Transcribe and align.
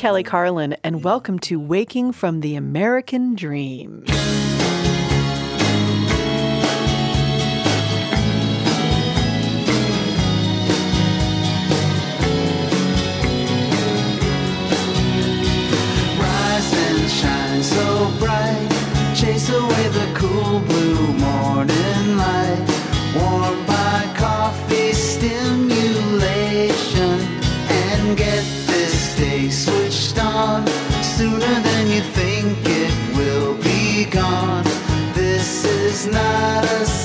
Kelly 0.00 0.22
Carlin, 0.22 0.78
and 0.82 1.04
welcome 1.04 1.38
to 1.40 1.60
Waking 1.60 2.12
from 2.12 2.40
the 2.40 2.56
American 2.56 3.34
Dream. 3.34 4.02
Is 36.00 36.06
not 36.06 36.64
a 36.64 36.99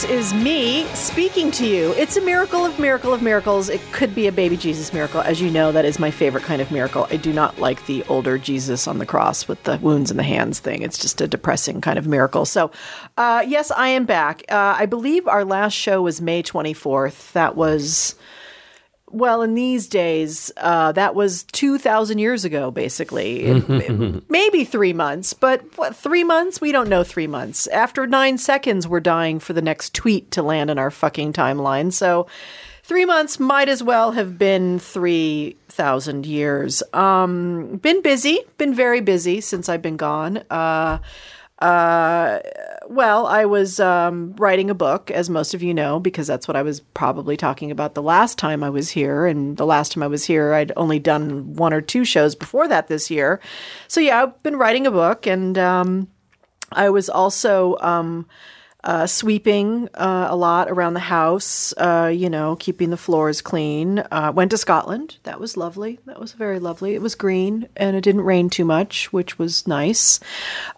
this 0.00 0.10
is 0.10 0.32
me 0.32 0.84
speaking 0.94 1.50
to 1.50 1.66
you. 1.66 1.92
It's 1.94 2.16
a 2.16 2.20
miracle 2.20 2.64
of 2.64 2.78
miracle 2.78 3.12
of 3.12 3.20
miracles. 3.20 3.68
It 3.68 3.80
could 3.90 4.14
be 4.14 4.28
a 4.28 4.32
baby 4.32 4.56
Jesus 4.56 4.92
miracle. 4.92 5.20
As 5.20 5.40
you 5.40 5.50
know, 5.50 5.72
that 5.72 5.84
is 5.84 5.98
my 5.98 6.12
favorite 6.12 6.44
kind 6.44 6.62
of 6.62 6.70
miracle. 6.70 7.08
I 7.10 7.16
do 7.16 7.32
not 7.32 7.58
like 7.58 7.84
the 7.86 8.04
older 8.04 8.38
Jesus 8.38 8.86
on 8.86 8.98
the 8.98 9.06
cross 9.06 9.48
with 9.48 9.60
the 9.64 9.76
wounds 9.78 10.12
in 10.12 10.16
the 10.16 10.22
hands 10.22 10.60
thing. 10.60 10.82
It's 10.82 10.98
just 10.98 11.20
a 11.20 11.26
depressing 11.26 11.80
kind 11.80 11.98
of 11.98 12.06
miracle. 12.06 12.44
So, 12.44 12.70
uh, 13.16 13.44
yes, 13.44 13.72
I 13.72 13.88
am 13.88 14.04
back. 14.04 14.44
Uh, 14.48 14.76
I 14.78 14.86
believe 14.86 15.26
our 15.26 15.44
last 15.44 15.72
show 15.72 16.02
was 16.02 16.20
May 16.20 16.44
24th. 16.44 17.32
That 17.32 17.56
was. 17.56 18.14
Well, 19.10 19.42
in 19.42 19.54
these 19.54 19.86
days, 19.86 20.50
uh, 20.58 20.92
that 20.92 21.14
was 21.14 21.44
2,000 21.52 22.18
years 22.18 22.44
ago, 22.44 22.70
basically. 22.70 23.44
It- 23.44 24.22
maybe 24.30 24.64
three 24.64 24.92
months, 24.92 25.32
but 25.32 25.62
what, 25.76 25.96
three 25.96 26.24
months? 26.24 26.60
We 26.60 26.72
don't 26.72 26.88
know 26.88 27.04
three 27.04 27.26
months. 27.26 27.66
After 27.68 28.06
nine 28.06 28.38
seconds, 28.38 28.86
we're 28.86 29.00
dying 29.00 29.38
for 29.38 29.52
the 29.52 29.62
next 29.62 29.94
tweet 29.94 30.30
to 30.32 30.42
land 30.42 30.70
in 30.70 30.78
our 30.78 30.90
fucking 30.90 31.32
timeline. 31.32 31.92
So 31.92 32.26
three 32.84 33.04
months 33.04 33.40
might 33.40 33.68
as 33.68 33.82
well 33.82 34.12
have 34.12 34.38
been 34.38 34.78
3,000 34.78 36.26
years. 36.26 36.82
Um, 36.92 37.76
been 37.82 38.02
busy, 38.02 38.40
been 38.58 38.74
very 38.74 39.00
busy 39.00 39.40
since 39.40 39.68
I've 39.68 39.82
been 39.82 39.96
gone. 39.96 40.42
Uh, 40.50 40.98
uh, 41.60 42.38
well, 42.88 43.26
I 43.26 43.44
was 43.44 43.78
um, 43.80 44.34
writing 44.36 44.70
a 44.70 44.74
book, 44.74 45.10
as 45.10 45.28
most 45.28 45.52
of 45.52 45.62
you 45.62 45.74
know, 45.74 46.00
because 46.00 46.26
that's 46.26 46.48
what 46.48 46.56
I 46.56 46.62
was 46.62 46.80
probably 46.80 47.36
talking 47.36 47.70
about 47.70 47.94
the 47.94 48.02
last 48.02 48.38
time 48.38 48.64
I 48.64 48.70
was 48.70 48.88
here. 48.88 49.26
And 49.26 49.58
the 49.58 49.66
last 49.66 49.92
time 49.92 50.02
I 50.02 50.06
was 50.06 50.24
here, 50.24 50.54
I'd 50.54 50.72
only 50.74 50.98
done 50.98 51.54
one 51.54 51.74
or 51.74 51.82
two 51.82 52.06
shows 52.06 52.34
before 52.34 52.66
that 52.68 52.88
this 52.88 53.10
year. 53.10 53.40
So, 53.88 54.00
yeah, 54.00 54.22
I've 54.22 54.42
been 54.42 54.56
writing 54.56 54.86
a 54.86 54.90
book, 54.90 55.26
and 55.26 55.58
um, 55.58 56.08
I 56.72 56.88
was 56.88 57.10
also 57.10 57.76
um, 57.80 58.26
uh, 58.84 59.06
sweeping 59.06 59.88
uh, 59.94 60.28
a 60.30 60.36
lot 60.36 60.70
around 60.70 60.94
the 60.94 61.00
house, 61.00 61.74
uh, 61.78 62.12
you 62.14 62.30
know, 62.30 62.56
keeping 62.56 62.90
the 62.90 62.96
floors 62.96 63.42
clean. 63.42 63.98
Uh, 64.12 64.32
went 64.34 64.52
to 64.52 64.58
Scotland. 64.58 65.16
That 65.24 65.40
was 65.40 65.56
lovely. 65.56 65.98
That 66.06 66.20
was 66.20 66.32
very 66.32 66.60
lovely. 66.60 66.94
It 66.94 67.02
was 67.02 67.16
green 67.16 67.68
and 67.76 67.96
it 67.96 68.02
didn't 68.02 68.20
rain 68.20 68.50
too 68.50 68.64
much, 68.64 69.12
which 69.12 69.38
was 69.38 69.66
nice. 69.66 70.20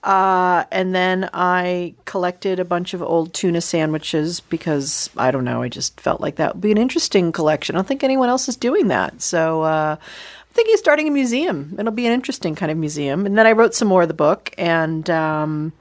Uh, 0.02 0.64
and 0.70 0.94
then 0.94 1.29
I 1.35 1.94
collected 2.06 2.58
a 2.58 2.64
bunch 2.64 2.94
of 2.94 3.02
old 3.02 3.35
tuna 3.35 3.61
sandwiches 3.61 4.41
because 4.41 5.11
I 5.17 5.31
don't 5.31 5.44
know, 5.44 5.61
I 5.61 5.69
just 5.69 6.00
felt 6.00 6.23
like 6.23 6.37
that 6.37 6.55
would 6.55 6.62
be 6.62 6.73
an 6.73 6.79
interesting 6.79 7.32
collection. 7.32 7.75
I 7.75 7.79
don't 7.79 7.88
think 7.88 8.03
anyone 8.03 8.31
else 8.31 8.49
is 8.49 8.56
doing 8.56 8.88
that. 8.88 9.20
So, 9.20 9.62
uh, 9.62 9.96
I'm 10.00 10.55
thinking 10.55 10.75
of 10.75 10.81
starting 10.81 11.06
a 11.06 11.12
museum. 11.12 11.76
It'll 11.79 11.93
be 11.93 12.06
an 12.06 12.12
interesting 12.12 12.56
kind 12.56 12.73
of 12.73 12.79
museum. 12.79 13.25
And 13.25 13.38
then 13.38 13.46
I 13.46 13.53
wrote 13.53 13.73
some 13.73 13.87
more 13.87 14.03
of 14.03 14.08
the 14.08 14.14
book, 14.14 14.53
and 14.58 15.08
um, 15.08 15.73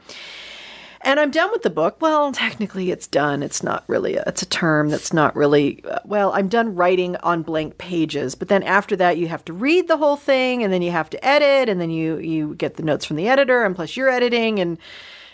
and 1.01 1.19
I'm 1.19 1.31
done 1.31 1.51
with 1.51 1.63
the 1.63 1.69
book. 1.69 2.01
Well, 2.01 2.31
technically, 2.31 2.92
it's 2.92 3.07
done. 3.07 3.42
It's 3.42 3.63
not 3.63 3.84
really. 3.88 4.16
A, 4.16 4.24
it's 4.28 4.42
a 4.42 4.46
term 4.48 4.90
that's 4.90 5.13
not 5.13 5.36
really. 5.36 5.84
Uh, 5.86 6.00
well, 6.06 6.31
I'm 6.34 6.48
done 6.48 6.75
writing 6.75 7.16
on 7.18 7.42
blank 7.42 7.78
pages, 7.78 8.36
but 8.36 8.50
then 8.50 8.63
after 8.63 8.96
that, 8.98 9.18
you 9.18 9.28
have 9.28 9.46
to 9.46 9.54
read 9.54 9.88
the 9.88 9.98
whole 9.98 10.18
thing, 10.18 10.63
and 10.63 10.74
then 10.74 10.81
you 10.81 10.92
have 10.92 11.10
to 11.12 11.25
edit, 11.25 11.69
and 11.69 11.80
then 11.80 11.90
you 11.90 12.18
you 12.18 12.56
get 12.56 12.75
the 12.75 12.84
notes 12.84 13.06
from 13.06 13.16
the 13.16 13.28
editor, 13.28 13.63
and 13.63 13.75
plus 13.75 13.96
you're 13.96 14.10
editing, 14.10 14.60
and 14.60 14.78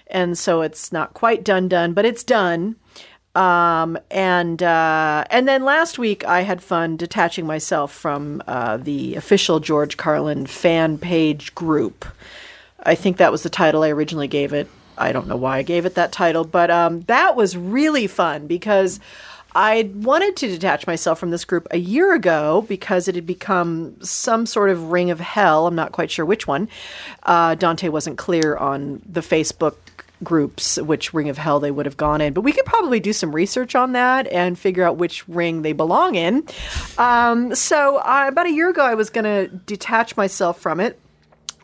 and 0.08 0.38
so 0.38 0.62
it's 0.62 0.92
not 0.92 1.14
quite 1.14 1.44
done 1.44 1.68
done, 1.68 1.94
but 1.94 2.06
it's 2.06 2.24
done. 2.24 2.76
Um, 3.36 3.98
and 4.10 4.64
uh, 4.64 5.26
and 5.30 5.48
then 5.48 5.66
last 5.66 6.00
week 6.00 6.26
I 6.26 6.42
had 6.42 6.64
fun 6.64 6.96
detaching 6.96 7.46
myself 7.46 7.92
from 7.92 8.42
uh, 8.48 8.78
the 8.78 9.16
official 9.16 9.60
George 9.60 9.98
Carlin 9.98 10.46
fan 10.46 10.98
page 10.98 11.54
group. 11.54 12.06
I 12.84 12.96
think 12.96 13.18
that 13.18 13.32
was 13.32 13.44
the 13.44 13.50
title 13.50 13.84
I 13.84 13.90
originally 13.90 14.28
gave 14.28 14.54
it. 14.54 14.70
I 14.98 15.12
don't 15.12 15.28
know 15.28 15.36
why 15.36 15.58
I 15.58 15.62
gave 15.64 15.86
it 15.86 15.96
that 15.96 16.12
title, 16.12 16.44
but 16.44 16.72
um, 16.72 17.02
that 17.02 17.36
was 17.36 17.58
really 17.58 18.08
fun 18.08 18.48
because 18.48 19.00
I 19.56 19.90
wanted 19.96 20.36
to 20.38 20.48
detach 20.50 20.86
myself 20.86 21.18
from 21.18 21.32
this 21.32 21.46
group 21.46 21.68
a 21.72 21.78
year 21.78 22.14
ago 22.14 22.66
because 22.68 23.08
it 23.08 23.16
had 23.16 23.26
become 23.26 23.96
some 24.02 24.46
sort 24.46 24.70
of 24.70 24.92
ring 24.92 25.12
of 25.12 25.22
hell. 25.22 25.66
I'm 25.66 25.76
not 25.76 25.94
quite 25.94 26.12
sure 26.12 26.26
which 26.26 26.46
one. 26.46 26.68
Uh, 27.24 27.56
Dante 27.56 27.88
wasn't 27.88 28.18
clear 28.18 28.58
on 28.58 29.02
the 29.06 29.22
Facebook 29.22 29.76
groups 30.24 30.78
which 30.78 31.14
ring 31.14 31.30
of 31.30 31.38
hell 31.38 31.60
they 31.60 31.72
would 31.72 31.86
have 31.86 31.98
gone 31.98 32.22
in 32.22 32.34
but 32.34 32.42
we 32.42 32.54
could 32.54 32.66
probably 32.66 33.02
do 33.02 33.12
some 33.12 33.36
research 33.36 33.76
on 33.76 33.92
that 33.92 34.26
and 34.28 34.58
figure 34.58 34.84
out 34.84 34.96
which 34.96 35.28
ring 35.28 35.62
they 35.62 35.74
belong 35.74 36.16
in 36.16 36.44
um, 36.98 37.54
so 37.54 37.98
uh, 37.98 38.26
about 38.30 38.46
a 38.46 38.52
year 38.52 38.70
ago 38.70 38.82
i 38.82 38.96
was 38.96 39.10
going 39.10 39.26
to 39.26 39.54
detach 39.66 40.16
myself 40.16 40.58
from 40.60 40.80
it 40.80 40.98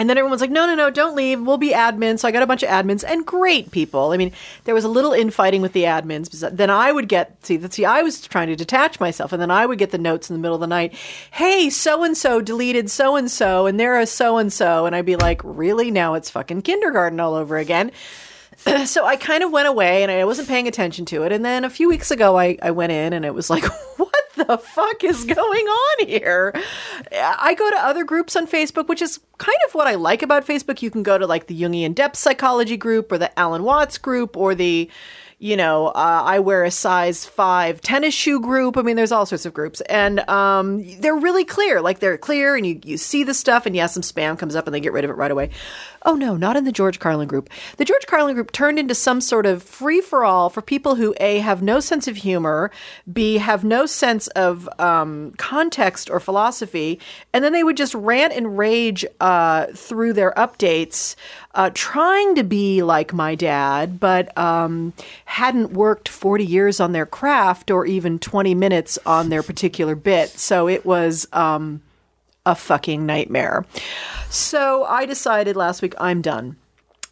and 0.01 0.09
then 0.09 0.17
everyone's 0.17 0.41
like, 0.41 0.49
no, 0.49 0.65
no, 0.65 0.73
no, 0.73 0.89
don't 0.89 1.15
leave. 1.15 1.39
We'll 1.39 1.59
be 1.59 1.73
admins. 1.73 2.21
So 2.21 2.27
I 2.27 2.31
got 2.31 2.41
a 2.41 2.47
bunch 2.47 2.63
of 2.63 2.69
admins 2.69 3.03
and 3.07 3.23
great 3.23 3.69
people. 3.69 4.13
I 4.13 4.17
mean, 4.17 4.31
there 4.63 4.73
was 4.73 4.83
a 4.83 4.89
little 4.89 5.13
infighting 5.13 5.61
with 5.61 5.73
the 5.73 5.83
admins. 5.83 6.31
Then 6.57 6.71
I 6.71 6.91
would 6.91 7.07
get, 7.07 7.45
see, 7.45 7.61
see, 7.69 7.85
I 7.85 8.01
was 8.01 8.19
trying 8.21 8.47
to 8.47 8.55
detach 8.55 8.99
myself. 8.99 9.31
And 9.31 9.39
then 9.39 9.51
I 9.51 9.67
would 9.67 9.77
get 9.77 9.91
the 9.91 9.99
notes 9.99 10.27
in 10.27 10.35
the 10.35 10.39
middle 10.41 10.55
of 10.55 10.61
the 10.61 10.65
night. 10.65 10.95
Hey, 11.29 11.69
so 11.69 12.03
and 12.03 12.17
so 12.17 12.41
deleted 12.41 12.89
so 12.89 13.15
and 13.15 13.29
so, 13.29 13.67
and 13.67 13.79
they're 13.79 14.03
so 14.07 14.39
and 14.39 14.51
so. 14.51 14.87
And 14.87 14.95
I'd 14.95 15.05
be 15.05 15.17
like, 15.17 15.39
really? 15.43 15.91
Now 15.91 16.15
it's 16.15 16.31
fucking 16.31 16.63
kindergarten 16.63 17.19
all 17.19 17.35
over 17.35 17.57
again. 17.57 17.91
so 18.85 19.05
I 19.05 19.17
kind 19.17 19.43
of 19.43 19.51
went 19.51 19.67
away 19.67 20.03
and 20.03 20.11
I 20.11 20.25
wasn't 20.25 20.47
paying 20.47 20.67
attention 20.67 21.05
to 21.05 21.23
it. 21.23 21.31
And 21.31 21.45
then 21.45 21.63
a 21.63 21.69
few 21.69 21.87
weeks 21.87 22.09
ago, 22.09 22.39
I, 22.39 22.57
I 22.61 22.71
went 22.71 22.91
in 22.91 23.13
and 23.13 23.23
it 23.23 23.35
was 23.35 23.51
like, 23.51 23.63
what 23.97 24.15
the 24.51 24.57
fuck 24.57 25.03
is 25.03 25.23
going 25.23 25.65
on 25.65 26.07
here? 26.07 26.53
I 27.13 27.53
go 27.53 27.69
to 27.69 27.77
other 27.77 28.03
groups 28.03 28.35
on 28.35 28.47
Facebook, 28.47 28.87
which 28.87 29.01
is 29.01 29.19
kind 29.37 29.57
of 29.65 29.73
what 29.73 29.87
I 29.87 29.95
like 29.95 30.21
about 30.21 30.45
Facebook. 30.45 30.81
You 30.81 30.91
can 30.91 31.03
go 31.03 31.17
to 31.17 31.25
like 31.25 31.47
the 31.47 31.59
Jungian 31.59 31.95
depth 31.95 32.17
psychology 32.17 32.75
group 32.75 33.11
or 33.11 33.17
the 33.17 33.37
Alan 33.39 33.63
Watts 33.63 33.97
group 33.97 34.35
or 34.35 34.53
the 34.53 34.89
you 35.41 35.57
know, 35.57 35.87
uh, 35.87 36.21
I 36.23 36.37
wear 36.37 36.63
a 36.63 36.69
size 36.69 37.25
five 37.25 37.81
tennis 37.81 38.13
shoe 38.13 38.39
group. 38.39 38.77
I 38.77 38.83
mean, 38.83 38.95
there's 38.95 39.11
all 39.11 39.25
sorts 39.25 39.47
of 39.47 39.55
groups, 39.55 39.81
and 39.81 40.19
um, 40.29 40.85
they're 40.99 41.15
really 41.15 41.45
clear. 41.45 41.81
Like 41.81 41.97
they're 41.97 42.19
clear, 42.19 42.55
and 42.55 42.63
you 42.63 42.79
you 42.83 42.95
see 42.95 43.23
the 43.23 43.33
stuff, 43.33 43.65
and 43.65 43.75
yes, 43.75 43.95
some 43.95 44.03
spam 44.03 44.37
comes 44.37 44.55
up, 44.55 44.67
and 44.67 44.73
they 44.73 44.79
get 44.79 44.93
rid 44.93 45.03
of 45.03 45.09
it 45.09 45.17
right 45.17 45.31
away. 45.31 45.49
Oh 46.03 46.13
no, 46.13 46.37
not 46.37 46.57
in 46.57 46.63
the 46.63 46.71
George 46.71 46.99
Carlin 46.99 47.27
group. 47.27 47.49
The 47.77 47.85
George 47.85 48.05
Carlin 48.05 48.35
group 48.35 48.51
turned 48.51 48.77
into 48.77 48.93
some 48.93 49.19
sort 49.19 49.47
of 49.47 49.63
free 49.63 49.99
for 49.99 50.23
all 50.23 50.51
for 50.51 50.61
people 50.61 50.93
who 50.93 51.15
a 51.19 51.39
have 51.39 51.63
no 51.63 51.79
sense 51.79 52.07
of 52.07 52.17
humor, 52.17 52.69
b 53.11 53.39
have 53.39 53.63
no 53.63 53.87
sense 53.87 54.27
of 54.29 54.69
um, 54.77 55.33
context 55.39 56.11
or 56.11 56.19
philosophy, 56.19 56.99
and 57.33 57.43
then 57.43 57.51
they 57.51 57.63
would 57.63 57.77
just 57.77 57.95
rant 57.95 58.31
and 58.31 58.59
rage 58.59 59.03
uh, 59.19 59.65
through 59.73 60.13
their 60.13 60.33
updates 60.33 61.15
uh, 61.53 61.69
trying 61.73 62.35
to 62.35 62.43
be 62.43 62.81
like 62.83 63.13
my 63.13 63.35
dad, 63.35 63.99
but 63.99 64.35
um, 64.37 64.93
hadn't 65.25 65.73
worked 65.73 66.07
40 66.09 66.45
years 66.45 66.79
on 66.79 66.91
their 66.91 67.05
craft 67.05 67.71
or 67.71 67.85
even 67.85 68.19
20 68.19 68.55
minutes 68.55 68.97
on 69.05 69.29
their 69.29 69.43
particular 69.43 69.95
bit. 69.95 70.29
So 70.29 70.67
it 70.67 70.85
was 70.85 71.27
um, 71.33 71.81
a 72.45 72.55
fucking 72.55 73.05
nightmare. 73.05 73.65
So 74.29 74.85
I 74.85 75.05
decided 75.05 75.55
last 75.55 75.81
week 75.81 75.93
I'm 75.97 76.21
done 76.21 76.55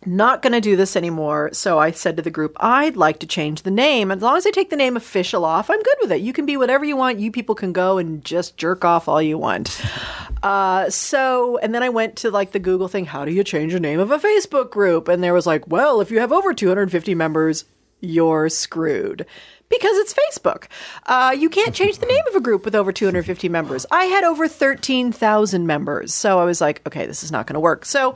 not 0.06 0.42
going 0.42 0.54
to 0.54 0.62
do 0.62 0.76
this 0.76 0.96
anymore. 0.96 1.50
So 1.54 1.78
I 1.78 1.92
said 1.92 2.16
to 2.18 2.24
the 2.24 2.32
group, 2.32 2.56
I'd 2.60 2.96
like 2.96 3.20
to 3.20 3.28
change 3.28 3.64
the 3.64 3.72
name. 3.72 4.12
As 4.12 4.22
long 4.22 4.38
as 4.38 4.48
I 4.48 4.52
take 4.52 4.70
the 4.70 4.76
name 4.76 4.96
official 4.96 5.44
off, 5.44 5.70
I'm 5.70 5.82
good 5.82 5.98
with 6.02 6.12
it. 6.12 6.22
You 6.22 6.32
can 6.32 6.46
be 6.46 6.58
whatever 6.58 6.86
you 6.86 6.96
want. 6.96 7.20
You 7.20 7.32
people 7.32 7.56
can 7.56 7.74
go 7.74 7.98
and 7.98 8.24
just 8.24 8.56
jerk 8.56 8.86
off 8.86 9.08
all 9.08 9.22
you 9.22 9.38
want. 9.38 9.82
Uh, 10.42 10.90
so, 10.90 11.58
and 11.58 11.74
then 11.76 11.84
I 11.84 11.90
went 11.90 12.16
to 12.18 12.32
like 12.32 12.52
the 12.52 12.60
Google 12.60 12.88
thing, 12.88 13.06
how 13.06 13.26
do 13.26 13.32
you 13.32 13.44
change 13.44 13.74
the 13.74 13.80
name 13.80 14.00
of 14.00 14.12
a 14.12 14.20
Facebook 14.20 14.72
group? 14.72 15.08
And 15.08 15.24
there 15.24 15.34
was 15.34 15.46
like, 15.46 15.68
well, 15.68 16.02
if 16.02 16.12
you 16.12 16.20
have 16.20 16.32
over 16.32 16.54
250 16.54 17.16
members, 17.16 17.66
you're 18.00 18.50
screwed 18.50 19.26
because 19.70 19.98
it's 19.98 20.14
Facebook. 20.14 20.66
Uh, 21.06 21.36
you 21.38 21.50
can't 21.50 21.76
change 21.76 22.00
the 22.00 22.06
name 22.06 22.24
of 22.28 22.36
a 22.36 22.42
group 22.42 22.66
with 22.66 22.76
over 22.76 22.92
250 22.92 23.50
members. 23.50 23.86
I 23.92 24.06
had 24.06 24.24
over 24.24 24.48
13,000 24.48 25.68
members. 25.68 26.14
So 26.14 26.40
I 26.40 26.46
was 26.46 26.62
like, 26.62 26.82
okay, 26.88 27.06
this 27.06 27.24
is 27.24 27.32
not 27.32 27.46
going 27.46 27.56
to 27.56 27.60
work. 27.60 27.86
So, 27.86 28.16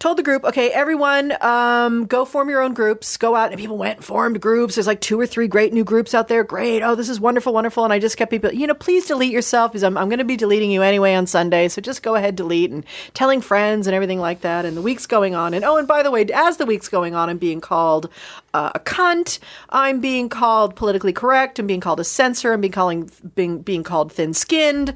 told 0.00 0.16
the 0.16 0.22
group, 0.22 0.44
okay, 0.44 0.72
everyone, 0.72 1.36
um, 1.42 2.06
go 2.06 2.24
form 2.24 2.48
your 2.48 2.62
own 2.62 2.72
groups. 2.72 3.18
Go 3.18 3.36
out, 3.36 3.52
and 3.52 3.60
people 3.60 3.76
went 3.76 3.98
and 3.98 4.04
formed 4.04 4.40
groups. 4.40 4.74
There's 4.74 4.86
like 4.86 5.02
two 5.02 5.20
or 5.20 5.26
three 5.26 5.46
great 5.46 5.74
new 5.74 5.84
groups 5.84 6.14
out 6.14 6.26
there. 6.28 6.42
Great. 6.42 6.82
Oh, 6.82 6.94
this 6.94 7.10
is 7.10 7.20
wonderful, 7.20 7.52
wonderful. 7.52 7.84
And 7.84 7.92
I 7.92 7.98
just 7.98 8.16
kept 8.16 8.30
people, 8.30 8.50
you 8.52 8.66
know, 8.66 8.74
please 8.74 9.06
delete 9.06 9.30
yourself 9.30 9.72
because 9.72 9.84
I'm, 9.84 9.98
I'm 9.98 10.08
going 10.08 10.18
to 10.18 10.24
be 10.24 10.38
deleting 10.38 10.70
you 10.70 10.80
anyway 10.80 11.14
on 11.14 11.26
Sunday. 11.26 11.68
So 11.68 11.82
just 11.82 12.02
go 12.02 12.14
ahead, 12.14 12.34
delete, 12.34 12.70
and 12.70 12.84
telling 13.12 13.42
friends 13.42 13.86
and 13.86 13.94
everything 13.94 14.18
like 14.18 14.40
that. 14.40 14.64
And 14.64 14.74
the 14.74 14.82
week's 14.82 15.06
going 15.06 15.34
on. 15.34 15.52
And 15.52 15.66
oh, 15.66 15.76
and 15.76 15.86
by 15.86 16.02
the 16.02 16.10
way, 16.10 16.24
as 16.34 16.56
the 16.56 16.66
week's 16.66 16.88
going 16.88 17.14
on, 17.14 17.28
I'm 17.28 17.38
being 17.38 17.60
called 17.60 18.08
uh, 18.54 18.72
a 18.74 18.80
cunt. 18.80 19.38
I'm 19.68 20.00
being 20.00 20.30
called 20.30 20.76
politically 20.76 21.12
correct. 21.12 21.58
I'm 21.58 21.66
being 21.66 21.80
called 21.80 22.00
a 22.00 22.04
censor. 22.04 22.54
I'm 22.54 22.62
being 22.62 22.72
calling 22.72 23.10
being 23.34 23.60
being 23.60 23.82
called 23.82 24.12
thin 24.12 24.32
skinned. 24.32 24.94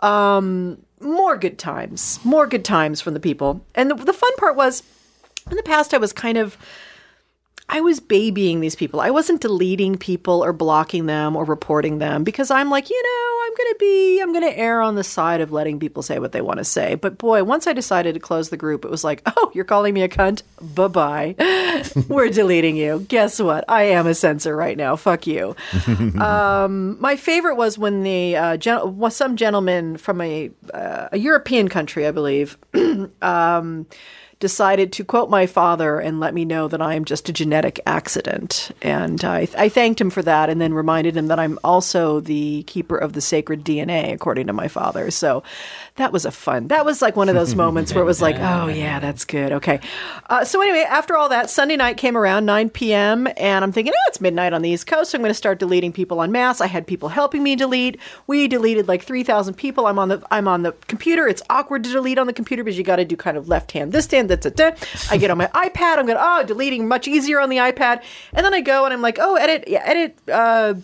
Um, 0.00 0.78
more 1.04 1.36
good 1.36 1.58
times, 1.58 2.18
more 2.24 2.46
good 2.46 2.64
times 2.64 3.00
from 3.00 3.14
the 3.14 3.20
people. 3.20 3.64
And 3.74 3.90
the, 3.90 3.94
the 3.94 4.12
fun 4.12 4.34
part 4.36 4.56
was, 4.56 4.82
in 5.50 5.56
the 5.56 5.62
past, 5.62 5.94
I 5.94 5.98
was 5.98 6.12
kind 6.12 6.38
of. 6.38 6.56
I 7.68 7.80
was 7.80 7.98
babying 7.98 8.60
these 8.60 8.76
people. 8.76 9.00
I 9.00 9.10
wasn't 9.10 9.40
deleting 9.40 9.96
people 9.96 10.44
or 10.44 10.52
blocking 10.52 11.06
them 11.06 11.34
or 11.34 11.44
reporting 11.44 11.98
them 11.98 12.22
because 12.22 12.50
I'm 12.50 12.68
like, 12.68 12.90
you 12.90 13.02
know, 13.02 13.42
I'm 13.46 13.54
going 13.54 13.72
to 13.72 13.76
be, 13.80 14.20
I'm 14.20 14.32
going 14.32 14.52
to 14.52 14.58
err 14.58 14.82
on 14.82 14.96
the 14.96 15.04
side 15.04 15.40
of 15.40 15.50
letting 15.50 15.80
people 15.80 16.02
say 16.02 16.18
what 16.18 16.32
they 16.32 16.42
want 16.42 16.58
to 16.58 16.64
say. 16.64 16.94
But 16.94 17.16
boy, 17.16 17.42
once 17.42 17.66
I 17.66 17.72
decided 17.72 18.14
to 18.14 18.20
close 18.20 18.50
the 18.50 18.58
group, 18.58 18.84
it 18.84 18.90
was 18.90 19.02
like, 19.02 19.22
oh, 19.36 19.50
you're 19.54 19.64
calling 19.64 19.94
me 19.94 20.02
a 20.02 20.08
cunt? 20.08 20.42
Bye 20.60 20.88
bye. 20.88 21.34
We're 22.08 22.28
deleting 22.28 22.76
you. 22.76 23.00
Guess 23.08 23.40
what? 23.40 23.64
I 23.68 23.84
am 23.84 24.06
a 24.06 24.14
censor 24.14 24.54
right 24.54 24.76
now. 24.76 24.94
Fuck 24.96 25.26
you. 25.26 25.56
um, 26.20 27.00
my 27.00 27.16
favorite 27.16 27.56
was 27.56 27.78
when 27.78 28.02
the 28.02 28.36
uh, 28.36 28.56
gen- 28.58 29.10
some 29.10 29.36
gentleman 29.36 29.96
from 29.96 30.20
a, 30.20 30.50
uh, 30.72 31.08
a 31.12 31.18
European 31.18 31.68
country, 31.68 32.06
I 32.06 32.10
believe, 32.10 32.58
um, 33.22 33.86
decided 34.44 34.92
to 34.92 35.02
quote 35.02 35.30
my 35.30 35.46
father 35.46 35.98
and 35.98 36.20
let 36.20 36.34
me 36.34 36.44
know 36.44 36.68
that 36.68 36.82
I 36.82 36.96
am 36.96 37.06
just 37.06 37.30
a 37.30 37.32
genetic 37.32 37.80
accident. 37.86 38.72
And 38.82 39.24
I, 39.24 39.48
I, 39.56 39.70
thanked 39.70 39.98
him 39.98 40.10
for 40.10 40.20
that 40.20 40.50
and 40.50 40.60
then 40.60 40.74
reminded 40.74 41.16
him 41.16 41.28
that 41.28 41.38
I'm 41.38 41.58
also 41.64 42.20
the 42.20 42.62
keeper 42.64 42.98
of 42.98 43.14
the 43.14 43.22
sacred 43.22 43.64
DNA, 43.64 44.12
according 44.12 44.48
to 44.48 44.52
my 44.52 44.68
father. 44.68 45.10
So 45.10 45.42
that 45.96 46.12
was 46.12 46.24
a 46.24 46.32
fun, 46.32 46.66
that 46.68 46.84
was 46.84 47.00
like 47.00 47.14
one 47.14 47.28
of 47.28 47.36
those 47.36 47.54
moments 47.54 47.94
where 47.94 48.02
it 48.02 48.06
was 48.06 48.20
like, 48.20 48.34
oh, 48.40 48.66
yeah, 48.66 48.98
that's 48.98 49.24
good. 49.24 49.52
Okay. 49.52 49.78
Uh, 50.28 50.44
so 50.44 50.60
anyway, 50.60 50.84
after 50.88 51.16
all 51.16 51.28
that, 51.28 51.48
Sunday 51.48 51.76
night 51.76 51.96
came 51.98 52.16
around, 52.16 52.44
9 52.44 52.70
p.m., 52.70 53.28
and 53.36 53.64
I'm 53.64 53.70
thinking, 53.70 53.92
oh, 53.94 54.04
it's 54.08 54.20
midnight 54.20 54.52
on 54.52 54.62
the 54.62 54.70
East 54.70 54.88
Coast. 54.88 55.12
So 55.12 55.18
I'm 55.18 55.22
going 55.22 55.30
to 55.30 55.34
start 55.34 55.60
deleting 55.60 55.92
people 55.92 56.18
on 56.18 56.32
mass. 56.32 56.60
I 56.60 56.66
had 56.66 56.84
people 56.88 57.10
helping 57.10 57.44
me 57.44 57.54
delete. 57.54 58.00
We 58.26 58.48
deleted 58.48 58.88
like 58.88 59.04
3,000 59.04 59.54
people. 59.54 59.86
I'm 59.86 60.00
on 60.00 60.08
the, 60.08 60.20
I'm 60.32 60.48
on 60.48 60.64
the 60.64 60.72
computer. 60.88 61.28
It's 61.28 61.42
awkward 61.48 61.84
to 61.84 61.92
delete 61.92 62.18
on 62.18 62.26
the 62.26 62.32
computer 62.32 62.64
because 62.64 62.76
you 62.76 62.82
got 62.82 62.96
to 62.96 63.04
do 63.04 63.16
kind 63.16 63.36
of 63.36 63.46
left 63.48 63.70
hand, 63.70 63.92
this 63.92 64.10
hand, 64.10 64.28
That's 64.28 64.50
da. 64.50 64.72
I 65.12 65.16
get 65.16 65.30
on 65.30 65.38
my 65.38 65.46
iPad. 65.54 65.98
I'm 65.98 66.06
going, 66.06 66.18
oh, 66.20 66.42
deleting 66.44 66.88
much 66.88 67.06
easier 67.06 67.38
on 67.38 67.50
the 67.50 67.58
iPad. 67.58 68.02
And 68.32 68.44
then 68.44 68.52
I 68.52 68.62
go 68.62 68.84
and 68.84 68.92
I'm 68.92 69.00
like, 69.00 69.18
oh, 69.20 69.36
edit, 69.36 69.68
yeah, 69.68 69.82
edit, 69.84 70.18
uh, 70.28 70.74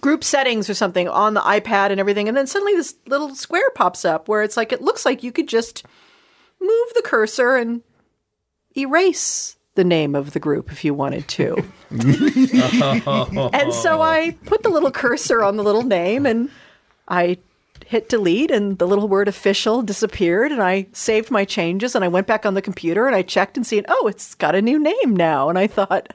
group 0.00 0.24
settings 0.24 0.70
or 0.70 0.74
something 0.74 1.08
on 1.08 1.34
the 1.34 1.40
iPad 1.40 1.90
and 1.90 2.00
everything. 2.00 2.28
And 2.28 2.36
then 2.36 2.46
suddenly 2.46 2.74
this 2.74 2.94
little 3.06 3.34
square 3.34 3.70
pops 3.74 4.04
up 4.04 4.28
where 4.28 4.42
it's 4.42 4.56
like, 4.56 4.72
it 4.72 4.82
looks 4.82 5.04
like 5.04 5.22
you 5.22 5.32
could 5.32 5.48
just 5.48 5.84
move 6.60 6.88
the 6.94 7.02
cursor 7.02 7.56
and 7.56 7.82
erase 8.76 9.56
the 9.74 9.84
name 9.84 10.14
of 10.14 10.32
the 10.32 10.40
group 10.40 10.70
if 10.70 10.84
you 10.84 10.94
wanted 10.94 11.26
to. 11.28 11.56
and 11.90 13.72
so 13.72 14.02
I 14.02 14.36
put 14.44 14.62
the 14.62 14.68
little 14.68 14.90
cursor 14.90 15.42
on 15.42 15.56
the 15.56 15.62
little 15.62 15.82
name 15.82 16.26
and 16.26 16.50
I 17.08 17.38
hit 17.86 18.08
delete 18.08 18.50
and 18.50 18.78
the 18.78 18.86
little 18.86 19.08
word 19.08 19.28
official 19.28 19.82
disappeared 19.82 20.52
and 20.52 20.62
I 20.62 20.86
saved 20.92 21.30
my 21.30 21.44
changes 21.44 21.94
and 21.94 22.04
I 22.04 22.08
went 22.08 22.26
back 22.26 22.46
on 22.46 22.54
the 22.54 22.62
computer 22.62 23.06
and 23.06 23.16
I 23.16 23.22
checked 23.22 23.56
and 23.56 23.66
seen, 23.66 23.84
oh, 23.88 24.06
it's 24.06 24.34
got 24.34 24.54
a 24.54 24.62
new 24.62 24.78
name 24.78 25.16
now. 25.16 25.48
And 25.48 25.58
I 25.58 25.66
thought, 25.66 26.12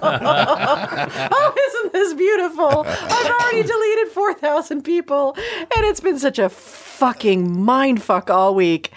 oh, 0.00 1.54
isn't 1.68 1.92
this 1.92 2.14
beautiful? 2.14 2.84
I've 2.86 3.30
already 3.30 3.62
deleted 3.62 4.08
4,000 4.08 4.82
people, 4.82 5.34
and 5.36 5.84
it's 5.86 6.00
been 6.00 6.18
such 6.18 6.38
a 6.38 6.48
fucking 6.48 7.64
mind 7.64 8.02
fuck 8.02 8.30
all 8.30 8.54
week. 8.54 8.92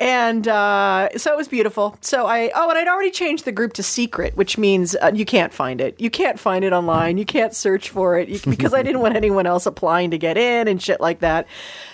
And 0.00 0.48
uh, 0.48 1.10
so 1.16 1.32
it 1.32 1.36
was 1.36 1.46
beautiful. 1.46 1.96
So 2.00 2.26
I 2.26 2.50
oh, 2.54 2.68
and 2.68 2.78
I'd 2.78 2.88
already 2.88 3.10
changed 3.10 3.44
the 3.44 3.52
group 3.52 3.74
to 3.74 3.82
secret, 3.82 4.36
which 4.36 4.58
means 4.58 4.96
uh, 4.96 5.12
you 5.14 5.24
can't 5.24 5.52
find 5.52 5.80
it. 5.80 6.00
You 6.00 6.10
can't 6.10 6.38
find 6.38 6.64
it 6.64 6.72
online. 6.72 7.16
You 7.16 7.24
can't 7.24 7.54
search 7.54 7.90
for 7.90 8.18
it 8.18 8.28
you, 8.46 8.50
because 8.50 8.74
I 8.74 8.82
didn't 8.82 9.00
want 9.00 9.16
anyone 9.16 9.46
else 9.46 9.66
applying 9.66 10.10
to 10.10 10.18
get 10.18 10.36
in 10.36 10.66
and 10.66 10.82
shit 10.82 11.00
like 11.00 11.20
that. 11.20 11.46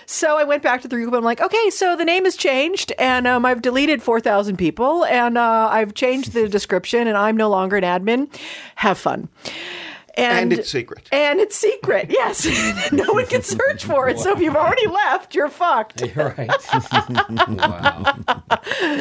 So 0.06 0.38
I 0.38 0.44
went 0.44 0.62
back 0.62 0.80
to 0.82 0.88
the 0.88 0.96
group. 0.96 1.12
I'm 1.12 1.22
like, 1.22 1.40
okay, 1.40 1.70
so 1.70 1.94
the 1.94 2.04
name 2.04 2.24
has 2.24 2.36
changed, 2.36 2.92
and 2.98 3.26
um, 3.26 3.44
I've 3.44 3.62
deleted 3.62 4.02
four 4.02 4.20
thousand 4.20 4.56
people, 4.56 5.04
and 5.04 5.36
uh, 5.36 5.68
I've 5.70 5.94
changed 5.94 6.32
the 6.32 6.48
description, 6.48 7.06
and 7.06 7.16
I'm 7.16 7.36
no 7.36 7.50
longer 7.50 7.76
an 7.76 7.84
admin. 7.84 8.34
Have 8.76 8.98
fun. 8.98 9.28
And 10.14 10.52
it's 10.52 10.70
secret. 10.70 11.08
And 11.12 11.40
it's 11.40 11.56
secret, 11.56 12.06
yes. 12.10 12.46
no 12.92 13.12
one 13.12 13.26
can 13.26 13.42
search 13.42 13.84
for 13.84 14.08
it. 14.08 14.18
So 14.18 14.32
if 14.32 14.40
you've 14.40 14.56
already 14.56 14.86
left, 14.86 15.34
you're 15.34 15.48
fucked. 15.48 16.00
You're 16.14 16.34
right. 16.36 16.50
wow. 17.30 18.16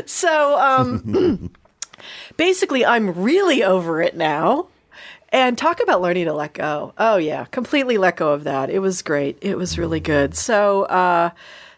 So 0.05 0.59
um, 0.59 1.51
basically, 2.37 2.85
I'm 2.85 3.13
really 3.21 3.63
over 3.63 4.01
it 4.01 4.15
now. 4.15 4.67
And 5.31 5.57
talk 5.59 5.79
about 5.79 6.01
learning 6.01 6.25
to 6.25 6.33
let 6.33 6.53
go. 6.53 6.93
Oh, 6.97 7.17
yeah, 7.17 7.45
completely 7.45 7.99
let 7.99 8.15
go 8.15 8.33
of 8.33 8.45
that. 8.45 8.71
It 8.71 8.79
was 8.79 9.03
great. 9.03 9.37
It 9.41 9.57
was 9.57 9.77
really 9.77 9.99
good. 9.99 10.35
So 10.35 10.83
uh, 10.85 11.29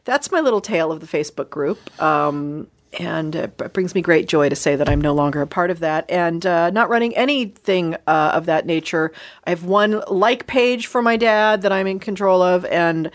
that's 0.06 0.32
my 0.32 0.40
little 0.40 0.62
tale 0.62 0.90
of 0.90 1.02
the 1.02 1.06
Facebook 1.06 1.50
group. 1.50 2.02
Um, 2.02 2.68
and 3.00 3.36
it 3.36 3.58
brings 3.74 3.96
me 3.96 4.02
great 4.02 4.28
joy 4.28 4.50
to 4.50 4.56
say 4.56 4.76
that 4.76 4.90
I'm 4.90 5.00
no 5.00 5.14
longer 5.14 5.42
a 5.42 5.48
part 5.48 5.72
of 5.72 5.80
that 5.80 6.10
and 6.10 6.46
uh, 6.46 6.70
not 6.72 6.90
running 6.90 7.16
anything 7.16 7.96
uh, 8.08 8.32
of 8.34 8.46
that 8.48 8.66
nature. 8.66 9.12
I 9.46 9.52
have 9.52 9.64
one 9.64 10.04
like 10.08 10.48
page 10.48 10.88
for 10.88 11.02
my 11.02 11.18
dad 11.18 11.62
that 11.62 11.72
I'm 11.72 11.88
in 11.88 12.00
control 12.00 12.42
of, 12.42 12.66
and 12.66 13.10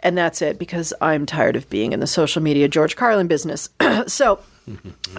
and 0.00 0.16
that's 0.16 0.42
it 0.42 0.58
because 0.58 0.94
I'm 1.00 1.26
tired 1.26 1.56
of 1.56 1.68
being 1.68 1.92
in 1.92 2.00
the 2.00 2.06
social 2.06 2.42
media 2.42 2.68
George 2.68 2.96
Carlin 2.96 3.26
business. 3.28 3.68
so. 4.06 4.40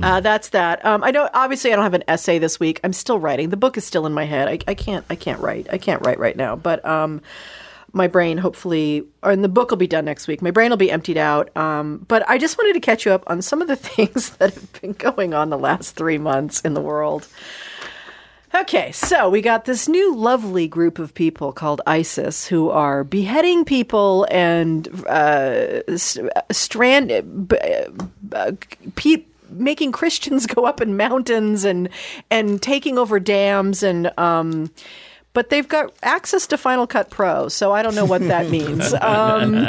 Uh, 0.02 0.22
that's 0.22 0.50
that. 0.50 0.84
Um, 0.86 1.04
I 1.04 1.12
know. 1.12 1.30
Obviously, 1.34 1.74
I 1.74 1.76
don't 1.76 1.84
have 1.84 1.94
an 1.94 2.06
essay 2.08 2.40
this 2.40 2.62
week. 2.62 2.80
I'm 2.82 2.94
still 2.94 3.20
writing. 3.20 3.50
The 3.50 3.58
book 3.58 3.76
is 3.78 3.84
still 3.84 4.06
in 4.06 4.14
my 4.14 4.24
head. 4.24 4.48
I, 4.48 4.58
I 4.70 4.74
can't. 4.74 5.06
I 5.10 5.16
can't 5.16 5.42
write. 5.42 5.68
I 5.70 5.78
can't 5.78 6.02
write 6.06 6.18
right 6.18 6.38
now. 6.38 6.56
But 6.56 6.84
um, 6.86 7.22
my 7.94 8.08
brain 8.08 8.38
hopefully 8.40 9.06
or 9.22 9.32
and 9.32 9.44
the 9.44 9.50
book 9.50 9.70
will 9.70 9.78
be 9.78 9.88
done 9.88 10.06
next 10.06 10.28
week. 10.28 10.42
My 10.42 10.52
brain 10.52 10.70
will 10.72 10.78
be 10.78 10.92
emptied 10.92 11.18
out 11.18 11.56
um, 11.56 12.04
but 12.08 12.28
i 12.28 12.38
just 12.38 12.58
wanted 12.58 12.74
to 12.74 12.80
catch 12.80 13.06
you 13.06 13.12
up 13.12 13.24
on 13.28 13.42
some 13.42 13.62
of 13.62 13.68
the 13.68 13.76
things 13.90 14.32
that 14.38 14.54
have 14.54 14.82
been 14.82 14.94
going 14.94 15.34
on 15.34 15.50
the 15.50 15.58
last 15.58 15.96
three 15.96 16.18
months 16.18 16.60
in 16.62 16.74
the 16.74 16.82
world. 16.82 17.28
Okay 18.56 18.92
so 18.92 19.30
we 19.30 19.42
got 19.42 19.66
this 19.66 19.88
new 19.88 20.16
lovely 20.16 20.68
group 20.68 21.00
of 21.00 21.14
people 21.14 21.52
called 21.54 21.82
isis 21.88 22.48
who 22.48 22.70
are 22.70 23.04
beheading 23.04 23.66
people 23.66 24.28
and 24.30 24.88
uh, 25.08 25.82
strand 26.52 27.48
b- 27.48 27.58
uh, 28.32 28.52
pe- 28.96 29.26
making 29.50 29.92
christians 29.92 30.46
go 30.56 30.66
up 30.66 30.82
in 30.82 30.98
mountains 30.98 31.64
and 31.64 31.90
and 32.32 32.62
taking 32.62 32.98
over 32.98 33.20
dams 33.20 33.84
and 33.84 34.12
um 34.18 34.72
but 35.34 35.50
they've 35.50 35.68
got 35.68 35.94
access 36.04 36.48
to 36.48 36.58
Final 36.58 36.88
Cut 36.88 37.10
Pro, 37.10 37.50
so 37.50 37.72
I 37.72 37.82
don't 37.82 37.96
know 37.96 38.06
what 38.06 38.22
that 38.22 38.50
means. 38.52 38.94
Um, 38.94 39.68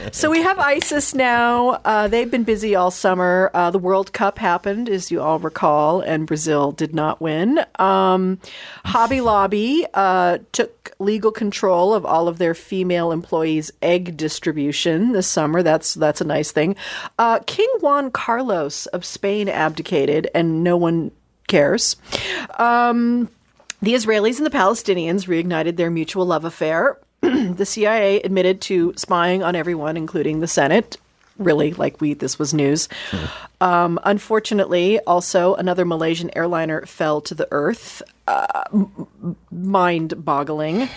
so 0.12 0.30
we 0.30 0.42
have 0.42 0.58
ISIS 0.58 1.14
now. 1.14 1.80
Uh, 1.84 2.06
they've 2.06 2.30
been 2.30 2.44
busy 2.44 2.74
all 2.74 2.90
summer. 2.90 3.50
Uh, 3.54 3.70
the 3.70 3.78
World 3.78 4.12
Cup 4.12 4.38
happened, 4.38 4.88
as 4.88 5.10
you 5.10 5.22
all 5.22 5.38
recall, 5.38 6.00
and 6.00 6.26
Brazil 6.26 6.72
did 6.72 6.94
not 6.94 7.20
win. 7.20 7.64
Um, 7.78 8.38
Hobby 8.84 9.20
Lobby 9.20 9.86
uh, 9.94 10.38
took 10.52 10.92
legal 10.98 11.32
control 11.32 11.94
of 11.94 12.04
all 12.04 12.28
of 12.28 12.38
their 12.38 12.54
female 12.54 13.12
employees' 13.12 13.72
egg 13.80 14.16
distribution 14.16 15.12
this 15.12 15.26
summer. 15.26 15.62
That's 15.62 15.94
that's 15.94 16.20
a 16.20 16.24
nice 16.24 16.52
thing. 16.52 16.76
Uh, 17.18 17.40
King 17.46 17.68
Juan 17.80 18.10
Carlos 18.10 18.86
of 18.86 19.04
Spain 19.04 19.48
abdicated, 19.48 20.28
and 20.34 20.62
no 20.62 20.76
one 20.76 21.10
cares. 21.48 21.96
Um, 22.58 23.30
the 23.86 23.94
Israelis 23.94 24.38
and 24.38 24.44
the 24.44 24.50
Palestinians 24.50 25.28
reignited 25.28 25.76
their 25.76 25.92
mutual 25.92 26.26
love 26.26 26.44
affair. 26.44 26.98
the 27.20 27.64
CIA 27.64 28.20
admitted 28.20 28.60
to 28.62 28.92
spying 28.96 29.44
on 29.44 29.54
everyone, 29.54 29.96
including 29.96 30.40
the 30.40 30.48
Senate. 30.48 30.96
Really, 31.38 31.72
like 31.72 32.00
we, 32.00 32.12
this 32.12 32.36
was 32.36 32.52
news. 32.52 32.88
Um, 33.60 34.00
unfortunately, 34.02 34.98
also 35.00 35.54
another 35.54 35.84
Malaysian 35.84 36.36
airliner 36.36 36.84
fell 36.84 37.20
to 37.22 37.34
the 37.36 37.46
earth. 37.52 38.02
Uh, 38.26 38.64
m- 38.72 39.36
mind-boggling. 39.52 40.88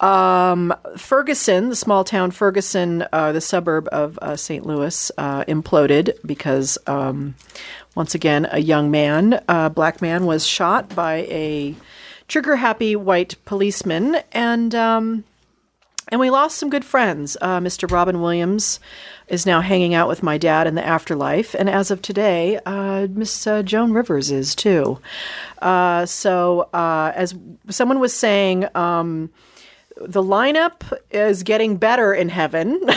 Um, 0.00 0.74
Ferguson, 0.96 1.68
the 1.68 1.76
small 1.76 2.02
town 2.02 2.32
Ferguson, 2.32 3.06
uh, 3.12 3.30
the 3.30 3.40
suburb 3.40 3.88
of 3.92 4.18
uh, 4.20 4.34
St. 4.34 4.66
Louis, 4.66 5.12
uh, 5.18 5.44
imploded 5.44 6.16
because 6.26 6.78
um, 6.88 7.36
once 7.94 8.16
again 8.16 8.48
a 8.50 8.58
young 8.58 8.90
man, 8.90 9.40
a 9.48 9.70
black 9.70 10.02
man, 10.02 10.26
was 10.26 10.44
shot 10.44 10.92
by 10.96 11.18
a 11.30 11.76
trigger-happy 12.28 12.96
white 12.96 13.36
policeman, 13.44 14.18
and 14.32 14.74
um, 14.74 15.24
and 16.08 16.20
we 16.20 16.30
lost 16.30 16.58
some 16.58 16.70
good 16.70 16.84
friends. 16.84 17.36
Uh, 17.40 17.60
Mr. 17.60 17.90
Robin 17.90 18.20
Williams 18.20 18.78
is 19.28 19.46
now 19.46 19.60
hanging 19.60 19.94
out 19.94 20.08
with 20.08 20.22
my 20.22 20.36
dad 20.36 20.66
in 20.66 20.74
the 20.74 20.86
afterlife, 20.86 21.54
and 21.54 21.68
as 21.68 21.90
of 21.90 22.02
today, 22.02 22.58
uh, 22.66 23.06
Miss 23.10 23.46
uh, 23.46 23.62
Joan 23.62 23.92
Rivers 23.92 24.30
is 24.30 24.54
too. 24.54 24.98
Uh, 25.62 26.04
so, 26.06 26.68
uh, 26.74 27.12
as 27.14 27.34
someone 27.70 28.00
was 28.00 28.12
saying, 28.12 28.66
um, 28.74 29.30
the 29.96 30.22
lineup 30.22 30.92
is 31.10 31.42
getting 31.42 31.76
better 31.76 32.12
in 32.12 32.28
heaven. 32.28 32.80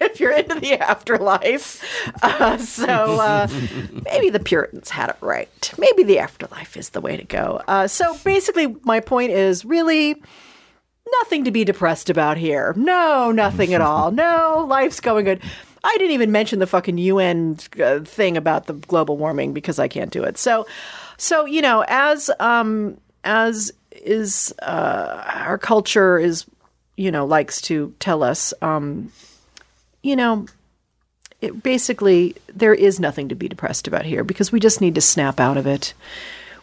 if 0.00 0.18
you're 0.18 0.32
into 0.32 0.58
the 0.58 0.74
afterlife, 0.74 1.84
uh, 2.22 2.58
so 2.58 2.86
uh, 3.20 3.48
maybe 4.04 4.30
the 4.30 4.40
Puritans 4.40 4.90
had 4.90 5.10
it 5.10 5.16
right. 5.20 5.72
Maybe 5.78 6.02
the 6.02 6.18
afterlife 6.18 6.76
is 6.76 6.90
the 6.90 7.00
way 7.00 7.16
to 7.16 7.24
go. 7.24 7.62
Uh, 7.68 7.86
so 7.86 8.16
basically, 8.24 8.74
my 8.84 9.00
point 9.00 9.30
is 9.30 9.64
really 9.64 10.20
nothing 11.20 11.44
to 11.44 11.50
be 11.50 11.64
depressed 11.64 12.10
about 12.10 12.36
here. 12.36 12.74
No, 12.76 13.30
nothing 13.30 13.74
at 13.74 13.80
all. 13.80 14.10
No, 14.10 14.66
life's 14.68 15.00
going 15.00 15.24
good. 15.24 15.40
I 15.82 15.96
didn't 15.96 16.12
even 16.12 16.30
mention 16.30 16.58
the 16.58 16.66
fucking 16.66 16.98
UN 16.98 17.58
uh, 17.82 18.00
thing 18.00 18.36
about 18.36 18.66
the 18.66 18.74
global 18.74 19.16
warming 19.16 19.52
because 19.52 19.78
I 19.78 19.88
can't 19.88 20.10
do 20.10 20.22
it. 20.24 20.36
So, 20.36 20.66
so 21.16 21.46
you 21.46 21.62
know, 21.62 21.84
as 21.88 22.30
um, 22.38 22.98
as 23.24 23.72
is 24.00 24.54
uh, 24.62 25.22
our 25.26 25.58
culture 25.58 26.18
is, 26.18 26.46
you 26.96 27.10
know, 27.10 27.26
likes 27.26 27.60
to 27.62 27.94
tell 27.98 28.22
us, 28.22 28.54
um, 28.62 29.12
you 30.02 30.16
know, 30.16 30.46
it 31.40 31.62
basically 31.62 32.36
there 32.52 32.74
is 32.74 33.00
nothing 33.00 33.28
to 33.28 33.34
be 33.34 33.48
depressed 33.48 33.86
about 33.86 34.04
here 34.04 34.24
because 34.24 34.52
we 34.52 34.60
just 34.60 34.80
need 34.80 34.94
to 34.94 35.00
snap 35.00 35.40
out 35.40 35.56
of 35.56 35.66
it. 35.66 35.94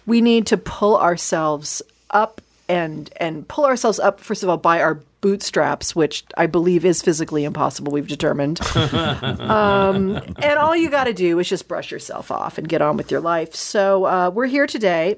We 0.06 0.22
need 0.22 0.48
to 0.48 0.58
pull 0.58 0.98
ourselves 0.98 1.82
up 2.12 2.42
and 2.70 3.10
and 3.18 3.48
pull 3.48 3.66
ourselves 3.66 4.00
up 4.00 4.20
first 4.20 4.44
of 4.44 4.50
all 4.50 4.58
by 4.58 4.82
our 4.82 5.00
bootstraps, 5.22 5.96
which 5.96 6.24
I 6.38 6.46
believe 6.46 6.86
is 6.86 7.02
physically 7.02 7.44
impossible. 7.44 7.92
We've 7.92 8.08
determined, 8.08 8.62
um, 8.76 10.22
and 10.38 10.60
all 10.60 10.76
you 10.76 10.90
got 10.92 11.06
to 11.06 11.14
do 11.14 11.40
is 11.40 11.50
just 11.50 11.68
brush 11.68 11.92
yourself 11.92 12.30
off 12.30 12.58
and 12.58 12.70
get 12.70 12.82
on 12.82 12.98
with 12.98 13.10
your 13.10 13.20
life. 13.20 13.56
So 13.56 14.06
uh, 14.06 14.30
we're 14.30 14.46
here 14.46 14.68
today 14.68 15.18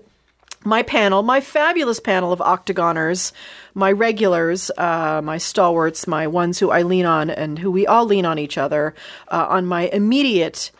my 0.65 0.83
panel, 0.83 1.23
my 1.23 1.41
fabulous 1.41 1.99
panel 1.99 2.31
of 2.31 2.41
octagoners, 2.41 3.31
my 3.73 3.91
regulars, 3.91 4.69
uh, 4.77 5.21
my 5.23 5.37
stalwarts, 5.37 6.07
my 6.07 6.27
ones 6.27 6.59
who 6.59 6.69
I 6.69 6.81
lean 6.81 7.05
on 7.05 7.29
and 7.29 7.59
who 7.59 7.71
we 7.71 7.87
all 7.87 8.05
lean 8.05 8.25
on 8.25 8.39
each 8.39 8.57
other. 8.57 8.93
Uh, 9.29 9.47
on 9.49 9.65
my 9.65 9.87
immediate 9.87 10.71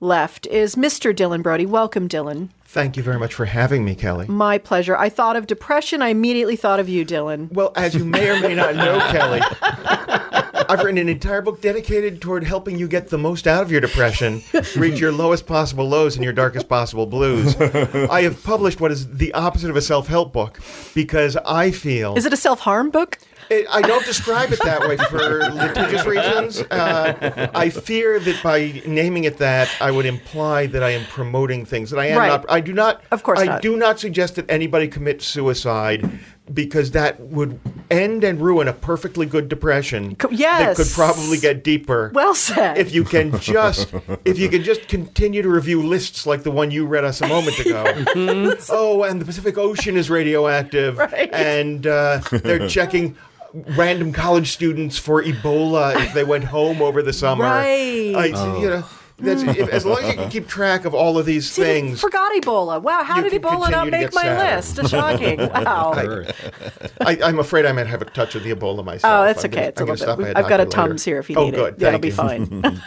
left 0.00 0.46
is 0.46 0.74
Mr. 0.74 1.14
Dylan 1.14 1.42
Brody. 1.42 1.66
Welcome, 1.66 2.08
Dylan. 2.08 2.48
Thank 2.76 2.98
you 2.98 3.02
very 3.02 3.18
much 3.18 3.32
for 3.32 3.46
having 3.46 3.86
me, 3.86 3.94
Kelly. 3.94 4.26
My 4.28 4.58
pleasure. 4.58 4.94
I 4.98 5.08
thought 5.08 5.34
of 5.34 5.46
depression. 5.46 6.02
I 6.02 6.08
immediately 6.08 6.56
thought 6.56 6.78
of 6.78 6.90
you, 6.90 7.06
Dylan. 7.06 7.50
Well, 7.50 7.72
as 7.74 7.94
you 7.94 8.04
may 8.04 8.28
or 8.28 8.38
may 8.38 8.54
not 8.54 8.76
know, 8.76 8.98
Kelly, 9.10 9.40
I've 10.68 10.80
written 10.80 10.98
an 10.98 11.08
entire 11.08 11.40
book 11.40 11.62
dedicated 11.62 12.20
toward 12.20 12.44
helping 12.44 12.78
you 12.78 12.86
get 12.86 13.08
the 13.08 13.16
most 13.16 13.46
out 13.46 13.62
of 13.62 13.72
your 13.72 13.80
depression, 13.80 14.42
reach 14.76 15.00
your 15.00 15.10
lowest 15.10 15.46
possible 15.46 15.88
lows 15.88 16.16
and 16.16 16.24
your 16.24 16.34
darkest 16.34 16.68
possible 16.68 17.06
blues. 17.06 17.58
I 17.58 18.20
have 18.20 18.44
published 18.44 18.78
what 18.78 18.92
is 18.92 19.10
the 19.10 19.32
opposite 19.32 19.70
of 19.70 19.76
a 19.76 19.80
self 19.80 20.06
help 20.08 20.34
book 20.34 20.60
because 20.94 21.38
I 21.46 21.70
feel. 21.70 22.14
Is 22.14 22.26
it 22.26 22.34
a 22.34 22.36
self 22.36 22.60
harm 22.60 22.90
book? 22.90 23.16
It, 23.50 23.66
I 23.70 23.80
don't 23.82 24.04
describe 24.04 24.52
it 24.52 24.58
that 24.64 24.80
way 24.88 24.96
for 24.96 25.18
litigious 25.50 26.04
reasons. 26.06 26.60
Uh, 26.62 27.48
I 27.54 27.70
fear 27.70 28.18
that 28.20 28.42
by 28.42 28.82
naming 28.86 29.24
it 29.24 29.38
that, 29.38 29.68
I 29.80 29.90
would 29.90 30.06
imply 30.06 30.66
that 30.66 30.82
I 30.82 30.90
am 30.90 31.04
promoting 31.06 31.64
things 31.64 31.90
that 31.90 31.98
I 31.98 32.06
am 32.06 32.18
Right. 32.18 32.28
not. 32.28 32.44
I 32.48 32.60
do 32.60 32.72
not. 32.72 33.02
Of 33.10 33.22
course 33.22 33.38
I 33.40 33.44
not. 33.46 33.62
do 33.62 33.76
not 33.76 34.00
suggest 34.00 34.36
that 34.36 34.50
anybody 34.50 34.88
commit 34.88 35.22
suicide 35.22 36.08
because 36.54 36.92
that 36.92 37.18
would 37.20 37.58
end 37.90 38.22
and 38.22 38.40
ruin 38.40 38.68
a 38.68 38.72
perfectly 38.72 39.26
good 39.26 39.48
depression. 39.48 40.16
Yes. 40.30 40.76
that 40.76 40.84
could 40.84 40.92
probably 40.92 41.38
get 41.38 41.64
deeper. 41.64 42.12
Well 42.14 42.34
said. 42.36 42.78
if 42.78 42.92
you 42.94 43.02
can 43.04 43.36
just 43.40 43.92
if 44.24 44.38
you 44.38 44.48
can 44.48 44.62
just 44.62 44.86
continue 44.88 45.42
to 45.42 45.48
review 45.48 45.82
lists 45.82 46.24
like 46.26 46.44
the 46.44 46.52
one 46.52 46.70
you 46.70 46.86
read 46.86 47.04
us 47.04 47.20
a 47.20 47.26
moment 47.26 47.58
ago. 47.58 47.84
oh, 48.70 49.02
and 49.02 49.20
the 49.20 49.24
Pacific 49.24 49.58
Ocean 49.58 49.96
is 49.96 50.08
radioactive, 50.08 50.98
Right. 50.98 51.32
and 51.32 51.86
uh, 51.86 52.20
they're 52.30 52.68
checking 52.68 53.16
random 53.76 54.12
college 54.12 54.50
students 54.52 54.98
for 54.98 55.22
Ebola 55.22 55.96
if 56.04 56.12
they 56.14 56.24
went 56.24 56.44
home 56.44 56.82
over 56.82 57.02
the 57.02 57.12
summer. 57.12 57.44
Right. 57.44 58.14
I, 58.14 58.26
You 58.60 58.68
know, 58.70 58.84
that's, 59.18 59.42
oh. 59.44 59.48
if, 59.50 59.68
as 59.70 59.86
long 59.86 60.02
as 60.02 60.10
you 60.10 60.14
can 60.14 60.30
keep 60.30 60.46
track 60.46 60.84
of 60.84 60.94
all 60.94 61.16
of 61.16 61.24
these 61.24 61.50
See, 61.50 61.62
things. 61.62 62.00
Forgot 62.00 62.32
Ebola. 62.34 62.82
Wow, 62.82 63.02
how 63.02 63.22
did 63.22 63.32
Ebola 63.40 63.70
not 63.70 63.88
make 63.88 64.12
my 64.12 64.22
sadder. 64.22 64.56
list? 64.56 64.90
Shocking. 64.90 65.38
Wow. 65.56 65.92
I, 67.00 67.18
I'm 67.22 67.38
afraid 67.38 67.64
I 67.66 67.72
might 67.72 67.86
have 67.86 68.02
a 68.02 68.04
touch 68.04 68.34
of 68.34 68.42
the 68.42 68.54
Ebola 68.54 68.84
myself. 68.84 69.10
Oh, 69.22 69.24
that's 69.24 69.42
I'm 69.44 69.50
okay. 69.50 69.56
gonna- 69.56 69.68
it's 69.68 69.80
a 69.80 69.82
I'm 69.82 69.86
gonna 69.86 69.98
little 70.00 70.16
bit. 70.16 70.36
I've 70.36 70.48
got 70.48 70.60
a 70.60 70.64
later. 70.64 70.70
Tums 70.70 71.04
here 71.04 71.18
if 71.18 71.30
you 71.30 71.36
oh, 71.36 71.44
need 71.46 71.54
good. 71.54 71.74
it. 71.74 71.78
That'll 71.78 71.98
be 71.98 72.10
fine. 72.10 72.62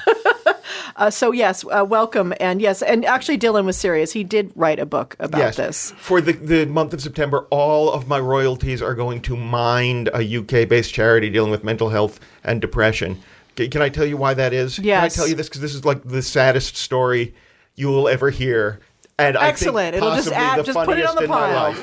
uh, 1.00 1.10
so 1.10 1.32
yes, 1.32 1.64
uh, 1.72 1.86
welcome, 1.88 2.34
and 2.42 2.62
yes, 2.62 2.82
and 2.82 3.06
actually, 3.06 3.38
Dylan 3.38 3.64
was 3.64 3.78
serious. 3.78 4.12
He 4.12 4.26
did 4.26 4.52
write 4.54 4.80
a 4.80 4.86
book 4.86 5.16
about 5.20 5.40
yes. 5.40 5.56
this. 5.56 5.92
For 5.92 6.20
the, 6.20 6.34
the 6.34 6.66
month 6.66 6.94
of 6.94 7.02
September, 7.02 7.48
all 7.50 7.90
of 7.92 8.10
my 8.10 8.20
royalties 8.20 8.82
are 8.82 8.94
going 8.94 9.22
to 9.22 9.38
Mind, 9.38 10.10
a 10.14 10.38
UK 10.38 10.68
based 10.68 10.94
charity 10.94 11.30
dealing 11.30 11.52
with 11.52 11.64
mental 11.64 11.90
health 11.90 12.20
and 12.44 12.60
depression. 12.60 13.22
Can 13.56 13.82
I 13.82 13.88
tell 13.88 14.06
you 14.06 14.18
why 14.18 14.34
that 14.34 14.52
is? 14.52 14.76
Can 14.76 15.04
I 15.04 15.08
tell 15.08 15.28
you 15.28 15.36
this? 15.36 15.48
Because 15.48 15.62
this 15.62 15.74
is 15.74 15.86
like 15.86 16.04
the 16.04 16.22
saddest 16.22 16.76
story 16.76 17.34
you 17.76 17.88
will 17.88 18.10
ever 18.10 18.30
hear. 18.30 18.82
And 19.18 19.38
Excellent. 19.38 19.96
I 19.96 20.00
think 20.00 20.04
It'll 20.04 20.16
just 20.16 20.32
add- 20.32 20.60
the 20.60 20.64
just 20.64 20.86
put 20.86 20.98
it 20.98 21.06
on 21.06 21.16
the 21.16 21.28
pile. 21.28 21.76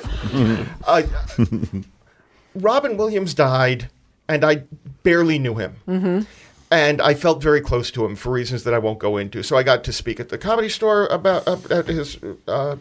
Uh, 0.86 1.02
Robin 2.54 2.96
Williams 2.96 3.34
died, 3.34 3.88
and 4.28 4.44
I 4.44 4.64
barely 5.02 5.38
knew 5.38 5.54
him. 5.54 5.76
Mm-hmm. 5.88 6.20
And 6.70 7.00
I 7.00 7.14
felt 7.14 7.42
very 7.42 7.60
close 7.60 7.90
to 7.92 8.04
him 8.04 8.16
for 8.16 8.30
reasons 8.32 8.64
that 8.64 8.74
I 8.74 8.78
won't 8.78 8.98
go 8.98 9.16
into. 9.16 9.42
So 9.42 9.56
I 9.56 9.62
got 9.62 9.84
to 9.84 9.92
speak 9.92 10.18
at 10.18 10.30
the 10.30 10.38
comedy 10.38 10.68
store 10.68 11.06
about 11.06 11.46
uh, 11.46 11.58
at 11.70 11.86
his 11.86 12.18
uh, 12.48 12.76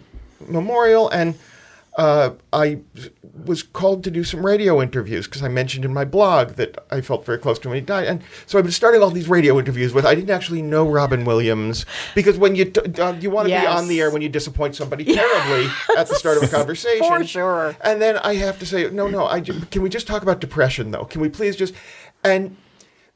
memorial, 0.47 1.07
and 1.09 1.35
uh, 1.97 2.31
I 2.51 2.79
was 3.45 3.63
called 3.63 4.03
to 4.03 4.11
do 4.11 4.23
some 4.23 4.45
radio 4.45 4.81
interviews 4.81 5.27
because 5.27 5.43
I 5.43 5.47
mentioned 5.49 5.85
in 5.85 5.93
my 5.93 6.03
blog 6.03 6.53
that 6.55 6.83
I 6.89 7.01
felt 7.01 7.25
very 7.25 7.37
close 7.37 7.59
to 7.59 7.67
him 7.67 7.71
when 7.71 7.79
he 7.79 7.85
died. 7.85 8.07
And 8.07 8.21
so 8.47 8.57
I've 8.57 8.65
been 8.65 8.71
starting 8.71 9.01
all 9.03 9.11
these 9.11 9.29
radio 9.29 9.59
interviews 9.59 9.93
with. 9.93 10.05
I 10.05 10.15
didn't 10.15 10.31
actually 10.31 10.61
know 10.63 10.89
Robin 10.89 11.23
Williams 11.23 11.85
because 12.15 12.37
when 12.37 12.55
you 12.55 12.65
t- 12.65 12.81
uh, 13.01 13.13
you 13.13 13.29
want 13.29 13.49
to 13.49 13.59
be 13.59 13.67
on 13.67 13.87
the 13.87 14.01
air 14.01 14.09
when 14.09 14.21
you 14.23 14.29
disappoint 14.29 14.75
somebody 14.75 15.05
terribly 15.15 15.69
at 15.95 16.07
the 16.07 16.15
start 16.15 16.37
of 16.37 16.43
a 16.43 16.47
conversation, 16.57 17.05
For 17.07 17.23
sure. 17.23 17.77
and 17.81 18.01
then 18.01 18.17
I 18.17 18.33
have 18.35 18.57
to 18.59 18.65
say, 18.65 18.89
no, 18.89 19.07
no. 19.07 19.27
I 19.27 19.41
can 19.41 19.81
we 19.83 19.89
just 19.89 20.07
talk 20.07 20.23
about 20.23 20.41
depression 20.41 20.89
though? 20.91 21.05
Can 21.05 21.21
we 21.21 21.29
please 21.29 21.55
just? 21.55 21.75
And 22.23 22.57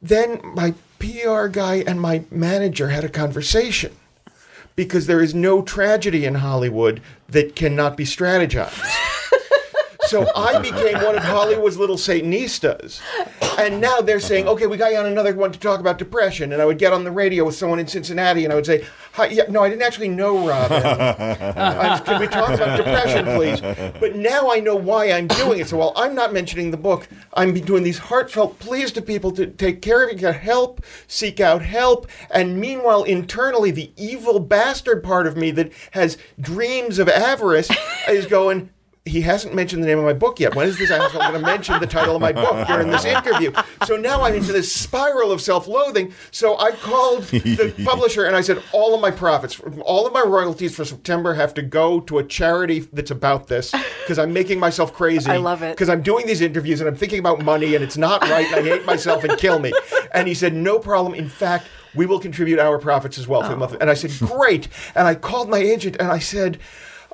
then 0.02 0.40
my 0.44 0.74
PR 1.00 1.48
guy 1.48 1.84
and 1.88 2.00
my 2.00 2.24
manager 2.32 2.90
had 2.90 3.04
a 3.04 3.10
conversation 3.10 3.96
because 4.76 5.08
there 5.08 5.22
is 5.22 5.34
no 5.34 5.62
tragedy 5.62 6.26
in 6.26 6.36
Hollywood 6.36 7.02
that 7.28 7.56
cannot 7.56 7.98
be 7.98 8.06
strategized. 8.06 9.09
So 10.10 10.28
I 10.36 10.58
became 10.60 11.04
one 11.04 11.16
of 11.16 11.24
Hollywood's 11.24 11.78
little 11.78 11.96
Satanistas. 11.96 13.00
And 13.60 13.80
now 13.80 14.02
they're 14.02 14.20
saying, 14.20 14.48
okay, 14.48 14.66
we 14.66 14.76
got 14.76 14.92
you 14.92 14.98
on 14.98 15.06
another 15.06 15.36
one 15.36 15.52
to 15.52 15.60
talk 15.60 15.80
about 15.80 16.00
depression. 16.00 16.52
And 16.52 16.60
I 16.60 16.66
would 16.66 16.80
get 16.80 16.94
on 16.94 17.04
the 17.04 17.12
radio 17.12 17.46
with 17.46 17.54
someone 17.54 17.78
in 17.78 17.86
Cincinnati 17.86 18.44
and 18.44 18.52
I 18.52 18.56
would 18.56 18.66
say, 18.66 18.88
Hi, 19.14 19.28
yeah, 19.28 19.44
no, 19.50 19.64
I 19.64 19.70
didn't 19.70 19.82
actually 19.84 20.10
know 20.10 20.48
Robin. 20.48 20.82
Just, 20.82 22.06
can 22.06 22.20
we 22.20 22.28
talk 22.28 22.50
about 22.50 22.78
depression, 22.78 23.26
please? 23.36 23.60
But 24.00 24.16
now 24.16 24.50
I 24.50 24.60
know 24.60 24.76
why 24.76 25.12
I'm 25.12 25.28
doing 25.28 25.60
it. 25.60 25.68
So 25.68 25.78
while 25.78 25.94
I'm 25.96 26.16
not 26.16 26.34
mentioning 26.34 26.72
the 26.72 26.78
book, 26.78 27.08
I'm 27.34 27.54
doing 27.54 27.84
these 27.84 27.98
heartfelt 28.00 28.58
pleas 28.60 28.92
to 28.94 29.02
people 29.02 29.32
to 29.34 29.46
take 29.46 29.82
care 29.82 30.06
of 30.06 30.12
you, 30.12 30.18
get 30.18 30.38
help, 30.38 30.84
seek 31.08 31.40
out 31.40 31.62
help. 31.62 32.08
And 32.32 32.60
meanwhile, 32.60 33.04
internally, 33.04 33.72
the 33.72 33.92
evil 33.98 34.40
bastard 34.40 35.04
part 35.04 35.28
of 35.28 35.36
me 35.38 35.52
that 35.52 35.72
has 35.92 36.18
dreams 36.40 36.98
of 36.98 37.10
avarice 37.10 37.70
is 38.08 38.26
going, 38.26 38.70
he 39.06 39.22
hasn't 39.22 39.56
mentioned 39.56 39.82
the 39.82 39.88
name 39.88 39.98
of 39.98 40.06
my 40.06 40.14
book 40.14 40.40
yet. 40.40 40.56
When 40.56 40.68
is 40.68 40.78
this? 40.78 40.92
I'm 40.92 41.12
going 41.12 41.34
to 41.34 41.40
mention 41.40 41.80
the 41.80 41.88
title 41.88 42.16
of 42.16 42.22
my 42.22 42.32
book 42.32 42.68
during 42.68 42.90
this 42.90 43.06
interview. 43.06 43.52
So 43.86 43.96
now 43.96 44.22
I'm 44.22 44.36
into 44.36 44.52
this 44.52 44.72
spiral 44.72 45.32
of 45.32 45.42
self-loathing. 45.42 46.14
So 46.32 46.60
I 46.60 46.72
called 46.72 47.24
the 47.24 47.74
publisher 47.86 48.26
and 48.26 48.36
I 48.36 48.42
said, 48.42 48.62
all 48.72 48.94
of 48.94 49.02
my 49.02 49.10
profits, 49.10 49.60
all 49.84 50.06
of 50.06 50.14
my 50.14 50.22
royalties 50.22 50.76
for 50.76 50.86
September 50.86 51.34
have 51.34 51.54
to 51.56 51.62
go 51.62 52.02
to 52.02 52.20
a 52.20 52.24
charity 52.24 52.80
that's 52.94 53.10
about 53.10 53.48
this 53.48 53.72
because 54.04 54.20
I'm 54.20 54.32
making 54.34 54.60
myself 54.60 54.94
crazy. 54.94 55.32
I 55.32 55.38
love 55.38 55.64
it. 55.64 55.72
because 55.76 55.90
I'm 55.90 56.02
doing 56.02 56.28
these 56.28 56.42
interviews 56.42 56.80
and 56.80 56.88
I'm 56.88 56.96
thinking 56.96 57.20
about 57.20 57.42
money 57.44 57.74
and 57.76 57.84
it's 57.84 57.98
not 57.98 58.22
right 58.24 58.46
and 58.48 58.56
I 58.58 58.62
hate 58.62 58.86
myself 58.86 59.24
and 59.24 59.38
kill 59.40 59.60
me. 59.60 59.74
And 60.14 60.28
he 60.28 60.34
said, 60.34 60.54
no 60.54 60.78
problem. 60.78 61.16
In 61.16 61.30
fact. 61.30 61.68
We 61.96 62.06
will 62.06 62.20
contribute 62.20 62.60
our 62.60 62.78
profits 62.78 63.18
as 63.18 63.28
well 63.28 63.42
for 63.42 63.50
the 63.50 63.58
month. 63.58 63.76
And 63.82 63.90
I 63.90 63.96
said, 63.96 64.12
great. 64.30 64.68
And 64.94 65.08
I 65.08 65.16
called 65.16 65.50
my 65.50 65.58
agent 65.58 65.98
and 66.00 66.12
I 66.12 66.20
said, 66.20 66.60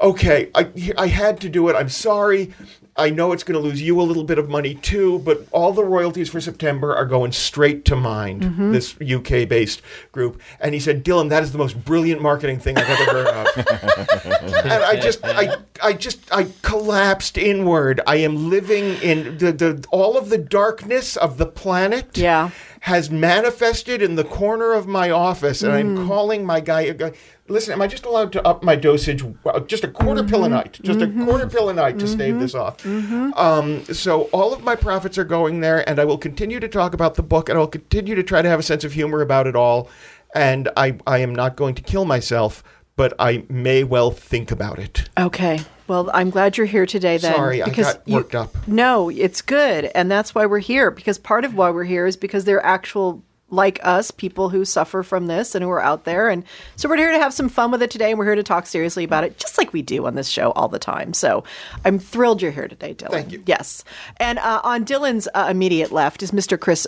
okay, 0.02 0.50
I, 0.56 0.70
I 0.98 1.08
had 1.08 1.40
to 1.42 1.50
do 1.50 1.70
it. 1.70 1.76
I'm 1.76 1.90
sorry. 1.90 2.54
I 2.98 3.10
know 3.10 3.34
it's 3.34 3.44
going 3.44 3.62
to 3.62 3.68
lose 3.68 3.82
you 3.82 4.00
a 4.00 4.04
little 4.04 4.24
bit 4.24 4.38
of 4.38 4.48
money 4.48 4.76
too, 4.76 5.20
but 5.20 5.46
all 5.52 5.74
the 5.74 5.84
royalties 5.84 6.30
for 6.30 6.40
September 6.40 6.96
are 6.96 7.06
going 7.06 7.34
straight 7.34 7.84
to 7.86 7.96
Mind, 7.98 8.42
Mm-hmm. 8.44 8.72
this 8.72 8.96
UK 9.02 9.50
based 9.50 9.82
group. 10.14 10.40
And 10.62 10.74
he 10.74 10.80
said, 10.80 11.04
Dylan, 11.04 11.28
that 11.30 11.44
is 11.44 11.52
the 11.52 11.58
most 11.58 11.84
brilliant 11.84 12.22
marketing 12.22 12.60
thing 12.60 12.78
I've 12.78 12.90
ever 12.90 13.12
heard 13.12 13.28
of. 13.28 13.48
and 14.64 14.72
I 14.84 14.96
just, 14.98 15.20
I, 15.26 15.58
I 15.84 15.92
just, 15.92 16.32
I 16.34 16.48
collapsed 16.62 17.38
inward. 17.38 18.00
I 18.08 18.16
am 18.18 18.50
living 18.50 18.86
in 19.02 19.38
the, 19.40 19.52
the 19.52 19.86
all 19.92 20.18
of 20.18 20.30
the 20.30 20.38
darkness 20.38 21.18
of 21.18 21.38
the 21.38 21.46
planet 21.48 22.18
Yeah. 22.18 22.52
has 22.82 23.10
manifested 23.12 24.02
in 24.02 24.16
the 24.16 24.24
corner 24.24 24.72
of 24.72 24.88
my 24.88 25.10
office, 25.10 25.62
and 25.64 25.74
Mm. 25.74 26.00
I'm 26.00 26.08
calling 26.08 26.46
my 26.46 26.62
guy. 26.62 26.90
guy, 26.94 27.12
Listen, 27.48 27.74
am 27.74 27.82
I 27.82 27.86
just 27.88 28.06
allowed 28.06 28.32
to 28.34 28.46
up 28.48 28.64
my 28.64 28.76
dosage? 28.76 29.24
Just 29.68 29.84
a 29.84 29.88
quarter 29.88 30.24
pill 30.24 30.42
Mm-hmm. 30.42 30.46
a 30.54 30.58
night, 30.58 30.80
just 30.82 31.00
a 31.02 31.08
quarter 31.26 31.48
pill 31.48 31.70
a 31.70 31.74
night 31.74 32.00
to 32.00 32.08
stave 32.08 32.40
this 32.40 32.56
off. 32.56 32.84
Um, 32.86 33.86
so 33.86 34.24
all 34.34 34.52
of 34.52 34.64
my 34.64 34.76
profits 34.76 35.18
are 35.20 35.24
going 35.24 35.60
there, 35.62 35.88
and 35.88 36.00
I 36.00 36.06
will 36.06 36.18
continue 36.18 36.60
to 36.60 36.68
talk 36.68 36.96
about 36.96 37.14
the 37.16 37.22
book, 37.24 37.48
and 37.48 37.58
I'll 37.60 37.68
continue 37.68 38.16
to 38.16 38.24
try 38.24 38.42
to 38.42 38.50
have 38.50 38.60
a 38.60 38.64
sense 38.64 38.84
of 38.84 38.94
humor 38.94 39.22
about 39.22 39.46
it 39.46 39.56
all. 39.56 39.90
And 40.34 40.70
I, 40.76 40.98
I 41.06 41.20
am 41.20 41.36
not 41.36 41.56
going 41.56 41.76
to 41.76 41.82
kill 41.84 42.04
myself, 42.06 42.64
but 42.96 43.14
I 43.20 43.44
may 43.48 43.84
well 43.84 44.10
think 44.10 44.50
about 44.52 44.80
it. 44.80 45.08
Okay. 45.18 45.60
Well, 45.88 46.10
I'm 46.16 46.32
glad 46.32 46.58
you're 46.58 46.66
here 46.66 46.88
today 46.88 47.18
then. 47.18 47.36
Sorry, 47.36 47.62
I 47.62 47.70
got 47.70 48.02
you- 48.08 48.16
worked 48.16 48.34
up. 48.34 48.68
No, 48.68 49.10
it's 49.10 49.44
good. 49.44 49.86
And 49.94 50.10
that's 50.10 50.34
why 50.34 50.48
we're 50.48 50.58
here. 50.60 50.90
Because 50.90 51.20
part 51.20 51.46
of 51.46 51.54
why 51.54 51.70
we're 51.70 51.84
here 51.84 52.08
is 52.08 52.18
because 52.18 52.44
they're 52.46 52.66
actual, 52.66 53.24
like 53.50 53.80
us, 53.84 54.12
people 54.12 54.50
who 54.50 54.66
suffer 54.66 55.04
from 55.04 55.28
this 55.28 55.56
and 55.56 55.64
who 55.64 55.70
are 55.70 55.82
out 55.82 56.04
there. 56.04 56.30
And 56.30 56.44
so 56.76 56.90
we're 56.90 56.98
here 56.98 57.12
to 57.12 57.20
have 57.20 57.34
some 57.34 57.50
fun 57.50 57.72
with 57.72 57.82
it 57.82 57.92
today. 57.92 58.10
And 58.10 58.20
we're 58.20 58.26
here 58.26 58.36
to 58.36 58.44
talk 58.44 58.66
seriously 58.66 59.04
about 59.04 59.24
it, 59.24 59.38
just 59.38 59.58
like 59.58 59.72
we 59.72 59.82
do 59.82 60.06
on 60.06 60.16
this 60.16 60.28
show 60.28 60.52
all 60.52 60.68
the 60.68 60.80
time. 60.80 61.14
So 61.14 61.44
I'm 61.84 62.00
thrilled 62.00 62.42
you're 62.42 62.52
here 62.52 62.68
today, 62.68 62.94
Dylan. 62.94 63.12
Thank 63.12 63.32
you. 63.32 63.44
Yes. 63.46 63.84
And 64.18 64.40
uh, 64.40 64.62
on 64.64 64.86
Dylan's 64.86 65.28
uh, 65.34 65.48
immediate 65.50 65.92
left 65.92 66.24
is 66.24 66.32
Mr. 66.32 66.60
Chris 66.60 66.88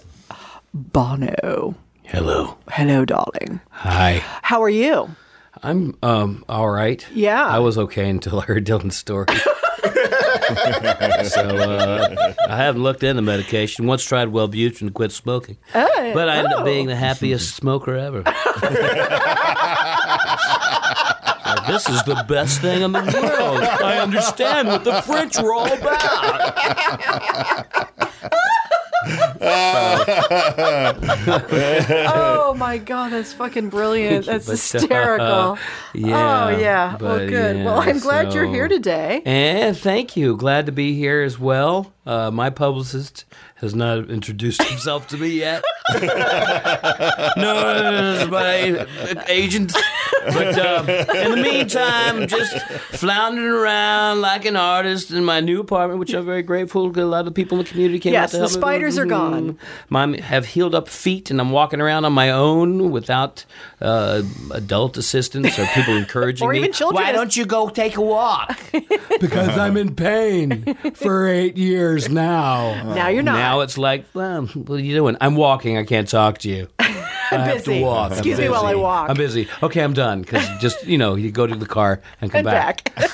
Bono. 0.73 1.75
Hello. 2.03 2.57
Hello, 2.71 3.05
darling. 3.05 3.59
Hi. 3.69 4.23
How 4.41 4.63
are 4.63 4.69
you? 4.69 5.09
I'm 5.63 5.97
um 6.03 6.45
all 6.47 6.69
right. 6.69 7.05
Yeah. 7.13 7.45
I 7.45 7.59
was 7.59 7.77
okay 7.77 8.09
until 8.09 8.39
I 8.39 8.43
heard 8.43 8.65
Dylan's 8.65 8.95
story. 8.95 9.25
so 11.29 11.41
uh, 11.57 12.33
I 12.47 12.57
haven't 12.57 12.83
looked 12.83 13.03
into 13.03 13.21
medication. 13.21 13.85
Once 13.87 14.03
tried 14.03 14.29
Wellbutrin 14.29 14.87
to 14.87 14.91
quit 14.91 15.11
smoking, 15.11 15.57
but 15.73 16.29
I 16.29 16.37
ended 16.37 16.53
oh. 16.55 16.59
up 16.59 16.65
being 16.65 16.87
the 16.87 16.95
happiest 16.95 17.55
smoker 17.55 17.95
ever. 17.95 18.23
Like, 21.47 21.65
this 21.67 21.87
is 21.87 22.03
the 22.03 22.25
best 22.27 22.59
thing 22.61 22.81
in 22.81 22.91
the 22.91 22.99
world. 22.99 23.63
I 23.63 23.99
understand 23.99 24.67
what 24.67 24.83
the 24.83 25.01
French 25.01 25.37
were 25.39 25.53
all 25.53 25.71
about. 25.71 26.53
oh 32.13 32.53
my 32.57 32.77
god, 32.77 33.11
that's 33.11 33.33
fucking 33.33 33.69
brilliant. 33.69 34.25
That's 34.27 34.45
But, 34.45 34.51
uh, 34.51 34.55
hysterical. 34.79 35.57
yeah, 35.93 36.45
oh 36.45 36.49
yeah. 36.57 36.97
Well, 36.97 37.19
good. 37.27 37.57
yeah, 37.57 37.65
well, 37.65 37.79
I'm 37.79 37.99
glad 37.99 38.33
you're 38.33 38.45
here 38.47 38.67
today. 38.67 39.21
And 39.25 39.77
thank 39.77 40.15
you. 40.17 40.35
Glad 40.37 40.65
to 40.67 40.71
be 40.71 40.95
here 40.95 41.21
as 41.21 41.39
well. 41.39 41.93
Uh, 42.05 42.31
my 42.31 42.49
publicist 42.49 43.25
has 43.57 43.73
not 43.75 44.09
introduced 44.09 44.61
himself 44.63 45.07
to 45.07 45.17
me 45.17 45.29
yet. 45.29 45.63
no, 47.37 47.91
this 47.91 48.23
is 48.23 48.29
my 48.29 49.23
agent. 49.27 49.73
But 50.25 50.57
uh, 50.59 50.83
in 51.15 51.31
the 51.31 51.37
meantime, 51.41 52.27
just 52.27 52.57
floundering 52.91 53.47
around 53.47 54.21
like 54.21 54.45
an 54.45 54.55
artist 54.55 55.11
in 55.11 55.23
my 55.23 55.39
new 55.39 55.59
apartment, 55.61 55.99
which 55.99 56.13
I'm 56.13 56.25
very 56.25 56.43
grateful. 56.43 56.91
To 56.91 57.03
a 57.03 57.05
lot 57.05 57.27
of 57.27 57.33
people 57.33 57.57
in 57.57 57.63
the 57.63 57.69
community 57.69 57.99
came 57.99 58.13
Yes, 58.13 58.29
out 58.29 58.31
to 58.31 58.37
the 58.37 58.41
help 58.43 58.51
me. 58.51 58.59
spiders 58.61 58.97
are 58.97 59.05
gone. 59.05 59.57
Mine 59.89 60.15
have 60.15 60.45
healed 60.47 60.75
up 60.75 60.87
feet, 60.87 61.31
and 61.31 61.39
I'm 61.39 61.51
walking 61.51 61.79
around 61.81 62.05
on 62.05 62.13
my 62.13 62.29
own 62.31 62.91
without 62.91 63.45
uh, 63.81 64.21
adult 64.51 64.97
assistance 64.97 65.57
or 65.57 65.65
people 65.67 65.95
encouraging 65.97 66.45
Or 66.47 66.51
me. 66.51 66.59
even 66.59 66.73
children 66.73 67.01
Why 67.03 67.11
as- 67.11 67.15
don't 67.15 67.35
you 67.37 67.45
go 67.45 67.69
take 67.69 67.95
a 67.97 68.01
walk? 68.01 68.59
because 69.19 69.57
I'm 69.57 69.77
in 69.77 69.95
pain 69.95 70.75
for 70.95 71.27
eight 71.27 71.57
years 71.57 72.09
now. 72.09 72.93
now 72.93 73.07
you're 73.07 73.23
not. 73.23 73.37
Now 73.37 73.46
it's 73.61 73.77
like, 73.77 74.05
well, 74.13 74.45
what 74.47 74.75
are 74.79 74.83
you 74.83 74.95
doing? 74.95 75.17
I'm 75.21 75.35
walking. 75.35 75.77
I 75.77 75.83
can't 75.83 76.07
talk 76.07 76.37
to 76.39 76.49
you. 76.49 76.67
I 77.29 77.39
have 77.39 77.63
to 77.65 77.71
busy. 77.71 77.83
walk. 77.83 78.11
I'm 78.11 78.17
Excuse 78.19 78.39
me 78.39 78.47
while 78.47 78.65
I 78.65 78.71
busy. 78.71 78.81
walk. 78.81 79.09
I'm 79.09 79.17
busy. 79.17 79.47
Okay, 79.61 79.81
I'm 79.83 79.93
done. 79.93 80.21
Because 80.21 80.47
just 80.61 80.85
you 80.87 80.97
know, 80.97 81.15
you 81.15 81.29
go 81.31 81.45
to 81.45 81.55
the 81.55 81.65
car 81.65 82.01
and 82.21 82.31
come 82.31 82.39
and 82.39 82.45
back. 82.45 82.91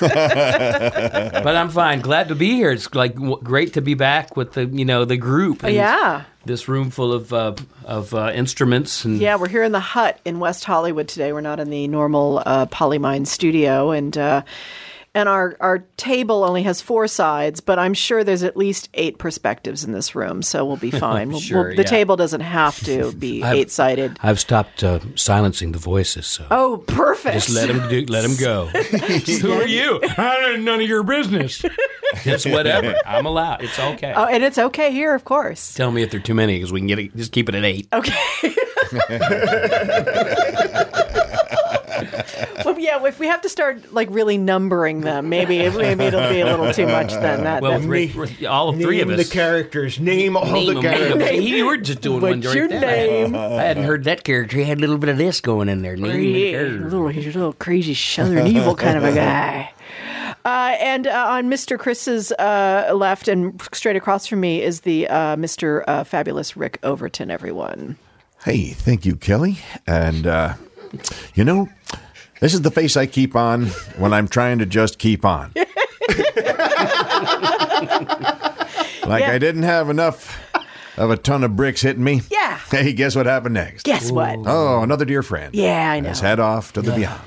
But 1.44 1.56
I'm 1.56 1.68
fine. 1.68 2.00
Glad 2.00 2.28
to 2.28 2.34
be 2.34 2.54
here. 2.54 2.70
It's 2.70 2.94
like 2.94 3.14
w- 3.14 3.38
great 3.42 3.72
to 3.74 3.80
be 3.80 3.94
back 3.94 4.36
with 4.36 4.52
the 4.52 4.66
you 4.66 4.84
know 4.84 5.04
the 5.04 5.16
group. 5.16 5.64
And 5.64 5.74
yeah. 5.74 6.24
This 6.46 6.68
room 6.68 6.90
full 6.90 7.12
of 7.12 7.32
uh, 7.32 7.54
of 7.86 8.14
uh, 8.14 8.30
instruments 8.34 9.04
and 9.04 9.18
Yeah, 9.18 9.36
we're 9.36 9.48
here 9.48 9.62
in 9.64 9.72
the 9.72 9.80
hut 9.80 10.20
in 10.24 10.38
West 10.40 10.64
Hollywood 10.64 11.08
today. 11.08 11.32
We're 11.32 11.40
not 11.40 11.58
in 11.58 11.70
the 11.70 11.88
normal 11.88 12.42
uh, 12.44 12.66
Polymine 12.66 13.26
studio, 13.26 13.90
and 13.92 14.16
uh, 14.16 14.42
and 15.14 15.28
our 15.28 15.56
our 15.60 15.78
table 15.96 16.42
only 16.44 16.62
has 16.64 16.80
four 16.80 17.06
sides, 17.08 17.60
but 17.60 17.78
I'm 17.78 17.94
sure 17.94 18.24
there's 18.24 18.42
at 18.42 18.56
least 18.56 18.88
eight 18.94 19.18
perspectives 19.18 19.84
in 19.84 19.92
this 19.92 20.14
room, 20.14 20.42
so 20.42 20.64
we'll 20.64 20.76
be 20.76 20.90
fine. 21.06 21.30
We'll- 21.30 21.40
Sure, 21.40 21.68
we'll- 21.68 21.76
the 21.76 21.82
yeah. 21.82 21.88
table 21.88 22.16
doesn't 22.16 22.40
have 22.40 22.78
to 22.84 23.12
be 23.18 23.42
eight 23.42 23.70
sided. 23.70 24.18
I've 24.22 24.40
stopped 24.40 24.82
uh, 24.82 25.00
silencing 25.14 25.72
the 25.72 25.78
voices. 25.78 26.26
So 26.26 26.46
Oh, 26.50 26.84
perfect. 26.86 27.34
just 27.34 27.50
let 27.50 27.68
them 27.68 27.88
do, 27.88 28.04
let 28.12 28.22
them 28.22 28.36
go. 28.38 28.66
Who 29.40 29.52
are 29.52 29.66
you? 29.66 30.00
None 30.18 30.80
of 30.80 30.88
your 30.88 31.02
business. 31.02 31.64
It's 32.24 32.46
whatever. 32.46 32.94
I'm 33.06 33.26
allowed. 33.26 33.62
It's 33.62 33.78
okay. 33.78 34.12
Oh, 34.16 34.24
and 34.26 34.42
it's 34.44 34.58
okay 34.58 34.90
here, 34.92 35.14
of 35.14 35.24
course. 35.24 35.74
Tell 35.74 35.90
me 35.90 36.02
if 36.02 36.10
there 36.10 36.20
are 36.20 36.22
too 36.22 36.34
many 36.34 36.56
because 36.56 36.72
we 36.72 36.80
can 36.80 36.86
get 36.86 36.98
it. 36.98 37.16
Just 37.16 37.32
keep 37.32 37.48
it 37.48 37.54
at 37.54 37.64
eight. 37.64 37.88
Okay. 37.92 38.14
Well, 42.64 42.78
yeah. 42.78 43.04
If 43.04 43.18
we 43.18 43.26
have 43.26 43.40
to 43.42 43.48
start 43.48 43.92
like 43.92 44.08
really 44.10 44.38
numbering 44.38 45.00
them, 45.02 45.28
maybe 45.28 45.58
maybe 45.58 46.04
it'll 46.04 46.28
be 46.28 46.40
a 46.40 46.44
little 46.46 46.72
too 46.72 46.86
much. 46.86 47.12
Then 47.12 47.44
that. 47.44 47.62
Well, 47.62 47.78
that- 47.80 47.88
Rick, 47.88 48.12
Rick- 48.14 48.44
all 48.48 48.72
three 48.72 49.00
of 49.00 49.08
Name 49.08 49.18
us. 49.20 49.26
the 49.28 49.32
characters. 49.32 49.98
Name 50.00 50.36
all 50.36 50.44
Name 50.46 50.66
the 50.66 50.76
'em, 50.78 50.82
name 50.82 50.94
'em. 51.12 51.18
characters. 51.18 51.44
You 51.44 51.66
were 51.66 51.76
just 51.76 52.00
doing 52.00 52.20
one 52.20 52.40
What's 52.40 52.52
during 52.52 52.70
your 52.70 52.80
that. 52.80 52.86
name? 52.86 53.34
I 53.34 53.62
hadn't 53.62 53.84
heard 53.84 54.04
that 54.04 54.24
character. 54.24 54.56
He 54.58 54.64
had 54.64 54.78
a 54.78 54.80
little 54.80 54.98
bit 54.98 55.08
of 55.10 55.18
this 55.18 55.40
going 55.40 55.68
in 55.68 55.82
there. 55.82 55.96
Name 55.96 56.12
the 56.12 56.22
Yeah, 56.22 56.50
character. 56.52 56.84
little, 56.84 57.08
he's 57.08 57.24
a 57.26 57.38
little 57.38 57.52
crazy 57.52 57.94
southern 57.94 58.46
evil 58.46 58.74
kind 58.74 58.96
of 58.98 59.04
a 59.04 59.12
guy. 59.12 59.70
Uh, 60.46 60.76
and 60.78 61.06
uh, 61.06 61.26
on 61.30 61.48
Mr. 61.48 61.78
Chris's 61.78 62.30
uh, 62.32 62.92
left 62.94 63.28
and 63.28 63.58
straight 63.72 63.96
across 63.96 64.26
from 64.26 64.40
me 64.40 64.60
is 64.62 64.80
the 64.82 65.08
uh, 65.08 65.36
Mr. 65.36 65.82
Uh, 65.86 66.04
Fabulous 66.04 66.54
Rick 66.54 66.78
Overton, 66.82 67.30
everyone. 67.30 67.96
Hey, 68.44 68.68
thank 68.72 69.06
you, 69.06 69.16
Kelly. 69.16 69.60
And, 69.86 70.26
uh, 70.26 70.54
you 71.34 71.44
know, 71.44 71.70
this 72.40 72.54
is 72.54 72.62
the 72.62 72.70
face 72.70 72.96
I 72.96 73.06
keep 73.06 73.34
on 73.36 73.66
when 73.98 74.12
I'm 74.12 74.28
trying 74.28 74.58
to 74.58 74.66
just 74.66 74.98
keep 74.98 75.24
on. 75.24 75.52
like 75.56 75.66
Yeah. 79.22 79.32
I 79.32 79.38
didn't 79.38 79.62
have 79.64 79.90
enough 79.90 80.40
of 80.96 81.10
a 81.10 81.16
ton 81.16 81.44
of 81.44 81.56
bricks 81.56 81.82
hitting 81.82 82.04
me. 82.04 82.22
Yeah. 82.30 82.58
Hey, 82.70 82.92
guess 82.92 83.14
what 83.14 83.26
happened 83.26 83.54
next? 83.54 83.84
Guess 83.84 84.10
what? 84.10 84.36
Oh, 84.46 84.82
another 84.82 85.04
dear 85.04 85.22
friend. 85.22 85.54
Yeah, 85.54 85.92
I 85.92 86.00
know. 86.00 86.08
Has 86.08 86.20
head 86.20 86.40
off 86.40 86.72
to 86.72 86.82
the 86.82 86.92
beyond. 86.92 87.20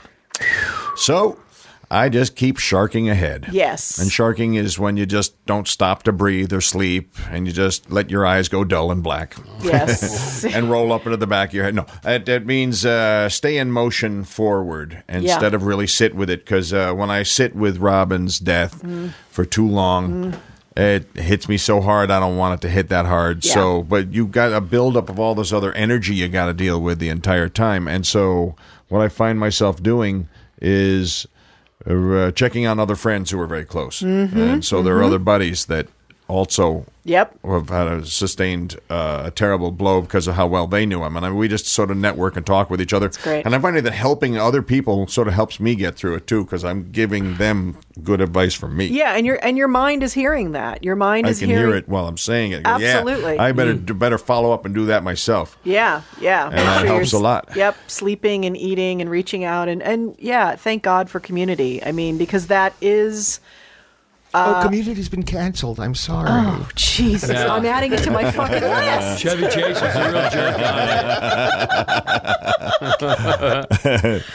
So 0.98 1.40
I 1.90 2.10
just 2.10 2.36
keep 2.36 2.58
sharking 2.58 3.10
ahead. 3.10 3.48
Yes. 3.52 3.98
And 3.98 4.12
sharking 4.12 4.56
is 4.56 4.78
when 4.78 4.98
you 4.98 5.06
just 5.06 5.44
don't 5.46 5.68
stop 5.70 6.04
to 6.04 6.12
breathe 6.12 6.52
or 6.52 6.60
sleep 6.60 7.16
and 7.30 7.48
you 7.48 7.54
just 7.54 7.90
let 7.90 8.10
your 8.10 8.26
eyes 8.26 8.50
go 8.50 8.66
dull 8.66 8.92
and 8.92 9.02
black. 9.02 9.36
Yes. 9.62 10.44
and 10.56 10.70
roll 10.70 10.92
up 10.92 11.06
into 11.06 11.16
the 11.18 11.28
back 11.28 11.50
of 11.50 11.54
your 11.56 11.64
head. 11.64 11.76
No, 11.76 11.86
it, 12.04 12.28
it 12.28 12.46
means 12.46 12.86
uh, 12.86 13.30
stay 13.30 13.58
in 13.58 13.72
motion 13.72 14.26
forward 14.26 15.02
instead 15.08 15.54
of 15.54 15.64
really 15.64 15.88
sit 15.88 16.14
with 16.14 16.30
it. 16.30 16.44
Because 16.44 16.74
uh, 16.74 16.94
when 16.94 17.10
I 17.10 17.24
sit 17.24 17.56
with 17.56 17.78
Robin's 17.78 18.40
death 18.40 18.82
Mm. 18.84 19.14
for 19.30 19.46
too 19.46 19.68
long, 19.68 20.36
it 20.76 21.08
hits 21.16 21.48
me 21.50 21.58
so 21.58 21.80
hard. 21.82 22.12
I 22.12 22.20
don't 22.20 22.36
want 22.38 22.56
it 22.62 22.68
to 22.68 22.70
hit 22.72 22.90
that 22.90 23.06
hard. 23.06 23.46
Yeah. 23.46 23.54
So, 23.54 23.82
but 23.84 24.14
you've 24.14 24.32
got 24.32 24.52
a 24.52 24.60
buildup 24.62 25.10
of 25.10 25.20
all 25.20 25.36
this 25.36 25.52
other 25.54 25.72
energy 25.74 26.16
you 26.16 26.28
got 26.28 26.48
to 26.48 26.54
deal 26.54 26.82
with 26.82 27.00
the 27.00 27.10
entire 27.10 27.48
time. 27.50 27.88
And 27.88 28.06
so, 28.06 28.56
what 28.90 29.02
I 29.02 29.08
find 29.08 29.40
myself 29.40 29.82
doing 29.82 30.28
is 30.62 31.26
uh, 31.90 32.32
checking 32.32 32.66
on 32.68 32.80
other 32.80 32.96
friends 32.96 33.32
who 33.32 33.40
are 33.40 33.48
very 33.48 33.66
close, 33.66 34.02
Mm-hmm. 34.02 34.40
and 34.40 34.66
so 34.66 34.82
there 34.84 34.96
are 34.98 35.04
other 35.04 35.20
buddies 35.20 35.66
that 35.68 35.88
also 36.28 36.86
yep. 37.04 37.38
have 37.44 37.70
had 37.70 37.88
a 37.88 38.06
sustained 38.06 38.78
uh, 38.90 39.24
a 39.26 39.32
terrible 39.32 39.72
blow 39.72 40.02
because 40.02 40.28
of 40.28 40.36
how 40.36 40.46
well 40.48 40.68
they 40.68 40.86
knew 40.86 41.04
him. 41.04 41.16
And 41.16 41.26
I 41.26 41.30
mean, 41.30 41.38
we 41.38 41.48
just 41.48 41.68
sort 41.68 41.90
of 41.90 41.98
network 41.98 42.36
and 42.36 42.46
talk 42.46 42.70
with 42.70 42.82
each 42.82 42.94
other. 42.94 43.10
great. 43.10 43.46
And 43.46 43.56
I'm 43.56 43.62
finding 43.62 43.84
that 43.84 43.94
helping 43.94 44.38
other 44.38 44.62
people 44.62 45.08
sort 45.08 45.28
of 45.28 45.34
helps 45.34 45.60
me 45.60 45.76
get 45.76 45.96
through 45.96 46.16
it 46.16 46.28
too 46.28 46.44
because 46.44 46.64
I'm 46.66 46.92
giving 46.92 47.36
them 47.36 47.78
good 48.04 48.22
advice 48.22 48.54
from 48.54 48.76
me. 48.76 48.88
Yeah, 48.88 49.14
and 49.16 49.26
your 49.26 49.40
and 49.44 49.58
your 49.58 49.68
mind 49.68 50.04
is 50.04 50.14
hearing 50.14 50.52
that. 50.52 50.84
Your 50.84 50.96
mind 50.96 51.28
I 51.28 51.32
is 51.32 51.40
can 51.40 51.50
hearing 51.50 51.68
hear 51.68 51.76
it 51.76 51.88
while 51.88 52.08
I'm 52.08 52.18
saying 52.18 52.52
it. 52.52 52.64
Go, 52.64 52.78
yeah, 52.78 52.98
Absolutely. 52.98 53.38
I 53.38 53.52
better 53.54 53.74
do 53.74 53.94
better 53.94 54.18
follow 54.18 54.52
up 54.52 54.66
and 54.66 54.76
do 54.76 54.86
that 54.88 55.04
myself. 55.04 55.58
Yeah, 55.64 56.02
yeah. 56.20 56.50
Make 56.50 56.58
that 56.58 56.84
you're 56.84 56.96
helps 56.96 57.14
a 57.14 57.20
lot. 57.20 57.50
Yep, 57.56 57.78
sleeping 57.88 58.46
and 58.46 58.58
eating 58.58 59.02
and 59.02 59.10
reaching 59.10 59.44
out 59.44 59.70
and 59.70 59.82
and 59.82 60.16
yeah, 60.20 60.56
thank 60.56 60.84
God 60.84 61.10
for 61.10 61.20
community. 61.20 61.84
I 61.84 61.92
mean, 61.92 62.18
because 62.18 62.48
that 62.48 62.74
is 62.82 63.40
oh, 64.34 64.60
community's 64.64 65.10
been 65.10 65.24
canceled. 65.24 65.80
I'm 65.80 65.96
sorry. 65.96 66.30
oh 66.30 66.68
Jesus, 66.76 67.30
I'm 67.30 67.66
adding 67.66 67.94
it 67.94 68.04
to 68.04 68.12
my 68.12 68.30
fucking 68.32 68.62
list. 68.62 69.22
Chevy 69.22 69.44
Chase 69.48 69.78
is 69.78 69.96
a 69.96 70.12
real 70.12 70.30
jerk. 74.12 74.24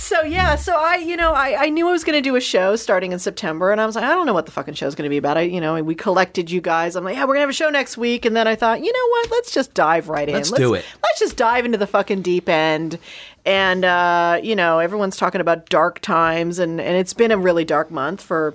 So 0.00 0.22
yeah, 0.22 0.56
so 0.56 0.76
I, 0.76 0.96
you 0.96 1.14
know, 1.14 1.32
I, 1.34 1.64
I 1.64 1.68
knew 1.68 1.86
I 1.86 1.92
was 1.92 2.04
going 2.04 2.16
to 2.16 2.22
do 2.22 2.34
a 2.34 2.40
show 2.40 2.74
starting 2.74 3.12
in 3.12 3.18
September, 3.18 3.70
and 3.70 3.78
I 3.80 3.86
was 3.86 3.94
like, 3.94 4.04
I 4.04 4.08
don't 4.08 4.24
know 4.24 4.32
what 4.32 4.46
the 4.46 4.50
fucking 4.50 4.72
show's 4.72 4.94
going 4.94 5.04
to 5.04 5.10
be 5.10 5.18
about. 5.18 5.36
I, 5.36 5.42
you 5.42 5.60
know, 5.60 5.80
we 5.82 5.94
collected 5.94 6.50
you 6.50 6.62
guys. 6.62 6.96
I'm 6.96 7.04
like, 7.04 7.16
yeah, 7.16 7.24
we're 7.24 7.34
gonna 7.34 7.40
have 7.40 7.50
a 7.50 7.52
show 7.52 7.68
next 7.68 7.98
week, 7.98 8.24
and 8.24 8.34
then 8.34 8.48
I 8.48 8.54
thought, 8.56 8.82
you 8.82 8.90
know 8.90 9.08
what? 9.10 9.30
Let's 9.30 9.52
just 9.52 9.74
dive 9.74 10.08
right 10.08 10.26
in. 10.26 10.36
Let's 10.36 10.50
do 10.50 10.72
it. 10.72 10.86
Let's 11.02 11.20
just 11.20 11.36
dive 11.36 11.66
into 11.66 11.76
the 11.76 11.86
fucking 11.86 12.22
deep 12.22 12.48
end. 12.48 12.98
And 13.44 13.84
uh, 13.84 14.40
you 14.42 14.56
know, 14.56 14.78
everyone's 14.78 15.18
talking 15.18 15.42
about 15.42 15.68
dark 15.68 16.00
times, 16.00 16.58
and 16.58 16.80
and 16.80 16.96
it's 16.96 17.12
been 17.12 17.30
a 17.30 17.38
really 17.38 17.66
dark 17.66 17.90
month 17.90 18.22
for 18.22 18.54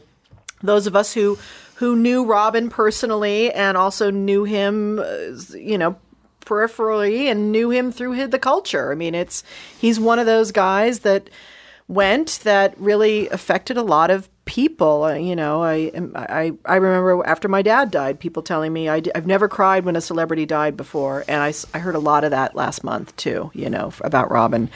those 0.65 0.87
of 0.87 0.95
us 0.95 1.13
who 1.13 1.37
who 1.75 1.95
knew 1.95 2.25
Robin 2.25 2.69
personally 2.69 3.51
and 3.51 3.75
also 3.75 4.09
knew 4.09 4.45
him, 4.45 4.99
uh, 4.99 5.57
you 5.57 5.77
know, 5.77 5.97
peripherally 6.45 7.25
and 7.25 7.51
knew 7.51 7.69
him 7.69 7.91
through 7.91 8.27
the 8.27 8.39
culture. 8.39 8.91
I 8.91 8.95
mean, 8.95 9.13
it's 9.15 9.43
he's 9.77 9.99
one 9.99 10.19
of 10.19 10.25
those 10.25 10.51
guys 10.51 10.99
that 10.99 11.29
went 11.87 12.39
that 12.43 12.79
really 12.79 13.27
affected 13.29 13.77
a 13.77 13.83
lot 13.83 14.09
of 14.09 14.29
people. 14.45 15.03
Uh, 15.03 15.15
you 15.15 15.35
know, 15.35 15.63
I 15.63 15.91
I 16.15 16.53
I 16.65 16.75
remember 16.75 17.25
after 17.25 17.47
my 17.47 17.61
dad 17.61 17.91
died, 17.91 18.19
people 18.19 18.43
telling 18.43 18.71
me 18.71 18.87
I, 18.87 19.01
have 19.13 19.27
never 19.27 19.47
cried 19.47 19.85
when 19.85 19.95
a 19.95 20.01
celebrity 20.01 20.45
died 20.45 20.77
before, 20.77 21.25
and 21.27 21.41
I, 21.41 21.53
I 21.73 21.79
heard 21.79 21.95
a 21.95 21.99
lot 21.99 22.23
of 22.23 22.31
that 22.31 22.55
last 22.55 22.83
month 22.83 23.15
too. 23.17 23.51
You 23.53 23.69
know, 23.69 23.91
about 24.01 24.31
Robin. 24.31 24.69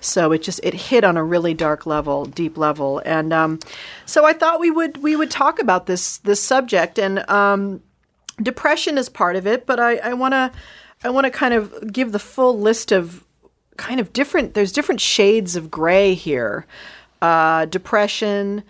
So 0.00 0.32
it 0.32 0.42
just 0.42 0.60
it 0.62 0.74
hit 0.74 1.04
on 1.04 1.16
a 1.16 1.24
really 1.24 1.54
dark 1.54 1.86
level, 1.86 2.26
deep 2.26 2.56
level, 2.56 3.02
and 3.04 3.32
um, 3.32 3.58
so 4.06 4.24
I 4.24 4.32
thought 4.32 4.60
we 4.60 4.70
would 4.70 4.98
we 4.98 5.16
would 5.16 5.30
talk 5.30 5.58
about 5.58 5.86
this 5.86 6.18
this 6.18 6.42
subject 6.42 6.98
and. 6.98 7.28
Um, 7.28 7.82
depression 8.42 8.98
is 8.98 9.08
part 9.08 9.36
of 9.36 9.46
it, 9.46 9.64
but 9.64 9.78
I, 9.78 9.96
I 9.98 10.14
want 10.14 10.32
to 10.32 10.50
I 11.04 11.10
want 11.10 11.24
to 11.24 11.30
kind 11.30 11.54
of 11.54 11.92
give 11.92 12.12
the 12.12 12.18
full 12.18 12.58
list 12.58 12.90
of 12.92 13.24
kind 13.76 14.00
of 14.00 14.12
different. 14.12 14.54
There's 14.54 14.72
different 14.72 15.00
shades 15.00 15.54
of 15.56 15.70
gray 15.70 16.14
here: 16.14 16.66
uh, 17.22 17.66
depression, 17.66 18.64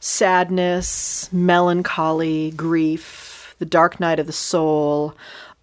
sadness, 0.00 1.32
melancholy, 1.32 2.50
grief, 2.52 3.54
the 3.58 3.66
dark 3.66 4.00
night 4.00 4.18
of 4.18 4.26
the 4.26 4.32
soul. 4.32 5.14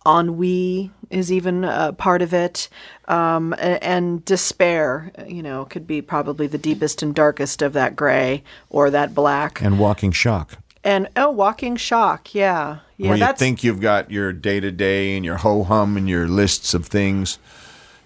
Ennui 0.06 0.89
is 1.10 1.32
even 1.32 1.65
a 1.65 1.91
part 1.91 2.21
of 2.21 2.34
it, 2.34 2.69
um, 3.10 3.54
and 3.58 4.23
despair. 4.23 5.12
You 5.28 5.43
know, 5.43 5.65
could 5.65 5.86
be 5.86 6.02
probably 6.02 6.47
the 6.47 6.58
deepest 6.58 7.04
and 7.04 7.13
darkest 7.13 7.62
of 7.62 7.73
that 7.73 7.95
gray 7.95 8.43
or 8.69 8.89
that 8.89 9.13
black. 9.13 9.62
And 9.62 9.80
walking 9.80 10.13
shock. 10.13 10.60
And 10.84 11.10
oh, 11.17 11.32
walking 11.32 11.76
shock, 11.76 12.34
yeah, 12.34 12.80
yeah. 12.95 13.10
where 13.10 13.17
you 13.17 13.34
think 13.34 13.63
you've 13.63 13.82
got 13.82 14.10
your 14.10 14.32
day 14.32 14.62
to 14.62 14.71
day 14.71 15.17
and 15.17 15.26
your 15.26 15.38
ho 15.38 15.63
hum 15.63 15.97
and 15.97 16.08
your 16.08 16.30
lists 16.30 16.73
of 16.73 16.86
things, 16.86 17.39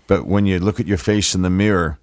but 0.07 0.25
when 0.25 0.47
you 0.47 0.59
look 0.59 0.79
at 0.79 0.87
your 0.87 0.97
face 0.97 1.35
in 1.35 1.43
the 1.43 1.49
mirror, 1.49 1.99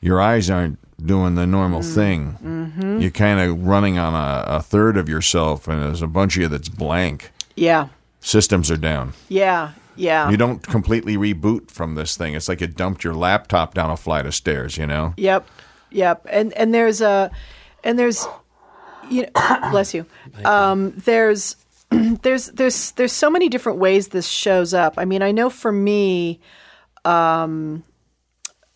your 0.00 0.22
eyes 0.22 0.48
aren't 0.48 0.78
doing 1.02 1.34
the 1.34 1.46
normal 1.46 1.80
Mm. 1.80 1.94
thing. 1.94 2.38
Mm-hmm. 2.44 3.00
You're 3.00 3.10
kind 3.10 3.40
of 3.40 3.66
running 3.66 3.98
on 3.98 4.14
a, 4.14 4.44
a 4.58 4.62
third 4.62 4.96
of 4.96 5.08
yourself, 5.08 5.68
and 5.68 5.82
there's 5.82 6.02
a 6.02 6.06
bunch 6.06 6.36
of 6.36 6.42
you 6.42 6.48
that's 6.48 6.68
blank. 6.68 7.30
yeah, 7.56 7.88
Systems 8.20 8.70
are 8.70 8.76
down. 8.78 9.12
yeah, 9.28 9.72
Yeah. 9.96 10.30
You 10.30 10.36
don't 10.38 10.62
completely 10.66 11.16
reboot 11.16 11.70
from 11.70 11.94
this 11.94 12.16
thing. 12.16 12.34
It's 12.34 12.48
like 12.48 12.60
you 12.62 12.66
dumped 12.66 13.04
your 13.04 13.14
laptop 13.14 13.74
down 13.74 13.90
a 13.90 13.96
flight 13.96 14.24
of 14.26 14.34
stairs, 14.34 14.76
you 14.78 14.86
know? 14.86 15.12
Yep, 15.18 15.46
yep. 15.90 16.26
And 16.30 16.52
and 16.54 16.72
there's 16.72 17.00
a, 17.02 17.30
and 17.84 17.98
there's, 17.98 18.26
you 19.10 19.22
know, 19.22 19.28
bless 19.70 19.92
you. 19.94 20.06
Um, 20.44 20.94
there's, 21.04 21.56
there's, 21.90 22.46
there's, 22.46 22.92
there's 22.92 23.12
so 23.12 23.28
many 23.30 23.48
different 23.50 23.78
ways 23.78 24.08
this 24.08 24.26
shows 24.26 24.72
up. 24.72 24.94
I 24.96 25.04
mean, 25.04 25.20
I 25.22 25.30
know 25.32 25.50
for 25.50 25.70
me, 25.70 26.40
um, 27.04 27.84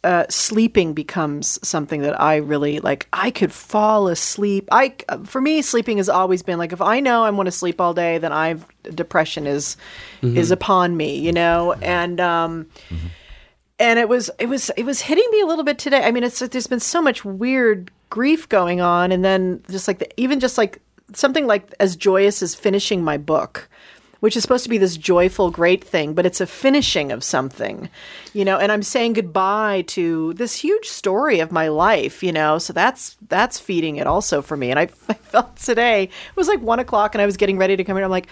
uh, 0.09 0.25
sleeping 0.31 0.95
becomes 0.95 1.59
something 1.63 2.01
that 2.01 2.19
I 2.19 2.37
really 2.37 2.81
like. 2.81 3.07
I 3.13 3.31
could 3.31 3.53
fall 3.53 4.09
asleep. 4.09 4.67
I, 4.73 4.95
for 5.25 5.39
me, 5.39 5.61
sleeping 5.61 5.99
has 5.99 6.09
always 6.09 6.43
been 6.43 6.59
like 6.59 6.73
if 6.73 6.81
I 6.81 7.01
know 7.01 7.25
I 7.25 7.31
want 7.31 7.47
to 7.47 7.53
sleep 7.53 7.79
all 7.79 7.93
day, 7.93 8.17
then 8.17 8.33
I've 8.33 8.65
depression 8.85 9.47
is 9.47 9.77
is 10.23 10.51
upon 10.51 10.97
me, 10.97 11.19
you 11.19 11.31
know, 11.31 11.75
and 11.75 12.21
um, 12.21 12.69
and 13.79 13.99
it 13.99 14.09
was 14.09 14.31
it 14.39 14.47
was 14.47 14.71
it 14.79 14.85
was 14.85 15.03
hitting 15.03 15.29
me 15.31 15.43
a 15.43 15.47
little 15.47 15.63
bit 15.63 15.79
today. 15.79 16.03
I 16.03 16.11
mean, 16.11 16.25
it's 16.25 16.39
there's 16.39 16.67
been 16.67 16.81
so 16.81 17.03
much 17.03 17.23
weird 17.23 17.91
grief 18.09 18.49
going 18.49 18.81
on, 18.81 19.13
and 19.13 19.23
then 19.23 19.63
just 19.71 19.87
like 19.87 19.99
the, 19.99 20.09
even 20.19 20.41
just 20.41 20.57
like 20.57 20.81
something 21.13 21.47
like 21.47 21.75
as 21.81 21.97
joyous 21.97 22.43
as 22.43 22.55
finishing 22.55 23.05
my 23.05 23.19
book, 23.19 23.69
which 24.21 24.37
is 24.37 24.43
supposed 24.43 24.65
to 24.65 24.71
be 24.71 24.79
this 24.79 24.97
joyful, 24.97 25.51
great 25.51 25.85
thing, 25.85 26.15
but 26.15 26.27
it's 26.27 26.41
a 26.41 26.47
finishing 26.47 27.13
of 27.13 27.23
something, 27.23 27.89
you 28.33 28.45
know. 28.45 28.59
And 28.59 28.73
I'm 28.73 28.83
saying 28.83 29.13
goodbye 29.15 29.83
to 29.89 30.35
this 30.35 30.57
huge 30.57 30.87
story 30.87 31.41
of 31.41 31.53
my 31.53 31.69
life, 31.69 32.23
you 32.23 32.33
know. 32.33 32.59
So 32.59 32.73
that's 32.73 33.17
that's 33.29 33.59
feeding 33.59 33.97
it 33.97 34.07
also 34.07 34.43
for 34.43 34.57
me. 34.57 34.71
And 34.71 34.79
I, 34.79 34.83
I 35.09 35.15
felt 35.15 35.57
today 35.57 36.05
it 36.05 36.37
was 36.37 36.49
like 36.49 36.61
one 36.61 36.81
o'clock, 36.81 37.15
and 37.15 37.23
I 37.23 37.27
was 37.27 37.37
getting 37.37 37.59
ready 37.59 37.77
to 37.77 37.85
come 37.85 37.97
in. 37.97 38.05
I'm 38.05 38.11
like. 38.11 38.29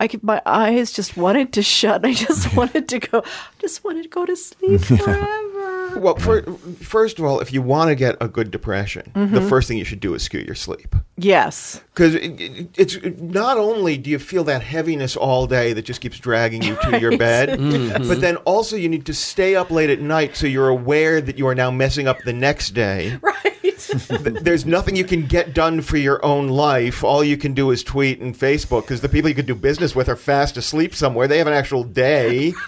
I 0.00 0.08
could, 0.08 0.24
my 0.24 0.42
eyes 0.44 0.90
just 0.90 1.16
wanted 1.16 1.52
to 1.52 1.62
shut. 1.62 2.04
I 2.04 2.12
just 2.12 2.56
wanted 2.56 2.88
to 2.88 2.98
go. 2.98 3.22
Just 3.60 3.84
wanted 3.84 4.02
to 4.02 4.08
go 4.08 4.26
to 4.26 4.34
sleep 4.34 4.80
forever. 4.80 5.51
Well, 5.96 6.16
for, 6.16 6.42
first 6.80 7.18
of 7.18 7.24
all, 7.24 7.40
if 7.40 7.52
you 7.52 7.62
want 7.62 7.88
to 7.88 7.94
get 7.94 8.16
a 8.20 8.28
good 8.28 8.50
depression, 8.50 9.10
the 9.14 9.20
mm-hmm. 9.20 9.48
first 9.48 9.68
thing 9.68 9.78
you 9.78 9.84
should 9.84 10.00
do 10.00 10.14
is 10.14 10.22
scoot 10.22 10.46
your 10.46 10.54
sleep. 10.54 10.94
Yes. 11.16 11.80
Because 11.94 12.14
it, 12.14 12.40
it- 12.40 12.68
it's 12.76 12.98
not 13.20 13.58
only 13.58 13.96
do 13.96 14.10
you 14.10 14.18
feel 14.18 14.44
that 14.44 14.62
heaviness 14.62 15.16
all 15.16 15.46
day 15.46 15.72
that 15.72 15.84
just 15.84 16.00
keeps 16.00 16.18
dragging 16.18 16.62
you 16.62 16.76
to 16.82 17.00
your 17.00 17.16
bed, 17.16 17.48
mm-hmm. 17.58 18.08
but 18.08 18.20
then 18.20 18.36
also 18.38 18.76
you 18.76 18.88
need 18.88 19.06
to 19.06 19.14
stay 19.14 19.54
up 19.54 19.70
late 19.70 19.90
at 19.90 20.00
night 20.00 20.36
so 20.36 20.46
you're 20.46 20.68
aware 20.68 21.20
that 21.20 21.38
you 21.38 21.46
are 21.46 21.54
now 21.54 21.70
messing 21.70 22.08
up 22.08 22.18
the 22.24 22.32
next 22.32 22.70
day. 22.70 23.18
Right. 23.32 23.52
There's 24.42 24.64
nothing 24.64 24.96
you 24.96 25.04
can 25.04 25.26
get 25.26 25.54
done 25.54 25.80
for 25.82 25.96
your 25.96 26.24
own 26.24 26.48
life. 26.48 27.02
All 27.02 27.24
you 27.24 27.36
can 27.36 27.54
do 27.54 27.70
is 27.70 27.82
tweet 27.82 28.20
and 28.20 28.34
Facebook 28.34 28.82
because 28.82 29.00
the 29.00 29.08
people 29.08 29.28
you 29.28 29.34
could 29.34 29.46
do 29.46 29.54
business 29.54 29.94
with 29.94 30.08
are 30.08 30.16
fast 30.16 30.56
asleep 30.56 30.94
somewhere. 30.94 31.26
They 31.26 31.38
have 31.38 31.46
an 31.46 31.52
actual 31.52 31.84
day. 31.84 32.54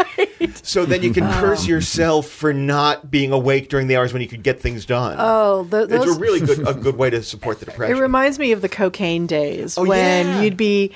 Right. 0.44 0.66
So 0.66 0.84
then 0.84 1.02
you 1.02 1.12
can 1.12 1.30
curse 1.34 1.66
yourself 1.66 2.28
for 2.28 2.52
not 2.52 3.10
being 3.14 3.30
awake 3.30 3.68
during 3.68 3.86
the 3.86 3.96
hours 3.96 4.12
when 4.12 4.20
you 4.20 4.26
could 4.26 4.42
get 4.42 4.60
things 4.60 4.84
done. 4.84 5.14
Oh, 5.20 5.64
th- 5.70 5.86
it's 5.88 6.16
a 6.16 6.18
really 6.18 6.40
good 6.40 6.66
a 6.66 6.74
good 6.86 6.96
way 6.96 7.10
to 7.10 7.22
support 7.22 7.60
the 7.60 7.66
depression. 7.66 7.96
It 7.96 8.00
reminds 8.00 8.40
me 8.40 8.50
of 8.50 8.60
the 8.60 8.68
cocaine 8.68 9.28
days 9.28 9.78
Oh, 9.78 9.84
when 9.86 10.26
yeah. 10.26 10.40
you'd 10.42 10.56
be 10.56 10.90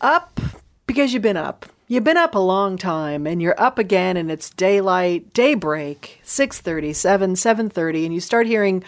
up 0.00 0.38
because 0.86 1.12
you've 1.12 1.22
been 1.24 1.36
up. 1.36 1.66
You've 1.88 2.04
been 2.04 2.16
up 2.16 2.36
a 2.36 2.38
long 2.38 2.76
time 2.76 3.26
and 3.26 3.42
you're 3.42 3.60
up 3.60 3.76
again 3.76 4.16
and 4.16 4.30
it's 4.30 4.50
daylight, 4.50 5.34
daybreak, 5.34 6.20
6:30, 6.24 6.94
7, 6.94 7.34
7:30 7.34 8.04
and 8.04 8.14
you 8.14 8.20
start 8.20 8.46
hearing 8.46 8.84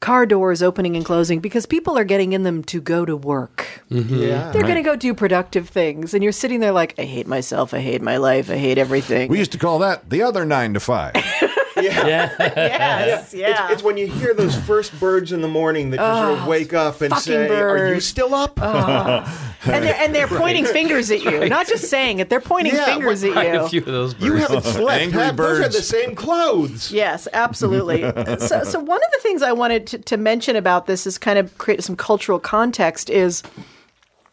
car 0.00 0.26
doors 0.26 0.60
opening 0.60 0.96
and 0.96 1.04
closing 1.04 1.38
because 1.38 1.66
people 1.66 1.96
are 1.96 2.02
getting 2.02 2.32
in 2.32 2.42
them 2.42 2.64
to 2.64 2.80
go 2.80 3.04
to 3.04 3.16
work. 3.16 3.84
Mm-hmm. 3.92 4.16
yeah. 4.22 4.50
They're 4.50 4.62
going 4.62 4.74
to 4.74 4.82
go 4.82 4.96
do 4.96 5.14
productive 5.14 5.68
things 5.68 6.14
and 6.14 6.24
you're 6.24 6.32
sitting 6.32 6.58
there 6.58 6.72
like 6.72 6.98
I 6.98 7.02
hate 7.04 7.28
myself, 7.28 7.72
I 7.72 7.78
hate 7.78 8.02
my 8.02 8.16
life, 8.16 8.50
I 8.50 8.56
hate 8.56 8.76
everything. 8.78 9.28
We 9.30 9.38
used 9.38 9.52
to 9.52 9.58
call 9.58 9.78
that 9.78 10.10
the 10.10 10.22
other 10.22 10.44
nine 10.44 10.74
to 10.74 10.80
five. 10.80 11.14
yes, 12.56 13.34
yeah. 13.34 13.64
It's, 13.64 13.74
it's 13.74 13.82
when 13.82 13.96
you 13.96 14.06
hear 14.06 14.34
those 14.34 14.56
first 14.56 14.98
birds 15.00 15.32
in 15.32 15.40
the 15.40 15.48
morning 15.48 15.90
that 15.90 16.00
you 16.00 16.20
sort 16.28 16.38
of 16.40 16.46
wake 16.46 16.72
up 16.72 17.00
and 17.00 17.10
fucking 17.10 17.22
say, 17.22 17.48
"Are 17.48 17.94
you 17.94 18.00
still 18.00 18.34
up?" 18.34 18.58
and 18.62 19.84
they're 19.84 19.94
and 19.96 20.14
they're 20.14 20.26
pointing 20.28 20.64
fingers 20.64 21.10
at 21.10 21.22
you. 21.22 21.48
Not 21.48 21.66
just 21.66 21.88
saying 21.90 22.18
it, 22.18 22.28
they're 22.28 22.40
pointing 22.40 22.74
Yeah, 22.74 22.84
fingers 22.84 23.22
at 23.24 23.30
you. 23.54 23.60
a 23.60 23.68
few 23.68 23.80
of 23.80 23.86
those 23.86 24.14
birds. 24.14 24.24
you 24.24 24.34
haven't 24.34 24.64
slept. 24.64 25.00
Angry 25.02 25.22
Have- 25.22 25.36
Those 25.36 25.60
are 25.60 25.68
the 25.68 25.82
same 25.82 26.14
clothes. 26.14 26.90
Yes, 26.92 27.26
absolutely. 27.32 28.02
so, 28.38 28.64
so 28.64 28.78
one 28.80 28.98
of 28.98 29.10
the 29.12 29.18
things 29.22 29.42
I 29.42 29.52
wanted 29.52 29.86
to, 29.88 29.98
to 29.98 30.16
mention 30.16 30.56
about 30.56 30.86
this 30.86 31.06
is 31.06 31.18
kind 31.18 31.38
of 31.38 31.56
create 31.58 31.82
some 31.82 31.96
cultural 31.96 32.38
context 32.38 33.10
is 33.10 33.42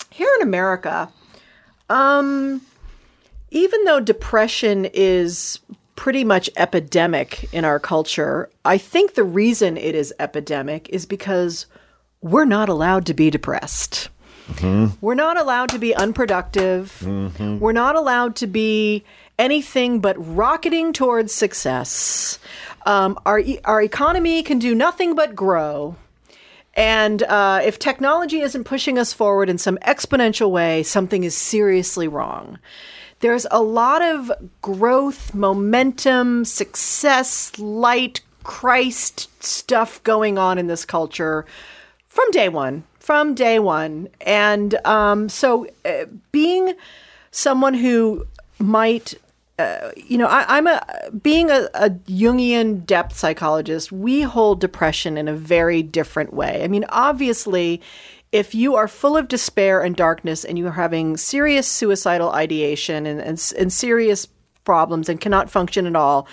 here 0.09 0.29
in 0.39 0.47
America, 0.47 1.09
um, 1.89 2.61
even 3.51 3.83
though 3.85 3.99
depression 3.99 4.85
is 4.93 5.59
pretty 5.99 6.23
much 6.23 6.49
epidemic 6.55 7.53
in 7.53 7.65
our 7.65 7.77
culture, 7.77 8.49
I 8.63 8.77
think 8.77 9.15
the 9.15 9.23
reason 9.25 9.75
it 9.75 9.95
is 9.95 10.13
epidemic 10.17 10.87
is 10.87 11.05
because 11.05 11.65
we're 12.21 12.45
not 12.45 12.69
allowed 12.69 13.05
to 13.07 13.13
be 13.13 13.29
depressed. 13.29 14.07
We're 15.01 15.15
not 15.15 15.35
allowed 15.35 15.67
to 15.69 15.77
be 15.77 15.93
unproductive. 15.93 17.05
We're 17.59 17.73
not 17.73 17.97
allowed 17.97 18.37
to 18.37 18.47
be 18.47 19.03
anything 19.37 19.99
but 19.99 20.15
rocketing 20.17 20.93
towards 20.93 21.33
success. 21.33 22.39
Um, 22.85 23.19
our 23.25 23.43
our 23.65 23.81
economy 23.81 24.41
can 24.41 24.57
do 24.57 24.73
nothing 24.73 25.15
but 25.15 25.35
grow. 25.35 25.97
And 26.75 27.23
uh, 27.23 27.59
if 27.65 27.77
technology 27.77 28.39
isn't 28.39 28.63
pushing 28.63 28.97
us 28.97 29.11
forward 29.11 29.49
in 29.49 29.57
some 29.57 29.77
exponential 29.85 30.49
way, 30.49 30.81
something 30.83 31.25
is 31.25 31.35
seriously 31.35 32.07
wrong. 32.07 32.57
There's 33.19 33.45
a 33.51 33.61
lot 33.61 34.01
of 34.01 34.31
growth, 34.61 35.33
momentum, 35.33 36.45
success, 36.45 37.57
light, 37.59 38.21
Christ 38.43 39.43
stuff 39.43 40.01
going 40.03 40.37
on 40.37 40.57
in 40.57 40.67
this 40.67 40.85
culture 40.85 41.45
from 42.07 42.31
day 42.31 42.49
one. 42.49 42.83
From 42.99 43.35
day 43.35 43.59
one. 43.59 44.07
And 44.21 44.75
um, 44.85 45.29
so 45.29 45.67
uh, 45.85 46.05
being 46.31 46.73
someone 47.31 47.73
who 47.73 48.25
might 48.57 49.15
uh, 49.59 49.91
you 49.97 50.17
know, 50.17 50.25
I, 50.25 50.57
I'm 50.57 50.67
a 50.67 50.81
being 51.21 51.49
a, 51.49 51.67
a 51.73 51.89
Jungian 51.89 52.85
depth 52.85 53.17
psychologist. 53.17 53.91
We 53.91 54.21
hold 54.21 54.61
depression 54.61 55.17
in 55.17 55.27
a 55.27 55.33
very 55.33 55.83
different 55.83 56.33
way. 56.33 56.63
I 56.63 56.69
mean, 56.69 56.85
obviously, 56.87 57.81
if 58.31 58.53
you 58.53 58.75
are 58.75 58.87
full 58.87 59.17
of 59.17 59.27
despair 59.27 59.81
and 59.81 59.95
darkness, 59.95 60.45
and 60.45 60.57
you 60.57 60.67
are 60.67 60.71
having 60.71 61.17
serious 61.17 61.67
suicidal 61.67 62.31
ideation 62.31 63.05
and, 63.05 63.19
and, 63.19 63.53
and 63.57 63.73
serious 63.73 64.27
problems 64.63 65.09
and 65.09 65.19
cannot 65.19 65.49
function 65.49 65.85
at 65.87 65.95
all, 65.95 66.27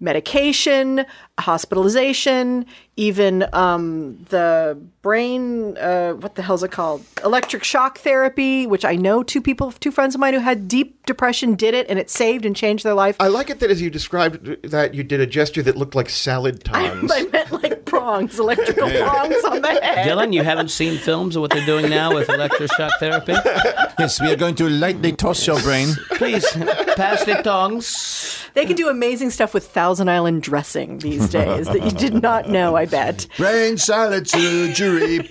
medication, 0.00 1.04
hospitalization, 1.38 2.64
even 2.96 3.46
um, 3.52 4.18
the 4.30 4.78
brain, 5.02 5.76
uh, 5.76 6.12
what 6.12 6.34
the 6.34 6.42
hell's 6.42 6.62
it 6.62 6.70
called? 6.70 7.04
Electric 7.22 7.62
shock 7.62 7.98
therapy, 7.98 8.66
which 8.66 8.84
I 8.84 8.96
know 8.96 9.22
two 9.22 9.42
people, 9.42 9.72
two 9.72 9.90
friends 9.90 10.14
of 10.14 10.20
mine 10.20 10.32
who 10.32 10.40
had 10.40 10.68
deep 10.68 11.04
depression 11.06 11.54
did 11.54 11.74
it 11.74 11.86
and 11.88 11.98
it 11.98 12.08
saved 12.10 12.46
and 12.46 12.56
changed 12.56 12.84
their 12.84 12.94
life. 12.94 13.16
I 13.20 13.28
like 13.28 13.50
it 13.50 13.60
that 13.60 13.70
as 13.70 13.82
you 13.82 13.90
described 13.90 14.62
that 14.62 14.94
you 14.94 15.02
did 15.02 15.20
a 15.20 15.26
gesture 15.26 15.62
that 15.62 15.76
looked 15.76 15.94
like 15.94 16.08
salad 16.08 16.64
tongs. 16.64 17.12
I 17.12 17.24
meant 17.24 17.52
like 17.52 17.79
prongs, 18.00 18.38
electrical 18.38 18.88
prongs 18.90 19.44
on 19.44 19.62
the 19.62 19.68
head. 19.68 20.06
Dylan, 20.06 20.32
you 20.32 20.42
haven't 20.42 20.70
seen 20.70 20.98
films 20.98 21.36
of 21.36 21.42
what 21.42 21.50
they're 21.50 21.66
doing 21.66 21.88
now 21.90 22.14
with 22.14 22.28
electroshock 22.28 22.90
therapy? 22.98 23.32
yes, 23.98 24.20
we 24.20 24.30
are 24.30 24.36
going 24.36 24.54
to 24.56 24.68
lightly 24.68 25.12
toss 25.12 25.46
your 25.46 25.60
brain. 25.60 25.94
Please, 26.12 26.46
pass 26.96 27.24
the 27.24 27.40
tongs. 27.42 28.38
They 28.54 28.66
can 28.66 28.76
do 28.76 28.88
amazing 28.88 29.30
stuff 29.30 29.54
with 29.54 29.66
Thousand 29.66 30.08
Island 30.08 30.42
dressing 30.42 30.98
these 30.98 31.28
days 31.28 31.66
that 31.68 31.84
you 31.84 31.90
did 31.90 32.20
not 32.20 32.48
know, 32.48 32.76
I 32.76 32.86
bet. 32.86 33.26
Brain 33.36 33.78
salad 33.78 34.28
surgery. 34.28 35.30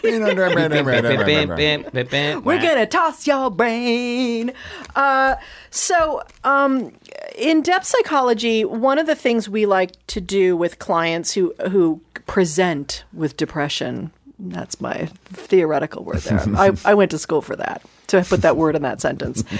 We're 2.43 2.61
gonna 2.61 2.85
toss 2.85 3.27
your 3.27 3.51
brain. 3.51 4.53
Uh, 4.95 5.35
so, 5.69 6.23
um, 6.43 6.93
in 7.37 7.61
depth 7.61 7.85
psychology, 7.85 8.65
one 8.65 8.97
of 8.97 9.05
the 9.05 9.15
things 9.15 9.47
we 9.49 9.65
like 9.65 9.91
to 10.07 10.21
do 10.21 10.55
with 10.55 10.79
clients 10.79 11.33
who 11.33 11.53
who 11.69 12.01
present 12.29 13.03
with 13.11 13.37
depression. 13.37 14.11
That's 14.37 14.79
my 14.79 15.09
theoretical 15.25 16.03
word 16.03 16.17
there. 16.17 16.43
I, 16.55 16.71
I 16.85 16.93
went 16.93 17.11
to 17.11 17.17
school 17.17 17.41
for 17.41 17.55
that 17.55 17.81
to 18.07 18.21
put 18.21 18.43
that 18.43 18.55
word 18.55 18.75
in 18.75 18.83
that 18.83 19.01
sentence. 19.01 19.43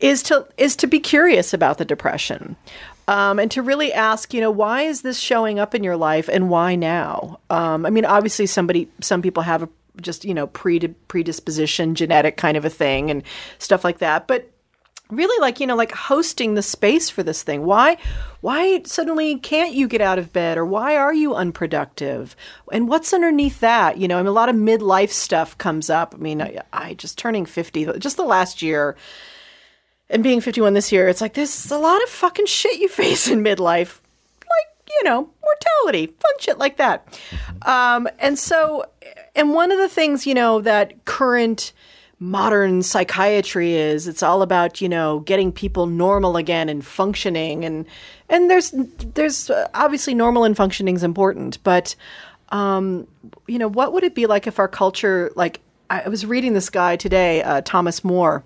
Is 0.00 0.24
to 0.24 0.46
is 0.58 0.74
to 0.76 0.88
be 0.88 0.98
curious 0.98 1.54
about 1.54 1.78
the 1.78 1.84
depression. 1.84 2.56
Um, 3.06 3.38
and 3.38 3.48
to 3.52 3.62
really 3.62 3.92
ask, 3.92 4.34
you 4.34 4.40
know, 4.40 4.50
why 4.50 4.82
is 4.82 5.02
this 5.02 5.20
showing 5.20 5.60
up 5.60 5.72
in 5.72 5.84
your 5.84 5.96
life, 5.96 6.28
and 6.28 6.50
why 6.50 6.74
now? 6.74 7.38
Um, 7.48 7.86
I 7.86 7.90
mean, 7.90 8.04
obviously, 8.04 8.46
somebody, 8.46 8.88
some 9.00 9.22
people 9.22 9.44
have 9.44 9.62
a 9.62 9.68
just 10.00 10.24
you 10.24 10.34
know 10.34 10.48
pre 10.48 10.80
predisposition, 10.80 11.94
genetic 11.94 12.36
kind 12.36 12.56
of 12.56 12.64
a 12.64 12.70
thing, 12.70 13.08
and 13.08 13.22
stuff 13.60 13.84
like 13.84 13.98
that. 13.98 14.26
But 14.26 14.50
really, 15.10 15.40
like 15.40 15.60
you 15.60 15.66
know, 15.66 15.76
like 15.76 15.92
hosting 15.92 16.54
the 16.54 16.62
space 16.62 17.10
for 17.10 17.22
this 17.22 17.42
thing. 17.42 17.64
Why, 17.64 17.96
why 18.40 18.82
suddenly 18.84 19.38
can't 19.38 19.74
you 19.74 19.88
get 19.88 20.00
out 20.00 20.18
of 20.18 20.32
bed, 20.32 20.58
or 20.58 20.64
why 20.64 20.96
are 20.96 21.14
you 21.14 21.34
unproductive? 21.34 22.36
And 22.72 22.88
what's 22.88 23.12
underneath 23.12 23.60
that? 23.60 23.98
You 23.98 24.08
know, 24.08 24.18
I 24.18 24.22
mean, 24.22 24.28
a 24.28 24.32
lot 24.32 24.48
of 24.48 24.56
midlife 24.56 25.10
stuff 25.10 25.56
comes 25.58 25.90
up. 25.90 26.14
I 26.14 26.18
mean, 26.18 26.42
I, 26.42 26.60
I 26.72 26.94
just 26.94 27.18
turning 27.18 27.46
fifty, 27.46 27.86
just 27.98 28.16
the 28.16 28.24
last 28.24 28.62
year 28.62 28.96
and 30.10 30.22
being 30.22 30.40
51 30.40 30.74
this 30.74 30.92
year, 30.92 31.08
it's 31.08 31.20
like 31.20 31.34
there's 31.34 31.70
a 31.70 31.78
lot 31.78 32.02
of 32.02 32.08
fucking 32.08 32.46
shit 32.46 32.80
you 32.80 32.88
face 32.90 33.28
in 33.28 33.42
midlife, 33.42 34.00
like 34.40 34.88
you 34.88 35.04
know 35.04 35.30
mortality, 35.42 36.06
fun 36.06 36.32
shit 36.40 36.58
like 36.58 36.76
that. 36.76 37.20
Um, 37.62 38.08
and 38.18 38.38
so, 38.38 38.84
and 39.34 39.52
one 39.52 39.72
of 39.72 39.78
the 39.78 39.88
things 39.88 40.26
you 40.26 40.34
know 40.34 40.60
that 40.60 41.04
current 41.04 41.72
modern 42.18 42.82
psychiatry 42.82 43.74
is. 43.74 44.08
It's 44.08 44.22
all 44.22 44.42
about 44.42 44.80
you 44.80 44.88
know 44.88 45.20
getting 45.20 45.52
people 45.52 45.86
normal 45.86 46.36
again 46.36 46.68
and 46.68 46.84
functioning. 46.84 47.64
And 47.64 47.86
and 48.28 48.50
there's 48.50 48.72
there's 49.14 49.50
uh, 49.50 49.68
obviously 49.74 50.14
normal 50.14 50.44
and 50.44 50.56
functioning 50.56 50.96
is 50.96 51.02
important 51.02 51.62
but 51.62 51.94
um 52.50 53.06
you 53.46 53.58
know 53.58 53.68
what 53.68 53.92
would 53.92 54.04
it 54.04 54.14
be 54.14 54.26
like 54.26 54.46
if 54.46 54.58
our 54.58 54.68
culture 54.68 55.30
like 55.36 55.60
i 55.90 56.08
was 56.08 56.26
reading 56.26 56.52
this 56.52 56.70
guy 56.70 56.96
today 56.96 57.42
uh, 57.42 57.60
thomas 57.62 58.04
moore 58.04 58.44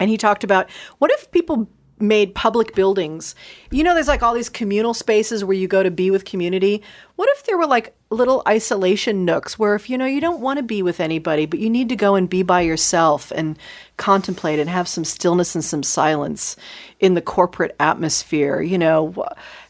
and 0.00 0.10
he 0.10 0.16
talked 0.16 0.44
about 0.44 0.70
what 0.98 1.10
if 1.12 1.30
people 1.30 1.68
made 2.02 2.34
public 2.34 2.74
buildings. 2.74 3.34
You 3.70 3.84
know 3.84 3.94
there's 3.94 4.08
like 4.08 4.22
all 4.22 4.34
these 4.34 4.48
communal 4.48 4.92
spaces 4.92 5.44
where 5.44 5.56
you 5.56 5.68
go 5.68 5.82
to 5.82 5.90
be 5.90 6.10
with 6.10 6.24
community. 6.24 6.82
What 7.16 7.28
if 7.30 7.44
there 7.44 7.56
were 7.56 7.66
like 7.66 7.94
little 8.10 8.42
isolation 8.46 9.24
nooks 9.24 9.58
where 9.58 9.74
if 9.74 9.88
you 9.88 9.96
know 9.96 10.04
you 10.04 10.20
don't 10.20 10.40
want 10.40 10.58
to 10.58 10.62
be 10.62 10.82
with 10.82 11.00
anybody 11.00 11.46
but 11.46 11.58
you 11.58 11.70
need 11.70 11.88
to 11.88 11.96
go 11.96 12.14
and 12.14 12.28
be 12.28 12.42
by 12.42 12.60
yourself 12.60 13.30
and 13.30 13.56
contemplate 13.96 14.58
and 14.58 14.68
have 14.68 14.86
some 14.86 15.04
stillness 15.04 15.54
and 15.54 15.64
some 15.64 15.82
silence 15.82 16.56
in 17.00 17.14
the 17.14 17.22
corporate 17.22 17.74
atmosphere 17.80 18.60
you 18.60 18.76
know? 18.76 19.14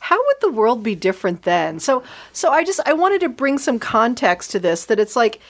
How 0.00 0.16
would 0.16 0.36
the 0.40 0.50
world 0.50 0.82
be 0.82 0.96
different 0.96 1.42
then? 1.42 1.78
So 1.78 2.02
so 2.32 2.50
i 2.50 2.64
just 2.64 2.80
i 2.86 2.92
wanted 2.92 3.20
to 3.20 3.28
bring 3.28 3.58
some 3.58 3.78
context 3.78 4.50
to 4.52 4.58
this 4.58 4.86
that 4.86 4.98
it's 4.98 5.14
like 5.14 5.40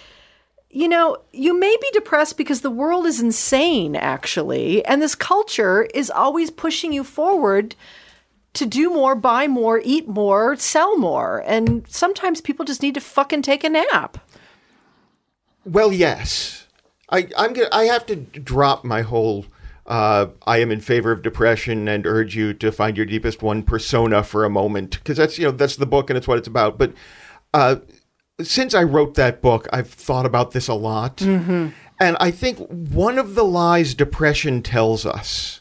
you 0.73 0.89
know, 0.89 1.19
you 1.33 1.59
may 1.59 1.77
be 1.81 1.91
depressed 1.93 2.39
because 2.39 2.63
the 2.63 2.71
world 2.71 3.05
is 3.05 3.21
insane, 3.21 3.95
actually, 3.95 4.83
and 4.87 5.03
this 5.03 5.15
culture 5.15 5.83
is 5.95 6.11
always 6.11 6.51
pushing 6.51 6.95
you 6.95 7.05
forward 7.05 7.77
to 8.55 8.65
do 8.65 8.89
more, 8.89 9.15
buy 9.15 9.47
more, 9.47 9.83
eat 9.85 10.09
more, 10.09 10.57
sell 10.57 10.97
more. 10.97 11.43
And 11.47 11.87
sometimes 11.89 12.41
people 12.41 12.65
just 12.65 12.83
need 12.83 12.95
to 12.95 13.01
fucking 13.01 13.43
take 13.43 13.65
a 13.65 13.69
nap. 13.69 14.19
Well, 15.67 15.93
yes. 15.93 16.67
I, 17.11 17.29
I'm 17.37 17.53
gonna, 17.53 17.69
I 17.71 17.85
have 17.85 18.07
to 18.07 18.17
drop 18.17 18.83
my 18.83 19.03
whole 19.03 19.45
uh, 19.85 20.29
I 20.47 20.59
am 20.59 20.71
in 20.71 20.81
favor 20.81 21.13
of 21.13 21.23
depression 21.23 21.89
and 21.89 22.07
urge 22.07 22.37
you 22.37 22.55
to 22.55 22.71
find 22.73 22.97
your 22.97 23.05
deepest 23.05 23.43
one 23.43 23.63
persona 23.63 24.23
for 24.23 24.45
a 24.45 24.51
moment 24.51 24.93
because 24.93 25.17
that's 25.17 25.39
you 25.39 25.47
know 25.47 25.51
that's 25.51 25.77
the 25.77 25.87
book 25.87 26.09
and 26.09 26.17
it's 26.17 26.29
what 26.29 26.39
it's 26.39 26.49
about. 26.49 26.79
But 26.79 26.95
uh, 27.53 27.77
since 28.43 28.75
I 28.75 28.83
wrote 28.83 29.15
that 29.15 29.43
book, 29.43 29.69
I've 29.73 29.89
thought 29.89 30.27
about 30.27 30.53
this 30.53 30.69
a 30.69 30.75
lot, 30.75 31.19
mm-hmm. 31.19 31.69
and 32.01 32.17
I 32.21 32.31
think 32.31 32.59
one 32.69 33.19
of 33.19 33.35
the 33.35 33.45
lies 33.45 33.95
depression 33.95 34.63
tells 34.63 35.07
us, 35.07 35.61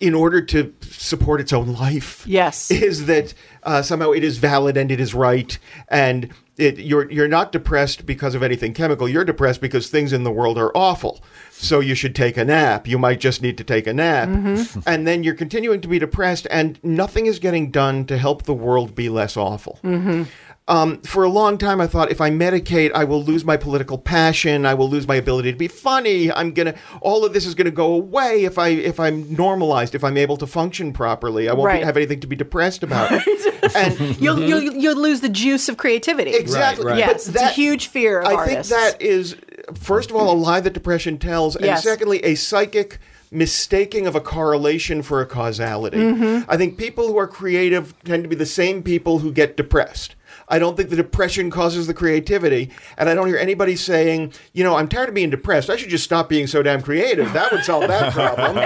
in 0.00 0.14
order 0.14 0.42
to 0.42 0.74
support 0.82 1.40
its 1.40 1.52
own 1.52 1.72
life, 1.72 2.24
Yes. 2.26 2.70
is 2.70 3.06
that 3.06 3.32
uh, 3.62 3.80
somehow 3.82 4.10
it 4.10 4.24
is 4.24 4.38
valid 4.38 4.76
and 4.76 4.90
it 4.90 5.00
is 5.00 5.14
right, 5.14 5.58
and 5.88 6.30
it, 6.56 6.78
you're 6.78 7.10
you're 7.10 7.28
not 7.28 7.52
depressed 7.52 8.06
because 8.06 8.34
of 8.34 8.42
anything 8.42 8.74
chemical. 8.74 9.08
You're 9.08 9.24
depressed 9.24 9.60
because 9.60 9.88
things 9.88 10.12
in 10.12 10.22
the 10.22 10.30
world 10.30 10.58
are 10.58 10.76
awful. 10.76 11.22
So 11.50 11.80
you 11.80 11.94
should 11.94 12.14
take 12.14 12.36
a 12.36 12.44
nap. 12.44 12.86
You 12.86 12.98
might 12.98 13.20
just 13.20 13.40
need 13.40 13.56
to 13.58 13.64
take 13.64 13.86
a 13.86 13.94
nap, 13.94 14.28
mm-hmm. 14.28 14.80
and 14.86 15.06
then 15.06 15.24
you're 15.24 15.34
continuing 15.34 15.80
to 15.80 15.88
be 15.88 15.98
depressed, 15.98 16.46
and 16.50 16.78
nothing 16.84 17.26
is 17.26 17.38
getting 17.38 17.70
done 17.70 18.04
to 18.06 18.18
help 18.18 18.42
the 18.42 18.54
world 18.54 18.94
be 18.94 19.08
less 19.08 19.36
awful. 19.36 19.78
Mm-hmm. 19.82 20.24
Um, 20.66 21.02
for 21.02 21.24
a 21.24 21.28
long 21.28 21.58
time, 21.58 21.78
I 21.78 21.86
thought 21.86 22.10
if 22.10 22.22
I 22.22 22.30
medicate, 22.30 22.90
I 22.94 23.04
will 23.04 23.22
lose 23.22 23.44
my 23.44 23.58
political 23.58 23.98
passion. 23.98 24.64
I 24.64 24.72
will 24.72 24.88
lose 24.88 25.06
my 25.06 25.16
ability 25.16 25.52
to 25.52 25.58
be 25.58 25.68
funny. 25.68 26.32
I'm 26.32 26.52
gonna. 26.52 26.74
All 27.02 27.22
of 27.26 27.34
this 27.34 27.44
is 27.44 27.54
gonna 27.54 27.70
go 27.70 27.92
away 27.92 28.44
if 28.44 28.58
I 28.58 28.68
if 28.68 28.98
I'm 28.98 29.30
normalized. 29.34 29.94
If 29.94 30.02
I'm 30.02 30.16
able 30.16 30.38
to 30.38 30.46
function 30.46 30.94
properly, 30.94 31.50
I 31.50 31.52
won't 31.52 31.70
be, 31.80 31.84
have 31.84 31.98
anything 31.98 32.20
to 32.20 32.26
be 32.26 32.34
depressed 32.36 32.82
about. 32.82 33.12
and 33.76 34.16
You'll, 34.20 34.40
you'll, 34.40 34.62
you'll 34.74 34.96
lose 35.00 35.20
the 35.20 35.28
juice 35.28 35.68
of 35.68 35.76
creativity. 35.76 36.30
exactly, 36.34 36.86
right. 36.86 36.98
Yes, 36.98 37.26
but 37.28 37.34
it's 37.34 37.44
a 37.44 37.48
huge 37.48 37.88
fear 37.88 38.20
of 38.20 38.28
I 38.28 38.34
artists. 38.34 38.72
think 38.72 38.80
that 38.98 39.02
is 39.02 39.36
first 39.74 40.08
of 40.10 40.16
all 40.16 40.32
a 40.32 40.36
lie 40.36 40.60
that 40.60 40.72
depression 40.72 41.18
tells, 41.18 41.56
and 41.56 41.66
Yes. 41.66 41.82
secondly 41.82 42.24
a 42.24 42.36
psychic 42.36 42.98
mistaking 43.30 44.06
of 44.06 44.14
a 44.14 44.20
correlation 44.20 45.02
for 45.02 45.20
a 45.20 45.26
causality. 45.26 45.98
Mm-hmm. 45.98 46.48
I 46.50 46.56
think 46.56 46.78
people 46.78 47.08
who 47.08 47.18
are 47.18 47.26
creative 47.26 47.94
tend 48.04 48.22
to 48.22 48.28
be 48.28 48.36
the 48.36 48.46
same 48.46 48.82
people 48.82 49.18
who 49.18 49.32
get 49.32 49.56
depressed. 49.56 50.14
I 50.48 50.58
don't 50.58 50.76
think 50.76 50.90
the 50.90 50.96
depression 50.96 51.50
causes 51.50 51.86
the 51.86 51.94
creativity, 51.94 52.70
and 52.98 53.08
I 53.08 53.14
don't 53.14 53.26
hear 53.26 53.36
anybody 53.38 53.76
saying, 53.76 54.32
you 54.52 54.62
know, 54.62 54.76
I'm 54.76 54.88
tired 54.88 55.08
of 55.08 55.14
being 55.14 55.30
depressed. 55.30 55.70
I 55.70 55.76
should 55.76 55.88
just 55.88 56.04
stop 56.04 56.28
being 56.28 56.46
so 56.46 56.62
damn 56.62 56.82
creative. 56.82 57.32
That 57.32 57.50
would 57.52 57.64
solve 57.64 57.88
that 57.88 58.12
problem. 58.12 58.56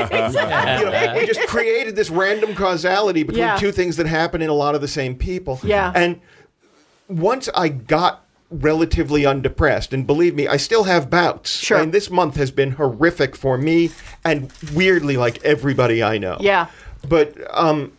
You 0.79 0.85
know, 0.91 1.14
we 1.17 1.27
just 1.27 1.41
created 1.49 1.95
this 1.97 2.11
random 2.11 2.55
causality 2.55 3.23
between 3.23 3.45
Yeah. 3.45 3.57
two 3.57 3.73
things 3.73 3.97
that 3.97 4.07
happen 4.07 4.43
in 4.43 4.49
a 4.51 4.55
lot 4.55 4.75
of 4.75 4.81
the 4.81 4.88
same 4.88 5.14
people. 5.17 5.61
Yeah. 5.62 5.93
And 5.95 6.21
once 7.09 7.49
I 7.55 7.69
got 7.69 8.25
relatively 8.51 9.27
undepressed, 9.27 9.93
and 9.93 10.07
believe 10.07 10.35
me, 10.35 10.47
I 10.49 10.57
still 10.57 10.85
have 10.85 11.11
bouts. 11.11 11.51
Sure. 11.51 11.79
And 11.79 11.93
this 11.93 12.11
month 12.11 12.37
has 12.37 12.51
been 12.51 12.73
horrific 12.73 13.37
for 13.37 13.59
me, 13.59 13.91
and 14.25 14.51
weirdly 14.75 15.17
like 15.17 15.43
everybody 15.45 16.03
I 16.03 16.19
know. 16.19 16.38
Yeah. 16.41 16.67
But 17.07 17.35
um, 17.57 17.93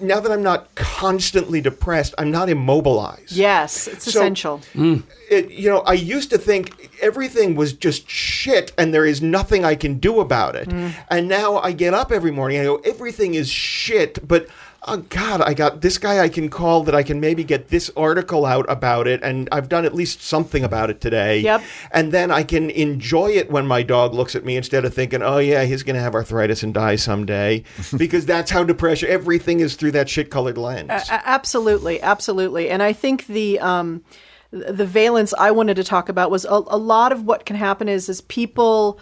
now 0.00 0.20
that 0.20 0.30
I'm 0.30 0.42
not 0.42 0.74
constantly 0.74 1.60
depressed, 1.60 2.14
I'm 2.18 2.30
not 2.30 2.48
immobilized. 2.48 3.32
yes, 3.32 3.86
it's 3.88 4.04
So- 4.04 4.10
essential. 4.20 4.60
Mm. 4.74 5.02
It, 5.30 5.50
you 5.50 5.68
know, 5.70 5.80
I 5.80 5.92
used 5.94 6.30
to 6.30 6.38
think 6.38 6.90
everything 7.02 7.54
was 7.54 7.72
just 7.72 8.08
shit 8.08 8.72
and 8.78 8.92
there 8.94 9.04
is 9.06 9.20
nothing 9.22 9.64
I 9.64 9.74
can 9.74 9.98
do 9.98 10.20
about 10.20 10.56
it. 10.56 10.68
Mm. 10.68 10.92
And 11.10 11.28
now 11.28 11.58
I 11.58 11.72
get 11.72 11.94
up 11.94 12.12
every 12.12 12.30
morning 12.30 12.58
and 12.58 12.64
I 12.66 12.70
go, 12.70 12.76
everything 12.84 13.34
is 13.34 13.48
shit, 13.48 14.26
but 14.26 14.46
oh 14.82 14.98
God, 15.08 15.40
I 15.42 15.54
got 15.54 15.80
this 15.80 15.98
guy 15.98 16.20
I 16.20 16.28
can 16.28 16.48
call 16.48 16.84
that 16.84 16.94
I 16.94 17.02
can 17.02 17.20
maybe 17.20 17.42
get 17.44 17.68
this 17.68 17.90
article 17.96 18.46
out 18.46 18.66
about 18.68 19.06
it. 19.06 19.20
And 19.22 19.48
I've 19.50 19.68
done 19.68 19.84
at 19.84 19.94
least 19.94 20.22
something 20.22 20.62
about 20.62 20.90
it 20.90 21.00
today. 21.00 21.40
Yep. 21.40 21.62
And 21.90 22.12
then 22.12 22.30
I 22.30 22.42
can 22.42 22.70
enjoy 22.70 23.32
it 23.32 23.50
when 23.50 23.66
my 23.66 23.82
dog 23.82 24.14
looks 24.14 24.36
at 24.36 24.44
me 24.44 24.56
instead 24.56 24.84
of 24.84 24.94
thinking, 24.94 25.22
oh 25.22 25.38
yeah, 25.38 25.64
he's 25.64 25.82
going 25.82 25.96
to 25.96 26.02
have 26.02 26.14
arthritis 26.14 26.62
and 26.62 26.72
die 26.72 26.96
someday. 26.96 27.64
because 27.96 28.24
that's 28.24 28.50
how 28.50 28.62
depression, 28.62 29.08
everything 29.10 29.60
is 29.60 29.74
through 29.74 29.92
that 29.92 30.08
shit 30.08 30.30
colored 30.30 30.58
lens. 30.58 30.90
A- 30.90 31.28
absolutely, 31.28 32.00
absolutely. 32.00 32.70
And 32.70 32.82
I 32.82 32.92
think 32.92 33.26
the 33.26 33.58
um, 33.60 34.04
the 34.50 34.86
valence 34.86 35.34
I 35.38 35.50
wanted 35.50 35.74
to 35.76 35.84
talk 35.84 36.08
about 36.08 36.30
was 36.30 36.44
a, 36.44 36.62
a 36.68 36.78
lot 36.78 37.12
of 37.12 37.24
what 37.24 37.44
can 37.44 37.56
happen 37.56 37.88
is 37.88 38.08
is 38.08 38.20
people 38.22 38.98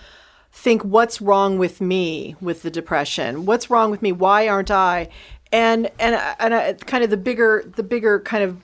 think 0.50 0.82
what's 0.82 1.20
wrong 1.20 1.58
with 1.58 1.82
me 1.82 2.34
with 2.40 2.62
the 2.62 2.70
depression 2.70 3.44
what's 3.44 3.68
wrong 3.68 3.90
with 3.90 4.00
me 4.00 4.10
why 4.10 4.48
aren't 4.48 4.70
i 4.70 5.06
and 5.52 5.90
and 5.98 6.20
and 6.38 6.54
I, 6.54 6.72
kind 6.74 7.04
of 7.04 7.10
the 7.10 7.16
bigger 7.16 7.64
the 7.76 7.82
bigger 7.82 8.20
kind 8.20 8.44
of 8.44 8.60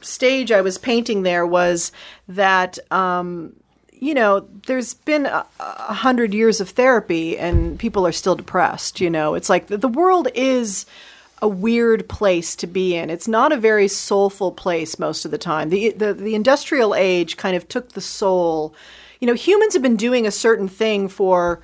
stage 0.00 0.52
i 0.52 0.60
was 0.60 0.76
painting 0.76 1.22
there 1.22 1.46
was 1.46 1.92
that 2.28 2.78
um 2.92 3.54
you 3.92 4.12
know 4.12 4.46
there's 4.66 4.94
been 4.94 5.26
a, 5.26 5.46
a 5.60 5.94
hundred 5.94 6.34
years 6.34 6.60
of 6.60 6.70
therapy 6.70 7.38
and 7.38 7.78
people 7.78 8.06
are 8.06 8.12
still 8.12 8.34
depressed 8.34 9.00
you 9.00 9.08
know 9.08 9.34
it's 9.34 9.48
like 9.48 9.68
the, 9.68 9.78
the 9.78 9.88
world 9.88 10.28
is 10.34 10.84
a 11.44 11.48
weird 11.48 12.08
place 12.08 12.56
to 12.56 12.66
be 12.66 12.96
in. 12.96 13.10
It's 13.10 13.28
not 13.28 13.52
a 13.52 13.58
very 13.58 13.86
soulful 13.86 14.50
place 14.50 14.98
most 14.98 15.26
of 15.26 15.30
the 15.30 15.36
time. 15.36 15.68
The, 15.68 15.90
the 15.90 16.14
the 16.14 16.34
industrial 16.34 16.94
age 16.94 17.36
kind 17.36 17.54
of 17.54 17.68
took 17.68 17.92
the 17.92 18.00
soul. 18.00 18.74
You 19.20 19.26
know, 19.26 19.34
humans 19.34 19.74
have 19.74 19.82
been 19.82 19.96
doing 19.96 20.26
a 20.26 20.30
certain 20.30 20.68
thing 20.68 21.06
for 21.06 21.60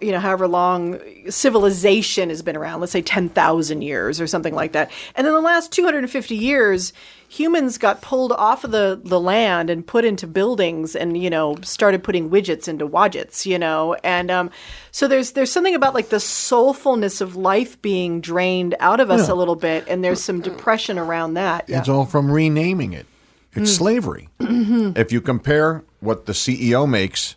you 0.00 0.12
know 0.12 0.20
however 0.20 0.48
long 0.48 0.98
civilization 1.28 2.28
has 2.28 2.42
been 2.42 2.56
around 2.56 2.80
let's 2.80 2.92
say 2.92 3.02
10,000 3.02 3.82
years 3.82 4.20
or 4.20 4.26
something 4.26 4.54
like 4.54 4.72
that 4.72 4.90
and 5.14 5.26
in 5.26 5.32
the 5.32 5.40
last 5.40 5.72
250 5.72 6.36
years 6.36 6.92
humans 7.28 7.78
got 7.78 8.02
pulled 8.02 8.32
off 8.32 8.64
of 8.64 8.72
the, 8.72 9.00
the 9.04 9.20
land 9.20 9.70
and 9.70 9.86
put 9.86 10.04
into 10.04 10.26
buildings 10.26 10.96
and 10.96 11.16
you 11.16 11.30
know 11.30 11.56
started 11.62 12.02
putting 12.02 12.28
widgets 12.28 12.66
into 12.66 12.86
widgets, 12.86 13.46
you 13.46 13.58
know 13.58 13.94
and 14.02 14.30
um, 14.30 14.50
so 14.90 15.06
there's 15.06 15.32
there's 15.32 15.52
something 15.52 15.74
about 15.74 15.94
like 15.94 16.08
the 16.08 16.16
soulfulness 16.16 17.20
of 17.20 17.36
life 17.36 17.80
being 17.80 18.20
drained 18.20 18.74
out 18.80 19.00
of 19.00 19.10
us 19.10 19.28
a 19.28 19.34
little 19.34 19.56
bit 19.56 19.84
and 19.88 20.02
there's 20.02 20.22
some 20.22 20.40
depression 20.40 20.98
around 20.98 21.34
that 21.34 21.64
yeah. 21.68 21.78
It's 21.78 21.88
all 21.88 22.04
from 22.04 22.30
renaming 22.30 22.92
it. 22.92 23.06
It's 23.52 23.74
slavery. 23.74 24.28
if 24.40 25.12
you 25.12 25.20
compare 25.20 25.82
what 26.00 26.26
the 26.26 26.32
CEO 26.32 26.88
makes 26.88 27.36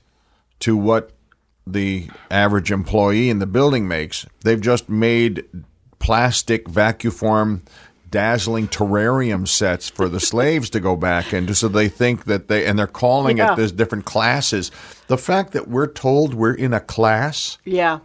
to 0.59 0.77
what 0.77 1.11
the 1.65 2.09
average 2.29 2.71
employee 2.71 3.29
in 3.29 3.39
the 3.39 3.45
building 3.47 3.87
makes, 3.87 4.25
they've 4.43 4.59
just 4.61 4.89
made 4.89 5.45
plastic 5.99 6.65
vacuform 6.65 7.61
dazzling 8.11 8.67
terrarium 8.67 9.47
sets 9.47 9.89
for 9.89 10.07
the 10.07 10.19
slaves 10.19 10.69
to 10.69 10.79
go 10.79 10.95
back 10.95 11.33
into 11.33 11.55
so 11.55 11.67
they 11.67 11.87
think 11.89 12.25
that 12.25 12.47
they 12.47 12.63
and 12.67 12.77
they're 12.77 12.85
calling 12.85 13.37
Yeah. 13.37 13.53
it 13.53 13.55
there's 13.55 13.71
different 13.71 14.05
classes 14.05 14.69
the 15.07 15.17
fact 15.17 15.53
that 15.53 15.67
we're 15.67 15.87
told 15.87 16.35
we're 16.35 16.53
in 16.53 16.73
a 16.73 16.79
class 16.79 17.57
yeah 17.65 17.99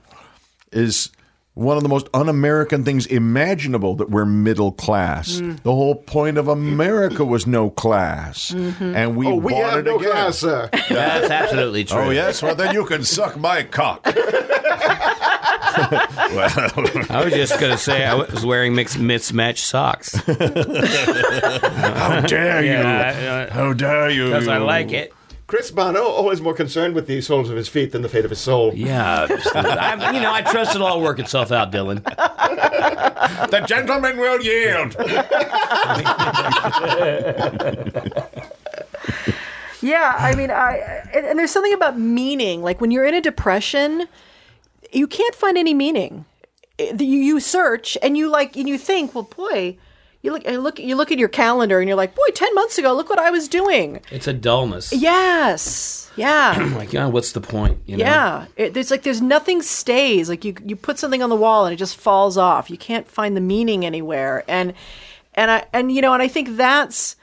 is 0.72 1.10
one 1.58 1.76
of 1.76 1.82
the 1.82 1.88
most 1.88 2.08
un-American 2.14 2.84
things 2.84 3.04
imaginable 3.06 3.96
that 3.96 4.08
we're 4.10 4.24
middle 4.24 4.70
class. 4.70 5.40
Mm. 5.40 5.60
The 5.64 5.72
whole 5.72 5.96
point 5.96 6.38
of 6.38 6.46
America 6.46 7.24
was 7.24 7.46
no 7.48 7.68
class, 7.70 8.52
Mm-hmm. 8.52 8.94
and 8.94 9.16
we 9.16 9.26
oh, 9.26 9.34
we 9.34 9.52
bought 9.52 9.70
have 9.70 9.78
it 9.80 9.84
no 9.86 9.98
again. 9.98 10.10
class, 10.12 10.38
sir. 10.38 10.68
That's 10.88 11.30
absolutely 11.30 11.84
true. 11.84 11.98
Oh 11.98 12.10
yes, 12.10 12.42
well 12.42 12.54
then 12.54 12.74
you 12.74 12.84
can 12.86 13.02
suck 13.02 13.36
my 13.36 13.64
cock. 13.64 14.06
well, 14.06 14.14
I 17.10 17.22
was 17.24 17.32
just 17.34 17.58
gonna 17.60 17.76
say 17.78 18.04
I 18.04 18.14
was 18.14 18.44
wearing 18.44 18.74
mixed 18.74 18.98
mismatched 18.98 19.64
socks. 19.66 20.14
How 20.26 22.20
dare 22.20 22.62
you? 22.64 22.70
Yeah, 22.70 23.52
How 23.52 23.72
dare 23.72 24.10
you? 24.10 24.26
because 24.26 24.48
I 24.48 24.58
like 24.58 24.92
it. 24.92 25.12
Chris 25.48 25.70
Bono 25.70 26.02
always 26.02 26.42
more 26.42 26.52
concerned 26.52 26.94
with 26.94 27.06
the 27.06 27.22
soles 27.22 27.48
of 27.48 27.56
his 27.56 27.68
feet 27.68 27.90
than 27.90 28.02
the 28.02 28.08
fate 28.08 28.26
of 28.26 28.30
his 28.30 28.38
soul. 28.38 28.70
Yeah, 28.74 29.26
I, 29.54 30.12
you 30.12 30.20
know, 30.20 30.30
I 30.30 30.42
trust 30.42 30.74
it'll 30.74 30.86
all 30.86 31.00
work 31.00 31.18
itself 31.18 31.50
out, 31.50 31.72
Dylan. 31.72 32.04
The 33.50 33.60
gentleman 33.60 34.16
will 34.16 34.40
yield. 34.40 34.96
Yeah, 39.80 40.16
I 40.18 40.34
mean, 40.34 40.50
I 40.50 41.04
and, 41.14 41.24
and 41.24 41.38
there's 41.38 41.52
something 41.52 41.72
about 41.72 41.98
meaning. 41.98 42.62
Like 42.62 42.80
when 42.80 42.90
you're 42.90 43.04
in 43.04 43.14
a 43.14 43.20
depression, 43.20 44.08
you 44.92 45.06
can't 45.06 45.36
find 45.36 45.56
any 45.56 45.72
meaning. 45.72 46.24
You, 46.78 47.06
you 47.06 47.38
search 47.38 47.96
and 48.02 48.16
you 48.16 48.28
like 48.28 48.56
and 48.56 48.68
you 48.68 48.76
think, 48.76 49.14
well, 49.14 49.24
boy, 49.24 49.76
you 50.22 50.32
look, 50.32 50.44
you 50.44 50.60
look, 50.60 50.78
you 50.78 50.96
look 50.96 51.12
at 51.12 51.18
your 51.18 51.28
calendar 51.28 51.78
and 51.80 51.88
you're 51.88 51.96
like, 51.96 52.14
boy, 52.14 52.28
ten 52.34 52.52
months 52.54 52.78
ago, 52.78 52.92
look 52.94 53.08
what 53.08 53.18
I 53.18 53.30
was 53.30 53.48
doing. 53.48 54.00
It's 54.10 54.26
a 54.26 54.32
dullness. 54.32 54.92
Yes, 54.92 56.10
yeah, 56.16 56.72
Like, 56.76 56.92
yeah, 56.92 57.06
what's 57.06 57.32
the 57.32 57.40
point? 57.40 57.78
You 57.86 57.96
know? 57.96 58.04
yeah. 58.04 58.46
It, 58.56 58.74
there's 58.74 58.90
like 58.90 59.04
there's 59.04 59.22
nothing 59.22 59.62
stays. 59.62 60.28
Like 60.28 60.44
you 60.44 60.54
you 60.64 60.74
put 60.74 60.98
something 60.98 61.22
on 61.22 61.30
the 61.30 61.36
wall 61.36 61.64
and 61.64 61.72
it 61.72 61.76
just 61.76 61.96
falls 61.96 62.36
off. 62.36 62.68
You 62.70 62.76
can't 62.76 63.08
find 63.08 63.36
the 63.36 63.40
meaning 63.40 63.86
anywhere. 63.86 64.44
And 64.48 64.74
and 65.34 65.50
I 65.50 65.66
and 65.72 65.92
you 65.92 66.02
know 66.02 66.12
and 66.12 66.22
I 66.22 66.28
think 66.28 66.56
that's 66.56 67.14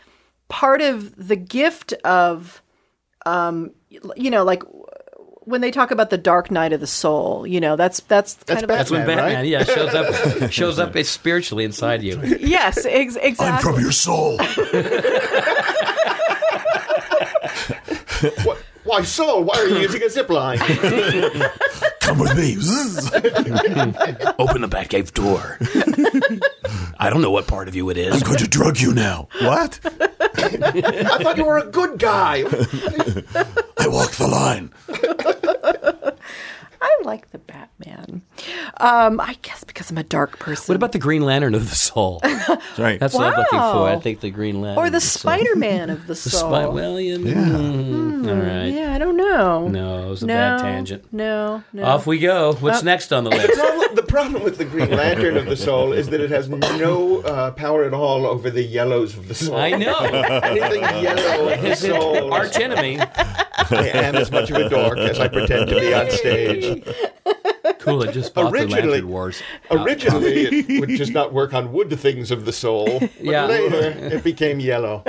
part 0.48 0.82
of 0.82 1.28
the 1.28 1.36
gift 1.36 1.91
of 2.06 2.62
um 3.26 3.72
you 3.89 4.30
know 4.32 4.43
like 4.43 4.64
when 5.46 5.62
they 5.62 5.72
talk 5.72 5.91
about 5.91 6.10
the 6.10 6.18
dark 6.18 6.52
night 6.52 6.74
of 6.74 6.80
the 6.80 6.88
soul 6.88 7.46
you 7.48 7.60
know 7.60 7.76
that's 7.76 8.00
that's 8.02 8.34
kind 8.36 8.46
That's 8.48 8.64
of 8.64 8.68
That's 8.70 8.91
when 8.91 9.06
Batman, 9.06 9.18
Batman, 9.18 9.36
right? 9.36 9.46
yeah, 9.48 9.64
shows 9.64 9.93
up 9.93 10.52
shows 10.52 10.80
up 10.80 10.98
spiritually 11.06 11.64
inside 11.64 12.04
you. 12.04 12.20
yes 12.39 12.86
ex- 12.86 13.16
exactly 13.16 13.82
your 13.82 13.91
soul. 13.91 14.39
What? 18.43 18.58
Why, 18.86 19.02
Soul? 19.02 19.44
Why 19.44 19.56
are 19.58 19.68
you 19.68 19.80
using 19.80 20.04
a 20.04 20.10
zip 20.10 20.30
line? 20.30 20.60
Come 22.00 22.20
with 22.20 22.38
me. 22.38 22.56
Open 24.38 24.62
the 24.62 24.70
Batcave 24.70 25.12
door. 25.12 25.58
I 27.00 27.10
don't 27.10 27.24
know 27.24 27.32
what 27.32 27.48
part 27.48 27.68
of 27.68 27.76
you 27.76 27.90
it 27.90 27.98
is. 27.98 28.14
I'm 28.14 28.20
going 28.22 28.38
to 28.38 28.48
drug 28.48 28.80
you 28.80 28.94
now. 28.94 29.28
What? 29.42 29.80
I 29.84 31.18
thought 31.24 31.38
you 31.38 31.46
were 31.46 31.58
a 31.58 31.66
good 31.66 31.98
guy. 31.98 32.44
I 33.78 33.88
walk 33.88 34.12
the 34.12 34.28
line. 34.30 34.72
I 36.86 37.02
like 37.04 37.32
the 37.32 37.40
Batman 37.40 38.22
um 38.78 39.20
I 39.20 39.38
guess 39.42 39.64
because 39.64 39.90
I'm 39.90 39.98
a 39.98 40.04
dark 40.04 40.38
person 40.40 40.66
What 40.72 40.76
about 40.76 40.92
the 40.92 41.00
Green 41.00 41.24
Lantern 41.24 41.56
of 41.56 41.70
the 41.70 41.76
soul? 41.76 42.22
Right. 42.78 43.00
That's 43.00 43.14
what 43.14 43.26
I'm 43.34 43.38
looking 43.40 43.60
for. 43.60 43.88
I 43.90 43.98
think 44.00 44.20
the 44.20 44.30
Green 44.30 44.62
Lantern. 44.62 44.84
or 44.86 44.90
the 44.90 44.98
of. 44.98 45.04
Spider 45.04 45.56
Man 45.56 45.90
of 45.90 46.02
the 46.08 46.14
The 46.14 46.16
soul 46.16 46.50
spy. 46.52 46.66
Well, 46.68 47.00
yeah. 47.00 47.16
mm, 47.18 48.28
all 48.30 48.36
right. 48.36 48.68
yeah 48.68 48.94
I 48.94 48.98
don't 48.98 49.18
know 49.18 49.68
No, 49.68 50.06
it 50.06 50.10
was 50.10 50.24
a 50.24 50.28
no 50.28 50.34
bad 50.34 50.60
tangent. 50.60 51.12
no 51.12 51.64
no 51.74 51.84
Off 51.84 52.06
we 52.08 52.20
go. 52.20 52.54
What's 52.56 52.84
next 52.84 53.12
on 53.14 53.24
the 53.24 53.30
The 53.32 53.36
list? 53.38 53.54
problem, 53.60 53.96
the 53.96 54.04
problem 54.04 54.44
with 54.44 54.58
the 54.58 54.66
Green 54.66 54.92
Lantern 54.92 55.38
of 55.38 55.46
the 55.46 55.56
soul 55.58 55.92
is 55.94 56.10
that 56.10 56.20
it 56.22 56.30
has 56.30 56.50
no 56.50 57.22
uh, 57.22 57.52
power 57.52 57.84
at 57.84 57.94
all 57.94 58.26
over 58.26 58.50
the 58.50 58.64
yellows 58.64 59.18
of 59.18 59.28
the 59.28 59.36
soul. 59.36 59.56
I 59.58 59.72
know. 59.72 59.96
Anything 60.44 60.82
yellow 61.04 61.50
of 61.54 61.62
the 61.62 61.76
soul. 61.76 62.34
Arch 62.34 62.58
enemy. 62.60 63.00
I 63.00 63.88
am 63.94 64.16
as 64.16 64.32
much 64.32 64.52
of 64.52 64.58
a 64.58 64.70
dork 64.70 64.98
as 65.00 65.20
I 65.20 65.28
pretend 65.28 65.70
to 65.70 65.80
be 65.80 65.94
on 65.94 66.10
stage. 66.12 66.74
Cool. 67.80 68.01
It 68.03 68.13
just 68.13 68.34
bought 68.34 68.51
the 68.51 68.59
Originally- 68.61 68.89
Lantern 68.93 69.09
Wars. 69.09 69.41
Originally, 69.69 70.45
it 70.45 70.80
would 70.80 70.89
just 70.89 71.13
not 71.13 71.34
work 71.34 71.53
on 71.53 71.71
wood 71.71 71.91
things 71.99 72.32
of 72.32 72.45
the 72.45 72.51
soul. 72.53 72.99
But 72.99 73.11
Yeah. 73.23 73.45
later, 73.45 73.89
it 74.15 74.23
became 74.23 74.59
yellow. 74.59 75.03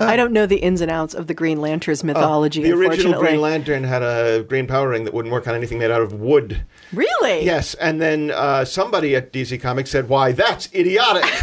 I 0.00 0.16
don't 0.16 0.32
know 0.32 0.46
the 0.46 0.56
ins 0.56 0.80
and 0.80 0.90
outs 0.90 1.12
of 1.14 1.26
the 1.26 1.34
Green 1.34 1.60
Lantern's 1.60 2.02
mythology 2.02 2.62
Uh, 2.62 2.68
The 2.68 2.72
original 2.72 3.20
Green 3.20 3.40
Lantern 3.42 3.84
had 3.84 4.02
a 4.02 4.42
green 4.42 4.66
power 4.66 4.88
ring 4.88 5.04
that 5.04 5.12
wouldn't 5.12 5.32
work 5.32 5.46
on 5.46 5.54
anything 5.54 5.78
made 5.78 5.90
out 5.90 6.00
of 6.02 6.14
wood. 6.14 6.62
really 6.94 7.44
Yes, 7.44 7.74
and 7.74 8.00
then 8.00 8.30
uh, 8.30 8.64
somebody 8.64 9.14
at 9.14 9.30
DC 9.32 9.60
Comics 9.60 9.90
said, 9.90 10.08
"Why, 10.08 10.32
that's 10.32 10.68
idiotic." 10.74 11.24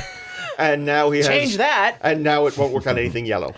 And 0.58 0.84
now 0.84 1.10
he 1.12 1.20
has 1.20 1.28
Change 1.28 1.56
that. 1.56 1.96
and 2.02 2.22
now 2.22 2.46
it 2.48 2.58
won't 2.58 2.74
work 2.74 2.86
on 2.86 2.98
anything 2.98 3.26
yellow. 3.26 3.54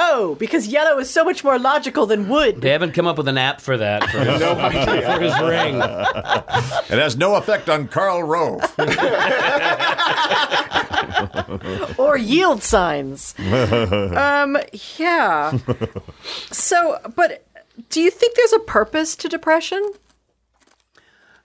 Oh, 0.00 0.36
because 0.38 0.68
yellow 0.68 0.98
is 1.00 1.10
so 1.10 1.24
much 1.24 1.42
more 1.42 1.58
logical 1.58 2.06
than 2.06 2.28
wood. 2.28 2.60
They 2.60 2.70
haven't 2.70 2.92
come 2.92 3.06
up 3.08 3.16
with 3.18 3.26
an 3.26 3.36
app 3.36 3.60
for 3.60 3.76
that 3.78 4.08
for 4.10 4.18
his, 4.24 4.40
No 4.40 4.52
idea. 4.52 5.12
for 5.16 5.20
his 5.20 5.40
ring. 5.40 5.82
It 6.90 6.98
has 6.98 7.16
no 7.16 7.34
effect 7.34 7.68
on 7.68 7.88
Karl 7.88 8.22
Rove. 8.22 8.62
or 11.98 12.16
yield 12.16 12.62
signs. 12.62 13.34
um, 13.38 14.56
yeah. 14.96 15.58
So, 16.50 16.98
but 17.14 17.44
do 17.90 18.00
you 18.00 18.10
think 18.10 18.36
there's 18.36 18.52
a 18.52 18.58
purpose 18.60 19.16
to 19.16 19.28
depression? 19.28 19.82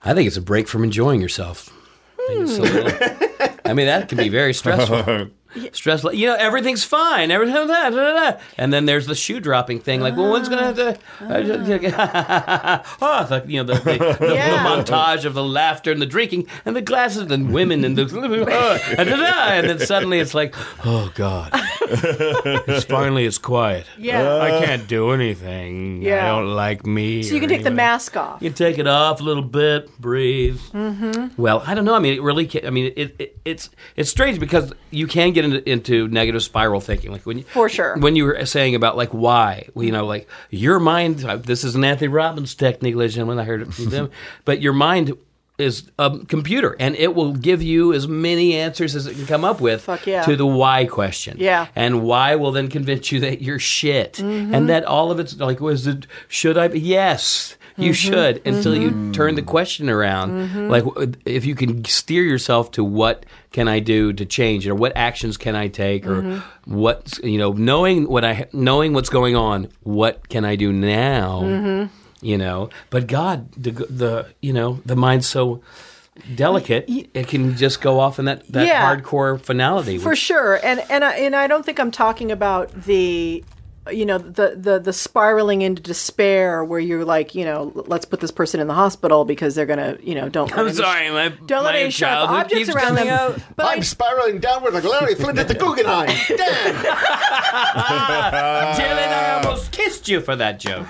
I 0.02 0.14
think 0.14 0.26
it's 0.26 0.36
a 0.36 0.42
break 0.42 0.68
from 0.68 0.84
enjoying 0.84 1.20
yourself. 1.20 1.70
I 2.18 2.26
think 2.28 2.40
it's 2.48 2.58
a 2.58 2.62
little- 2.62 3.58
I 3.66 3.72
mean, 3.74 3.86
that 3.86 4.08
can 4.08 4.18
be 4.18 4.28
very 4.28 4.54
stressful. 4.54 5.28
Stressful. 5.72 6.14
You 6.14 6.28
know, 6.28 6.34
everything's 6.34 6.84
fine. 6.84 7.30
Everything, 7.30 7.54
da, 7.54 7.66
da, 7.66 7.90
da, 7.90 8.30
da. 8.30 8.38
and 8.58 8.72
then 8.72 8.86
there's 8.86 9.06
the 9.06 9.14
shoe 9.14 9.40
dropping 9.40 9.80
thing. 9.80 10.00
Like, 10.00 10.16
well, 10.16 10.32
when's 10.32 10.48
gonna 10.48 10.64
have 10.64 10.76
to? 10.76 10.98
oh, 11.20 13.24
the, 13.28 13.44
you 13.46 13.62
know, 13.62 13.74
the, 13.74 13.80
the, 13.80 14.16
the, 14.20 14.28
Yeah. 14.34 14.50
the 14.50 14.68
montage 14.82 15.24
of 15.24 15.34
the 15.34 15.44
laughter 15.44 15.92
and 15.92 16.02
the 16.02 16.06
drinking 16.06 16.48
and 16.64 16.74
the 16.74 16.82
glasses 16.82 17.30
and 17.30 17.52
women 17.52 17.84
and 17.84 17.96
the 17.96 18.04
and, 18.98 19.08
da, 19.08 19.16
da, 19.16 19.52
and 19.52 19.68
then 19.68 19.78
suddenly 19.78 20.18
it's 20.18 20.34
like, 20.34 20.54
oh 20.84 21.12
God, 21.14 21.50
it's 21.52 22.84
finally 22.84 23.24
it's 23.24 23.38
quiet. 23.38 23.86
Yeah. 23.98 24.38
I 24.38 24.64
can't 24.64 24.88
do 24.88 25.10
anything. 25.10 26.02
Yeah. 26.02 26.24
I 26.24 26.40
don't 26.40 26.54
like 26.54 26.86
me. 26.86 27.22
So 27.22 27.34
you 27.34 27.40
can 27.40 27.48
take 27.48 27.64
the 27.64 27.70
mask 27.70 28.16
off. 28.16 28.42
You 28.42 28.50
can 28.50 28.56
take 28.56 28.78
it 28.78 28.86
off 28.86 29.20
a 29.20 29.22
little 29.22 29.42
bit, 29.42 29.88
breathe. 30.00 30.58
Mm-hmm. 30.72 31.40
Well, 31.40 31.62
I 31.66 31.74
don't 31.74 31.84
know. 31.84 31.94
I 31.94 31.98
mean, 31.98 32.14
it 32.14 32.22
really. 32.22 32.46
Can, 32.46 32.66
I 32.66 32.70
mean, 32.70 32.92
it, 32.96 33.14
it, 33.18 33.36
it's 33.44 33.70
it's 33.96 34.10
strange 34.10 34.40
because 34.40 34.72
you 34.94 35.06
can 35.06 35.32
get 35.32 35.44
into, 35.44 35.68
into 35.68 36.08
negative 36.08 36.42
spiral 36.42 36.80
thinking, 36.80 37.12
like 37.12 37.26
when 37.26 37.38
you 37.38 37.44
For 37.44 37.68
sure. 37.68 37.96
when 37.98 38.16
you 38.16 38.24
were 38.24 38.46
saying 38.46 38.74
about 38.74 38.96
like 38.96 39.10
why, 39.10 39.68
you 39.76 39.92
know, 39.92 40.06
like 40.06 40.28
your 40.50 40.78
mind. 40.80 41.24
uh, 41.24 41.36
This 41.36 41.64
is 41.64 41.74
an 41.74 41.84
Anthony 41.84 42.08
Robbins 42.08 42.54
technique, 42.54 42.94
ladies 42.94 43.14
and 43.16 43.26
gentlemen. 43.26 43.38
I 43.38 43.44
heard 43.46 43.62
it 43.62 43.74
from 43.74 43.86
them, 43.90 44.10
but 44.44 44.62
your 44.62 44.72
mind 44.72 45.12
is 45.56 45.88
a 46.00 46.18
computer 46.26 46.74
and 46.80 46.96
it 46.96 47.14
will 47.14 47.32
give 47.32 47.62
you 47.62 47.92
as 47.92 48.08
many 48.08 48.54
answers 48.54 48.96
as 48.96 49.06
it 49.06 49.14
can 49.14 49.24
come 49.24 49.44
up 49.44 49.60
with 49.60 49.82
Fuck 49.82 50.04
yeah. 50.04 50.22
to 50.24 50.34
the 50.34 50.44
why 50.46 50.84
question. 50.84 51.36
Yeah. 51.38 51.68
And 51.76 52.02
why 52.02 52.34
will 52.34 52.50
then 52.50 52.66
convince 52.68 53.12
you 53.12 53.20
that 53.20 53.40
you're 53.40 53.60
shit. 53.60 54.18
And 54.18 54.68
that 54.68 54.84
all 54.84 55.12
of 55.12 55.20
it's 55.20 55.38
like, 55.38 55.60
was 55.60 55.86
it, 55.86 56.08
should 56.26 56.58
I 56.58 56.66
be? 56.66 56.80
Yes, 56.80 57.54
you 57.76 57.90
mm-hmm. 57.90 57.92
should 57.92 58.46
until 58.46 58.76
you 58.76 58.90
mm-hmm. 58.90 59.12
turn 59.12 59.34
the 59.34 59.42
question 59.42 59.90
around. 59.90 60.30
Mm-hmm. 60.30 60.68
Like, 60.68 60.84
if 61.24 61.44
you 61.44 61.54
can 61.54 61.84
steer 61.84 62.22
yourself 62.22 62.70
to 62.72 62.84
what 62.84 63.26
can 63.52 63.68
I 63.68 63.80
do 63.80 64.12
to 64.12 64.24
change, 64.24 64.66
or 64.66 64.74
what 64.74 64.96
actions 64.96 65.36
can 65.36 65.54
I 65.54 65.68
take, 65.68 66.06
or 66.06 66.42
what, 66.64 67.18
you 67.22 67.38
know, 67.38 67.52
knowing 67.52 68.08
what 68.08 68.24
I, 68.24 68.46
knowing 68.52 68.92
what's 68.92 69.10
going 69.10 69.36
on, 69.36 69.68
what 69.82 70.28
can 70.28 70.44
I 70.44 70.56
do 70.56 70.72
now? 70.72 71.88
You 72.20 72.38
know, 72.38 72.70
but 72.90 73.06
God, 73.06 73.52
the, 73.52 73.70
the, 73.72 74.26
you 74.40 74.52
know, 74.52 74.80
the 74.86 74.96
mind's 74.96 75.26
so 75.26 75.60
delicate, 76.36 76.84
it 76.88 77.26
can 77.28 77.56
just 77.56 77.80
go 77.80 77.98
off 78.00 78.18
in 78.18 78.24
that, 78.26 78.46
that 78.48 78.66
Yeah. 78.66 78.96
hardcore 78.96 79.40
finality. 79.40 79.98
For 79.98 80.14
sure. 80.16 80.60
And 80.64 80.80
and 80.88 81.04
I, 81.04 81.16
and 81.16 81.34
I 81.34 81.48
don't 81.48 81.66
think 81.66 81.80
I'm 81.80 81.90
talking 81.90 82.30
about 82.30 82.70
the 82.84 83.44
you 83.92 84.06
know 84.06 84.16
the, 84.18 84.54
the 84.56 84.78
the 84.78 84.92
spiraling 84.92 85.60
into 85.62 85.82
despair 85.82 86.64
where 86.64 86.80
you're 86.80 87.04
like 87.04 87.34
you 87.34 87.44
know 87.44 87.70
let's 87.86 88.04
put 88.06 88.20
this 88.20 88.30
person 88.30 88.58
in 88.60 88.66
the 88.66 88.72
hospital 88.74 89.24
because 89.24 89.54
they're 89.54 89.66
gonna 89.66 89.98
you 90.02 90.14
know 90.14 90.28
don't 90.28 90.50
let 90.50 90.58
I'm 90.58 90.66
any- 90.68 90.74
sorry, 90.76 91.10
my, 91.10 91.28
don't 91.46 91.64
let 91.64 91.74
my 91.74 91.78
any 91.80 91.90
sharp 91.90 92.10
childhood 92.12 92.36
objects 92.40 92.64
keeps 92.66 92.76
around 92.76 92.86
coming 92.96 93.04
them 93.06 93.18
out. 93.18 93.38
but 93.56 93.66
I'm 93.66 93.78
I, 93.78 93.82
spiraling 93.82 94.38
downward 94.40 94.72
like 94.74 94.84
Larry 94.84 95.14
Flynt 95.14 95.38
at 95.38 95.48
the 95.48 95.54
Guggenheim. 95.54 96.06
Damn! 96.28 96.74
Dylan, 98.74 99.08
I 99.08 99.40
almost 99.42 99.70
kissed 99.72 100.08
you 100.08 100.20
for 100.20 100.36
that 100.36 100.58
joke. 100.60 100.86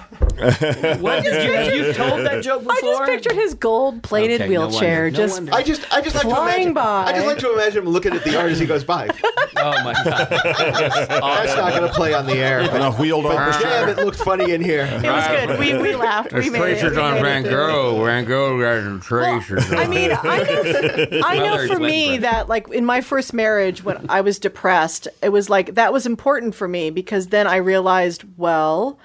what 1.00 1.22
did 1.24 1.44
you, 1.44 1.52
have 1.52 1.74
you 1.74 1.92
told 1.92 2.26
that 2.26 2.42
joke 2.42 2.62
before? 2.62 2.74
I 2.74 2.80
just 2.80 3.04
pictured 3.04 3.32
his 3.34 3.54
gold 3.54 4.02
plated 4.02 4.40
Okay, 4.40 4.50
wheelchair 4.50 5.04
wonder, 5.04 5.10
no 5.10 5.16
just 5.26 5.34
wonder. 5.34 5.54
I 5.54 5.62
just, 5.62 5.92
I 5.92 6.00
just 6.00 6.14
like 6.16 6.24
to 6.24 6.30
imagine. 6.42 6.74
by. 6.74 7.04
I 7.04 7.12
just 7.12 7.26
like 7.26 7.38
to 7.38 7.52
imagine 7.52 7.82
him 7.84 7.88
looking 7.90 8.12
at 8.14 8.24
the 8.24 8.38
art 8.38 8.50
as 8.50 8.58
he 8.58 8.66
goes 8.66 8.84
by. 8.84 9.08
Oh 9.56 9.70
my 9.84 9.94
god! 9.94 10.28
That's 10.28 11.56
not 11.56 11.70
going 11.74 11.88
to 11.88 11.94
play 11.94 12.12
on 12.12 12.26
the 12.26 12.34
air. 12.36 12.62
And 12.84 12.94
a 12.94 12.98
wheeled 12.98 13.26
over 13.26 13.34
But 13.34 13.60
damn, 13.60 13.88
it 13.88 13.96
looked 13.98 14.18
funny 14.18 14.52
in 14.52 14.62
here. 14.62 14.84
it 14.84 15.02
was 15.02 15.26
good 15.28 15.58
we, 15.58 15.76
we 15.76 15.94
laughed 15.94 16.32
we 16.32 16.50
made 16.50 16.58
it, 16.58 16.82
we 16.82 16.90
made 16.90 17.46
it. 17.46 18.04
Van 18.04 18.24
Gogh 18.24 18.60
got 18.60 18.84
some 18.84 19.00
traces. 19.00 19.72
I 19.72 19.86
mean, 19.86 20.10
I 20.12 20.42
know, 20.42 21.20
I 21.24 21.38
know 21.38 21.66
for 21.66 21.80
me 21.80 22.18
that, 22.18 22.48
like, 22.48 22.68
in 22.68 22.84
my 22.84 23.00
first 23.00 23.32
marriage, 23.32 23.82
when 23.82 24.06
I 24.08 24.20
was 24.20 24.38
depressed, 24.38 25.08
it 25.22 25.30
was 25.30 25.48
like 25.50 25.74
that 25.74 25.92
was 25.92 26.06
important 26.06 26.54
for 26.54 26.68
me 26.68 26.90
because 26.90 27.28
then 27.28 27.46
I 27.46 27.56
realized, 27.56 28.24
well, 28.36 28.98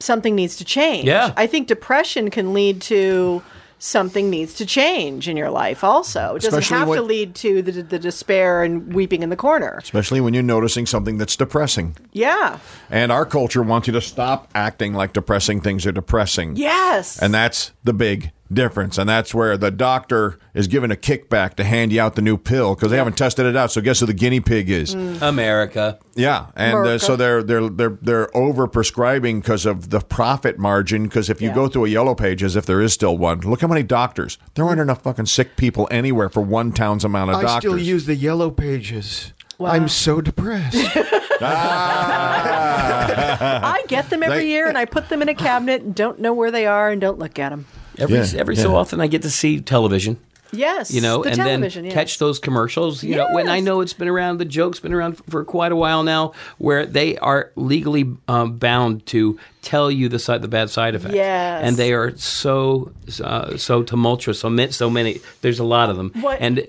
something 0.00 0.34
needs 0.34 0.56
to 0.56 0.64
change. 0.64 1.06
Yeah. 1.06 1.32
I 1.36 1.46
think 1.46 1.68
depression 1.68 2.30
can 2.30 2.54
lead 2.54 2.80
to 2.82 3.42
something 3.78 4.28
needs 4.30 4.54
to 4.54 4.66
change 4.66 5.28
in 5.28 5.36
your 5.36 5.50
life. 5.50 5.84
Also, 5.84 6.34
it 6.36 6.42
doesn't 6.42 6.58
Especially 6.58 6.76
have 6.78 6.86
to 6.86 6.90
when- 7.02 7.06
lead 7.08 7.34
to 7.36 7.62
the, 7.62 7.82
the 7.82 7.98
despair 7.98 8.62
and 8.62 8.92
weeping 8.92 9.22
in 9.22 9.30
the 9.30 9.36
corner. 9.36 9.78
Especially 9.82 10.20
when 10.20 10.34
you're 10.34 10.42
noticing 10.42 10.86
something 10.86 11.18
that's 11.18 11.36
depressing. 11.36 11.96
Yeah. 12.12 12.58
And 12.90 13.12
our 13.12 13.24
culture 13.24 13.62
wants 13.62 13.86
you 13.86 13.92
to 13.92 14.00
stop 14.00 14.48
acting 14.54 14.94
like 14.94 15.12
depressing 15.12 15.60
things 15.60 15.86
are 15.86 15.92
depressing. 15.92 16.56
Yes. 16.56 17.18
And 17.20 17.32
that's 17.32 17.72
the 17.84 17.92
big 17.92 18.32
difference. 18.52 18.98
And 18.98 19.08
that's 19.08 19.34
where 19.34 19.56
the 19.56 19.70
doctor 19.70 20.38
is 20.54 20.66
given 20.68 20.90
a 20.90 20.96
kickback 20.96 21.54
to 21.54 21.64
hand 21.64 21.92
you 21.92 22.00
out 22.00 22.14
the 22.16 22.22
new 22.22 22.36
pill 22.38 22.74
because 22.74 22.90
they 22.90 22.96
haven't 22.96 23.16
tested 23.18 23.46
it 23.46 23.56
out. 23.56 23.70
So 23.72 23.80
guess 23.80 24.00
who 24.00 24.06
the 24.06 24.12
guinea 24.14 24.40
pig 24.40 24.70
is? 24.70 24.94
America. 25.22 25.98
Yeah, 26.14 26.46
and 26.56 26.74
uh, 26.86 26.98
so 26.98 27.14
they're 27.16 27.42
they're 27.42 27.68
they're 27.68 27.98
they're 28.02 28.36
over 28.36 28.66
prescribing 28.66 29.40
because 29.40 29.66
of 29.66 29.90
the 29.90 30.00
profit 30.00 30.58
margin. 30.58 31.04
Because 31.04 31.30
if 31.30 31.40
you 31.40 31.48
Yeah. 31.50 31.54
go 31.54 31.68
through 31.68 31.84
a 31.84 31.88
yellow 31.88 32.14
pages, 32.14 32.56
if 32.56 32.66
there 32.66 32.80
is 32.80 32.92
still 32.92 33.16
one, 33.16 33.40
look 33.40 33.60
how 33.60 33.68
many 33.68 33.82
doctors. 33.84 34.38
There 34.54 34.64
aren't 34.64 34.80
enough 34.80 35.02
fucking 35.02 35.26
sick 35.26 35.56
people 35.56 35.86
anywhere 35.90 36.28
for 36.28 36.40
one 36.40 36.72
town's 36.72 37.04
amount 37.04 37.30
of 37.30 37.36
I 37.36 37.42
doctors. 37.42 37.70
still 37.70 37.78
use 37.78 38.06
the 38.06 38.16
yellow 38.16 38.50
pages. 38.50 39.32
I'm 39.60 39.88
so 39.88 40.20
depressed. 40.20 40.76
I 42.50 43.82
get 43.88 44.08
them 44.10 44.22
every 44.22 44.38
They- 44.38 44.48
year 44.48 44.68
and 44.68 44.78
I 44.78 44.84
put 44.84 45.08
them 45.08 45.20
in 45.22 45.28
a 45.28 45.34
cabinet 45.34 45.82
and 45.82 45.94
don't 45.94 46.20
know 46.20 46.32
where 46.32 46.50
they 46.50 46.66
are 46.66 46.90
and 46.90 47.00
don't 47.00 47.18
look 47.18 47.38
at 47.38 47.50
them. 47.50 47.66
Every 47.98 48.16
Yeah, 48.16 48.26
every 48.36 48.56
so 48.56 48.76
often, 48.76 49.00
I 49.00 49.06
get 49.06 49.22
to 49.22 49.30
see 49.30 49.60
television. 49.60 50.18
Yes. 50.52 50.90
you 50.90 51.00
know, 51.00 51.22
the 51.22 51.30
and 51.30 51.40
then 51.40 51.84
yes. 51.84 51.92
catch 51.92 52.18
those 52.18 52.38
commercials. 52.38 53.02
You 53.02 53.16
know, 53.16 53.28
when 53.32 53.48
I 53.48 53.60
know 53.60 53.80
it's 53.80 53.92
been 53.92 54.08
around, 54.08 54.38
the 54.38 54.44
joke's 54.44 54.80
been 54.80 54.94
around 54.94 55.22
for 55.28 55.44
quite 55.44 55.72
a 55.72 55.76
while 55.76 56.02
now, 56.02 56.32
where 56.56 56.86
they 56.86 57.18
are 57.18 57.52
legally 57.56 58.16
um, 58.28 58.56
bound 58.56 59.04
to 59.06 59.38
tell 59.62 59.90
you 59.90 60.08
the 60.08 60.18
side, 60.18 60.42
the 60.42 60.48
bad 60.48 60.70
side 60.70 60.94
effects. 60.94 61.14
Yes. 61.14 61.62
and 61.64 61.76
they 61.76 61.92
are 61.92 62.16
so 62.16 62.92
uh, 63.22 63.56
so 63.56 63.82
tumultuous. 63.82 64.38
So 64.40 64.48
many, 64.50 64.72
so 64.72 64.88
many. 64.90 65.20
There's 65.40 65.58
a 65.58 65.64
lot 65.64 65.90
of 65.90 65.96
them. 65.96 66.12
What- 66.20 66.38
And 66.40 66.58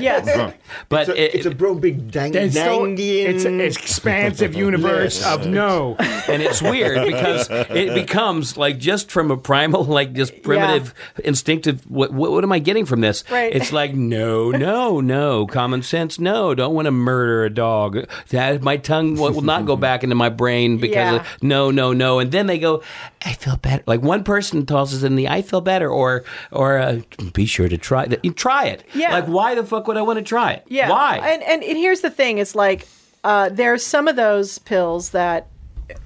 Yes. 0.00 0.52
but 0.88 1.08
it's, 1.08 1.10
a, 1.10 1.22
it, 1.24 1.34
it's 1.36 1.46
a 1.46 1.50
bro 1.50 1.74
big 1.74 2.10
dang 2.10 2.34
It's, 2.34 2.54
so, 2.54 2.84
it's 2.98 3.44
an 3.44 3.60
expansive 3.60 4.54
universe 4.66 5.24
of 5.24 5.46
no. 5.46 5.96
and 5.98 6.42
it's 6.42 6.60
weird 6.62 7.06
because 7.06 7.48
it 7.50 7.94
becomes 7.94 8.56
like 8.56 8.78
just 8.78 9.10
from 9.10 9.30
a 9.30 9.36
primal, 9.36 9.84
like 9.98 10.12
just 10.12 10.42
primitive, 10.42 10.92
instinctive. 11.24 11.88
What, 11.90 12.12
what 12.12 12.32
what 12.32 12.44
am 12.44 12.52
I 12.52 12.58
getting 12.58 12.84
from 12.86 13.00
this? 13.00 13.24
Right. 13.30 13.54
It's 13.54 13.72
like 13.72 13.94
no, 13.94 14.50
no, 14.50 15.00
no, 15.00 15.46
common 15.46 15.82
sense. 15.82 16.18
No, 16.18 16.54
don't 16.54 16.74
want 16.74 16.86
to 16.86 16.90
murder 16.90 17.44
a 17.44 17.50
dog. 17.50 18.06
That 18.30 18.62
my 18.62 18.76
tongue 18.76 19.16
will, 19.16 19.32
will 19.32 19.42
not 19.42 19.66
go 19.66 19.76
back 19.76 20.02
into 20.04 20.16
my 20.16 20.28
brain 20.28 20.78
because 20.78 20.94
Yeah. 20.96 21.14
of, 21.16 21.42
no, 21.42 21.70
no, 21.70 21.92
no. 21.92 22.15
And 22.18 22.32
then 22.32 22.46
they 22.46 22.58
go, 22.58 22.82
I 23.24 23.32
feel 23.32 23.56
better. 23.56 23.82
Like 23.86 24.02
one 24.02 24.24
person 24.24 24.66
tells 24.66 24.94
us 24.94 25.02
in 25.02 25.16
the, 25.16 25.28
I 25.28 25.42
feel 25.42 25.60
better, 25.60 25.88
or 25.88 26.24
or 26.50 26.78
uh, 26.78 27.00
be 27.32 27.46
sure 27.46 27.68
to 27.68 27.78
try. 27.78 28.06
You 28.22 28.32
try 28.32 28.66
it. 28.66 28.84
Yeah. 28.94 29.12
Like 29.12 29.26
why 29.26 29.54
the 29.54 29.64
fuck 29.64 29.86
would 29.88 29.96
I 29.96 30.02
want 30.02 30.18
to 30.18 30.24
try 30.24 30.52
it? 30.52 30.64
Yeah. 30.68 30.90
Why? 30.90 31.18
And, 31.18 31.42
and 31.42 31.62
and 31.62 31.76
here's 31.78 32.00
the 32.00 32.10
thing: 32.10 32.38
it's 32.38 32.54
like 32.54 32.86
uh, 33.24 33.50
are 33.58 33.78
some 33.78 34.08
of 34.08 34.16
those 34.16 34.58
pills 34.58 35.10
that 35.10 35.48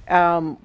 um, 0.07 0.57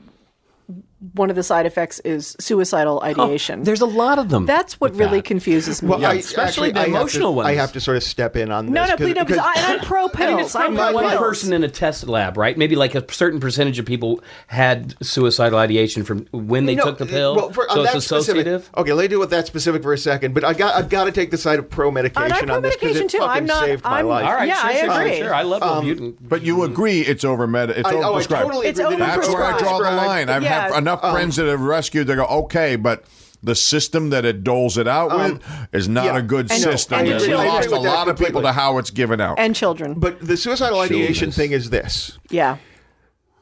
one 1.14 1.30
of 1.30 1.36
the 1.36 1.42
side 1.42 1.66
effects 1.66 2.00
is 2.00 2.36
suicidal 2.40 3.00
ideation. 3.02 3.60
Oh, 3.60 3.64
There's 3.64 3.80
a 3.80 3.86
lot 3.86 4.18
of 4.18 4.28
them. 4.28 4.46
That's 4.46 4.80
what 4.80 4.94
really 4.96 5.18
that. 5.18 5.24
confuses 5.24 5.82
me. 5.82 5.90
well, 5.90 6.04
I, 6.04 6.14
especially 6.14 6.70
actually, 6.70 6.72
the 6.72 6.78
I 6.78 6.82
have 6.82 6.86
to- 6.92 6.96
emotional 6.96 7.34
ones. 7.34 7.48
I 7.48 7.54
have 7.54 7.72
to 7.72 7.80
sort 7.80 7.96
of 7.96 8.02
step 8.02 8.36
in 8.36 8.50
on 8.50 8.66
this. 8.66 8.74
no, 8.74 8.82
no, 8.84 8.88
'cause- 8.88 8.96
please, 8.98 9.14
no, 9.14 9.24
because 9.24 9.36
because- 9.36 9.56
I, 9.56 9.74
I'm 9.74 9.80
pro 9.80 10.08
pills. 10.10 10.54
I'm 10.54 10.74
One 10.74 10.94
pills. 11.08 11.18
person 11.18 11.52
in 11.52 11.64
a 11.64 11.68
test 11.68 12.06
lab, 12.08 12.36
right? 12.36 12.56
Maybe 12.56 12.76
like 12.76 12.94
a 12.94 13.04
certain 13.12 13.40
percentage 13.40 13.78
of 13.78 13.86
people 13.86 14.20
had 14.48 14.94
suicidal 15.02 15.58
ideation 15.58 16.04
from 16.04 16.26
when 16.32 16.66
they 16.66 16.74
No, 16.74 16.84
took 16.84 16.98
the 16.98 17.06
pill. 17.06 17.36
Well, 17.36 17.50
for, 17.52 17.70
uh, 17.70 17.74
so 17.74 17.80
on 17.80 17.84
it's 17.86 17.94
that 17.94 18.00
specific- 18.22 18.46
Okay, 18.76 18.92
let 18.92 19.02
me 19.02 19.08
deal 19.08 19.20
with 19.20 19.30
that 19.30 19.46
specific 19.46 19.82
for 19.82 19.92
a 19.92 19.98
second. 19.98 20.34
But 20.34 20.44
I 20.44 20.52
got 20.54 20.74
I've 20.74 20.88
got 20.88 21.04
to 21.04 21.12
take 21.12 21.30
the 21.30 21.38
side 21.38 21.58
of 21.58 21.68
pro 21.70 21.90
medication 21.90 22.32
I'm 22.32 22.50
on 22.50 22.62
this 22.62 22.74
because 22.76 22.96
pro-medication 22.96 23.04
it 23.06 23.10
too. 23.10 23.18
fucking 23.18 23.30
I'm 23.36 23.46
not- 23.46 23.64
saved 23.64 23.86
I'm- 23.86 24.06
life. 24.06 24.24
All 24.26 24.34
right, 24.34 24.48
Yeah, 24.48 24.54
sure, 24.60 24.90
I 24.90 25.00
agree. 25.02 25.16
Sure, 25.16 25.24
sure. 25.26 25.34
I 25.34 25.42
love 25.42 25.62
Robutin. 25.62 25.98
Um, 26.00 26.16
but 26.20 26.42
you 26.42 26.62
agree 26.64 27.00
it's 27.00 27.24
over 27.24 27.46
med. 27.46 27.70
It's 27.70 27.88
I, 27.88 27.94
oh, 27.94 28.14
overprescribed. 28.14 28.64
It's 28.64 28.78
agree. 28.78 28.96
that 28.96 29.16
That's 29.16 29.28
where 29.28 29.44
I 29.44 29.58
draw 29.58 29.78
the 29.78 29.90
line. 29.90 30.28
I've 30.28 30.42
Yeah. 30.42 30.62
had 30.62 30.72
enough 31.02 31.12
friends 31.12 31.36
that 31.36 31.46
have 31.46 31.60
rescued. 31.60 32.06
They 32.06 32.14
go, 32.16 32.26
okay, 32.26 32.76
but 32.76 33.04
the 33.42 33.54
system 33.54 34.10
that 34.10 34.24
it 34.24 34.42
doles 34.42 34.76
it 34.78 34.88
out 34.88 35.16
with 35.16 35.42
is 35.72 35.88
not 35.88 36.06
yeah. 36.06 36.16
a 36.18 36.22
good 36.22 36.50
And- 36.50 36.60
system. 36.60 37.00
and 37.00 37.08
And 37.08 37.22
we 37.22 37.34
lost 37.34 37.68
a 37.68 37.76
lot 37.78 38.08
of 38.08 38.18
people 38.18 38.42
to 38.42 38.52
how 38.52 38.78
it's 38.78 38.90
given 38.90 39.20
out. 39.20 39.38
and 39.38 39.54
children. 39.54 39.94
But 39.94 40.20
the 40.20 40.36
suicidal 40.36 40.80
ideation 40.80 41.14
Children's. 41.30 41.36
thing 41.36 41.52
is 41.52 41.70
this: 41.70 42.18
yeah. 42.30 42.56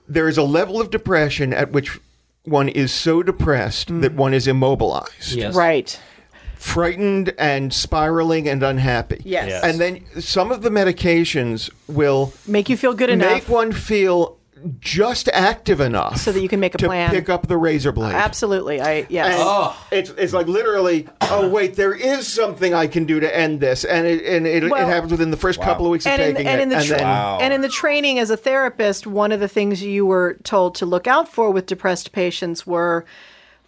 there 0.08 0.28
is 0.28 0.36
a 0.36 0.42
level 0.42 0.80
of 0.80 0.90
depression 0.90 1.52
at 1.54 1.72
which 1.72 1.98
one 2.44 2.68
is 2.68 2.92
so 2.92 3.22
depressed 3.22 3.88
Mm. 3.88 4.02
that 4.02 4.14
one 4.14 4.34
is 4.34 4.46
immobilized. 4.46 5.32
Yes. 5.32 5.54
Right. 5.54 5.98
frightened 6.58 7.32
and 7.38 7.72
spiraling 7.74 8.48
and 8.48 8.62
unhappy. 8.62 9.20
Yes. 9.24 9.48
Yes. 9.48 9.64
And 9.64 9.78
then 9.80 10.04
some 10.20 10.50
of 10.50 10.62
the 10.62 10.70
medications 10.70 11.68
will 11.88 12.32
Make 12.46 12.68
you 12.70 12.76
feel 12.76 12.94
good 12.94 13.10
enough. 13.10 13.30
make 13.32 13.48
one 13.48 13.70
feel 13.72 14.38
just 14.80 15.28
active 15.32 15.80
enough 15.80 16.16
So 16.18 16.32
that 16.32 16.40
you 16.40 16.48
can 16.48 16.58
make 16.60 16.74
a 16.74 16.78
plan 16.78 17.08
to 17.08 17.10
plan. 17.12 17.20
pick 17.22 17.28
up 17.28 17.46
the 17.48 17.56
razor 17.56 17.92
blade. 17.92 18.14
Absolutely. 18.14 18.80
I 18.80 19.06
yes. 19.08 19.38
And 19.90 19.98
it's 19.98 20.10
it's 20.10 20.32
like 20.32 20.46
literally, 20.46 21.08
oh 21.22 21.48
wait, 21.48 21.74
there 21.76 21.94
is 21.94 22.26
something 22.26 22.72
I 22.74 22.86
can 22.86 23.04
do 23.04 23.20
to 23.20 23.36
end 23.36 23.60
this, 23.60 23.84
and 23.84 24.06
it 24.06 24.24
and 24.24 24.46
it, 24.46 24.70
Well- 24.70 24.88
it 24.88 24.90
happens 24.92 25.12
within 25.12 25.30
the 25.30 25.36
first 25.36 25.60
couple 25.60 25.84
of 25.86 25.92
weeks 25.92 26.06
of 26.06 26.12
and 26.12 26.22
in, 26.22 26.34
taking 26.34 26.46
and 26.48 26.60
it, 26.60 26.62
in 26.62 26.68
the 26.70 26.76
and 26.76 26.84
tra- 26.86 26.96
then 26.98 27.06
and 27.42 27.52
in 27.54 27.60
the 27.60 27.68
training 27.68 28.18
as 28.18 28.30
a 28.30 28.36
therapist, 28.36 29.06
one 29.06 29.32
of 29.32 29.40
the 29.40 29.48
things 29.48 29.82
you 29.82 30.06
were 30.06 30.38
told 30.44 30.74
to 30.76 30.86
look 30.86 31.06
out 31.06 31.28
for 31.28 31.50
with 31.50 31.66
depressed 31.66 32.12
patients 32.12 32.66
were, 32.66 33.04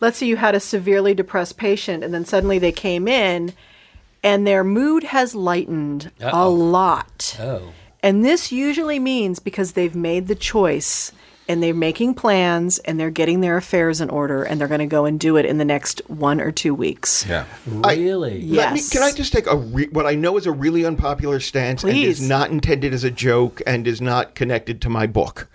let's 0.01 0.19
say 0.19 0.27
you 0.27 0.37
had 0.37 0.55
a 0.55 0.61
severely 0.61 1.13
depressed 1.15 1.57
patient, 1.57 2.03
and 2.05 2.15
then 2.15 2.25
suddenly 2.25 2.59
they 2.59 2.73
came 2.73 3.07
in, 3.07 3.53
and 4.23 4.47
their 4.47 4.65
mood 4.65 5.05
has 5.05 5.35
lightened 5.35 6.11
a 6.21 6.29
Uh-oh. 6.29 6.51
lot. 6.53 7.37
Oh. 7.41 7.73
And 8.03 8.25
this 8.25 8.53
usually 8.53 8.99
means 8.99 9.39
because 9.39 9.73
they've 9.73 9.95
made 9.97 10.29
the 10.29 10.35
choice 10.35 11.13
and 11.49 11.63
they're 11.63 11.75
making 11.75 12.15
plans 12.15 12.79
and 12.81 12.99
they're 12.99 13.11
getting 13.11 13.41
their 13.41 13.57
affairs 13.57 14.01
in 14.01 14.11
order 14.11 14.43
and 14.43 14.61
they're 14.61 14.67
going 14.69 14.81
to 14.81 14.87
go 14.87 15.05
and 15.05 15.19
do 15.21 15.37
it 15.37 15.47
in 15.47 15.59
the 15.59 15.65
next 15.65 16.03
one 16.09 16.41
or 16.41 16.51
two 16.51 16.75
weeks. 16.75 17.25
yeah. 17.29 17.45
Really? 17.67 18.43
Let 18.43 18.73
me, 18.73 18.81
Yes. 18.81 18.91
can 18.91 19.03
I 19.03 19.13
just 19.13 19.33
take 19.33 19.47
a 19.47 19.57
re- 19.57 19.89
what 19.93 20.07
I 20.07 20.15
know 20.17 20.37
is 20.37 20.47
a 20.47 20.53
really 20.53 20.85
unpopular 20.85 21.39
stance 21.41 21.85
and 21.85 21.97
is 21.97 22.21
not 22.21 22.51
intended 22.51 22.93
as 22.93 23.05
a 23.05 23.11
joke 23.13 23.63
and 23.67 23.87
is 23.87 24.01
not 24.01 24.35
connected 24.35 24.81
to 24.83 24.89
my 24.89 25.07
book. 25.07 25.49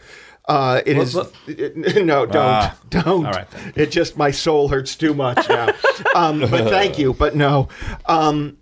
Uh, 0.47 0.81
it 0.85 0.95
What 0.97 1.03
is 1.03 1.13
book? 1.13 1.33
it- 1.47 1.75
no, 2.05 2.25
don't, 2.25 2.35
Ah. 2.37 2.77
don't. 2.89 3.25
All 3.25 3.31
right. 3.31 3.47
It 3.75 3.91
just 3.91 4.17
my 4.17 4.31
soul 4.31 4.69
hurts 4.69 4.95
too 4.95 5.13
much 5.13 5.47
now. 5.49 5.73
um, 6.15 6.39
but 6.39 6.69
thank 6.69 6.97
you, 6.97 7.13
but 7.13 7.35
no. 7.35 7.67
Um, 8.05 8.57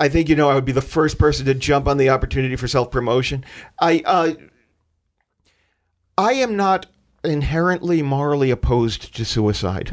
I 0.00 0.08
think 0.08 0.28
you 0.28 0.34
know 0.34 0.48
I 0.50 0.54
would 0.54 0.64
be 0.64 0.72
the 0.72 0.80
first 0.80 1.18
person 1.18 1.46
to 1.46 1.54
jump 1.54 1.86
on 1.86 1.98
the 1.98 2.08
opportunity 2.08 2.56
for 2.56 2.66
self 2.66 2.90
promotion. 2.90 3.44
I 3.80 4.02
uh, 4.04 4.32
I 6.18 6.32
am 6.34 6.56
not 6.56 6.86
inherently 7.24 8.02
morally 8.02 8.50
opposed 8.50 9.14
to 9.16 9.24
suicide. 9.24 9.90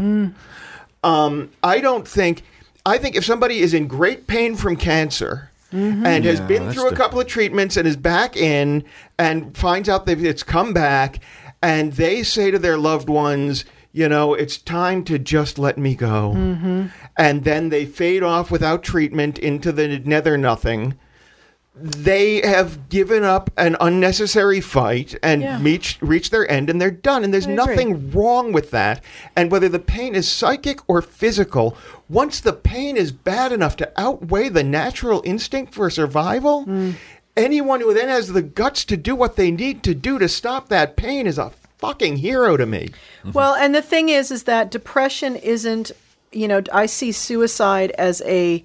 Um, 1.03 1.51
I 1.63 1.79
don't 1.79 2.07
think. 2.07 2.43
I 2.85 2.97
think 2.97 3.15
if 3.17 3.25
somebody 3.25 3.59
is 3.59 3.73
in 3.73 3.87
great 3.87 4.27
pain 4.27 4.55
from 4.55 4.77
cancer 4.77 5.51
and 5.71 6.23
has 6.23 6.39
been 6.39 6.71
through 6.71 6.87
a 6.87 6.89
the- 6.91 6.95
couple 6.95 7.19
of 7.19 7.27
treatments 7.27 7.75
and 7.75 7.85
is 7.85 7.97
back 7.97 8.37
in 8.37 8.85
and 9.19 9.55
finds 9.57 9.89
out 9.89 10.05
that 10.05 10.21
it's 10.21 10.41
come 10.41 10.73
back, 10.73 11.19
and 11.61 11.91
they 11.93 12.23
say 12.23 12.49
to 12.51 12.57
their 12.57 12.77
loved 12.77 13.09
ones, 13.09 13.65
you 13.91 14.07
know, 14.07 14.33
it's 14.33 14.57
time 14.57 15.03
to 15.03 15.19
just 15.19 15.59
let 15.59 15.77
me 15.77 15.95
go. 15.95 16.87
And 17.17 17.43
then 17.43 17.69
they 17.69 17.85
fade 17.85 18.23
off 18.23 18.51
without 18.51 18.83
treatment 18.83 19.39
into 19.39 19.71
the 19.71 19.99
nether 19.99 20.37
nothing. 20.37 20.95
They 21.79 22.41
have 22.41 22.89
given 22.89 23.23
up 23.23 23.51
an 23.55 23.75
unnecessary 23.79 24.61
fight 24.61 25.15
and 25.21 25.41
Yeah. 25.43 25.59
reached 25.61 26.01
reached 26.01 26.31
their 26.31 26.49
end, 26.49 26.69
and 26.71 26.81
they're 26.81 26.89
done. 26.89 27.23
And 27.23 27.31
there's 27.31 27.45
I 27.45 27.51
agree. 27.51 27.65
nothing 27.65 28.11
wrong 28.11 28.51
with 28.51 28.71
that. 28.71 28.99
And 29.35 29.51
whether 29.51 29.69
the 29.69 29.77
pain 29.79 30.15
is 30.15 30.27
psychic 30.27 30.79
or 30.87 31.01
physical, 31.03 31.77
once 32.09 32.39
the 32.39 32.53
pain 32.53 32.97
is 32.97 33.11
bad 33.11 33.51
enough 33.51 33.75
to 33.77 33.91
outweigh 33.95 34.49
the 34.49 34.63
natural 34.63 35.21
instinct 35.23 35.73
for 35.75 35.89
survival, 35.91 36.63
Hmm. 36.63 36.91
anyone 37.35 37.81
who 37.81 37.93
then 37.93 38.09
has 38.09 38.29
the 38.33 38.41
guts 38.41 38.83
to 38.85 38.97
do 38.97 39.15
what 39.15 39.35
they 39.35 39.51
need 39.51 39.83
to 39.83 39.93
do 39.93 40.17
to 40.17 40.27
stop 40.27 40.69
that 40.69 40.95
pain 40.95 41.27
is 41.27 41.37
a 41.37 41.51
fucking 41.77 42.17
hero 42.17 42.57
to 42.57 42.65
me. 42.65 42.89
Well, 43.33 43.53
and 43.53 43.75
the 43.75 43.83
thing 43.83 44.09
is, 44.09 44.31
is 44.31 44.43
that 44.43 44.71
depression 44.71 45.35
isn't, 45.35 45.91
you 46.31 46.47
know, 46.47 46.61
I 46.71 46.85
see 46.85 47.11
suicide 47.11 47.91
as 47.91 48.21
a 48.25 48.63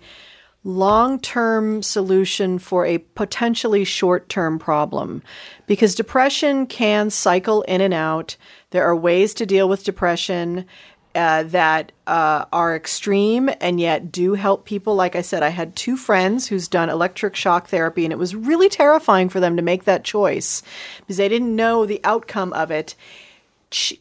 long 0.65 1.19
term 1.19 1.83
solution 1.83 2.59
for 2.59 2.87
a 2.87 2.99
potentially 2.99 3.85
short 3.85 4.29
term 4.29 4.59
problem 4.59 5.23
because 5.67 5.95
depression 5.95 6.67
can 6.67 7.11
cycle 7.11 7.63
in 7.63 7.81
and 7.81 7.95
out. 7.95 8.37
There 8.71 8.85
are 8.85 8.97
ways 8.97 9.35
to 9.35 9.47
deal 9.47 9.69
with 9.69 9.85
depression. 9.85 10.67
Uh, 11.15 11.43
that 11.43 11.93
uh, 12.07 12.47
are 12.55 12.75
extreme 12.75 13.51
and 13.61 13.79
yet 13.79 14.11
do 14.11 14.33
help 14.33 14.65
people. 14.65 14.95
Like 14.95 15.15
I 15.15 15.21
said, 15.21 15.43
I 15.43 15.51
had 15.51 15.77
two 15.77 15.95
friends 15.95 16.47
who's 16.47 16.69
done 16.69 16.89
electric 16.89 17.37
shock 17.37 17.69
therapy, 17.69 18.05
and 18.05 18.15
it 18.15 18.19
was 18.19 18.35
really 18.35 18.71
terrifying 18.71 19.29
for 19.29 19.39
them 19.39 19.57
to 19.57 19.63
make 19.63 19.85
that 19.85 20.05
choice 20.05 20.63
because 21.01 21.19
they 21.19 21.29
didn't 21.29 21.55
know 21.55 21.85
the 21.85 22.01
outcome 22.03 22.55
of 22.55 22.71
it 22.71 22.95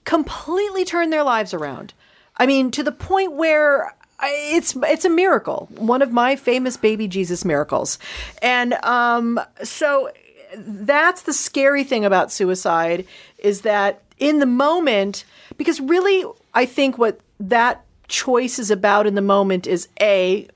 completely 0.05 0.86
turned 0.86 1.12
their 1.12 1.26
lives 1.26 1.53
around. 1.53 1.93
I 2.42 2.48
mean, 2.48 2.72
to 2.72 2.82
the 2.82 2.92
point 2.92 3.34
where 3.34 3.94
it's 4.24 4.76
it's 4.76 5.06
a 5.06 5.12
miracle, 5.12 5.70
one 5.78 6.02
of 6.02 6.12
my 6.12 6.36
famous 6.36 6.76
baby 6.76 7.08
Jesus 7.08 7.46
miracles, 7.46 8.00
and 8.42 8.74
um, 8.84 9.39
so 9.64 10.10
that's 10.56 11.22
the 11.22 11.34
scary 11.34 11.84
thing 11.84 12.04
about 12.04 12.32
suicide 12.32 13.06
is 13.38 13.62
that 13.62 14.02
in 14.18 14.39
the 14.39 14.48
moment, 14.48 15.24
because 15.56 15.80
really, 15.80 16.26
I 16.52 16.66
think 16.66 16.98
what 16.98 17.20
that 17.39 17.86
choice 18.08 18.58
is 18.58 18.72
about 18.72 19.06
in 19.06 19.14
the 19.14 19.22
moment 19.22 19.68
is 19.68 19.88
a, 20.02 20.48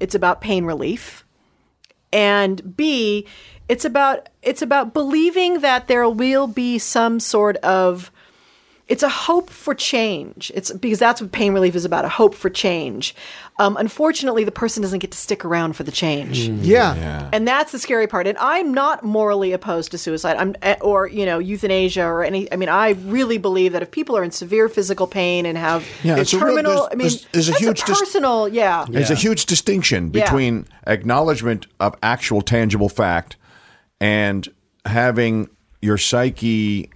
it's 0.00 0.14
about 0.14 0.42
pain 0.42 0.66
relief. 0.66 1.24
And 2.12 2.76
B, 2.76 3.26
it's 3.70 3.86
about 3.86 4.28
it's 4.42 4.60
about 4.60 4.92
believing 4.92 5.60
that 5.60 5.88
there 5.88 6.06
will 6.10 6.46
be 6.46 6.78
some 6.78 7.20
sort 7.20 7.56
of 7.56 8.10
it's 8.88 9.02
a 9.02 9.08
hope 9.08 9.48
for 9.48 9.74
change. 9.74 10.50
It's 10.54 10.70
because 10.72 10.98
that's 10.98 11.22
what 11.22 11.32
pain 11.32 11.52
relief 11.54 11.74
is 11.74 11.84
about, 11.84 12.04
a 12.04 12.08
hope 12.08 12.34
for 12.34 12.50
change. 12.50 13.14
Um, 13.58 13.76
unfortunately, 13.76 14.44
the 14.44 14.50
person 14.52 14.82
doesn't 14.82 14.98
get 14.98 15.12
to 15.12 15.16
stick 15.18 15.44
around 15.44 15.74
for 15.76 15.82
the 15.84 15.92
change. 15.92 16.40
Yeah. 16.48 17.30
And 17.32 17.46
that's 17.46 17.72
the 17.72 17.78
scary 17.78 18.06
part. 18.06 18.26
And 18.26 18.36
I'm 18.38 18.74
not 18.74 19.04
morally 19.04 19.52
opposed 19.52 19.92
to 19.92 19.98
suicide. 19.98 20.36
I'm 20.36 20.56
eh, 20.62 20.76
or 20.80 21.06
you 21.06 21.24
know 21.24 21.38
euthanasia 21.38 22.04
or 22.04 22.24
any. 22.24 22.52
I 22.52 22.56
mean, 22.56 22.68
I 22.68 22.90
really 23.04 23.38
believe 23.38 23.72
that 23.72 23.82
if 23.82 23.90
people 23.90 24.16
are 24.16 24.24
in 24.24 24.30
severe 24.32 24.68
physical 24.68 25.06
pain 25.06 25.46
and 25.46 25.56
have 25.56 25.86
Yeah, 26.02 26.16
a 26.16 26.20
it's 26.20 26.32
a 26.32 26.38
real- 26.38 26.48
terminal, 26.56 26.72
there's- 26.72 26.88
I 26.92 26.94
mean, 26.96 27.08
there's- 27.08 27.26
there's 27.32 27.48
a 27.48 27.52
that's 27.52 27.62
huge 27.62 27.84
dis- 27.84 27.98
personal. 28.00 28.48
yeah. 28.48 28.84
There's 28.88 29.10
a 29.10 29.14
huge 29.14 29.46
distinction 29.46 30.10
Yeah. 30.12 30.24
between 30.24 30.66
acknowledgement 30.86 31.66
of 31.80 31.94
actual 32.02 32.42
tangible 32.42 32.88
fact 32.88 33.36
and 34.00 34.48
having 34.86 35.48
your 35.80 35.96
psyche 35.98 36.90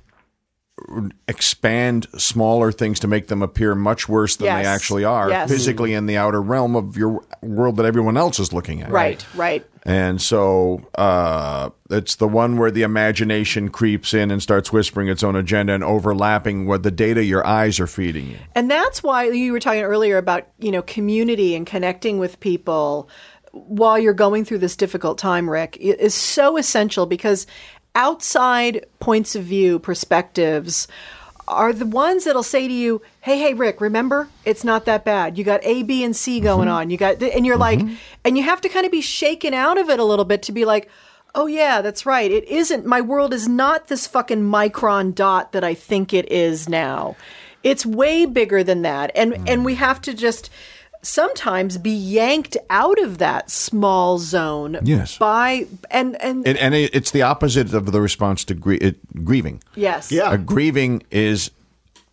expand 1.26 2.06
smaller 2.16 2.70
things 2.70 3.00
to 3.00 3.08
make 3.08 3.28
them 3.28 3.42
appear 3.42 3.74
much 3.74 4.08
worse 4.08 4.36
than 4.36 4.46
Yes. 4.46 4.62
they 4.62 4.68
actually 4.68 5.04
are 5.04 5.28
Yes. 5.28 5.50
physically 5.50 5.92
in 5.94 6.06
the 6.06 6.16
outer 6.16 6.40
realm 6.40 6.76
of 6.76 6.96
your 6.96 7.24
world 7.42 7.76
that 7.76 7.86
everyone 7.86 8.16
else 8.16 8.38
is 8.38 8.52
looking 8.52 8.82
at. 8.82 8.90
Right. 8.90 9.24
Right. 9.34 9.66
And 9.84 10.20
so 10.20 10.82
uh, 10.96 11.70
it's 11.90 12.16
the 12.16 12.26
one 12.28 12.56
where 12.56 12.70
the 12.70 12.82
imagination 12.82 13.68
creeps 13.68 14.14
in 14.14 14.30
and 14.30 14.42
starts 14.42 14.72
whispering 14.72 15.08
its 15.08 15.22
own 15.22 15.36
agenda 15.36 15.72
and 15.74 15.84
overlapping 15.84 16.66
what 16.66 16.82
the 16.82 16.90
data 16.90 17.24
your 17.24 17.46
eyes 17.46 17.78
are 17.78 17.86
feeding 17.86 18.28
you. 18.28 18.38
And 18.54 18.70
that's 18.70 19.02
why 19.02 19.30
you 19.30 19.52
were 19.52 19.60
talking 19.60 19.82
earlier 19.82 20.18
about, 20.18 20.48
you 20.58 20.70
know, 20.72 20.82
community 20.82 21.54
and 21.54 21.66
connecting 21.66 22.18
with 22.18 22.40
people 22.40 23.08
while 23.52 23.98
you're 23.98 24.12
going 24.12 24.44
through 24.44 24.58
this 24.58 24.76
difficult 24.76 25.16
time, 25.18 25.48
Rick, 25.48 25.78
is 25.78 26.12
so 26.14 26.58
essential 26.58 27.06
because 27.06 27.46
outside 27.96 28.86
points 29.00 29.34
of 29.34 29.42
view, 29.42 29.80
perspectives 29.80 30.86
are 31.48 31.72
the 31.72 31.86
ones 31.86 32.24
that'll 32.24 32.42
say 32.42 32.68
to 32.68 32.74
you, 32.74 33.02
"Hey, 33.20 33.38
hey, 33.38 33.54
Rick, 33.54 33.80
remember, 33.80 34.28
it's 34.44 34.64
not 34.64 34.84
that 34.84 35.04
bad. 35.04 35.38
You 35.38 35.44
got 35.44 35.64
A, 35.64 35.82
B, 35.82 36.04
and 36.04 36.14
C 36.14 36.36
mm-hmm. 36.36 36.44
going 36.44 36.68
on. 36.68 36.90
You 36.90 36.96
got, 36.96 37.22
and 37.22 37.46
you're 37.46 37.56
like, 37.56 37.78
mm-hmm. 37.78 37.94
and 38.24 38.36
you 38.36 38.44
have 38.44 38.60
to 38.60 38.68
kind 38.68 38.84
of 38.86 38.92
be 38.92 39.00
shaken 39.00 39.54
out 39.54 39.78
of 39.78 39.88
it 39.88 39.98
a 39.98 40.04
little 40.04 40.24
bit 40.24 40.42
to 40.42 40.52
be 40.52 40.64
like, 40.64 40.88
oh 41.34 41.46
yeah, 41.46 41.82
that's 41.82 42.06
right. 42.06 42.30
It 42.30 42.48
isn't. 42.48 42.84
My 42.84 43.00
world 43.00 43.32
is 43.32 43.48
not 43.48 43.88
this 43.88 44.06
fucking 44.06 44.42
micron 44.42 45.14
dot 45.14 45.52
that 45.52 45.62
I 45.64 45.74
think 45.74 46.12
it 46.12 46.30
is 46.32 46.68
now. 46.68 47.16
It's 47.62 47.86
way 47.86 48.26
bigger 48.26 48.62
than 48.62 48.82
that, 48.82 49.10
and 49.14 49.48
and 49.48 49.64
we 49.64 49.74
mm. 49.74 49.78
have 49.78 50.00
to 50.02 50.14
just 50.14 50.50
sometimes 51.06 51.78
be 51.78 51.90
yanked 51.90 52.56
out 52.70 52.98
of 53.02 53.18
that 53.18 53.50
small 53.50 54.18
zone. 54.18 54.78
Yes. 54.82 55.16
By 55.18 55.66
and 55.90 56.16
and, 56.22 56.46
And, 56.46 56.58
and 56.58 56.74
it's 56.74 57.10
the 57.10 57.22
opposite 57.22 57.72
of 57.74 57.92
the 57.92 58.00
response 58.00 58.44
to 58.44 58.54
grie- 58.54 58.78
it, 58.78 58.96
grieving. 59.24 59.62
yes. 59.74 60.10
Yeah. 60.12 60.32
A 60.32 60.38
grieving 60.38 61.02
is 61.10 61.50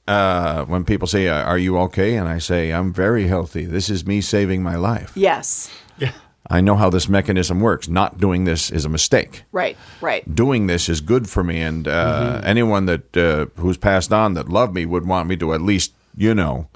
uh, 0.07 0.65
when 0.65 0.83
people 0.83 1.07
say, 1.07 1.27
uh, 1.29 1.43
"Are 1.43 1.57
you 1.57 1.77
okay?" 1.79 2.17
and 2.17 2.27
I 2.27 2.39
say, 2.39 2.71
"I'm 2.71 2.91
very 2.93 3.27
healthy. 3.27 3.65
This 3.65 3.89
is 3.89 4.05
me 4.05 4.21
saving 4.21 4.61
my 4.61 4.75
life. 4.75 5.11
Yes. 5.15 5.69
Yeah. 5.97 6.11
I 6.49 6.59
know 6.59 6.75
how 6.75 6.89
this 6.89 7.07
mechanism 7.07 7.61
works. 7.61 7.87
Not 7.87 8.17
doing 8.19 8.43
this 8.43 8.69
is 8.69 8.83
a 8.85 8.89
mistake. 8.89 9.43
Right. 9.53 9.77
Right. 10.01 10.23
Doing 10.35 10.67
this 10.67 10.89
is 10.89 10.99
good 10.99 11.29
for 11.29 11.41
me, 11.43 11.61
and 11.61 11.87
uh, 11.87 12.41
anyone 12.43 12.85
that 12.87 13.15
uh, 13.17 13.45
who's 13.61 13.77
passed 13.77 14.11
on 14.11 14.33
that 14.33 14.49
loved 14.49 14.73
me 14.75 14.85
would 14.85 15.05
want 15.07 15.29
me 15.29 15.37
to 15.37 15.53
at 15.53 15.61
least, 15.61 15.93
you 16.17 16.35
know, 16.35 16.67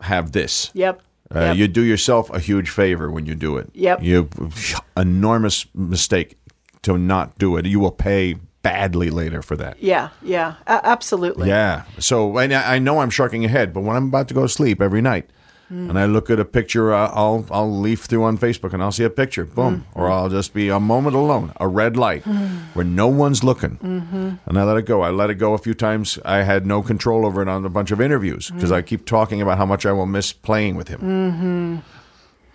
have 0.00 0.32
this. 0.32 0.70
Yep. 0.72 1.02
Uh, 1.34 1.40
Yep. 1.40 1.56
You 1.56 1.68
do 1.68 1.82
yourself 1.82 2.30
a 2.30 2.38
huge 2.38 2.70
favor 2.70 3.10
when 3.10 3.26
you 3.26 3.34
do 3.34 3.56
it. 3.56 3.68
Yep. 3.74 4.02
You 4.02 4.28
enormous 4.96 5.66
mistake 5.74 6.38
to 6.82 6.96
not 6.98 7.38
do 7.38 7.56
it. 7.56 7.66
You 7.66 7.80
will 7.80 7.90
pay 7.90 8.36
badly 8.62 9.10
later 9.10 9.42
for 9.42 9.56
that. 9.56 9.80
yeah. 9.82 10.08
Yeah. 10.22 10.54
Absolutely. 10.66 11.48
Yeah. 11.48 11.82
So 11.98 12.36
and 12.38 12.52
I 12.52 12.76
I 12.76 12.78
know 12.78 13.00
I'm 13.00 13.10
sharking 13.10 13.44
ahead, 13.44 13.72
but 13.72 13.82
when 13.82 13.96
I'm 13.96 14.08
about 14.08 14.28
to 14.28 14.34
go 14.34 14.42
to 14.42 14.48
sleep 14.48 14.80
every 14.82 15.00
night, 15.02 15.30
and 15.68 15.98
I 15.98 16.06
look 16.06 16.30
at 16.30 16.38
a 16.38 16.44
picture, 16.44 16.94
uh, 16.94 17.10
I'll 17.12 17.44
I'll 17.50 17.80
leaf 17.80 18.04
through 18.04 18.24
on 18.24 18.38
Facebook 18.38 18.72
and 18.72 18.82
I'll 18.82 18.92
see 18.92 19.04
a 19.04 19.10
picture, 19.10 19.44
boom, 19.44 19.84
or 19.94 20.08
I'll 20.10 20.28
just 20.28 20.54
be 20.54 20.68
a 20.68 20.78
moment 20.78 21.16
alone, 21.16 21.52
a 21.58 21.66
red 21.66 21.96
light, 21.96 22.24
where 22.74 22.84
no 22.84 23.08
one's 23.08 23.42
looking, 23.42 23.78
and 24.46 24.58
I 24.58 24.62
let 24.64 24.76
it 24.76 24.86
go. 24.86 25.02
I 25.02 25.10
let 25.10 25.28
it 25.30 25.34
go 25.36 25.54
a 25.54 25.58
few 25.58 25.74
times. 25.74 26.18
I 26.24 26.42
had 26.42 26.66
no 26.66 26.82
control 26.82 27.26
over 27.26 27.42
it 27.42 27.48
on 27.48 27.64
a 27.64 27.68
bunch 27.68 27.90
of 27.90 28.00
interviews 28.00 28.50
because 28.50 28.70
I 28.70 28.82
keep 28.82 29.06
talking 29.06 29.42
about 29.42 29.58
how 29.58 29.66
much 29.66 29.84
I 29.86 29.92
will 29.92 30.06
miss 30.06 30.32
playing 30.32 30.76
with 30.76 30.88
him. 30.88 31.82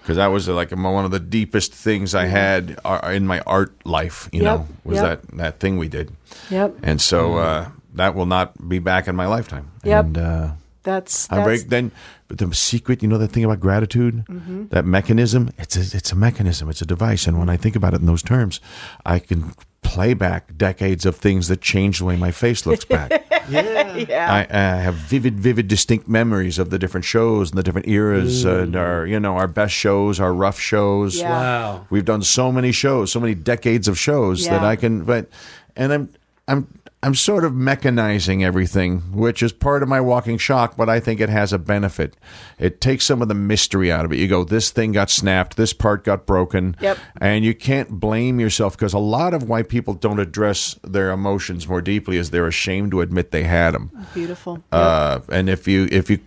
Because 0.01 0.18
that 0.18 0.28
was 0.28 0.47
like 0.47 0.72
one 0.72 1.05
of 1.05 1.12
the 1.12 1.20
deepest 1.20 1.74
things 1.74 2.16
I 2.16 2.26
had 2.26 2.80
uh, 2.84 3.12
in 3.14 3.28
my 3.28 3.39
art 3.41 3.72
life. 3.86 4.30
You 4.32 4.41
Yep, 4.41 4.45
know, 4.59 4.68
was 4.84 4.95
yep. 4.95 5.03
that 5.22 5.38
that 5.38 5.59
thing 5.59 5.78
we 5.78 5.89
did. 5.89 6.12
Yep. 6.49 6.78
And 6.82 6.99
so 6.99 7.38
uh, 7.38 7.70
that 7.93 8.16
will 8.16 8.26
not 8.26 8.68
be 8.68 8.80
back 8.80 9.07
in 9.07 9.16
my 9.16 9.28
lifetime. 9.28 9.70
Yep. 9.84 10.05
And 10.05 10.18
uh, 10.18 10.51
That's, 10.84 11.32
I 11.32 11.43
break 11.43 11.70
then. 11.70 11.91
But 12.32 12.38
the 12.38 12.55
secret, 12.55 13.03
you 13.03 13.09
know, 13.09 13.17
that 13.17 13.34
thing 13.34 13.43
about 13.43 13.59
gratitude, 13.59 14.23
mm-hmm. 14.25 14.67
that 14.67 14.86
mechanism. 14.86 15.49
It's 15.57 15.75
a, 15.75 15.97
it's 15.97 16.13
a 16.13 16.15
mechanism. 16.15 16.69
It's 16.69 16.82
a 16.82 16.86
device. 16.86 17.27
And 17.27 17.38
when 17.38 17.49
I 17.49 17.57
think 17.57 17.75
about 17.75 17.93
it 17.93 17.99
in 17.99 18.05
those 18.05 18.23
terms, 18.23 18.61
I 19.05 19.19
can 19.19 19.53
play 19.82 20.13
back 20.13 20.55
decades 20.55 21.05
of 21.05 21.17
things 21.17 21.49
that 21.49 21.59
changed 21.59 21.99
the 21.99 22.05
way 22.05 22.15
my 22.15 22.32
face 22.32 22.65
looks 22.65 22.86
back. 22.86 23.11
yeah. 23.49 24.47
I, 24.49 24.57
I 24.57 24.75
have 24.77 24.93
vivid, 24.93 25.41
vivid, 25.41 25.67
distinct 25.67 26.07
memories 26.07 26.57
of 26.57 26.69
the 26.69 26.79
different 26.79 27.03
shows 27.03 27.51
and 27.51 27.57
the 27.57 27.63
different 27.63 27.89
eras 27.89 28.45
mm. 28.45 28.63
and 28.63 28.75
our, 28.77 29.05
you 29.05 29.19
know, 29.19 29.36
our 29.36 29.49
best 29.49 29.73
shows, 29.73 30.21
our 30.21 30.34
rough 30.34 30.57
shows. 30.57 31.17
Yeah. 31.17 31.32
Wow. 31.32 31.88
We've 31.89 32.05
done 32.05 32.21
so 32.21 32.49
many 32.49 32.71
shows, 32.71 33.11
so 33.11 33.19
many 33.19 33.36
decades 33.36 33.89
of 33.89 33.99
shows 33.99 34.45
that 34.45 34.63
I 34.63 34.77
can. 34.77 35.03
But 35.03 35.27
and 35.75 35.91
I'm 35.91 36.09
I'm 36.47 36.80
I'm 37.04 37.16
sort 37.16 37.43
of 37.43 37.54
mechanizing 37.54 38.43
everything, 38.43 38.99
which 39.12 39.41
is 39.41 39.52
part 39.52 39.82
of 39.82 39.89
my 39.89 39.99
walking 39.99 40.38
shock. 40.38 40.78
But 40.78 40.88
I 40.88 40.99
think 40.99 41.20
it 41.20 41.30
has 41.30 41.52
a 41.52 41.58
benefit. 41.58 42.16
It 42.60 42.80
takes 42.80 43.06
some 43.06 43.22
of 43.24 43.28
the 43.28 43.34
mystery 43.34 43.91
out 43.91 44.06
of 44.06 44.14
it. 44.14 44.20
You 44.20 44.28
go, 44.28 44.43
this 44.43 44.70
thing 44.70 44.91
got 44.91 45.10
snapped, 45.10 45.58
this 45.58 45.74
part 45.74 46.04
got 46.04 46.28
broken, 46.28 46.76
Yep. 46.80 46.97
and 47.20 47.43
you 47.43 47.56
can't 47.56 47.89
blame 47.99 48.39
yourself 48.39 48.78
because 48.78 48.93
a 48.93 48.99
lot 48.99 49.34
of 49.34 49.49
why 49.49 49.64
people 49.64 49.95
don't 49.95 50.20
address 50.20 50.80
their 50.84 51.10
emotions 51.10 51.68
more 51.68 51.82
deeply 51.82 52.18
is 52.18 52.30
they're 52.30 52.45
ashamed 52.47 52.91
to 52.91 53.02
admit 53.02 53.32
they 53.32 53.43
had 53.45 53.72
them. 53.74 53.89
Beautiful. 54.14 54.64
Uh, 54.72 55.22
and 55.30 55.49
if 55.49 55.68
you 55.68 55.88
if 55.91 56.10
you 56.10 56.20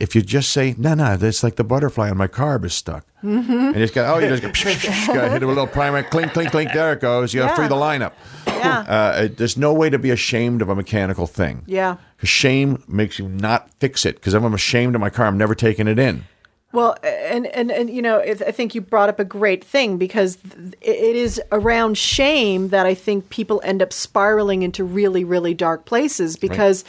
if 0.00 0.14
you 0.16 0.22
just 0.22 0.50
say 0.50 0.74
no 0.78 0.94
no 0.94 1.16
that's 1.16 1.42
like 1.44 1.56
the 1.56 1.64
butterfly 1.64 2.10
on 2.10 2.16
my 2.16 2.26
carb 2.28 2.64
is 2.64 2.74
stuck 2.74 3.04
Mm-hmm. 3.22 3.52
and 3.52 3.74
you 3.76 3.82
just 3.82 3.92
go 3.94 4.14
oh 4.14 4.18
you 4.18 4.28
just 4.28 4.40
go, 4.42 4.48
psh, 4.48 4.72
psh, 4.74 4.88
psh, 4.88 5.06
go 5.14 5.28
hit 5.28 5.42
it 5.42 5.46
with 5.46 5.58
a 5.58 5.60
little 5.60 5.66
primer 5.66 6.02
clink 6.02 6.32
clink 6.32 6.50
clink 6.52 6.72
there 6.72 6.94
it 6.94 7.00
goes 7.00 7.34
you 7.34 7.40
Yeah. 7.42 7.54
free 7.54 7.68
the 7.68 7.74
lineup 7.74 8.12
Yeah. 8.46 8.80
uh, 8.88 9.22
it- 9.24 9.36
there's 9.36 9.58
no 9.58 9.74
way 9.74 9.90
to 9.90 9.98
be 9.98 10.10
ashamed 10.10 10.62
of 10.62 10.70
a 10.70 10.74
mechanical 10.74 11.26
thing 11.26 11.62
Yeah. 11.66 11.96
shame 12.22 12.82
makes 12.88 13.18
you 13.18 13.28
not 13.28 13.68
fix 13.78 14.06
it 14.06 14.14
because 14.16 14.32
if 14.32 14.42
I'm 14.42 14.54
ashamed 14.54 14.94
of 14.94 15.02
my 15.02 15.10
car 15.10 15.26
I'm 15.26 15.36
never 15.36 15.54
taking 15.54 15.86
it 15.86 15.98
in 15.98 16.24
Well, 16.72 16.96
and 17.02 17.46
and 17.48 17.70
and 17.70 17.90
you 17.90 18.00
know, 18.00 18.20
I 18.20 18.52
think 18.52 18.74
you 18.76 18.80
brought 18.80 19.08
up 19.08 19.18
a 19.18 19.24
great 19.24 19.64
thing 19.64 19.98
because 19.98 20.36
th- 20.36 20.74
it 20.80 21.16
is 21.16 21.42
around 21.50 21.98
shame 21.98 22.68
that 22.68 22.86
I 22.86 22.94
think 22.94 23.28
people 23.28 23.60
end 23.64 23.82
up 23.82 23.92
spiraling 23.92 24.62
into 24.62 24.84
really, 24.84 25.24
really 25.24 25.52
dark 25.52 25.84
places 25.84 26.36
because. 26.36 26.84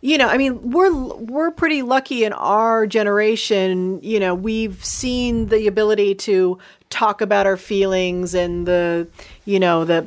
You 0.00 0.16
know, 0.16 0.28
I 0.28 0.38
mean, 0.38 0.70
we're 0.70 0.92
we're 0.92 1.50
pretty 1.50 1.82
lucky 1.82 2.24
in 2.24 2.32
our 2.32 2.86
generation. 2.86 4.00
You 4.00 4.20
know, 4.20 4.32
we've 4.32 4.84
seen 4.84 5.46
the 5.46 5.66
ability 5.66 6.14
to 6.16 6.58
talk 6.88 7.20
about 7.20 7.46
our 7.46 7.56
feelings 7.56 8.32
and 8.32 8.66
the, 8.66 9.08
you 9.44 9.58
know, 9.58 9.84
the 9.84 10.06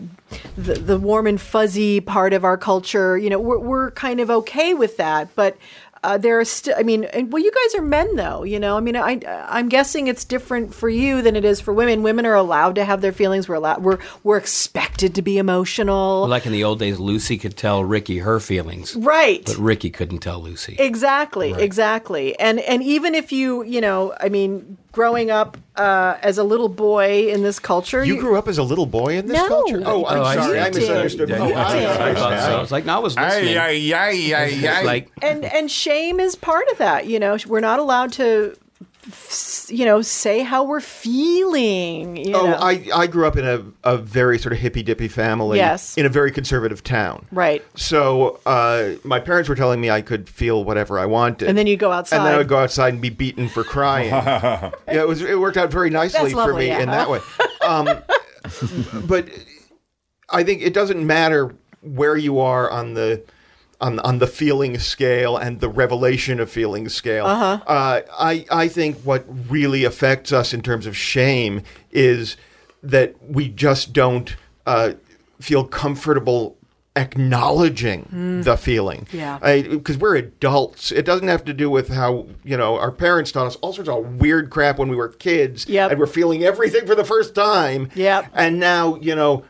the, 0.56 0.76
the 0.76 0.98
warm 0.98 1.28
and 1.28 1.40
fuzzy 1.40 2.00
part 2.00 2.32
of 2.32 2.46
our 2.46 2.58
culture. 2.58 3.18
You 3.18 3.30
know, 3.30 3.40
we're 3.40 3.60
we're 3.60 3.92
kind 3.92 4.22
of 4.22 4.30
okay 4.32 4.74
with 4.74 4.96
that, 4.96 5.36
but 5.36 5.58
uh, 6.04 6.18
there 6.18 6.40
are 6.40 6.46
still. 6.46 6.74
I 6.78 6.84
mean, 6.84 7.04
and, 7.06 7.32
well, 7.32 7.44
you 7.44 7.52
guys 7.52 7.76
are 7.76 7.84
men, 7.84 8.16
though. 8.16 8.44
You 8.44 8.60
know, 8.60 8.76
I 8.76 8.80
mean, 8.80 8.96
I 8.96 9.20
I'm 9.48 9.70
guessing 9.70 10.08
it's 10.08 10.26
different 10.26 10.74
for 10.74 10.90
you 10.90 11.22
than 11.22 11.36
it 11.36 11.46
is 11.46 11.62
for 11.62 11.74
women. 11.74 12.02
Women 12.02 12.26
are 12.26 12.34
allowed 12.34 12.76
to 12.76 12.86
have 12.86 13.02
their 13.02 13.12
feelings. 13.12 13.48
We're 13.48 13.56
allowed. 13.56 13.84
We're 13.84 14.00
we're 14.24 14.38
expected 14.38 15.14
to 15.16 15.22
be 15.22 15.38
emotional. 15.38 16.28
Like 16.28 16.46
in 16.46 16.52
the 16.52 16.64
old 16.64 16.80
days, 16.80 17.00
Lucy 17.00 17.38
could 17.38 17.56
tell 17.56 17.84
Ricky 17.84 18.20
her 18.20 18.40
feelings, 18.40 18.96
right. 18.96 19.46
but 19.46 19.58
Ricky 19.58 19.92
couldn't 19.92 20.20
tell 20.20 20.42
Lucy. 20.42 20.76
Exactly, 20.80 21.54
exactly. 21.54 22.38
And 22.40 22.60
and 22.60 22.82
even 22.82 23.14
if 23.14 23.32
you, 23.32 23.64
you 23.64 23.82
know, 23.82 24.16
I 24.20 24.30
mean, 24.30 24.78
growing 24.92 25.32
up 25.32 25.58
uh, 25.76 26.18
as 26.22 26.38
a 26.38 26.44
little 26.44 26.68
boy 26.70 27.30
in 27.30 27.44
this 27.44 27.60
culture, 27.60 28.04
You 28.04 28.20
grew 28.20 28.38
up 28.38 28.48
as 28.48 28.58
a 28.58 28.64
little 28.64 28.86
boy 28.86 29.18
in 29.18 29.28
this 29.28 29.38
No. 29.38 29.48
culture? 29.48 29.82
Oh, 29.86 30.06
I'm 30.06 30.20
Oh, 30.20 30.24
sorry. 30.34 30.54
see. 30.54 30.60
I 30.60 30.70
misunderstood. 30.70 31.30
Yeah, 31.30 31.38
Oh, 31.40 31.48
yeah, 31.48 31.68
I 31.68 31.80
yeah, 31.82 31.92
I 32.06 32.14
thought 32.14 32.40
so. 32.42 32.58
I 32.58 32.62
was 32.62 32.72
like, 32.72 32.86
no, 32.86 32.96
I 32.96 33.00
was 33.00 33.16
listening. 33.16 33.58
Ay, 33.58 33.94
ay, 33.94 33.94
ay, 33.94 34.34
ay, 34.36 34.46
It's 34.48 34.68
ay. 34.68 34.84
like 34.84 35.10
and 35.22 35.46
and 35.46 35.72
shame 35.72 36.20
is 36.20 36.36
part 36.36 36.68
of 36.72 36.78
that. 36.80 37.08
You 37.08 37.20
know, 37.20 37.38
we're 37.48 37.62
not 37.62 37.80
allowed 37.80 38.12
to 38.14 38.52
f- 38.54 38.58
you 39.68 39.86
know, 39.86 40.02
say 40.02 40.40
how 40.40 40.64
we're 40.64 40.80
feeling. 40.80 42.18
You 42.18 42.36
Oh, 42.36 42.48
know? 42.48 42.56
I, 42.56 42.86
I 42.94 43.08
grew 43.08 43.26
up 43.26 43.36
in 43.36 43.46
a, 43.46 43.64
a 43.84 43.98
very 43.98 44.38
sort 44.38 44.54
of 44.54 44.60
hippy 44.60 44.84
dippy 44.84 45.08
family. 45.08 45.58
Yes. 45.58 45.98
In 45.98 46.06
a 46.06 46.10
very 46.10 46.32
conservative 46.32 46.84
town. 46.84 47.26
Right. 47.32 47.64
So 47.76 48.40
uh, 48.46 48.94
my 49.04 49.20
parents 49.20 49.50
were 49.50 49.56
telling 49.56 49.82
me 49.82 49.90
I 49.90 50.02
could 50.02 50.30
feel 50.30 50.64
whatever 50.64 51.00
I 51.00 51.06
wanted. 51.06 51.48
And 51.50 51.58
then 51.58 51.68
you 51.68 51.78
go 51.78 51.92
outside. 51.92 52.18
And 52.18 52.26
then 52.26 52.34
I 52.36 52.38
would 52.38 52.48
go 52.48 52.58
outside 52.58 52.94
and 52.94 53.02
be 53.02 53.10
beaten 53.10 53.48
for 53.50 53.64
crying. 53.64 54.10
yeah, 54.10 54.72
it 54.88 55.08
was 55.08 55.22
it 55.22 55.40
worked 55.40 55.58
out 55.58 55.72
very 55.72 55.90
nicely 55.90 56.34
That's 56.34 56.34
for 56.34 56.54
me 56.54 56.68
yeah. 56.68 56.80
in 56.80 56.90
that 56.90 57.10
way. 57.10 57.20
Um, 57.66 57.86
but 59.08 59.30
I 60.30 60.44
think 60.44 60.62
it 60.62 60.74
doesn't 60.74 61.06
matter 61.06 61.56
where 61.82 62.16
you 62.18 62.40
are 62.40 62.70
on 62.70 62.94
the 62.94 63.24
on 63.82 64.00
on 64.00 64.20
the 64.20 64.28
feeling 64.28 64.80
scale 64.80 65.36
and 65.36 65.60
the 65.60 65.70
revelation 65.70 66.40
of 66.40 66.50
feeling 66.50 66.88
scale. 66.88 67.26
Uh-huh. 67.26 67.60
I 67.68 68.46
I 68.50 68.68
think 68.68 68.98
what 69.00 69.26
really 69.50 69.84
affects 69.84 70.32
us 70.32 70.54
in 70.54 70.62
terms 70.62 70.86
of 70.86 70.96
shame 70.96 71.64
is 71.92 72.38
that 72.84 73.16
we 73.22 73.50
just 73.50 73.94
don't 73.94 74.36
uh, 74.66 74.94
feel 75.40 75.66
comfortable 75.66 76.58
acknowledging 76.96 78.42
the 78.44 78.58
feeling. 78.58 79.08
Yeah. 79.12 79.40
Because 79.40 79.98
we're 79.98 80.16
adults. 80.18 80.92
It 80.92 81.06
doesn't 81.06 81.28
have 81.28 81.46
to 81.46 81.54
do 81.54 81.70
with 81.70 81.90
how, 81.90 82.28
you 82.44 82.58
know, 82.58 82.78
our 82.78 82.92
parents 82.92 83.32
taught 83.32 83.48
us 83.48 83.56
all 83.58 83.72
sorts 83.72 83.90
of 83.90 84.20
weird 84.20 84.50
crap 84.50 84.78
when 84.78 84.90
we 84.90 84.96
were 84.98 85.08
kids. 85.08 85.68
Yep. 85.68 85.92
And 85.92 86.00
we're 86.00 86.06
feeling 86.06 86.44
everything 86.44 86.86
for 86.86 86.96
the 86.96 87.06
first 87.06 87.34
time. 87.34 87.90
Yep. 87.96 88.32
And 88.34 88.60
now, 88.60 88.96
you 88.96 89.16
know, 89.16 89.46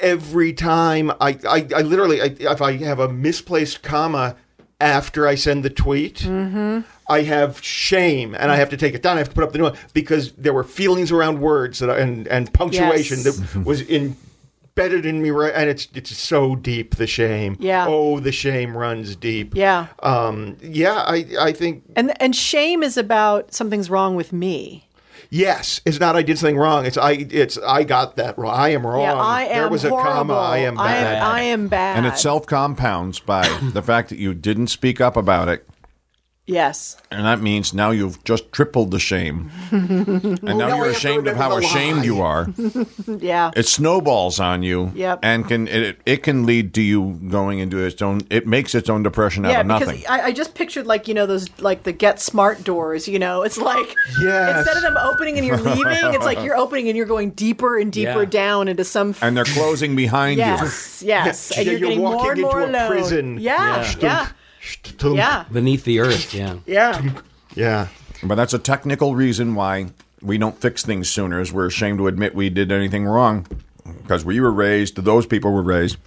every 0.00 0.52
time 0.52 1.10
I, 1.20 1.38
I, 1.48 1.66
I 1.76 1.80
literally, 1.82 2.20
I, 2.20 2.34
if 2.38 2.60
I 2.62 2.76
have 2.78 2.98
a 2.98 3.08
misplaced 3.08 3.82
comma 3.82 4.36
after 4.80 5.26
I 5.26 5.34
send 5.34 5.64
the 5.64 5.70
tweet, 5.70 6.16
Mm-hmm. 6.20 6.80
I 7.06 7.20
have 7.22 7.62
shame 7.62 8.34
and 8.34 8.50
I 8.50 8.56
have 8.56 8.70
to 8.70 8.78
take 8.78 8.94
it 8.94 9.02
down. 9.02 9.16
I 9.16 9.18
have 9.18 9.28
to 9.28 9.34
put 9.34 9.44
up 9.44 9.52
the 9.52 9.58
new 9.58 9.64
one 9.64 9.76
because 9.92 10.32
there 10.32 10.54
were 10.54 10.64
feelings 10.64 11.12
around 11.12 11.38
words 11.38 11.78
that 11.80 11.90
I, 11.90 11.98
and, 11.98 12.26
and 12.28 12.50
punctuation 12.54 13.18
Yes. 13.22 13.36
that 13.52 13.62
was 13.64 13.82
embedded 13.90 15.04
in 15.04 15.20
me, 15.20 15.28
right? 15.30 15.52
And 15.54 15.68
it's, 15.68 15.86
it's 15.94 16.16
so 16.16 16.56
deep, 16.56 16.96
the 16.96 17.06
shame. 17.06 17.58
Yeah. 17.60 17.84
Oh, 17.86 18.20
the 18.20 18.32
shame 18.32 18.74
runs 18.74 19.16
deep. 19.16 19.54
yeah. 19.54 19.88
Um, 20.02 20.56
yeah, 20.62 20.94
I, 21.06 21.26
I 21.38 21.52
think 21.52 21.84
And 21.94 22.20
and 22.22 22.34
shame 22.34 22.82
is 22.82 22.96
about 22.96 23.52
something's 23.52 23.90
wrong 23.90 24.16
with 24.16 24.32
me. 24.32 24.88
Yes. 25.34 25.80
It's 25.84 25.98
not 26.00 26.16
I 26.16 26.22
did 26.22 26.38
something 26.38 26.56
wrong. 26.56 26.86
It's 26.86 26.96
I. 26.96 27.12
It's 27.12 27.58
I 27.58 27.84
got 27.84 28.16
that 28.16 28.38
wrong. 28.38 28.54
I 28.54 28.68
am 28.70 28.86
wrong. 28.86 29.02
Yeah, 29.02 29.14
I 29.14 29.42
am 29.44 29.58
There 29.58 29.68
was 29.68 29.84
a 29.84 29.90
horrible. 29.90 30.12
comma. 30.12 30.34
I 30.34 30.58
am 30.58 30.78
I 30.78 30.94
am, 30.96 31.22
I 31.22 31.40
am 31.42 31.68
bad. 31.68 31.96
And 31.98 32.06
it 32.06 32.16
self 32.18 32.46
compounds 32.46 33.20
by 33.20 33.46
the 33.72 33.82
fact 33.82 34.08
that 34.10 34.18
you 34.18 34.32
didn't 34.34 34.68
speak 34.68 35.00
up 35.00 35.16
about 35.16 35.48
it. 35.48 35.66
Yes. 36.46 36.96
And 37.10 37.24
that 37.26 37.40
means 37.40 37.72
now 37.72 37.90
you've 37.90 38.22
just 38.24 38.50
tripled 38.52 38.90
the 38.90 38.98
shame. 38.98 39.50
and 39.70 40.42
now 40.42 40.54
now 40.54 40.68
I 40.68 40.76
you're 40.76 40.86
ashamed 40.90 41.26
of 41.28 41.36
how 41.36 41.56
ashamed 41.56 41.98
lie. 41.98 42.04
you 42.04 42.20
are. 42.22 42.48
Yeah. 43.06 43.50
It 43.56 43.66
snowballs 43.66 44.40
on 44.40 44.62
you. 44.62 44.90
Yep. 44.94 45.20
And 45.22 45.46
can 45.46 45.68
it, 45.68 45.98
it 46.04 46.22
can 46.22 46.44
lead 46.46 46.74
to 46.74 46.82
you 46.82 47.18
going 47.28 47.58
into 47.58 47.78
its 47.78 48.00
own 48.02 48.22
it 48.30 48.46
makes 48.46 48.74
its 48.74 48.88
own 48.90 49.02
depression 49.02 49.44
out 49.46 49.52
yeah, 49.52 49.60
of 49.60 49.66
nothing. 49.66 49.96
because 49.98 50.04
I, 50.10 50.26
I 50.26 50.32
just 50.32 50.54
pictured 50.54 50.86
like 50.86 51.06
you 51.08 51.14
know 51.14 51.26
those 51.26 51.48
like 51.60 51.84
the 51.84 51.92
Get 51.92 52.20
Smart 52.20 52.64
doors. 52.64 53.06
You 53.08 53.18
know, 53.18 53.42
it's 53.42 53.58
like 53.58 53.94
Yes. 54.20 54.58
instead 54.58 54.76
of 54.76 54.82
them 54.82 54.96
opening 54.96 55.38
and 55.38 55.46
you're 55.46 55.56
leaving, 55.60 56.14
it's 56.14 56.24
like 56.24 56.42
you're 56.42 56.56
opening 56.56 56.88
and 56.88 56.96
you're 56.96 57.06
going 57.06 57.30
deeper 57.30 57.78
and 57.78 57.92
deeper 57.92 58.22
Yeah. 58.22 58.28
down 58.30 58.68
into 58.68 58.84
some. 58.84 59.14
and 59.22 59.36
they're 59.36 59.44
closing 59.44 59.94
behind 59.96 60.38
you. 60.38 60.44
yes, 60.44 61.02
yes, 61.02 61.52
Yeah, 61.52 61.58
and 61.60 61.66
you're, 61.70 61.78
you're 61.78 61.88
getting 61.88 62.02
walking 62.02 62.18
more 62.20 62.30
and 62.32 62.38
into 62.40 62.50
more 62.50 62.60
a 62.60 62.68
alone. 62.68 62.90
prison. 62.90 63.38
Yeah, 63.38 63.76
yeah, 63.76 63.82
Shtunk. 63.84 64.32
Yeah, 65.02 65.44
Beneath 65.52 65.84
the 65.84 66.00
earth, 66.00 66.34
yeah. 66.34 66.56
yeah. 66.66 67.10
Yeah. 67.54 67.88
But 68.22 68.36
that's 68.36 68.54
a 68.54 68.58
technical 68.58 69.14
reason 69.14 69.54
why 69.54 69.88
we 70.22 70.38
don't 70.38 70.58
fix 70.58 70.82
things 70.84 71.08
sooner 71.10 71.40
is 71.40 71.52
we're 71.52 71.66
ashamed 71.66 71.98
to 71.98 72.06
admit 72.06 72.34
we 72.34 72.48
did 72.50 72.72
anything 72.72 73.04
wrong. 73.04 73.46
Because 74.02 74.24
we 74.24 74.40
were 74.40 74.52
raised, 74.52 74.96
those 74.96 75.26
people 75.26 75.52
were 75.52 75.62
raised 75.62 75.98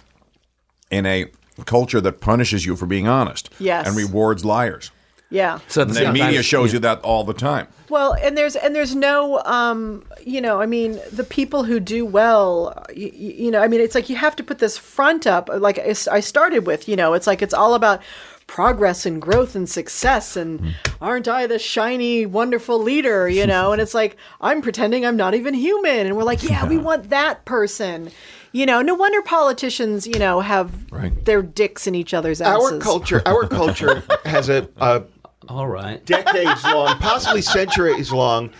in 0.90 1.06
a 1.06 1.26
culture 1.64 2.00
that 2.00 2.20
punishes 2.20 2.66
you 2.66 2.74
for 2.76 2.86
being 2.86 3.06
honest. 3.06 3.50
Yes. 3.58 3.86
And 3.86 3.96
rewards 3.96 4.44
liars. 4.44 4.90
yeah. 5.30 5.60
So 5.68 5.82
And 5.82 5.90
the 5.92 6.12
media 6.12 6.42
shows 6.42 6.72
you 6.72 6.80
that 6.80 7.00
all 7.02 7.22
the 7.24 7.34
time. 7.34 7.68
Well, 7.88 8.14
and 8.14 8.36
there's 8.36 8.56
and 8.56 8.74
there's 8.74 8.94
no, 8.94 9.40
um, 9.44 10.04
you 10.26 10.40
know, 10.40 10.60
I 10.60 10.66
mean, 10.66 11.00
the 11.12 11.24
people 11.24 11.64
who 11.64 11.80
do 11.80 12.04
well, 12.04 12.84
you, 12.94 13.10
you 13.14 13.50
know, 13.50 13.62
I 13.62 13.68
mean, 13.68 13.80
it's 13.80 13.94
like 13.94 14.10
you 14.10 14.16
have 14.16 14.36
to 14.36 14.42
put 14.42 14.58
this 14.58 14.76
front 14.76 15.26
up. 15.26 15.48
Like 15.48 15.78
I 15.78 16.20
started 16.20 16.66
with, 16.66 16.88
you 16.88 16.96
know, 16.96 17.14
it's 17.14 17.26
like 17.26 17.42
it's 17.42 17.54
all 17.54 17.74
about 17.74 18.02
progress 18.48 19.06
and 19.06 19.22
growth 19.22 19.54
and 19.54 19.68
success 19.68 20.34
and 20.36 20.74
aren't 21.00 21.28
I 21.28 21.46
the 21.46 21.58
shiny 21.60 22.26
wonderful 22.26 22.82
leader 22.82 23.28
you 23.28 23.46
know 23.52 23.70
and 23.72 23.80
it's 23.80 23.94
like 23.94 24.16
I'm 24.40 24.62
pretending 24.62 25.06
I'm 25.06 25.16
not 25.16 25.34
even 25.34 25.54
human 25.54 26.06
and 26.06 26.16
we're 26.16 26.24
like 26.24 26.42
yeah 26.42 26.64
we 26.66 26.78
want 26.78 27.10
that 27.10 27.44
person 27.44 28.10
you 28.52 28.64
know 28.66 28.80
no 28.82 28.94
wonder 28.94 29.22
politicians 29.22 30.06
you 30.06 30.18
know 30.18 30.40
have 30.40 30.72
Right. 30.90 31.24
their 31.26 31.42
dicks 31.42 31.86
in 31.86 31.94
each 31.94 32.12
other's 32.14 32.40
asses 32.40 32.72
Our 32.72 32.78
culture. 32.80 33.22
Our 33.26 33.46
culture 33.60 34.02
has 34.24 34.48
a, 34.48 34.66
a 34.78 35.04
All 35.48 35.68
right. 35.68 36.04
decades 36.04 36.64
long, 36.74 36.98
possibly 36.98 37.42
centuries 37.42 38.10
long 38.10 38.50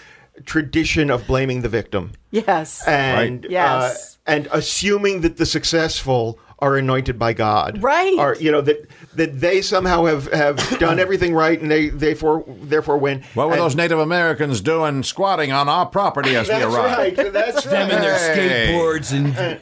tradition 0.45 1.11
of 1.11 1.27
blaming 1.27 1.63
the 1.63 1.69
victim 1.69 2.13
yes 2.31 2.87
and 2.87 3.43
Right. 3.45 3.51
Yes. 3.51 4.19
uh, 4.27 4.31
and 4.33 4.49
assuming 4.53 5.23
that 5.23 5.39
the 5.39 5.47
successful 5.47 6.39
are 6.61 6.77
anointed 6.77 7.19
by 7.21 7.33
God, 7.35 7.81
Right. 7.83 8.17
Or 8.19 8.35
you 8.35 8.51
know 8.53 8.61
that 8.63 8.87
that 9.19 9.39
they 9.41 9.61
somehow 9.63 10.07
have, 10.07 10.33
have 10.33 10.79
done 10.79 10.99
everything 11.05 11.35
right 11.35 11.61
and 11.61 11.71
they 11.71 11.89
they 11.91 12.15
for, 12.15 12.45
therefore 12.49 12.97
win. 12.99 13.23
What 13.35 13.49
were 13.49 13.53
And- 13.53 13.63
those 13.63 13.77
Native 13.77 13.99
Americans 13.99 14.61
doing 14.61 15.03
squatting 15.03 15.53
on 15.53 15.69
our 15.69 15.87
property 15.87 16.35
as 16.35 16.49
we 16.49 16.55
arrived? 16.55 17.19
right. 17.19 17.33
That's 17.33 17.65
Them 17.65 17.91
and 17.91 18.03
their 18.03 18.17
Hey. 18.19 18.73
skateboards 18.73 19.13
and 19.13 19.61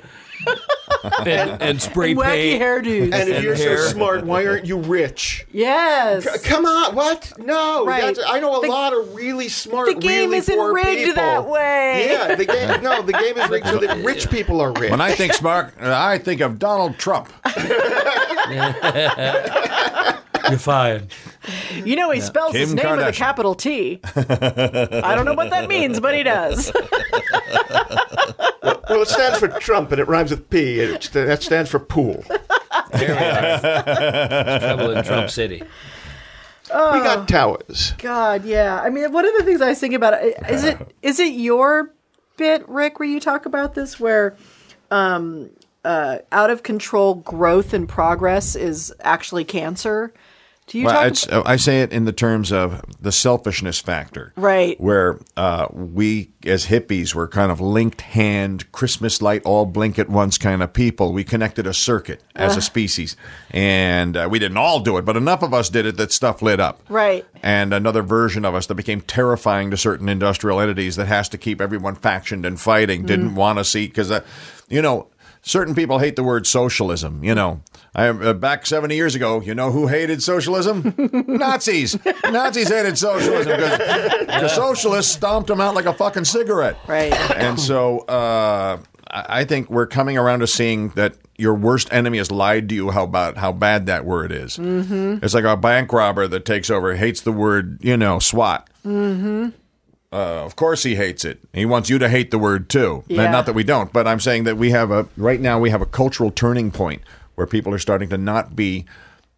and, 1.27 1.63
and 1.63 1.83
spray 1.83 2.15
wacky 2.15 2.25
paint. 2.25 2.63
hairdos 2.63 3.03
And 3.13 3.29
if 3.29 3.37
and 3.37 3.45
you're 3.45 3.55
hair. 3.55 3.79
so 3.79 3.93
smart, 3.93 4.25
why 4.25 4.47
aren't 4.47 4.67
you 4.67 4.79
rich? 4.79 5.47
yes 5.53 6.27
Come 6.45 6.67
on, 6.67 6.95
what? 6.95 7.33
No, 7.39 7.85
Right. 7.87 8.17
I 8.27 8.41
know 8.41 8.59
a 8.59 8.63
The- 8.63 8.69
lot 8.69 8.93
of 8.93 9.15
really 9.15 9.49
smart, 9.49 9.89
people. 9.89 10.01
the 10.01 10.09
game 10.09 10.25
really 10.31 10.39
isn't 10.39 10.57
poor 10.57 10.75
rigged 10.75 10.99
people. 11.01 11.15
that 11.15 11.47
way. 11.49 12.09
Yeah, 12.11 12.35
the 12.35 12.45
game. 12.45 12.67
No, 12.83 13.03
the 13.03 13.13
game 13.13 13.37
is 13.39 13.49
rigged 13.51 13.67
so 13.67 13.79
that 13.79 14.05
rich 14.05 14.29
people 14.31 14.61
are 14.61 14.73
rich. 14.73 14.91
When 14.91 15.01
I 15.01 15.13
think 15.13 15.33
smart, 15.35 15.75
uh, 15.81 15.95
I 15.97 16.19
think 16.19 16.41
of 16.41 16.59
Donald 16.59 16.99
Trump. 16.99 17.29
You're 20.51 20.59
fired. 20.59 21.13
You 21.75 21.97
know 21.97 22.11
he 22.11 22.21
spells 22.21 22.55
his 22.55 22.75
Kim 22.75 22.77
name 22.85 22.97
with 22.97 23.07
a 23.07 23.13
capital 23.13 23.55
T. 23.55 24.01
I 24.15 25.15
don't 25.15 25.25
know 25.25 25.35
what 25.35 25.51
that 25.51 25.69
means, 25.69 26.01
but 26.01 26.15
he 26.15 26.23
does. 26.23 26.73
well, 28.89 29.03
it 29.03 29.09
stands 29.09 29.39
for 29.39 29.49
Trump, 29.49 29.93
and 29.93 30.01
it 30.01 30.09
rhymes 30.09 30.31
with 30.31 30.49
P. 30.51 30.81
It, 30.81 31.11
that 31.13 31.43
stands 31.43 31.71
for 31.71 31.79
pool. 31.79 32.25
There 32.93 33.09
we 33.09 33.25
are. 33.25 34.59
Trouble 34.61 34.91
in 34.91 35.05
Trump 35.05 35.31
City. 35.31 35.63
Oh, 36.71 36.93
We 36.95 37.01
got 37.01 37.29
towers. 37.29 37.93
God, 37.99 38.45
yeah. 38.45 38.81
I 38.81 38.91
mean, 38.91 39.13
one 39.13 39.25
of 39.25 39.35
the 39.37 39.45
things 39.45 39.61
I 39.61 39.69
was 39.69 39.79
thinking 39.79 39.97
about 39.97 40.23
is 40.51 40.65
it 40.65 40.95
is 41.03 41.21
it 41.21 41.35
your 41.35 41.93
bit, 42.37 42.69
Rick, 42.69 42.99
where 42.99 43.09
you 43.09 43.21
talk 43.21 43.47
about 43.47 43.75
this, 43.75 44.01
where 44.01 44.37
um, 44.91 45.51
uh, 45.85 46.19
out 46.33 46.51
of 46.51 46.63
control 46.63 47.15
growth 47.17 47.73
and 47.73 47.89
progress 47.89 48.57
is 48.57 48.93
actually 49.01 49.45
cancer? 49.45 50.13
Do 50.67 50.79
you 50.79 50.87
Well, 50.87 51.13
uh, 51.31 51.43
I 51.47 51.57
say 51.57 51.83
it 51.83 51.93
in 51.93 52.07
the 52.07 52.13
terms 52.13 52.51
of 52.51 52.83
the 53.01 53.13
selfishness 53.13 53.79
factor. 53.79 54.33
Right. 54.35 54.81
Where 54.81 55.21
uh, 55.37 55.69
we, 55.71 56.33
as 56.45 56.67
hippies, 56.67 57.15
were 57.15 57.29
kind 57.29 57.53
of 57.53 57.61
linked 57.61 58.01
hand, 58.01 58.71
Christmas 58.73 59.23
light, 59.23 59.43
all 59.45 59.65
blink 59.65 59.97
at 59.97 60.09
once 60.09 60.39
kind 60.39 60.65
of 60.65 60.73
people. 60.73 61.13
We 61.13 61.23
connected 61.23 61.69
a 61.69 61.73
circuit 61.73 62.21
as 62.35 62.57
a 62.57 62.61
species. 62.63 63.17
And 63.51 64.17
uh, 64.17 64.29
we 64.29 64.41
didn't 64.41 64.57
all 64.57 64.81
do 64.81 64.97
it, 64.97 65.05
but 65.05 65.17
enough 65.17 65.43
of 65.43 65.55
us 65.55 65.71
did 65.71 65.87
it 65.87 65.97
that 65.99 66.11
stuff 66.11 66.43
lit 66.43 66.59
up. 66.59 66.83
Right. 66.89 67.25
And 67.45 67.73
another 67.73 68.03
version 68.03 68.45
of 68.45 68.57
us 68.57 68.67
that 68.67 68.75
became 68.75 69.03
terrifying 69.03 69.71
to 69.71 69.77
certain 69.77 70.09
industrial 70.09 70.59
entities 70.61 70.97
that 70.97 71.07
has 71.07 71.29
to 71.29 71.39
keep 71.39 71.61
everyone 71.61 71.95
factioned 71.95 72.45
and 72.45 72.61
fighting, 72.61 73.07
didn't 73.07 73.37
want 73.37 73.59
to 73.59 73.65
see, 73.65 73.87
because, 73.87 74.11
uh, 74.11 74.25
you 74.69 74.83
know, 74.83 75.07
certain 75.47 75.75
people 75.75 76.01
hate 76.01 76.17
the 76.17 76.25
word 76.25 76.47
socialism. 76.47 77.25
You 77.25 77.35
know, 77.35 77.63
I 77.95 78.09
uh, 78.09 78.35
back 78.35 78.67
seventy 78.67 78.97
years 78.97 79.15
ago. 79.15 79.41
You 79.41 79.55
know 79.55 79.71
who 79.71 79.87
hated 79.87 80.23
socialism? 80.23 80.95
Nazis. 81.27 81.97
Nazis 82.25 82.69
hated 82.69 82.99
socialism 82.99 83.53
because 83.53 83.79
the 84.27 84.49
socialists 84.49 85.13
stomped 85.13 85.47
them 85.47 85.61
out 85.61 85.75
like 85.75 85.87
a 85.87 85.95
fucking 85.95 86.27
cigarette. 86.27 86.77
Right. 86.87 87.13
And 87.37 87.59
so 87.59 88.01
uh, 88.01 88.79
I 89.07 89.41
I 89.41 89.45
think 89.45 89.71
we're 89.71 89.87
coming 89.87 90.19
around 90.19 90.41
to 90.41 90.47
seeing 90.47 90.91
that 90.91 91.15
your 91.39 91.55
worst 91.55 91.93
enemy 91.93 92.19
has 92.19 92.31
lied 92.31 92.69
to 92.71 92.75
you 92.75 92.91
how 92.91 93.05
about 93.05 93.37
how 93.37 93.53
bad 93.53 93.87
that 93.87 94.05
word 94.05 94.33
is. 94.33 94.57
Mm-hmm. 94.57 95.25
It's 95.25 95.35
like 95.35 95.45
a 95.45 95.57
bank 95.57 95.93
robber 95.93 96.27
that 96.27 96.45
takes 96.45 96.71
over 96.71 96.95
hates 96.97 97.21
the 97.21 97.33
word 97.33 97.79
you 97.83 97.97
know 97.97 98.19
SWAT. 98.19 98.69
Mm-hmm. 98.85 99.51
Uh, 100.13 100.45
of 100.45 100.57
course 100.57 100.83
he 100.85 100.95
hates 100.95 101.25
it. 101.25 101.41
He 101.53 101.67
wants 101.67 101.91
you 101.91 101.99
to 101.99 102.09
hate 102.09 102.31
the 102.31 102.39
word 102.39 102.69
too. 102.69 103.05
Yeah. 103.09 103.31
Not 103.31 103.47
that 103.47 103.55
we 103.55 103.65
don't, 103.65 103.93
but 103.93 104.07
I'm 104.07 104.21
saying 104.21 104.45
that 104.45 104.57
we 104.57 104.71
have 104.71 104.91
a 104.91 105.07
right 105.17 105.41
now 105.41 105.59
we 105.59 105.71
have 105.71 105.83
a 105.83 105.87
cultural 105.87 106.31
turning 106.31 106.71
point 106.71 107.03
where 107.35 107.47
people 107.47 107.75
are 107.75 107.79
starting 107.79 108.09
to 108.11 108.19
not 108.19 108.55
be 108.57 108.87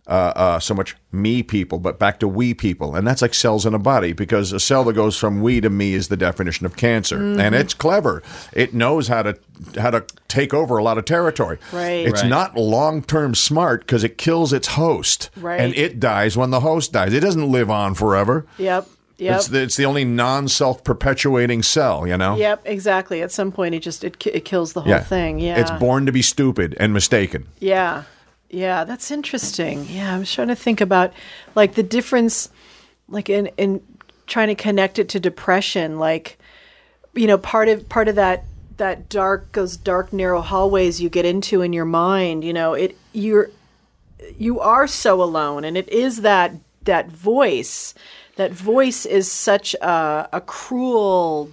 uh, 0.06 0.32
uh, 0.36 0.58
so 0.58 0.72
much 0.74 0.96
me 1.12 1.42
people, 1.42 1.78
but 1.78 1.98
back 1.98 2.18
to 2.20 2.26
we 2.26 2.54
people, 2.54 2.94
and 2.96 3.06
that's 3.06 3.20
like 3.20 3.34
cells 3.34 3.66
in 3.66 3.74
a 3.74 3.78
body 3.78 4.14
because 4.14 4.52
a 4.52 4.60
cell 4.60 4.82
that 4.84 4.94
goes 4.94 5.18
from 5.18 5.42
we 5.42 5.60
to 5.60 5.68
me 5.68 5.92
is 5.92 6.08
the 6.08 6.16
definition 6.16 6.64
of 6.64 6.76
cancer, 6.76 7.18
Mm-hmm. 7.18 7.40
and 7.40 7.54
it's 7.54 7.74
clever. 7.74 8.22
It 8.54 8.72
knows 8.72 9.08
how 9.08 9.22
to 9.24 9.38
how 9.76 9.90
to 9.90 10.06
take 10.28 10.54
over 10.54 10.78
a 10.78 10.82
lot 10.82 10.96
of 10.96 11.04
territory. 11.04 11.58
Right. 11.72 12.06
It's 12.06 12.22
Right. 12.22 12.28
not 12.28 12.56
long 12.56 13.02
term 13.02 13.34
smart 13.34 13.80
because 13.82 14.02
it 14.02 14.16
kills 14.16 14.52
its 14.54 14.68
host, 14.68 15.28
Right. 15.36 15.60
and 15.60 15.74
it 15.76 16.00
dies 16.00 16.38
when 16.38 16.50
the 16.50 16.60
host 16.60 16.92
dies. 16.92 17.12
It 17.12 17.20
doesn't 17.20 17.50
live 17.50 17.68
on 17.70 17.94
forever. 17.94 18.46
Yep. 18.56 18.86
Yep. 19.18 19.36
It's 19.36 19.48
the, 19.48 19.62
it's 19.62 19.76
the 19.76 19.84
only 19.84 20.04
non 20.04 20.46
self 20.48 20.84
perpetuating 20.84 21.62
cell, 21.64 22.06
you 22.06 22.16
know. 22.16 22.36
Yep, 22.36 22.62
exactly. 22.64 23.20
At 23.20 23.32
some 23.32 23.50
point, 23.50 23.74
it 23.74 23.80
just 23.80 24.04
it, 24.04 24.24
it 24.26 24.44
kills 24.44 24.72
the 24.74 24.82
whole 24.82 24.90
Yeah. 24.90 25.00
thing. 25.00 25.40
Yeah, 25.40 25.58
It's 25.58 25.72
born 25.72 26.06
to 26.06 26.12
be 26.12 26.22
stupid 26.22 26.76
and 26.78 26.92
mistaken. 26.92 27.46
Yeah, 27.58 28.04
yeah, 28.48 28.84
that's 28.84 29.10
interesting. 29.10 29.86
Yeah, 29.90 30.14
I'm 30.14 30.24
trying 30.24 30.48
to 30.48 30.54
think 30.54 30.80
about 30.80 31.12
like 31.56 31.74
the 31.74 31.82
difference, 31.82 32.48
like 33.08 33.28
in 33.28 33.48
in 33.56 33.82
trying 34.28 34.48
to 34.48 34.54
connect 34.54 34.98
it 35.00 35.08
to 35.10 35.20
depression. 35.20 35.98
Like, 35.98 36.38
you 37.14 37.26
know, 37.26 37.38
part 37.38 37.68
of 37.68 37.88
part 37.88 38.06
of 38.06 38.14
that 38.14 38.44
that 38.76 39.08
dark 39.08 39.50
those 39.52 39.76
dark 39.76 40.12
narrow 40.12 40.40
hallways 40.40 41.00
you 41.00 41.08
get 41.08 41.24
into 41.24 41.60
in 41.62 41.72
your 41.72 41.84
mind. 41.84 42.44
You 42.44 42.52
know, 42.52 42.74
it 42.74 42.96
you're 43.12 43.50
you 44.36 44.60
are 44.60 44.86
so 44.86 45.20
alone, 45.20 45.64
and 45.64 45.76
it 45.76 45.88
is 45.88 46.20
that 46.22 46.52
that 46.84 47.10
voice. 47.10 47.94
That 48.38 48.52
voice 48.52 49.04
is 49.04 49.30
such 49.30 49.74
a, 49.74 50.28
a 50.32 50.40
cruel 50.40 51.50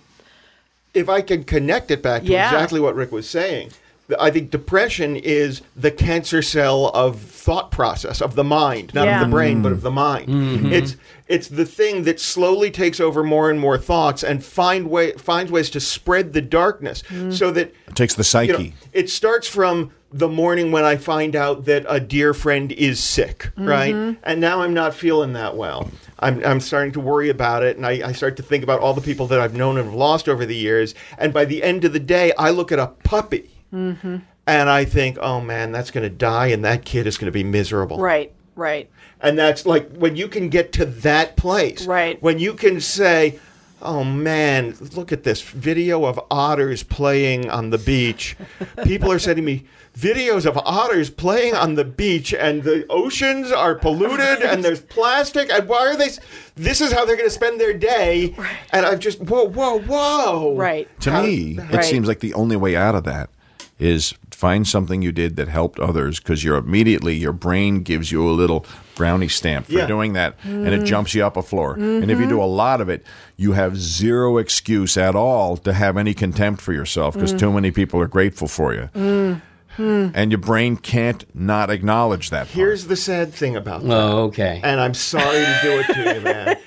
if 0.95 1.09
I 1.09 1.21
can 1.21 1.43
connect 1.43 1.91
it 1.91 2.01
back 2.01 2.23
to 2.23 2.29
Yeah. 2.29 2.49
exactly 2.49 2.79
what 2.79 2.95
Rick 2.95 3.11
was 3.11 3.29
saying, 3.29 3.71
I 4.19 4.29
think 4.29 4.51
depression 4.51 5.15
is 5.15 5.61
the 5.75 5.91
cancer 5.91 6.41
cell 6.41 6.87
of 6.93 7.19
thought 7.19 7.71
process 7.71 8.21
of 8.21 8.35
the 8.35 8.43
mind, 8.43 8.93
not 8.93 9.05
Yeah. 9.05 9.19
of 9.19 9.27
the 9.27 9.31
brain, 9.31 9.61
but 9.61 9.69
mm. 9.69 9.73
of 9.73 9.81
the 9.81 9.91
mind. 9.91 10.29
Mm-hmm. 10.29 10.71
It's 10.71 10.95
it's 11.27 11.47
the 11.47 11.65
thing 11.65 12.03
that 12.03 12.19
slowly 12.19 12.69
takes 12.69 12.99
over 12.99 13.23
more 13.23 13.49
and 13.49 13.59
more 13.59 13.79
thoughts 13.79 14.23
and 14.23 14.43
find 14.43 14.89
way 14.89 15.13
finds 15.13 15.51
ways 15.51 15.69
to 15.71 15.79
spread 15.79 16.33
the 16.33 16.41
darkness 16.41 17.03
mm. 17.09 17.33
so 17.33 17.51
that 17.51 17.73
It 17.87 17.95
takes 17.95 18.13
the 18.13 18.43
you 18.43 18.51
know, 18.53 18.57
psyche. 18.59 18.73
it 18.93 19.09
starts 19.09 19.47
from 19.47 19.91
the 20.13 20.29
morning 20.29 20.71
when 20.71 20.85
I 20.85 20.95
find 20.95 21.35
out 21.35 21.65
that 21.65 21.85
a 21.89 21.99
dear 21.99 22.33
friend 22.33 22.71
is 22.71 23.03
sick, 23.03 23.49
right? 23.57 23.93
Mm-hmm. 23.93 24.19
And 24.23 24.39
now 24.39 24.61
I'm 24.61 24.73
not 24.73 24.93
feeling 24.93 25.33
that 25.33 25.57
well. 25.57 25.89
I'm, 26.25 26.43
I'm 26.43 26.59
starting 26.59 26.91
to 26.93 26.99
worry 26.99 27.29
about 27.29 27.63
it, 27.63 27.77
and 27.77 27.85
I, 27.85 28.07
I 28.07 28.11
start 28.11 28.35
to 28.37 28.43
think 28.43 28.63
about 28.63 28.79
all 28.79 28.93
the 28.93 29.01
people 29.01 29.27
that 29.27 29.39
I've 29.39 29.55
known 29.55 29.77
and 29.77 29.85
have 29.85 29.93
lost 29.93 30.27
over 30.27 30.45
the 30.45 30.55
years. 30.55 30.95
And 31.17 31.33
by 31.33 31.45
the 31.45 31.61
end 31.61 31.85
of 31.85 31.93
the 31.93 31.99
day, 31.99 32.33
I 32.37 32.49
look 32.49 32.71
at 32.71 32.79
a 32.79 32.87
puppy 32.87 33.51
mm-hmm. 33.71 34.17
and 34.47 34.69
I 34.69 34.85
think, 34.85 35.17
oh 35.21 35.39
man, 35.39 35.71
that's 35.71 35.91
going 35.91 36.03
to 36.03 36.09
die, 36.09 36.47
and 36.47 36.65
that 36.65 36.83
kid 36.83 37.05
is 37.05 37.17
going 37.17 37.27
to 37.27 37.31
be 37.31 37.43
miserable. 37.43 37.99
right, 37.99 38.33
right. 38.55 38.89
And 39.21 39.37
that's 39.37 39.65
like 39.65 39.89
when 39.91 40.15
you 40.15 40.27
can 40.27 40.49
get 40.49 40.71
to 40.73 40.85
that 40.85 41.37
place. 41.37 41.85
Right. 41.85 42.21
When 42.21 42.39
you 42.39 42.53
can 42.53 42.81
say, 42.81 43.39
oh 43.81 44.03
man, 44.03 44.75
look 44.95 45.11
at 45.11 45.23
this 45.23 45.41
video 45.41 46.05
of 46.05 46.19
otters 46.31 46.81
playing 46.83 47.49
on 47.49 47.69
the 47.69 47.77
beach. 47.77 48.35
People 48.83 49.11
are 49.11 49.19
sending 49.19 49.45
me 49.45 49.65
videos 49.97 50.45
of 50.45 50.57
otters 50.57 51.09
playing 51.09 51.53
on 51.53 51.75
the 51.75 51.85
beach 51.85 52.33
and 52.33 52.63
the 52.63 52.85
oceans 52.89 53.51
are 53.51 53.75
polluted 53.85 54.41
and 54.41 54.63
there's 54.63 54.81
plastic 54.81 55.49
and 55.49 55.67
why 55.67 55.87
are 55.87 55.95
they 55.95 56.09
this 56.55 56.81
is 56.81 56.91
how 56.91 57.05
they're 57.05 57.15
going 57.15 57.27
to 57.27 57.33
spend 57.33 57.59
their 57.59 57.73
day 57.73 58.35
and 58.71 58.85
i've 58.85 58.99
just 58.99 59.21
whoa 59.21 59.47
whoa 59.47 59.79
whoa 59.79 60.55
Right. 60.55 60.89
To 61.01 61.11
How- 61.11 61.23
me, 61.23 61.57
it 61.59 61.83
seems 61.83 62.07
like 62.07 62.19
the 62.19 62.33
only 62.33 62.55
way 62.55 62.75
out 62.75 62.95
of 62.95 63.03
that 63.05 63.29
is 63.77 64.13
find 64.31 64.67
something 64.67 65.01
you 65.01 65.11
did 65.11 65.35
that 65.35 65.47
helped 65.49 65.79
others 65.79 66.19
because 66.19 66.43
you're 66.43 66.57
immediately 66.57 67.13
your 67.13 67.33
brain 67.33 67.83
gives 67.83 68.11
you 68.11 68.27
a 68.27 68.31
little 68.31 68.65
brownie 68.95 69.27
stamp 69.27 69.65
for 69.65 69.73
Yeah. 69.73 69.85
doing 69.85 70.13
that 70.13 70.35
and 70.43 70.67
it 70.67 70.73
mm-hmm. 70.73 70.85
jumps 70.85 71.13
you 71.13 71.25
up 71.25 71.35
a 71.35 71.41
floor. 71.41 71.73
And 71.73 72.09
if 72.09 72.19
you 72.19 72.27
do 72.27 72.39
a 72.39 72.45
mm-hmm. 72.45 72.55
lot 72.55 72.81
of 72.81 72.89
it, 72.89 73.05
you 73.35 73.51
have 73.51 73.77
zero 73.77 74.37
excuse 74.37 74.97
at 74.97 75.15
all 75.15 75.57
to 75.57 75.73
have 75.73 75.97
any 75.97 76.13
contempt 76.13 76.61
for 76.61 76.71
yourself 76.71 77.15
because 77.15 77.33
mm. 77.33 77.39
too 77.39 77.51
many 77.51 77.71
people 77.71 77.99
are 77.99 78.07
grateful 78.07 78.47
for 78.47 78.73
you. 78.73 78.89
Mm. 78.95 79.41
And 79.77 80.31
your 80.31 80.39
brain 80.39 80.77
can't 80.77 81.25
not 81.35 81.69
acknowledge 81.69 82.29
that. 82.29 82.47
part. 82.47 82.49
here's 82.49 82.87
the 82.87 82.95
sad 82.95 83.33
thing 83.33 83.55
about 83.55 83.83
that 83.83 83.91
Oh, 83.91 84.23
okay. 84.25 84.61
and 84.63 84.79
I'm 84.79 84.93
sorry 84.93 85.43
to 85.45 85.59
do 85.61 85.79
it 85.79 85.93
to 85.93 86.13
you, 86.15 86.21
man. 86.21 86.57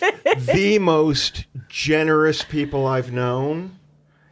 the 0.54 0.78
most 0.78 1.46
generous 1.68 2.42
people 2.44 2.86
I've 2.86 3.12
known 3.12 3.78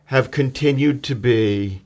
have 0.06 0.30
continued 0.30 1.02
to 1.04 1.14
be 1.14 1.82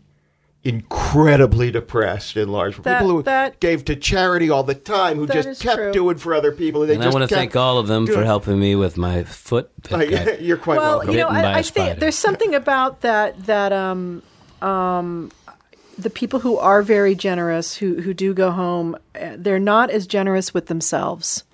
incredibly 0.62 1.70
depressed 1.70 2.36
in 2.36 2.48
large 2.50 2.76
That- 2.82 2.98
people 3.00 3.10
who 3.16 3.22
that- 3.22 3.60
gave 3.60 3.84
to 3.86 3.96
charity 3.96 4.50
all 4.50 4.62
the 4.62 4.74
time, 4.74 5.16
who 5.16 5.26
just 5.26 5.62
kept 5.62 5.76
true. 5.76 5.92
doing 5.92 6.18
for 6.18 6.34
other 6.34 6.52
people. 6.52 6.86
They 6.86 6.94
and 6.94 7.02
I 7.04 7.08
want 7.08 7.26
to 7.28 7.34
thank 7.34 7.56
all 7.56 7.78
of 7.78 7.86
them 7.88 8.06
for 8.06 8.24
helping 8.24 8.58
me 8.60 8.74
with 8.76 8.96
my 8.96 9.24
foot. 9.24 9.70
that 9.84 9.92
Uh, 10.28 10.32
You're 10.40 10.56
quite 10.58 10.78
well, 10.78 10.98
welcome. 10.98 11.12
you 11.12 11.18
know, 11.20 11.28
Bitten 11.28 11.42
by 11.42 11.48
I, 11.48 11.52
a 11.52 11.58
I 11.58 11.62
think 11.62 11.98
there's 11.98 12.14
something 12.18 12.54
about 12.54 13.00
that 13.00 13.46
that 13.46 13.72
um 13.72 14.22
um 14.60 15.30
the 16.00 16.10
people 16.10 16.40
who 16.40 16.56
are 16.58 16.82
very 16.82 17.14
generous 17.14 17.76
who 17.76 18.00
who 18.00 18.14
do 18.14 18.34
go 18.34 18.50
home, 18.50 18.96
uh, 19.14 19.36
they're 19.36 19.58
not 19.58 19.90
as 19.90 20.06
generous 20.06 20.52
with 20.52 20.66
themselves. 20.66 21.44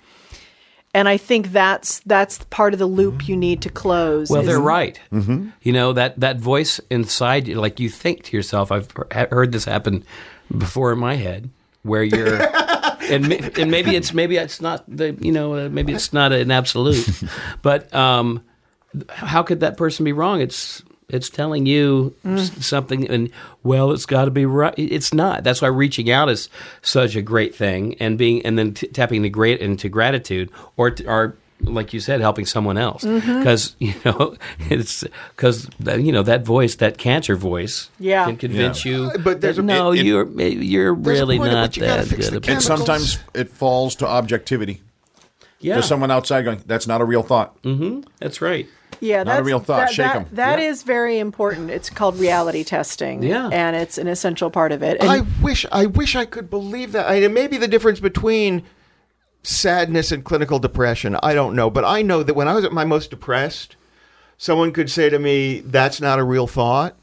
And 0.93 1.07
I 1.07 1.17
think 1.17 1.51
that's 1.51 1.99
that's 2.01 2.43
part 2.45 2.73
of 2.73 2.79
the 2.79 2.87
loop 2.87 3.27
you 3.27 3.37
need 3.37 3.61
to 3.61 3.69
close. 3.69 4.29
Well, 4.29 4.41
they're 4.41 4.59
right. 4.59 4.99
Mm-hmm. 5.11 5.49
You 5.61 5.73
know 5.73 5.93
that 5.93 6.19
that 6.19 6.37
voice 6.39 6.79
inside 6.89 7.47
you, 7.47 7.55
like 7.55 7.79
you 7.79 7.89
think 7.89 8.23
to 8.23 8.37
yourself. 8.37 8.71
I've 8.71 8.91
heard 9.11 9.51
this 9.51 9.65
happen 9.65 10.03
before 10.57 10.91
in 10.93 10.99
my 10.99 11.15
head, 11.15 11.49
where 11.83 12.03
you're, 12.03 12.41
and 13.11 13.31
and 13.31 13.69
maybe 13.69 13.95
it's 13.95 14.13
maybe 14.13 14.37
it's 14.37 14.61
not 14.61 14.83
the 14.87 15.13
you 15.19 15.31
know 15.31 15.53
uh, 15.53 15.69
maybe 15.69 15.93
it's 15.93 16.13
not 16.13 16.31
an 16.31 16.49
absolute, 16.49 17.07
but 17.61 17.93
um, 17.93 18.41
how 19.09 19.43
could 19.43 19.59
that 19.59 19.77
person 19.77 20.03
be 20.03 20.13
wrong? 20.13 20.41
It's 20.41 20.81
it's 21.09 21.29
telling 21.29 21.65
you 21.65 22.13
s- 22.25 22.49
mm. 22.49 22.61
something, 22.63 23.07
and 23.09 23.29
well, 23.63 23.91
it's 23.91 24.05
got 24.05 24.25
to 24.25 24.31
be 24.31 24.45
right. 24.45 24.73
It's 24.77 25.13
not. 25.13 25.43
That's 25.43 25.61
why 25.61 25.69
reaching 25.69 26.11
out 26.11 26.29
is 26.29 26.49
such 26.81 27.15
a 27.15 27.21
great 27.21 27.55
thing, 27.55 27.95
and 27.99 28.17
being 28.17 28.45
and 28.45 28.57
then 28.59 28.73
t- 28.73 28.87
tapping 28.87 29.21
the 29.21 29.29
great 29.29 29.61
into 29.61 29.87
gratitude, 29.89 30.49
or 30.75 30.91
t- 30.91 31.05
or 31.05 31.37
like 31.61 31.91
you 31.93 31.99
said, 31.99 32.21
helping 32.21 32.45
someone 32.45 32.77
else, 32.77 33.03
mm-hmm. 33.03 33.39
because 33.39 33.75
you 33.79 33.93
know 34.03 34.35
it's 34.69 35.03
because 35.35 35.67
uh, 35.87 35.95
you 35.95 36.11
know 36.11 36.23
that 36.23 36.43
voice, 36.45 36.75
that 36.75 36.97
cancer 36.97 37.35
voice, 37.37 37.89
Yeah. 37.99 38.25
can 38.25 38.35
convince 38.37 38.83
you. 38.83 39.09
But 39.23 39.39
there's 39.41 39.57
a- 39.57 39.63
no, 39.63 39.91
it- 39.93 39.99
it- 39.99 40.05
you're 40.05 40.27
eh, 40.41 40.47
you're 40.49 40.93
really 40.93 41.39
not 41.39 41.69
which 41.69 41.77
that 41.77 42.09
good. 42.09 42.27
about 42.33 42.49
and 42.49 42.57
it. 42.57 42.61
sometimes 42.61 43.19
it 43.33 43.49
falls 43.49 43.95
to 43.95 44.07
objectivity. 44.07 44.81
Yeah, 45.59 45.73
There's 45.75 45.87
someone 45.87 46.11
outside 46.11 46.43
going, 46.43 46.61
that's 46.67 46.85
not 46.85 47.01
a 47.01 47.05
real 47.05 47.23
thought. 47.23 47.59
Mm-hmm. 47.63 48.01
that's 48.19 48.41
right. 48.41 48.67
Yeah, 48.99 49.23
not 49.23 49.39
a 49.39 49.43
real 49.43 49.59
thought. 49.59 49.87
That, 49.87 49.91
Shake 49.91 50.05
that- 50.05 50.15
'em. 50.15 50.25
that 50.33 50.59
Yeah. 50.59 50.65
is 50.69 50.83
very 50.83 51.19
important. 51.19 51.69
It's 51.71 51.89
called 51.89 52.19
reality 52.19 52.63
testing. 52.63 53.23
Yeah. 53.23 53.49
and 53.51 53.75
it's 53.75 53.97
an 53.97 54.07
essential 54.07 54.49
part 54.49 54.71
of 54.71 54.81
it. 54.83 54.97
And 54.99 55.09
I 55.09 55.21
wish 55.41 55.65
I 55.71 55.85
wish 55.85 56.15
I 56.15 56.25
could 56.25 56.49
believe 56.49 56.91
that. 56.93 57.07
I, 57.07 57.15
it 57.15 57.31
may 57.31 57.47
be 57.47 57.57
the 57.57 57.67
difference 57.67 57.99
between 57.99 58.63
sadness 59.43 60.11
and 60.11 60.23
clinical 60.25 60.59
depression. 60.59 61.17
I 61.23 61.33
don't 61.33 61.55
know, 61.55 61.69
but 61.69 61.85
I 61.85 62.01
know 62.01 62.23
that 62.23 62.35
when 62.35 62.47
I 62.47 62.53
was 62.53 62.65
at 62.65 62.71
my 62.73 62.83
most 62.85 63.09
depressed, 63.09 63.75
someone 64.37 64.71
could 64.71 64.89
say 64.91 65.09
to 65.09 65.19
me, 65.19 65.61
"That's 65.61 66.01
not 66.01 66.19
a 66.19 66.23
real 66.23 66.47
thought." 66.47 66.95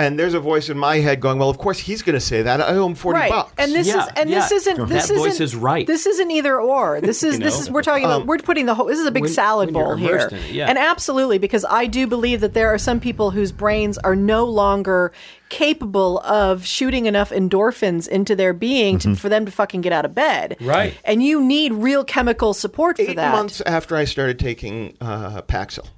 And 0.00 0.16
there's 0.16 0.34
a 0.34 0.38
voice 0.38 0.68
in 0.68 0.78
my 0.78 0.98
head 0.98 1.18
going, 1.20 1.40
"Well, 1.40 1.50
of 1.50 1.58
course 1.58 1.76
he's 1.80 2.02
going 2.02 2.14
to 2.14 2.20
say 2.20 2.42
that. 2.42 2.60
I 2.60 2.68
owe 2.68 2.86
him 2.86 2.94
forty 2.94 3.18
right. 3.18 3.30
bucks." 3.30 3.52
And 3.58 3.72
this 3.74 3.88
Yeah, 3.88 4.04
is 4.06 4.12
and 4.14 4.30
this 4.32 4.52
isn't 4.52 4.76
That 4.78 4.88
this 4.88 5.10
voice 5.10 5.32
isn't 5.32 5.44
is 5.44 5.56
right. 5.56 5.86
This 5.88 6.06
isn't 6.06 6.30
either 6.30 6.60
or. 6.60 7.00
This 7.00 7.22
is 7.24 7.38
You 7.38 7.44
this 7.44 7.58
is 7.60 7.68
we're 7.68 7.82
talking 7.82 8.04
about 8.04 8.24
we're 8.26 8.38
putting 8.38 8.66
the 8.66 8.74
whole 8.76 8.86
this 8.86 9.00
is 9.00 9.06
a 9.06 9.10
big 9.10 9.24
When- 9.24 9.32
salad 9.32 9.66
when 9.72 9.74
bowl 9.84 9.96
here. 9.96 10.28
it, 10.30 10.52
yeah. 10.52 10.68
And 10.68 10.78
absolutely 10.78 11.38
because 11.38 11.64
I 11.68 11.86
do 11.86 12.06
believe 12.06 12.40
that 12.42 12.54
there 12.54 12.68
are 12.72 12.78
some 12.78 13.00
people 13.00 13.32
whose 13.32 13.50
brains 13.50 13.98
are 13.98 14.14
no 14.14 14.44
longer 14.44 15.12
capable 15.48 16.20
of 16.20 16.64
shooting 16.64 17.06
enough 17.06 17.30
endorphins 17.30 18.06
into 18.06 18.36
their 18.36 18.52
being 18.52 18.98
to, 19.00 19.16
for 19.16 19.28
them 19.28 19.46
to 19.46 19.50
fucking 19.50 19.80
get 19.80 19.92
out 19.92 20.04
of 20.04 20.14
bed. 20.14 20.56
Right. 20.60 20.94
And 21.04 21.24
you 21.24 21.42
need 21.42 21.72
real 21.72 22.04
chemical 22.04 22.54
support 22.54 22.96
for 22.98 23.02
eight 23.02 23.16
that. 23.16 23.32
months 23.32 23.60
after 23.62 23.96
I 23.96 24.04
started 24.04 24.38
taking 24.38 24.96
uh, 25.00 25.42
Paxil, 25.42 25.88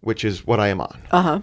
which 0.00 0.24
is 0.24 0.46
what 0.46 0.60
I 0.60 0.68
am 0.68 0.80
on. 0.82 0.98
Uh 1.10 1.22
huh. 1.22 1.40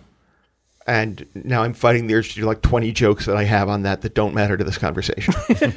And 0.86 1.26
now 1.34 1.64
I'm 1.64 1.74
fighting 1.74 2.08
the 2.08 2.16
urge 2.16 2.34
to 2.34 2.42
do 2.42 2.46
like 2.46 2.62
20 2.62 2.92
jokes 2.92 3.26
that 3.26 3.36
I 3.36 3.44
have 3.44 3.70
on 3.70 3.84
that 3.84 4.02
that 4.02 4.14
don't 4.14 4.34
matter 4.36 4.56
to 4.58 4.64
this 4.64 4.78
conversation. 4.78 5.34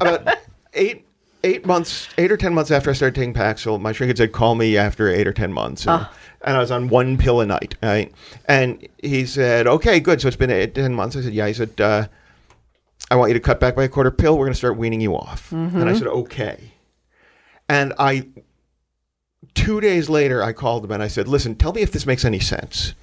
About 0.00 0.36
eight 0.74 1.06
eight 1.42 1.66
months, 1.66 2.08
eight 2.18 2.30
or 2.30 2.36
ten 2.36 2.54
months 2.54 2.70
after 2.70 2.90
I 2.90 2.92
started 2.92 3.14
taking 3.14 3.34
Paxil, 3.34 3.80
my 3.80 3.92
shrink 3.92 4.08
had 4.08 4.18
said, 4.18 4.32
"Call 4.32 4.54
me 4.54 4.76
after 4.76 5.08
eight 5.08 5.26
or 5.26 5.32
ten 5.32 5.52
months." 5.52 5.86
And, 5.86 6.08
and 6.42 6.56
I 6.56 6.60
was 6.60 6.70
on 6.70 6.88
one 6.88 7.18
pill 7.18 7.40
a 7.40 7.46
night, 7.46 7.74
right? 7.82 8.12
And 8.46 8.86
he 9.02 9.26
said, 9.26 9.66
"Okay, 9.66 10.00
good. 10.00 10.20
So 10.20 10.28
it's 10.28 10.36
been 10.36 10.50
eight, 10.50 10.74
ten 10.74 10.94
months." 10.94 11.16
I 11.16 11.22
said, 11.22 11.32
"Yeah." 11.32 11.46
He 11.46 11.52
said, 11.54 11.80
uh, 11.80 12.06
"I 13.10 13.16
want 13.16 13.30
you 13.30 13.34
to 13.34 13.40
cut 13.40 13.60
back 13.60 13.74
by 13.74 13.84
a 13.84 13.88
quarter 13.88 14.10
pill. 14.10 14.38
We're 14.38 14.46
going 14.46 14.52
to 14.52 14.58
start 14.58 14.76
weaning 14.76 15.00
you 15.00 15.14
off." 15.16 15.50
And 15.52 15.88
I 15.88 15.94
said, 15.94 16.06
"Okay." 16.08 16.72
And 17.68 17.94
I 17.98 18.26
two 19.54 19.80
days 19.80 20.08
later, 20.08 20.42
I 20.42 20.52
called 20.52 20.84
him 20.84 20.92
and 20.92 21.02
I 21.02 21.08
said, 21.08 21.28
Listen, 21.28 21.54
tell 21.54 21.72
me 21.72 21.82
if 21.82 21.92
this 21.92 22.06
makes 22.06 22.24
any 22.24 22.40
sense. 22.40 22.94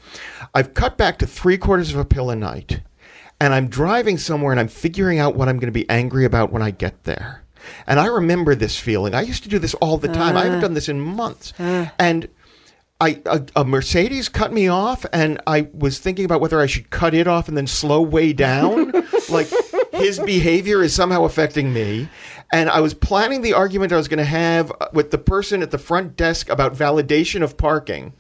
I've 0.54 0.74
cut 0.74 0.98
back 0.98 1.18
to 1.20 1.28
three 1.28 1.58
quarters 1.58 1.92
of 1.92 1.98
a 1.98 2.06
pill 2.06 2.30
a 2.30 2.36
night, 2.36 2.82
and 3.40 3.54
I'm 3.54 3.68
driving 3.68 4.18
somewhere 4.18 4.52
and 4.52 4.60
I'm 4.60 4.68
figuring 4.68 5.20
out 5.20 5.36
what 5.36 5.50
I'm 5.50 5.58
going 5.58 5.72
to 5.72 5.80
be 5.80 5.90
angry 5.90 6.26
about 6.26 6.52
when 6.52 6.62
I 6.62 6.72
get 6.72 7.04
there. 7.04 7.44
And 7.86 8.00
I 8.00 8.06
remember 8.06 8.56
this 8.56 8.80
feeling. 8.80 9.14
I 9.14 9.22
used 9.22 9.44
to 9.44 9.50
do 9.50 9.60
this 9.60 9.74
all 9.76 9.98
the 9.98 10.08
time. 10.08 10.38
I 10.38 10.46
haven't 10.46 10.60
uh. 10.60 10.62
done 10.62 10.74
this 10.74 10.90
in 10.90 11.00
months. 11.00 11.54
Uh. 11.60 11.90
And 12.00 12.30
I 13.00 13.22
a, 13.26 13.44
a 13.58 13.66
Mercedes 13.66 14.28
cut 14.30 14.52
me 14.52 14.68
off, 14.68 15.06
and 15.14 15.40
I 15.46 15.68
was 15.74 16.00
thinking 16.00 16.26
about 16.26 16.42
whether 16.42 16.60
I 16.60 16.66
should 16.66 16.90
cut 16.90 17.14
it 17.14 17.28
off 17.28 17.48
and 17.48 17.56
then 17.56 17.68
slow 17.68 18.02
way 18.02 18.34
down. 18.34 18.92
like 19.30 19.48
his 19.94 20.20
behavior 20.20 20.82
is 20.82 20.94
somehow 20.94 21.24
affecting 21.26 21.72
me. 21.74 22.10
And 22.52 22.70
I 22.70 22.80
was 22.80 22.94
planning 22.94 23.42
the 23.42 23.54
argument 23.54 23.92
I 23.92 23.98
was 23.98 24.08
going 24.08 24.20
to 24.20 24.24
have 24.26 24.72
uh, 24.80 24.88
with 24.94 25.12
the 25.12 25.18
person 25.18 25.62
at 25.62 25.72
the 25.72 25.78
front 25.78 26.16
desk 26.16 26.50
about 26.50 26.74
validation 26.76 27.42
of 27.44 27.58
parking. 27.58 28.14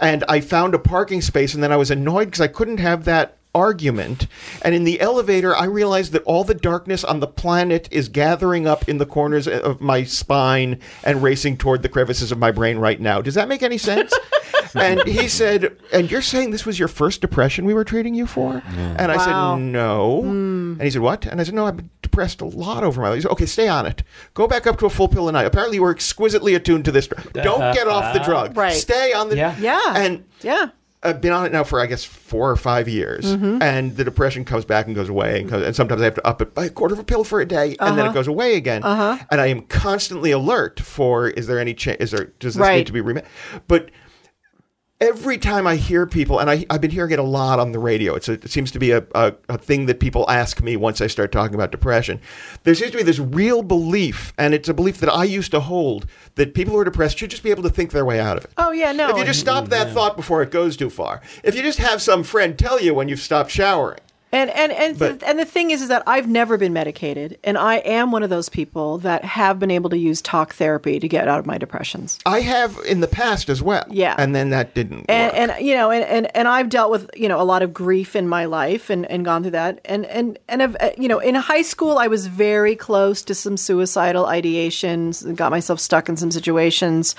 And 0.00 0.24
I 0.28 0.40
found 0.40 0.74
a 0.74 0.78
parking 0.78 1.20
space, 1.20 1.54
and 1.54 1.62
then 1.62 1.72
I 1.72 1.76
was 1.76 1.90
annoyed 1.90 2.26
because 2.26 2.40
I 2.40 2.48
couldn't 2.48 2.78
have 2.78 3.04
that 3.04 3.36
argument. 3.54 4.26
And 4.62 4.74
in 4.74 4.84
the 4.84 5.00
elevator, 5.00 5.54
I 5.56 5.64
realized 5.64 6.12
that 6.12 6.22
all 6.22 6.42
the 6.44 6.54
darkness 6.54 7.04
on 7.04 7.20
the 7.20 7.26
planet 7.26 7.88
is 7.90 8.08
gathering 8.08 8.66
up 8.66 8.88
in 8.88 8.98
the 8.98 9.06
corners 9.06 9.46
uh, 9.46 9.60
of 9.62 9.80
my 9.80 10.04
spine 10.04 10.78
and 11.04 11.22
racing 11.22 11.56
toward 11.58 11.82
the 11.82 11.88
crevices 11.88 12.32
of 12.32 12.38
my 12.38 12.50
brain 12.52 12.78
right 12.78 13.00
now. 13.00 13.20
Does 13.20 13.34
that 13.34 13.48
make 13.48 13.62
any 13.62 13.76
sense? 13.78 14.12
and 14.74 15.02
he 15.02 15.28
said, 15.28 15.76
And 15.92 16.10
you're 16.10 16.22
saying 16.22 16.50
this 16.52 16.64
was 16.64 16.78
your 16.78 16.88
first 16.88 17.20
depression 17.20 17.64
we 17.64 17.74
were 17.74 17.84
treating 17.84 18.14
you 18.14 18.26
for? 18.26 18.62
And 18.68 19.10
I 19.12 19.16
Wow. 19.16 19.24
said, 19.56 19.62
No. 19.64 20.22
Hmm. 20.22 20.72
And 20.74 20.82
he 20.82 20.90
said, 20.90 21.02
What? 21.02 21.26
And 21.26 21.40
I 21.40 21.44
said, 21.44 21.54
No, 21.54 21.66
I've 21.66 21.76
been 21.76 21.90
depressed 22.10 22.40
a 22.40 22.44
lot 22.44 22.82
over 22.84 23.00
my 23.00 23.08
life. 23.10 23.22
Said, 23.22 23.30
Okay, 23.32 23.46
stay 23.46 23.68
on 23.68 23.86
it. 23.86 24.02
Go 24.34 24.46
back 24.48 24.66
up 24.66 24.78
to 24.80 24.86
a 24.86 24.90
full 24.90 25.08
pill 25.08 25.28
a 25.28 25.32
night. 25.32 25.46
Apparently, 25.46 25.76
you 25.76 25.82
were 25.82 25.90
exquisitely 25.92 26.54
attuned 26.54 26.84
to 26.86 26.92
this 26.92 27.06
drug. 27.06 27.32
Don't 27.32 27.74
get 27.74 27.86
off 27.88 28.12
the 28.12 28.20
drug. 28.20 28.56
Right. 28.60 28.72
Stay 28.74 29.12
on 29.12 29.28
the 29.28 29.36
Yeah. 29.36 29.56
Yeah. 29.58 29.94
And 29.96 30.24
yeah. 30.42 30.70
I've 31.02 31.20
been 31.22 31.32
on 31.32 31.46
it 31.46 31.52
now 31.52 31.64
for 31.64 31.80
I 31.80 31.86
guess 31.86 32.04
four 32.04 32.50
or 32.50 32.56
five 32.56 32.86
years, 32.88 33.24
Mm-hmm. 33.24 33.62
and 33.62 33.96
the 33.96 34.04
depression 34.04 34.44
comes 34.44 34.66
back 34.66 34.86
and 34.86 34.94
goes 34.94 35.08
away, 35.08 35.40
and, 35.40 35.48
goes, 35.48 35.64
and 35.64 35.74
sometimes 35.74 36.02
I 36.02 36.04
have 36.04 36.14
to 36.16 36.26
up 36.26 36.42
it 36.42 36.52
by 36.54 36.66
a 36.66 36.68
quarter 36.70 36.92
of 36.92 36.98
a 36.98 37.04
pill 37.04 37.24
for 37.24 37.40
a 37.40 37.46
day, 37.46 37.74
and 37.80 37.96
then 37.96 38.04
it 38.06 38.12
goes 38.12 38.26
away 38.28 38.56
again. 38.56 38.82
Uh-huh. 38.84 39.16
And 39.30 39.40
I 39.40 39.46
am 39.46 39.62
constantly 39.62 40.30
alert 40.30 40.78
for 40.80 41.28
is 41.28 41.46
there 41.46 41.58
any 41.58 41.72
change? 41.72 41.98
Is 42.00 42.10
there 42.10 42.24
does 42.38 42.54
this 42.54 42.60
Right. 42.60 42.76
need 42.78 42.86
to 42.88 42.92
be 42.92 43.00
remade? 43.00 43.24
But 43.66 43.90
every 45.00 45.38
time 45.38 45.66
I 45.66 45.76
hear 45.76 46.06
people, 46.06 46.38
and 46.38 46.50
I, 46.50 46.66
I've 46.68 46.80
been 46.80 46.90
hearing 46.90 47.12
it 47.12 47.18
a 47.18 47.24
lot 47.24 47.58
on 47.58 47.72
the 47.72 47.78
radio, 47.78 48.14
it's 48.14 48.28
a, 48.28 48.32
it 48.32 48.50
seems 48.50 48.70
to 48.72 48.78
be 48.78 48.90
a, 48.90 49.04
a, 49.14 49.34
a 49.48 49.58
thing 49.58 49.86
that 49.86 49.98
people 49.98 50.28
ask 50.28 50.62
me 50.62 50.76
once 50.76 51.00
I 51.00 51.06
start 51.06 51.32
talking 51.32 51.54
about 51.54 51.70
depression. 51.70 52.20
There 52.64 52.74
seems 52.74 52.90
to 52.92 52.98
be 52.98 53.02
this 53.02 53.18
real 53.18 53.62
belief, 53.62 54.32
and 54.36 54.52
it's 54.52 54.68
a 54.68 54.74
belief 54.74 54.98
that 54.98 55.10
I 55.10 55.24
used 55.24 55.50
to 55.52 55.60
hold, 55.60 56.06
that 56.34 56.54
people 56.54 56.74
who 56.74 56.80
are 56.80 56.84
depressed 56.84 57.18
should 57.18 57.30
just 57.30 57.42
be 57.42 57.50
able 57.50 57.62
to 57.62 57.70
think 57.70 57.92
their 57.92 58.04
way 58.04 58.20
out 58.20 58.36
of 58.36 58.44
it. 58.44 58.50
Oh 58.56 58.72
yeah, 58.72 58.92
no. 58.92 59.10
If 59.10 59.16
you 59.16 59.24
just 59.24 59.40
stop 59.40 59.68
that 59.68 59.92
thought 59.92 60.16
before 60.16 60.42
it 60.42 60.50
goes 60.50 60.76
too 60.76 60.90
far. 60.90 61.22
If 61.42 61.54
you 61.54 61.62
just 61.62 61.78
have 61.78 62.02
some 62.02 62.22
friend 62.22 62.58
tell 62.58 62.80
you 62.80 62.94
when 62.94 63.08
you've 63.08 63.20
stopped 63.20 63.50
showering. 63.50 64.00
And 64.32 64.48
and 64.50 64.70
and 64.70 64.96
But- 64.98 65.22
and 65.24 65.38
the 65.40 65.44
thing 65.44 65.72
is, 65.72 65.82
is 65.82 65.88
that 65.88 66.04
I've 66.06 66.28
never 66.28 66.56
been 66.56 66.72
medicated, 66.72 67.36
and 67.42 67.58
I 67.58 67.76
am 67.78 68.12
one 68.12 68.22
of 68.22 68.30
those 68.30 68.48
people 68.48 68.98
that 68.98 69.24
have 69.24 69.58
been 69.58 69.72
able 69.72 69.90
to 69.90 69.98
use 69.98 70.22
talk 70.22 70.54
therapy 70.54 71.00
to 71.00 71.08
get 71.08 71.26
out 71.26 71.40
of 71.40 71.46
my 71.46 71.58
depressions. 71.58 72.18
I 72.24 72.40
have 72.42 72.78
in 72.86 73.00
the 73.00 73.08
past 73.08 73.48
as 73.48 73.60
well. 73.60 73.84
Yeah. 73.90 74.14
And 74.18 74.32
then 74.34 74.50
that 74.50 74.72
didn't 74.74 75.06
And, 75.08 75.32
work. 75.32 75.50
and 75.58 75.66
you 75.66 75.74
know, 75.74 75.90
and, 75.90 76.04
and 76.04 76.36
and 76.36 76.46
I've 76.46 76.68
dealt 76.68 76.92
with 76.92 77.10
you 77.16 77.28
know 77.28 77.40
a 77.40 77.44
lot 77.44 77.62
of 77.62 77.74
grief 77.74 78.14
in 78.14 78.28
my 78.28 78.44
life, 78.44 78.88
and, 78.88 79.04
and 79.10 79.24
gone 79.24 79.42
through 79.42 79.50
that, 79.52 79.80
and 79.84 80.06
and 80.06 80.38
and 80.48 80.62
I've, 80.62 80.76
uh, 80.78 80.90
you 80.96 81.08
know, 81.08 81.18
in 81.18 81.34
high 81.34 81.62
school, 81.62 81.98
I 81.98 82.06
was 82.06 82.26
very 82.28 82.76
close 82.76 83.22
to 83.22 83.34
some 83.34 83.56
suicidal 83.56 84.26
ideations, 84.26 85.24
and 85.24 85.36
got 85.36 85.50
myself 85.50 85.80
stuck 85.80 86.08
in 86.08 86.16
some 86.16 86.30
situations, 86.30 87.16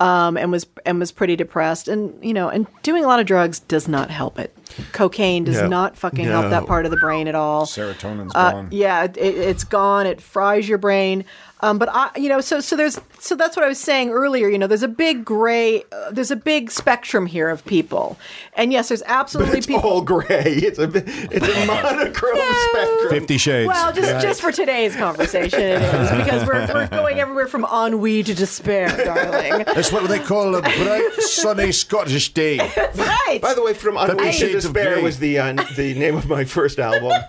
um, 0.00 0.36
and 0.36 0.52
was 0.52 0.66
and 0.84 0.98
was 0.98 1.12
pretty 1.12 1.36
depressed, 1.36 1.88
and 1.88 2.12
you 2.22 2.34
know, 2.34 2.48
and 2.50 2.66
doing 2.82 3.04
a 3.04 3.06
lot 3.08 3.20
of 3.20 3.26
drugs 3.26 3.60
does 3.60 3.88
not 3.88 4.10
help 4.10 4.38
it. 4.38 4.54
Cocaine 4.92 5.44
does 5.44 5.60
No. 5.60 5.66
not 5.68 5.96
fucking 5.96 6.24
help 6.24 6.50
that 6.50 6.66
part 6.66 6.84
of 6.84 6.90
the 6.90 6.96
brain 6.98 7.28
at 7.28 7.34
all. 7.34 7.64
Serotonin's 7.66 8.32
Uh, 8.34 8.52
gone. 8.52 8.68
yeah, 8.70 9.04
it, 9.04 9.16
it's 9.16 9.64
gone. 9.64 10.06
It 10.06 10.20
fries 10.20 10.68
your 10.68 10.78
brain. 10.78 11.24
Um, 11.64 11.78
but 11.78 11.88
I, 11.92 12.10
you 12.16 12.28
know, 12.28 12.40
so 12.40 12.58
so 12.58 12.74
there's 12.74 12.98
so 13.20 13.36
that's 13.36 13.54
what 13.56 13.64
I 13.64 13.68
was 13.68 13.78
saying 13.78 14.10
earlier. 14.10 14.48
You 14.48 14.58
know, 14.58 14.66
there's 14.66 14.82
a 14.82 14.88
big 14.88 15.24
gray, 15.24 15.84
uh, 15.92 16.10
there's 16.10 16.32
a 16.32 16.36
big 16.36 16.72
spectrum 16.72 17.26
here 17.26 17.48
of 17.48 17.64
people, 17.64 18.18
and 18.54 18.72
yes, 18.72 18.88
there's 18.88 19.02
absolutely 19.06 19.58
it's 19.58 19.66
people. 19.68 19.88
all 19.88 20.00
gray. 20.02 20.26
It's 20.44 20.80
a 20.80 20.90
it's 20.92 21.46
a 21.46 21.66
monochrome 21.66 22.40
spectrum. 22.70 23.10
Fifty 23.10 23.38
Shades. 23.38 23.68
Well, 23.68 23.92
just 23.92 24.20
just 24.26 24.40
for 24.40 24.50
today's 24.50 24.96
conversation, 24.96 25.60
it 25.60 25.82
is 25.82 26.10
because 26.24 26.46
we're 26.48 26.66
we're 26.74 26.88
going 26.88 27.20
everywhere 27.20 27.46
from 27.46 27.64
ennui 27.72 28.24
to 28.24 28.34
despair, 28.34 28.88
darling. 29.04 29.64
That's 29.64 29.92
what 29.92 30.08
they 30.08 30.18
call 30.18 30.54
a 30.56 30.62
bright, 30.62 31.12
sunny 31.20 31.70
Scottish 31.70 32.34
day. 32.34 32.58
right. 32.96 33.38
By 33.40 33.54
the 33.54 33.62
way, 33.62 33.72
from 33.74 33.96
ennui 33.96 34.16
to 34.16 34.32
Shades 34.32 34.61
of 34.61 34.61
Despair 34.62 34.94
Grey. 34.94 35.02
was 35.02 35.18
the 35.18 35.38
uh, 35.38 35.52
the 35.76 35.94
name 35.94 36.16
of 36.16 36.28
my 36.28 36.44
first 36.44 36.78
album. 36.78 37.12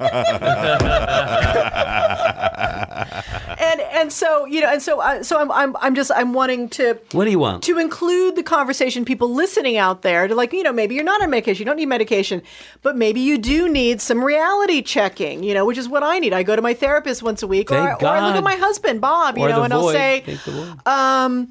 and 3.60 3.82
and 3.82 4.12
so 4.12 4.46
you 4.46 4.62
know, 4.62 4.68
and 4.68 4.82
so 4.82 5.00
uh, 5.02 5.24
so 5.24 5.40
I'm 5.40 5.52
I'm 5.52 5.76
I'm 5.78 5.96
just 5.96 6.12
I'm 6.16 6.34
wanting 6.34 6.70
to 6.70 6.98
What 7.12 7.26
do 7.26 7.32
you 7.32 7.40
want? 7.40 7.64
to 7.64 7.78
include 7.80 8.36
the 8.36 8.44
conversation 8.44 9.06
people 9.06 9.34
listening 9.34 9.78
out 9.78 10.02
there 10.02 10.28
to 10.28 10.36
like 10.36 10.54
you 10.54 10.64
know 10.64 10.74
maybe 10.74 10.96
you're 10.96 11.04
not 11.04 11.22
on 11.22 11.30
medication 11.30 11.60
you 11.62 11.66
don't 11.66 11.78
need 11.78 11.86
medication 11.88 12.42
but 12.82 12.96
maybe 12.98 13.20
you 13.20 13.38
do 13.38 13.70
need 13.70 14.02
some 14.02 14.24
reality 14.24 14.82
checking 14.82 15.44
you 15.44 15.54
know 15.54 15.66
which 15.66 15.78
is 15.78 15.88
what 15.88 16.04
i 16.04 16.20
need 16.20 16.34
i 16.34 16.44
go 16.44 16.56
to 16.56 16.62
my 16.62 16.74
therapist 16.74 17.24
once 17.24 17.42
a 17.44 17.48
week 17.48 17.72
or, 17.72 17.76
Thank 17.76 18.02
or 18.04 18.08
i 18.08 18.20
look 18.26 18.34
God. 18.34 18.38
at 18.38 18.44
my 18.44 18.56
husband 18.56 19.02
bob 19.02 19.38
you 19.38 19.44
Or 19.46 19.50
know 19.50 19.56
the 19.58 19.62
and 19.64 19.74
i'll 19.74 19.82
void. 19.82 19.94
say 19.94 20.24
Thank 20.26 20.44
the 20.44 20.52
Lord. 20.52 20.88
um 20.88 21.48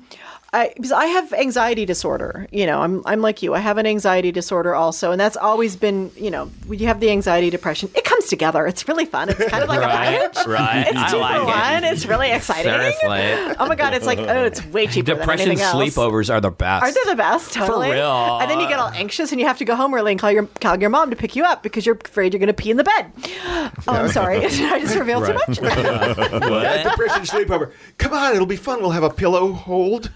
I, 0.54 0.70
because 0.76 0.92
I 0.92 1.06
have 1.06 1.32
anxiety 1.32 1.86
disorder, 1.86 2.46
you 2.52 2.66
know, 2.66 2.82
I'm 2.82 3.02
I'm 3.06 3.22
like 3.22 3.42
you. 3.42 3.54
I 3.54 3.58
have 3.60 3.78
an 3.78 3.86
anxiety 3.86 4.30
disorder 4.32 4.74
also, 4.74 5.10
and 5.10 5.18
that's 5.18 5.36
always 5.38 5.76
been, 5.76 6.10
you 6.14 6.30
know, 6.30 6.46
when 6.66 6.78
you 6.78 6.88
have 6.88 7.00
the 7.00 7.08
anxiety 7.10 7.48
depression, 7.48 7.88
it 7.94 8.04
comes 8.04 8.26
together. 8.26 8.66
It's 8.66 8.86
really 8.86 9.06
fun. 9.06 9.30
It's 9.30 9.42
kind 9.46 9.62
of 9.62 9.68
like 9.70 9.80
Right, 9.80 10.14
a 10.14 10.28
package. 10.28 10.46
right. 10.46 10.86
It's 10.88 10.96
I 10.98 11.10
two 11.10 11.16
like 11.16 11.36
for 11.36 11.42
it. 11.42 11.46
one. 11.46 11.84
It's 11.84 12.04
really 12.04 12.30
exciting. 12.32 12.64
Seriously. 12.70 13.56
Oh 13.58 13.66
my 13.66 13.74
god, 13.76 13.94
it's 13.94 14.04
like 14.04 14.18
oh, 14.18 14.44
it's 14.44 14.62
way 14.66 14.86
cheaper 14.88 15.14
Depression 15.14 15.48
than 15.48 15.58
anything 15.58 15.64
else. 15.64 15.96
sleepovers 15.96 16.28
are 16.30 16.40
the 16.42 16.50
best. 16.50 16.82
Are 16.84 16.92
they 16.92 17.10
the 17.10 17.16
best? 17.16 17.54
Totally. 17.54 17.88
For 17.88 17.94
real. 17.94 18.38
And 18.42 18.50
then 18.50 18.60
you 18.60 18.68
get 18.68 18.78
all 18.78 18.90
anxious 18.90 19.32
and 19.32 19.40
you 19.40 19.46
have 19.46 19.56
to 19.56 19.64
go 19.64 19.74
home 19.74 19.94
early 19.94 20.10
and 20.12 20.20
call 20.20 20.30
your 20.32 20.46
call 20.60 20.78
your 20.78 20.90
mom 20.90 21.08
to 21.08 21.16
pick 21.16 21.34
you 21.34 21.44
up 21.44 21.62
because 21.62 21.86
you're 21.86 21.96
afraid 22.04 22.34
you're 22.34 22.40
going 22.40 22.48
to 22.48 22.52
pee 22.52 22.70
in 22.70 22.76
the 22.76 22.84
bed. 22.84 23.10
Oh, 23.46 23.70
I'm 23.88 24.08
sorry. 24.10 24.40
Did 24.40 24.52
I 24.70 24.80
just 24.80 24.96
revealed 24.98 25.24
too 25.24 25.32
much. 25.32 25.60
Yeah, 25.62 26.82
depression 26.90 27.22
sleepover. 27.22 27.72
Come 27.96 28.12
on, 28.12 28.34
it'll 28.34 28.46
be 28.46 28.56
fun. 28.56 28.80
We'll 28.82 28.90
have 28.90 29.02
a 29.02 29.08
pillow 29.10 29.52
hold. 29.52 30.10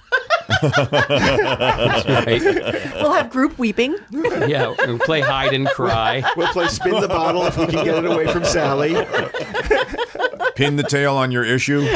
Right. 2.06 2.40
we'll 2.40 3.12
have 3.12 3.30
group 3.30 3.58
weeping. 3.58 3.96
yeah, 4.10 4.74
we'll 4.86 4.98
play 4.98 5.20
hide 5.20 5.52
and 5.52 5.66
cry. 5.68 6.22
We'll 6.36 6.48
play 6.48 6.68
spin 6.68 7.00
the 7.00 7.08
bottle 7.08 7.44
if 7.46 7.56
we 7.58 7.66
can 7.66 7.84
get 7.84 8.04
it 8.04 8.10
away 8.10 8.26
from 8.32 8.44
Sally. 8.44 8.94
Pin 10.54 10.76
the 10.76 10.84
tail 10.88 11.16
on 11.16 11.30
your 11.30 11.44
issue. 11.44 11.86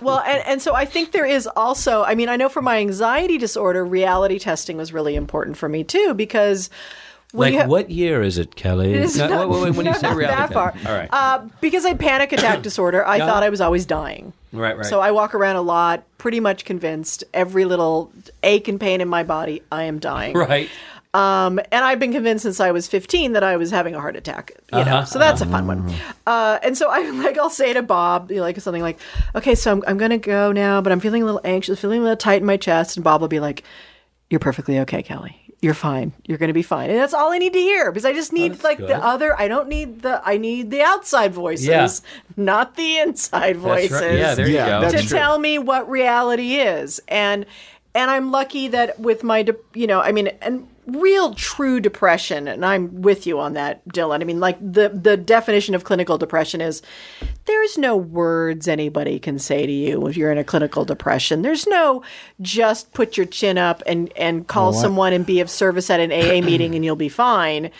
Well, 0.00 0.18
and, 0.20 0.42
and 0.46 0.60
so 0.62 0.74
I 0.74 0.84
think 0.84 1.12
there 1.12 1.26
is 1.26 1.46
also, 1.46 2.02
I 2.02 2.16
mean, 2.16 2.28
I 2.28 2.34
know 2.36 2.48
for 2.48 2.60
my 2.60 2.78
anxiety 2.78 3.38
disorder, 3.38 3.84
reality 3.84 4.40
testing 4.40 4.76
was 4.76 4.92
really 4.92 5.14
important 5.14 5.56
for 5.56 5.68
me 5.68 5.84
too 5.84 6.14
because. 6.14 6.70
When 7.32 7.52
Like, 7.54 7.62
ha- 7.62 7.68
what 7.68 7.90
year 7.90 8.22
is 8.22 8.36
it, 8.38 8.54
Kelly? 8.56 8.92
It 8.92 9.00
is 9.02 9.16
No, 9.16 9.26
not, 9.28 9.48
wait, 9.48 9.56
wait, 9.56 9.62
wait, 9.70 9.76
when 9.76 9.86
you 9.86 9.94
say 9.98 10.14
reality 10.14 10.26
that 10.36 10.52
far. 10.52 10.74
All 10.86 10.92
right. 10.94 11.08
Uh, 11.10 11.48
because 11.60 11.84
I 11.84 11.88
had 11.88 12.00
panic 12.00 12.32
attack 12.32 12.60
disorder, 12.68 13.06
I 13.06 13.16
Yeah. 13.16 13.26
thought 13.26 13.42
I 13.42 13.48
was 13.48 13.60
always 13.60 13.86
dying. 13.86 14.32
Right, 14.52 14.76
right. 14.76 14.84
So 14.86 15.00
I 15.00 15.12
walk 15.12 15.34
around 15.34 15.56
a 15.56 15.62
lot, 15.62 16.04
pretty 16.18 16.40
much 16.40 16.64
convinced 16.66 17.24
every 17.32 17.64
little 17.64 18.12
ache 18.42 18.68
and 18.68 18.78
pain 18.78 19.00
in 19.00 19.08
my 19.08 19.22
body, 19.22 19.62
I 19.72 19.84
am 19.84 19.98
dying. 19.98 20.36
right. 20.36 20.68
Um, 21.14 21.58
and 21.70 21.84
I've 21.84 21.98
been 21.98 22.12
convinced 22.12 22.42
since 22.42 22.58
I 22.58 22.70
was 22.70 22.88
15 22.88 23.32
that 23.32 23.42
I 23.44 23.58
was 23.58 23.70
having 23.70 23.94
a 23.94 24.00
heart 24.00 24.16
attack. 24.16 24.52
You 24.72 24.78
know, 24.78 24.80
Uh-huh, 24.82 25.04
so 25.04 25.18
that's 25.18 25.42
a 25.42 25.46
fun 25.46 25.66
one. 25.66 25.92
Uh, 26.26 26.58
and 26.62 26.76
so 26.76 26.88
I 26.90 27.00
like 27.22 27.36
I'll 27.36 27.50
say 27.50 27.74
to 27.74 27.82
Bob, 27.82 28.30
you 28.30 28.38
know, 28.38 28.42
like 28.42 28.58
something 28.60 28.80
like, 28.80 28.98
"Okay, 29.34 29.54
so 29.54 29.72
I'm 29.72 29.82
I'm 29.86 29.98
gonna 29.98 30.16
go 30.16 30.52
now, 30.52 30.80
but 30.80 30.90
I'm 30.90 31.00
feeling 31.00 31.20
a 31.22 31.26
little 31.26 31.42
anxious, 31.44 31.78
feeling 31.80 32.00
a 32.00 32.02
little 32.02 32.16
tight 32.16 32.40
in 32.40 32.46
my 32.46 32.56
chest." 32.56 32.96
And 32.96 33.04
Bob 33.04 33.20
will 33.20 33.28
be 33.28 33.40
like, 33.40 33.62
"You're 34.30 34.40
perfectly 34.40 34.78
okay, 34.80 35.02
Kelly. 35.02 35.36
You're 35.62 35.74
fine. 35.74 36.12
You're 36.26 36.38
gonna 36.38 36.52
be 36.52 36.62
fine." 36.62 36.90
And 36.90 36.98
that's 36.98 37.14
all 37.14 37.32
I 37.32 37.38
need 37.38 37.52
to 37.54 37.58
hear 37.60 37.90
because 37.92 38.04
I 38.04 38.12
just 38.12 38.32
need 38.32 38.52
that's 38.54 38.64
like 38.64 38.78
good. 38.78 38.88
the 38.88 38.96
other. 38.96 39.38
I 39.40 39.46
don't 39.48 39.68
need 39.68 40.02
the. 40.02 40.20
I 40.24 40.36
need 40.36 40.70
the 40.72 40.82
outside 40.82 41.32
voices, 41.32 41.66
Yeah. 41.66 41.88
not 42.36 42.74
the 42.76 42.98
inside 42.98 43.56
voices 43.56 43.90
That's 43.92 44.02
right. 44.04 44.18
Yeah, 44.18 44.34
there 44.34 44.48
Yeah, 44.48 44.64
you 44.64 44.70
go. 44.72 44.90
that's 44.90 45.02
to 45.04 45.08
true. 45.08 45.18
tell 45.18 45.38
me 45.38 45.58
what 45.60 45.88
reality 45.88 46.56
is 46.56 47.00
and 47.08 47.46
and 47.94 48.10
i'm 48.10 48.30
lucky 48.30 48.68
that 48.68 48.98
with 48.98 49.22
my 49.22 49.42
de- 49.42 49.54
you 49.74 49.86
know 49.86 50.00
i 50.00 50.10
mean 50.12 50.28
and 50.40 50.66
real 50.86 51.32
true 51.34 51.78
depression 51.78 52.48
and 52.48 52.66
i'm 52.66 53.02
with 53.02 53.24
you 53.26 53.38
on 53.38 53.52
that 53.52 53.86
dylan 53.88 54.20
i 54.20 54.24
mean 54.24 54.40
like 54.40 54.58
the 54.60 54.88
the 54.88 55.16
definition 55.16 55.76
of 55.76 55.84
clinical 55.84 56.18
depression 56.18 56.60
is 56.60 56.82
there's 57.44 57.78
no 57.78 57.96
words 57.96 58.66
anybody 58.66 59.20
can 59.20 59.38
say 59.38 59.64
to 59.64 59.72
you 59.72 60.06
if 60.08 60.16
you're 60.16 60.32
in 60.32 60.38
a 60.38 60.44
clinical 60.44 60.84
depression 60.84 61.42
there's 61.42 61.68
no 61.68 62.02
just 62.40 62.92
put 62.94 63.16
your 63.16 63.26
chin 63.26 63.58
up 63.58 63.80
and 63.86 64.12
and 64.16 64.48
call 64.48 64.72
someone 64.72 65.12
and 65.12 65.24
be 65.24 65.38
of 65.38 65.48
service 65.48 65.88
at 65.88 66.00
an 66.00 66.10
aa 66.10 66.44
meeting 66.44 66.74
and 66.74 66.84
you'll 66.84 66.96
be 66.96 67.08
fine 67.08 67.70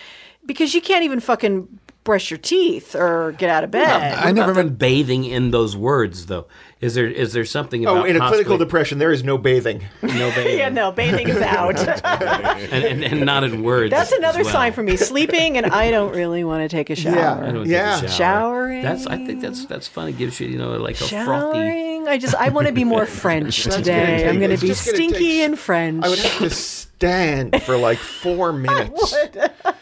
because 0.47 0.73
you 0.73 0.81
can't 0.81 1.05
even 1.05 1.19
fucking 1.19 1.67
brush 2.05 2.31
your 2.31 2.39
teeth 2.39 2.95
or 2.95 3.33
get 3.33 3.49
out 3.49 3.65
of 3.65 3.71
bed. 3.71 4.19
I 4.19 4.33
never 4.33 4.55
been 4.55 4.75
bathing 4.75 5.25
in 5.25 5.51
those 5.51 5.77
words 5.77 6.27
though. 6.27 6.47
Is 6.83 6.95
there 6.95 7.07
is 7.07 7.33
there 7.33 7.45
something 7.45 7.85
about 7.85 7.99
Oh, 7.99 8.05
in 8.05 8.17
a 8.17 8.27
clinical 8.29 8.59
depression, 8.59 8.99
there 8.99 9.13
is 9.13 9.23
no 9.23 9.39
bathing. 9.39 9.85
no 10.03 10.09
bathing 10.35 10.59
yeah, 10.59 10.69
no, 10.69 10.91
bathing 10.91 11.29
is 11.29 11.37
out. 11.41 11.79
and, 12.05 12.85
and, 12.85 13.05
and 13.05 13.25
not 13.25 13.45
in 13.45 13.63
words? 13.63 13.91
That's 13.93 14.11
as 14.13 14.19
another 14.19 14.43
well. 14.43 14.53
sign 14.53 14.73
for 14.73 14.83
me. 14.83 14.97
Sleeping 14.97 15.57
and 15.57 15.67
I 15.67 15.93
don't 15.93 16.13
really 16.15 16.43
want 16.43 16.69
to 16.69 16.69
take 16.77 16.91
a 16.91 16.97
shower. 16.97 17.45
I 17.45 17.53
don't 17.53 17.63
take 17.65 17.67
a 17.67 17.69
Yeah. 17.71 18.01
shower. 18.01 18.09
Showering. 18.09 18.83
That's 18.83 19.07
I 19.07 19.25
think 19.25 19.41
that's 19.43 19.65
that's 19.67 19.87
fun. 19.87 20.09
It 20.09 20.19
gives 20.19 20.41
you 20.41 20.49
you 20.49 20.59
know 20.59 20.73
like 20.73 20.97
a 20.97 21.05
frothy. 21.07 21.15
Showering. 21.25 22.09
I 22.09 22.19
just 22.19 22.35
I 22.35 22.49
want 22.49 22.67
to 22.67 22.73
be 22.73 22.83
more 22.83 23.07
French 23.23 23.65
gonna 23.65 23.77
today. 23.77 24.17
take- 24.19 24.27
I'm 24.27 24.39
going 24.41 24.51
to 24.51 24.57
be 24.61 24.67
gonna 24.67 24.75
stinky 24.75 25.19
take- 25.19 25.41
and 25.45 25.57
French. 25.59 26.05
I 26.05 26.09
would 26.09 26.19
have 26.19 26.39
to 26.41 26.51
stand 26.51 27.63
for 27.63 27.77
like 27.77 27.99
four 27.99 28.53
minutes. 28.53 29.15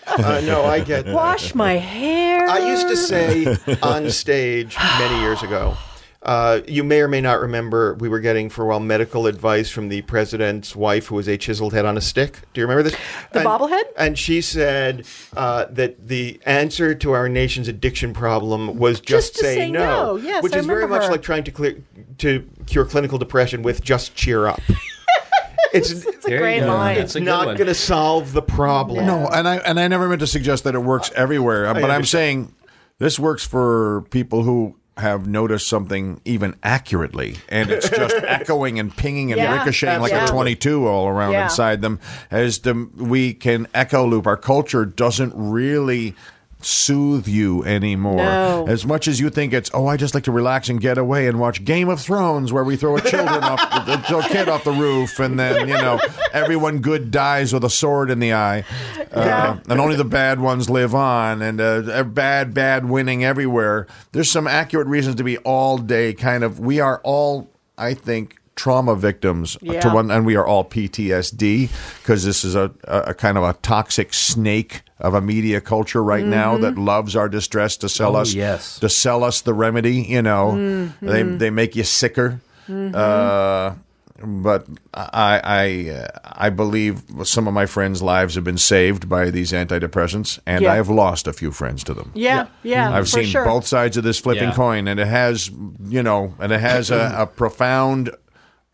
Uh, 0.07 0.43
no, 0.45 0.65
I 0.67 0.81
get 0.81 1.07
that. 1.07 1.15
Wash 1.15 1.55
my 1.55 1.75
hair. 1.79 2.47
I 2.47 2.59
used 2.71 2.89
to 2.89 2.97
say 2.97 3.57
on 3.83 4.11
stage 4.11 4.77
many 4.99 5.21
years 5.23 5.43
ago. 5.43 5.79
Uh, 6.23 6.61
you 6.69 6.85
may 6.85 7.01
or 7.01 7.09
may 7.09 7.21
not 7.23 7.41
remember 7.41 7.95
we 7.95 8.07
were 8.07 8.21
getting 8.21 8.51
for 8.51 8.63
a 8.65 8.67
while 8.69 8.79
medical 8.81 9.27
advice 9.27 9.71
from 9.71 9.89
the 9.89 10.03
president's 10.03 10.77
wife, 10.77 11.07
who 11.07 11.15
was 11.15 11.27
a 11.27 11.39
chiseled 11.39 11.73
head 11.73 11.87
on 11.87 11.97
a 11.97 12.01
stick. 12.01 12.41
Do 12.53 12.61
you 12.61 12.67
remember 12.67 12.83
this? 12.91 12.99
The 13.33 13.39
And- 13.39 13.49
bobblehead? 13.49 13.85
And 13.97 14.19
she 14.19 14.43
said 14.43 15.07
uh, 15.35 15.65
that 15.71 16.09
the 16.09 16.39
answer 16.45 16.95
to 16.95 17.13
our 17.13 17.27
nation's 17.29 17.69
addiction 17.69 18.13
problem 18.13 18.77
was 18.77 19.01
just, 19.01 19.33
Just 19.33 19.37
to 19.37 19.45
say 19.45 19.71
no. 19.71 20.17
Yes, 20.17 20.43
which 20.43 20.53
I 20.53 20.59
is 20.59 20.67
very 20.67 20.83
remember 20.83 20.97
much 20.97 21.07
her. 21.07 21.13
like 21.13 21.23
trying 21.23 21.45
to 21.45 21.51
clear 21.51 21.83
to 22.19 22.47
cure 22.67 22.85
clinical 22.85 23.17
depression 23.17 23.63
with 23.63 23.83
just 23.83 24.15
cheer 24.15 24.47
up. 24.47 24.61
it's 25.73 25.91
It's 25.91 26.27
a 26.27 26.37
great 26.37 26.61
go. 26.61 26.67
line. 26.67 26.99
It's 26.99 27.17
a 27.17 27.21
not 27.21 27.45
going 27.57 27.67
to 27.67 27.75
solve 27.75 28.35
the 28.35 28.43
problem. 28.43 29.07
No, 29.07 29.27
and 29.29 29.49
I 29.49 29.57
and 29.57 29.81
I 29.81 29.89
never 29.89 30.07
meant 30.07 30.21
to 30.21 30.27
suggest 30.27 30.65
that 30.65 30.75
it 30.75 30.81
works 30.83 31.11
everywhere, 31.17 31.73
but 31.73 31.91
I'm 31.91 32.05
saying 32.05 32.55
this 32.99 33.19
works 33.19 33.47
for 33.47 34.03
people 34.11 34.43
who 34.43 34.77
have 35.01 35.27
noticed 35.27 35.67
something 35.69 36.21
even 36.25 36.55
accurately, 36.63 37.37
and 37.49 37.71
it's 37.71 37.89
just 37.91 38.15
echoing 38.27 38.79
and 38.79 38.97
pinging 38.97 39.33
and 39.33 39.41
Yeah, 39.41 39.59
ricocheting 39.59 40.01
like 40.01 40.13
a 40.13 40.27
22 40.27 40.87
all 40.87 41.09
around 41.09 41.33
Yeah. 41.33 41.45
inside 41.45 41.83
them. 41.83 41.99
As 42.31 42.61
the, 42.61 42.89
we 42.97 43.35
can 43.35 43.67
echo 43.75 44.07
loop, 44.07 44.27
our 44.27 44.37
culture 44.37 44.85
doesn't 44.85 45.33
really 45.35 46.15
soothe 46.63 47.27
you 47.29 47.65
anymore. 47.65 48.17
No. 48.17 48.65
As 48.69 48.85
much 48.87 49.09
as 49.09 49.19
you 49.21 49.31
think 49.31 49.53
it's, 49.53 49.71
oh, 49.75 49.87
I 49.87 49.97
just 49.97 50.15
like 50.15 50.25
to 50.25 50.33
relax 50.33 50.69
and 50.69 50.81
get 50.81 50.99
away 50.99 51.27
and 51.27 51.39
watch 51.41 51.65
Game 51.65 51.89
of 51.89 52.01
Thrones, 52.01 52.53
where 52.53 52.65
we 52.65 52.77
throw 52.77 52.97
a 52.97 53.01
children 53.01 53.43
off, 53.43 53.61
the, 53.87 54.17
a 54.19 54.23
kid 54.29 54.49
off 54.49 54.65
the 54.65 54.73
roof, 54.73 55.19
and 55.19 55.39
then 55.39 55.69
you 55.69 55.75
know 55.75 56.01
everyone 56.33 56.81
good 56.81 57.11
dies 57.11 57.53
with 57.53 57.65
a 57.65 57.71
sword 57.71 58.11
in 58.11 58.19
the 58.21 58.33
eye, 58.33 58.65
uh, 59.13 59.57
and 59.69 59.81
only 59.81 59.97
the 59.97 60.05
bad 60.05 60.41
ones 60.41 60.69
live 60.71 60.95
on, 60.95 61.43
and 61.43 61.61
uh, 61.61 62.05
bad, 62.05 62.53
bad 62.55 62.89
winning 62.89 63.25
everywhere. 63.25 63.87
There's 64.13 64.31
some 64.31 64.47
accurate 64.47 64.87
reasons 64.89 65.17
to 65.17 65.25
be 65.25 65.39
all 65.39 65.79
day 65.79 66.13
kind 66.15 66.45
of. 66.45 66.61
We 66.61 66.81
are 66.81 67.01
all, 67.05 67.51
I 67.79 67.95
think. 67.95 68.37
Trauma 68.57 68.95
victims 68.95 69.57
Yeah. 69.63 69.81
to 69.81 69.89
one, 69.89 70.11
and 70.11 70.27
we 70.27 70.37
are 70.37 70.47
all 70.47 70.65
PTSD 70.67 71.71
because 72.03 72.27
this 72.27 72.45
is 72.45 72.55
a, 72.55 72.71
a, 72.85 72.99
a 73.07 73.15
kind 73.15 73.39
of 73.39 73.45
a 73.45 73.55
toxic 73.55 74.13
snake 74.13 74.83
of 75.01 75.15
a 75.15 75.21
media 75.21 75.61
culture 75.61 76.03
right 76.03 76.25
now 76.25 76.53
Mm-hmm. 76.55 76.63
that 76.63 76.79
loves 76.79 77.17
our 77.17 77.29
distress 77.29 77.77
to 77.79 77.89
sell 77.89 78.17
Oh, 78.17 78.21
us 78.21 78.35
yes. 78.35 78.79
to 78.81 78.89
sell 78.89 79.25
us 79.25 79.41
the 79.41 79.55
remedy. 79.55 80.03
You 80.03 80.23
know, 80.23 80.53
Mm-hmm. 80.55 81.07
they 81.07 81.23
they 81.23 81.51
make 81.51 81.75
you 81.77 81.85
sicker. 81.85 82.41
Uh, 82.69 83.75
but 84.23 84.67
I 84.93 85.41
I 85.43 85.91
uh, 85.91 86.09
I 86.25 86.51
believe 86.51 87.03
some 87.25 87.49
of 87.49 87.55
my 87.55 87.67
friends' 87.67 88.03
lives 88.03 88.35
have 88.35 88.45
been 88.45 88.59
saved 88.59 89.09
by 89.09 89.31
these 89.31 89.53
antidepressants, 89.53 90.39
and 90.47 90.63
Yeah. 90.65 90.73
I 90.73 90.77
have 90.77 90.91
lost 90.91 91.27
a 91.27 91.33
few 91.33 91.53
friends 91.53 91.83
to 91.85 91.95
them. 91.95 92.11
yeah, 92.15 92.47
yeah. 92.63 92.93
I've 92.95 93.05
for 93.09 93.23
seen 93.23 93.25
sure. 93.25 93.45
both 93.45 93.67
sides 93.67 93.97
of 93.97 94.05
this 94.05 94.19
flipping 94.21 94.51
Yeah. 94.51 94.55
coin, 94.55 94.89
and 94.89 95.01
it 95.01 95.07
has 95.07 95.51
you 95.89 96.03
know, 96.03 96.35
and 96.39 96.53
it 96.53 96.61
has 96.61 96.91
a, 96.91 97.15
a 97.19 97.27
profound 97.27 98.11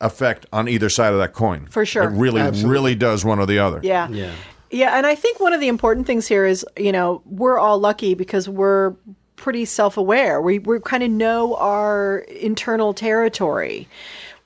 effect 0.00 0.46
on 0.52 0.68
either 0.68 0.88
side 0.88 1.12
of 1.12 1.20
that 1.20 1.32
coin. 1.32 1.66
For 1.70 1.86
sure. 1.86 2.02
it 2.04 2.10
really 2.18 2.40
Absolutely. 2.40 2.72
really 2.72 2.94
does 2.96 3.24
one 3.24 3.38
or 3.38 3.46
the 3.46 3.60
other. 3.60 3.80
Yeah. 3.84 4.08
Yeah. 4.10 4.32
Yeah, 4.70 4.96
and 4.96 5.06
I 5.06 5.14
think 5.14 5.40
one 5.40 5.52
of 5.52 5.60
the 5.60 5.68
important 5.68 6.06
things 6.06 6.26
here 6.26 6.44
is, 6.44 6.64
you 6.76 6.92
know, 6.92 7.22
we're 7.24 7.58
all 7.58 7.78
lucky 7.78 8.14
because 8.14 8.48
we're 8.48 8.94
pretty 9.36 9.64
self-aware. 9.64 10.40
We 10.40 10.58
we 10.58 10.80
kind 10.80 11.02
of 11.02 11.10
know 11.10 11.56
our 11.56 12.18
internal 12.18 12.94
territory. 12.94 13.88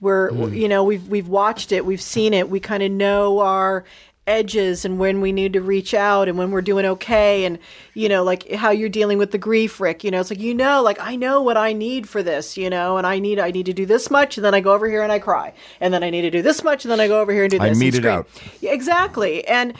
We're 0.01 0.31
hmm. 0.31 0.53
you 0.55 0.68
know, 0.68 0.85
we've 0.85 1.07
we've 1.09 1.29
watched 1.29 1.73
it, 1.73 1.87
we've 1.87 2.03
seen 2.03 2.35
it. 2.35 2.51
We 2.51 2.61
kind 2.61 2.83
of 2.83 2.91
know 2.91 3.41
our 3.41 3.85
edges 4.27 4.85
and 4.85 4.99
when 4.99 5.21
we 5.21 5.33
need 5.33 5.55
to 5.55 5.61
reach 5.61 5.93
out 5.93 6.29
and 6.29 6.39
when 6.39 6.51
we're 6.51 6.61
doing 6.61 6.85
okay 6.85 7.45
and 7.45 7.59
you 7.95 8.09
know 8.09 8.23
like 8.23 8.49
how 8.53 8.71
you're 8.71 8.89
dealing 8.89 9.18
with 9.18 9.33
the 9.33 9.39
grief 9.39 9.81
rick 9.81 10.05
you 10.05 10.11
know 10.11 10.21
it's 10.21 10.31
like 10.31 10.39
you 10.39 10.55
know 10.55 10.83
like 10.83 11.01
i 11.01 11.16
know 11.16 11.43
what 11.43 11.57
i 11.57 11.73
need 11.73 12.09
for 12.09 12.23
this 12.23 12.57
you 12.57 12.71
know 12.71 12.97
and 12.97 13.07
i 13.07 13.18
need 13.18 13.41
i 13.41 13.51
need 13.51 13.66
to 13.66 13.73
do 13.73 13.85
this 13.85 14.09
much 14.09 14.37
and 14.37 14.45
then 14.45 14.55
i 14.55 14.61
go 14.61 14.73
over 14.73 14.89
here 14.89 15.03
and 15.03 15.11
i 15.11 15.18
cry 15.18 15.53
and 15.81 15.93
then 15.93 16.05
i 16.05 16.11
need 16.11 16.21
to 16.21 16.31
do 16.31 16.43
this 16.43 16.62
much 16.62 16.85
and 16.85 16.93
then 16.93 17.01
i 17.01 17.09
go 17.09 17.21
over 17.21 17.33
here 17.33 17.45
and 17.45 17.51
do 17.51 17.57
I 17.59 17.71
this 17.71 17.79
and 17.79 17.81
meet 17.81 17.95
it 17.95 18.07
out. 18.07 18.29
Yeah, 18.61 18.73
exactly. 18.73 19.45
And 19.49 19.75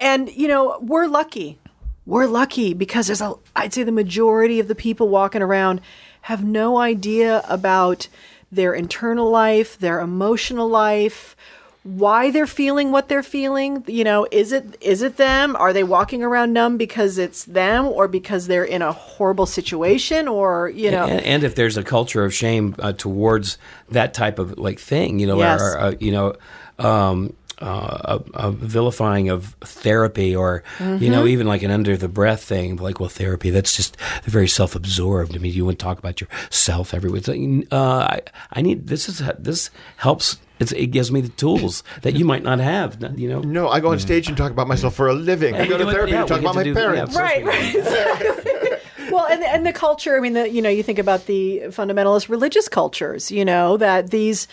and 0.00 0.30
you 0.30 0.48
know, 0.48 0.78
we're 0.80 1.06
lucky. 1.06 1.58
We're 2.04 2.26
lucky 2.26 2.72
because 2.74 3.08
there's 3.08 3.20
a 3.20 3.34
I'd 3.54 3.72
say 3.72 3.82
the 3.82 3.92
majority 3.92 4.60
of 4.60 4.68
the 4.68 4.74
people 4.74 5.08
walking 5.08 5.42
around 5.42 5.80
have 6.22 6.44
no 6.44 6.78
idea 6.78 7.42
about 7.48 8.08
their 8.52 8.74
internal 8.74 9.28
life, 9.30 9.78
their 9.78 10.00
emotional 10.00 10.68
life, 10.68 11.34
why 11.82 12.30
they're 12.30 12.46
feeling 12.46 12.90
what 12.92 13.08
they're 13.08 13.22
feeling. 13.22 13.82
You 13.88 14.04
know, 14.04 14.26
is 14.30 14.52
it 14.52 14.76
is 14.80 15.02
it 15.02 15.16
them? 15.16 15.56
Are 15.56 15.72
they 15.72 15.82
walking 15.84 16.22
around 16.22 16.52
numb 16.52 16.76
because 16.76 17.18
it's 17.18 17.44
them 17.44 17.86
or 17.86 18.06
because 18.08 18.46
they're 18.46 18.64
in 18.64 18.82
a 18.82 18.92
horrible 18.92 19.46
situation 19.46 20.28
or, 20.28 20.68
you 20.68 20.90
know, 20.90 21.06
and, 21.06 21.20
and 21.22 21.44
if 21.44 21.54
there's 21.54 21.76
a 21.76 21.82
culture 21.84 22.24
of 22.24 22.32
shame 22.34 22.74
uh, 22.78 22.92
towards 22.92 23.58
that 23.90 24.14
type 24.14 24.38
of 24.38 24.58
like 24.58 24.78
thing, 24.78 25.18
you 25.18 25.26
know, 25.26 25.38
Yes. 25.38 25.60
or, 25.60 25.78
uh, 25.78 25.94
you 26.00 26.12
know, 26.12 26.34
um, 26.78 27.32
uh, 27.60 28.18
a, 28.34 28.48
a 28.48 28.50
vilifying 28.52 29.28
of 29.28 29.56
therapy, 29.62 30.34
or 30.36 30.62
you 30.78 30.84
Mm-hmm. 30.86 31.10
know, 31.10 31.26
even 31.26 31.46
like 31.46 31.62
an 31.62 31.70
under 31.70 31.96
the 31.96 32.08
breath 32.08 32.42
thing, 32.44 32.76
like 32.76 33.00
well, 33.00 33.08
therapy 33.08 33.50
that's 33.50 33.74
just 33.76 33.96
very 34.24 34.48
self 34.48 34.74
absorbed. 34.74 35.34
I 35.34 35.38
mean, 35.38 35.52
you 35.52 35.64
wouldn't 35.64 35.78
talk 35.80 35.98
about 35.98 36.20
yourself 36.20 36.92
everywhere. 36.94 37.18
It's 37.18 37.28
like, 37.28 37.40
uh, 37.72 37.76
I, 38.00 38.20
I 38.52 38.62
need 38.62 38.88
this 38.88 39.08
is 39.08 39.22
this 39.38 39.70
helps. 39.96 40.38
It's, 40.58 40.72
it 40.72 40.86
gives 40.86 41.12
me 41.12 41.20
the 41.20 41.28
tools 41.28 41.82
that 42.02 42.14
you 42.16 42.24
might 42.24 42.42
not 42.42 42.60
have. 42.60 43.02
You 43.18 43.28
know, 43.28 43.40
No, 43.40 43.68
I 43.68 43.80
go 43.80 43.92
on 43.92 43.98
stage 43.98 44.26
and 44.28 44.36
talk 44.36 44.50
about 44.52 44.66
myself 44.68 44.94
for 44.94 45.06
a 45.08 45.12
living. 45.14 45.54
I 45.54 45.66
go 45.66 45.76
to 45.76 45.84
therapy 45.84 46.12
yeah, 46.12 46.20
and 46.20 46.28
talk 46.28 46.40
about 46.40 46.52
to 46.52 46.56
my 46.58 46.62
do- 46.64 46.70
yeah, 46.70 46.74
parents. 46.76 47.14
of 47.14 47.20
right, 47.22 47.44
right. 47.44 48.80
well, 49.10 49.26
and 49.26 49.42
and 49.44 49.66
the 49.66 49.72
culture. 49.72 50.16
I 50.16 50.20
mean, 50.20 50.32
the 50.32 50.48
you 50.48 50.62
know, 50.62 50.68
you 50.70 50.82
think 50.82 50.98
about 50.98 51.26
the 51.26 51.62
fundamentalist 51.68 52.28
religious 52.28 52.68
cultures. 52.68 53.30
You 53.30 53.44
know 53.44 53.76
that 53.76 54.10
these, 54.10 54.48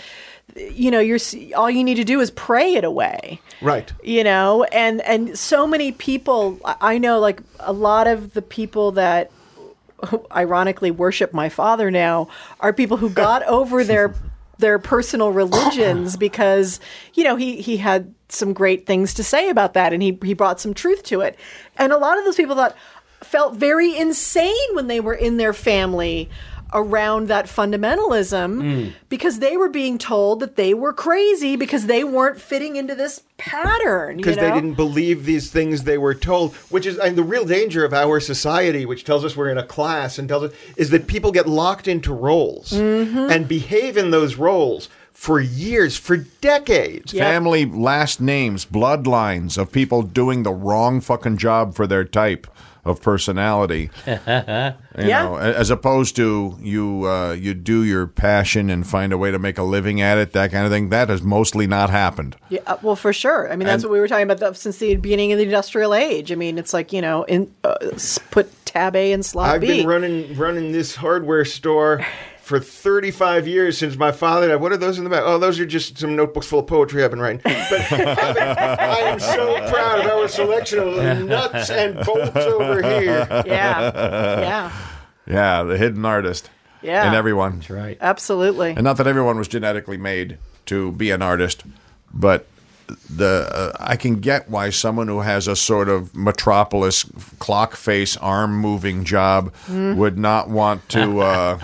you 0.55 0.91
know, 0.91 0.99
you're 0.99 1.19
all 1.55 1.69
you 1.69 1.83
need 1.83 1.95
to 1.95 2.03
do 2.03 2.19
is 2.19 2.31
pray 2.31 2.75
it 2.75 2.83
away. 2.83 3.41
Right. 3.61 3.91
You 4.03 4.23
know, 4.23 4.63
and 4.65 5.01
and 5.01 5.37
so 5.37 5.65
many 5.65 5.91
people. 5.91 6.59
I 6.63 6.97
know, 6.97 7.19
like 7.19 7.41
a 7.59 7.73
lot 7.73 8.07
of 8.07 8.33
the 8.33 8.41
people 8.41 8.91
that 8.93 9.31
ironically 10.35 10.91
worship 10.91 11.33
my 11.33 11.49
father 11.49 11.89
now 11.89 12.27
are 12.59 12.73
people 12.73 12.97
who 12.97 13.09
got 13.09 13.43
over 13.47 13.83
their 13.83 14.13
their 14.59 14.79
personal 14.79 15.31
religions 15.31 16.17
because 16.17 16.79
you 17.13 17.23
know 17.23 17.35
he 17.35 17.61
he 17.61 17.77
had 17.77 18.13
some 18.29 18.53
great 18.53 18.85
things 18.85 19.13
to 19.13 19.23
say 19.23 19.49
about 19.49 19.73
that 19.73 19.93
and 19.93 20.01
he 20.01 20.17
he 20.23 20.33
brought 20.33 20.59
some 20.59 20.73
truth 20.73 21.03
to 21.03 21.21
it 21.21 21.37
and 21.77 21.91
a 21.91 21.97
lot 21.97 22.17
of 22.17 22.25
those 22.25 22.35
people 22.35 22.55
that 22.55 22.75
felt 23.21 23.55
very 23.55 23.95
insane 23.95 24.53
when 24.73 24.87
they 24.87 24.99
were 24.99 25.13
in 25.13 25.37
their 25.37 25.53
family 25.53 26.29
around 26.73 27.27
that 27.27 27.45
fundamentalism 27.47 28.93
because 29.09 29.39
they 29.39 29.57
were 29.57 29.69
being 29.69 29.97
told 29.97 30.39
that 30.39 30.55
they 30.55 30.73
were 30.73 30.93
crazy 30.93 31.55
because 31.55 31.85
they 31.85 32.03
weren't 32.03 32.39
fitting 32.39 32.75
into 32.75 32.95
this 32.95 33.21
pattern 33.37 34.17
you 34.19 34.23
because 34.23 34.37
they 34.37 34.51
didn't 34.51 34.73
believe 34.75 35.25
these 35.25 35.51
things 35.51 35.83
they 35.83 35.97
were 35.97 36.13
told, 36.15 36.53
which 36.69 36.85
is 36.85 36.97
and 36.97 37.15
the 37.17 37.23
real 37.23 37.45
danger 37.45 37.83
of 37.85 37.93
our 37.93 38.19
society, 38.19 38.85
which 38.85 39.03
tells 39.03 39.23
us 39.25 39.35
we're 39.35 39.49
in 39.49 39.57
a 39.57 39.65
class 39.65 40.17
and 40.17 40.27
tells 40.27 40.43
us 40.43 40.53
is 40.77 40.89
that 40.89 41.07
people 41.07 41.31
get 41.31 41.47
locked 41.47 41.87
into 41.87 42.13
roles 42.13 42.71
Mm-hmm. 42.73 43.31
and 43.31 43.47
behave 43.47 43.97
in 43.97 44.11
those 44.11 44.35
roles 44.35 44.89
for 45.11 45.39
years, 45.39 45.95
for 45.97 46.17
decades. 46.17 47.13
Yep. 47.13 47.23
family 47.23 47.65
last 47.65 48.19
names, 48.19 48.65
bloodlines 48.65 49.57
of 49.57 49.71
people 49.71 50.01
doing 50.01 50.43
the 50.43 50.51
wrong 50.51 51.01
fucking 51.01 51.37
job 51.37 51.75
for 51.75 51.85
their 51.87 52.03
type 52.03 52.47
of 52.85 53.01
personality. 53.01 53.89
You 54.95 55.07
Yeah. 55.07 55.23
know, 55.23 55.37
as 55.37 55.71
opposed 55.71 56.15
to 56.17 56.55
you 56.61 57.07
uh, 57.07 57.31
you 57.33 57.55
do 57.55 57.83
your 57.83 58.05
passion 58.05 58.69
and 58.69 58.85
find 58.85 59.11
a 59.11 59.17
way 59.17 59.31
to 59.31 59.39
make 59.39 59.57
a 59.57 59.63
living 59.63 60.01
at 60.01 60.19
it, 60.19 60.33
that 60.33 60.51
kind 60.51 60.65
of 60.67 60.71
thing. 60.71 60.89
That 60.89 61.09
has 61.09 61.23
mostly 61.23 61.65
not 61.65 61.89
happened. 61.89 62.35
Yeah, 62.49 62.59
uh, 62.67 62.77
well, 62.83 62.95
for 62.95 63.11
sure. 63.11 63.51
I 63.51 63.55
mean, 63.55 63.65
that's 63.65 63.81
And- 63.83 63.89
what 63.89 63.93
we 63.95 63.99
were 63.99 64.07
talking 64.07 64.29
about 64.29 64.39
the, 64.39 64.53
since 64.53 64.77
the 64.77 64.95
beginning 64.97 65.31
of 65.31 65.39
the 65.39 65.45
industrial 65.45 65.95
age. 65.95 66.31
I 66.31 66.35
mean, 66.35 66.59
it's 66.59 66.73
like 66.73 66.93
you 66.93 67.01
know, 67.01 67.23
in 67.23 67.51
uh, 67.63 67.75
put 68.29 68.51
tab 68.67 68.95
A 68.95 69.11
in 69.11 69.23
slot 69.23 69.55
I've 69.55 69.61
B. 69.61 69.67
been 69.79 69.87
running 69.87 70.37
running 70.37 70.71
this 70.73 70.95
hardware 70.95 71.45
store 71.45 72.05
for 72.43 72.59
35 72.59 73.47
years 73.47 73.77
since 73.77 73.95
my 73.95 74.11
father 74.11 74.49
died. 74.49 74.57
What 74.57 74.73
are 74.73 74.77
those 74.77 74.97
in 74.97 75.05
the 75.05 75.09
back? 75.09 75.23
Oh, 75.25 75.39
those 75.39 75.59
are 75.61 75.65
just 75.65 75.97
some 75.97 76.15
notebooks 76.17 76.45
full 76.45 76.59
of 76.59 76.67
poetry 76.67 77.01
I've 77.01 77.09
been 77.09 77.21
writing. 77.21 77.39
But 77.41 77.55
I 77.91 78.99
am 78.99 79.19
so 79.19 79.55
proud 79.69 80.01
of 80.01 80.11
our 80.11 80.27
selection 80.27 80.79
of 80.79 81.25
nuts 81.25 81.69
and 81.69 81.95
bolts 82.05 82.35
over 82.35 82.81
here. 82.81 83.25
Yeah. 83.45 83.91
Yeah. 84.41 84.71
Yeah, 85.25 85.63
the 85.63 85.77
hidden 85.77 86.03
artist. 86.03 86.49
Yeah. 86.81 87.07
In 87.07 87.13
everyone. 87.13 87.59
That's 87.59 87.69
right. 87.69 87.97
Absolutely. 88.01 88.71
And 88.71 88.83
not 88.83 88.97
that 88.97 89.07
everyone 89.07 89.37
was 89.37 89.47
genetically 89.47 89.95
made 89.95 90.37
to 90.65 90.91
be 90.91 91.11
an 91.11 91.21
artist, 91.21 91.63
but 92.13 92.45
the 93.09 93.47
uh, 93.49 93.77
I 93.79 93.95
can 93.95 94.19
get 94.19 94.49
why 94.49 94.69
someone 94.69 95.07
who 95.07 95.21
has 95.21 95.47
a 95.47 95.55
sort 95.55 95.87
of 95.87 96.13
metropolis 96.13 97.05
clock 97.39 97.77
face 97.77 98.17
arm 98.17 98.57
moving 98.57 99.05
job 99.05 99.53
would 99.69 100.17
not 100.17 100.49
want 100.49 100.89
to. 100.89 101.21
Uh, 101.21 101.59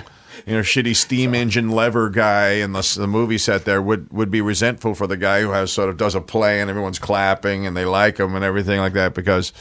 You 0.49 0.55
know, 0.55 0.61
shitty 0.61 0.95
steam 0.95 1.35
engine 1.35 1.69
lever 1.69 2.09
guy 2.09 2.53
in 2.53 2.71
the, 2.73 2.81
the 2.97 3.07
movie 3.07 3.37
set 3.37 3.65
there 3.65 3.81
would, 3.81 4.11
would 4.11 4.31
be 4.31 4.41
resentful 4.41 4.95
for 4.95 5.05
the 5.07 5.15
guy 5.17 5.41
who 5.41 5.51
has 5.51 5.71
sort 5.71 5.89
of 5.89 5.97
does 5.97 6.15
a 6.15 6.21
play 6.21 6.59
and 6.59 6.69
everyone's 6.69 6.97
clapping 6.99 7.67
and 7.67 7.77
they 7.77 7.85
like 7.85 8.17
him 8.19 8.33
and 8.35 8.43
everything 8.43 8.79
like 8.79 8.93
that 8.93 9.13
because 9.13 9.53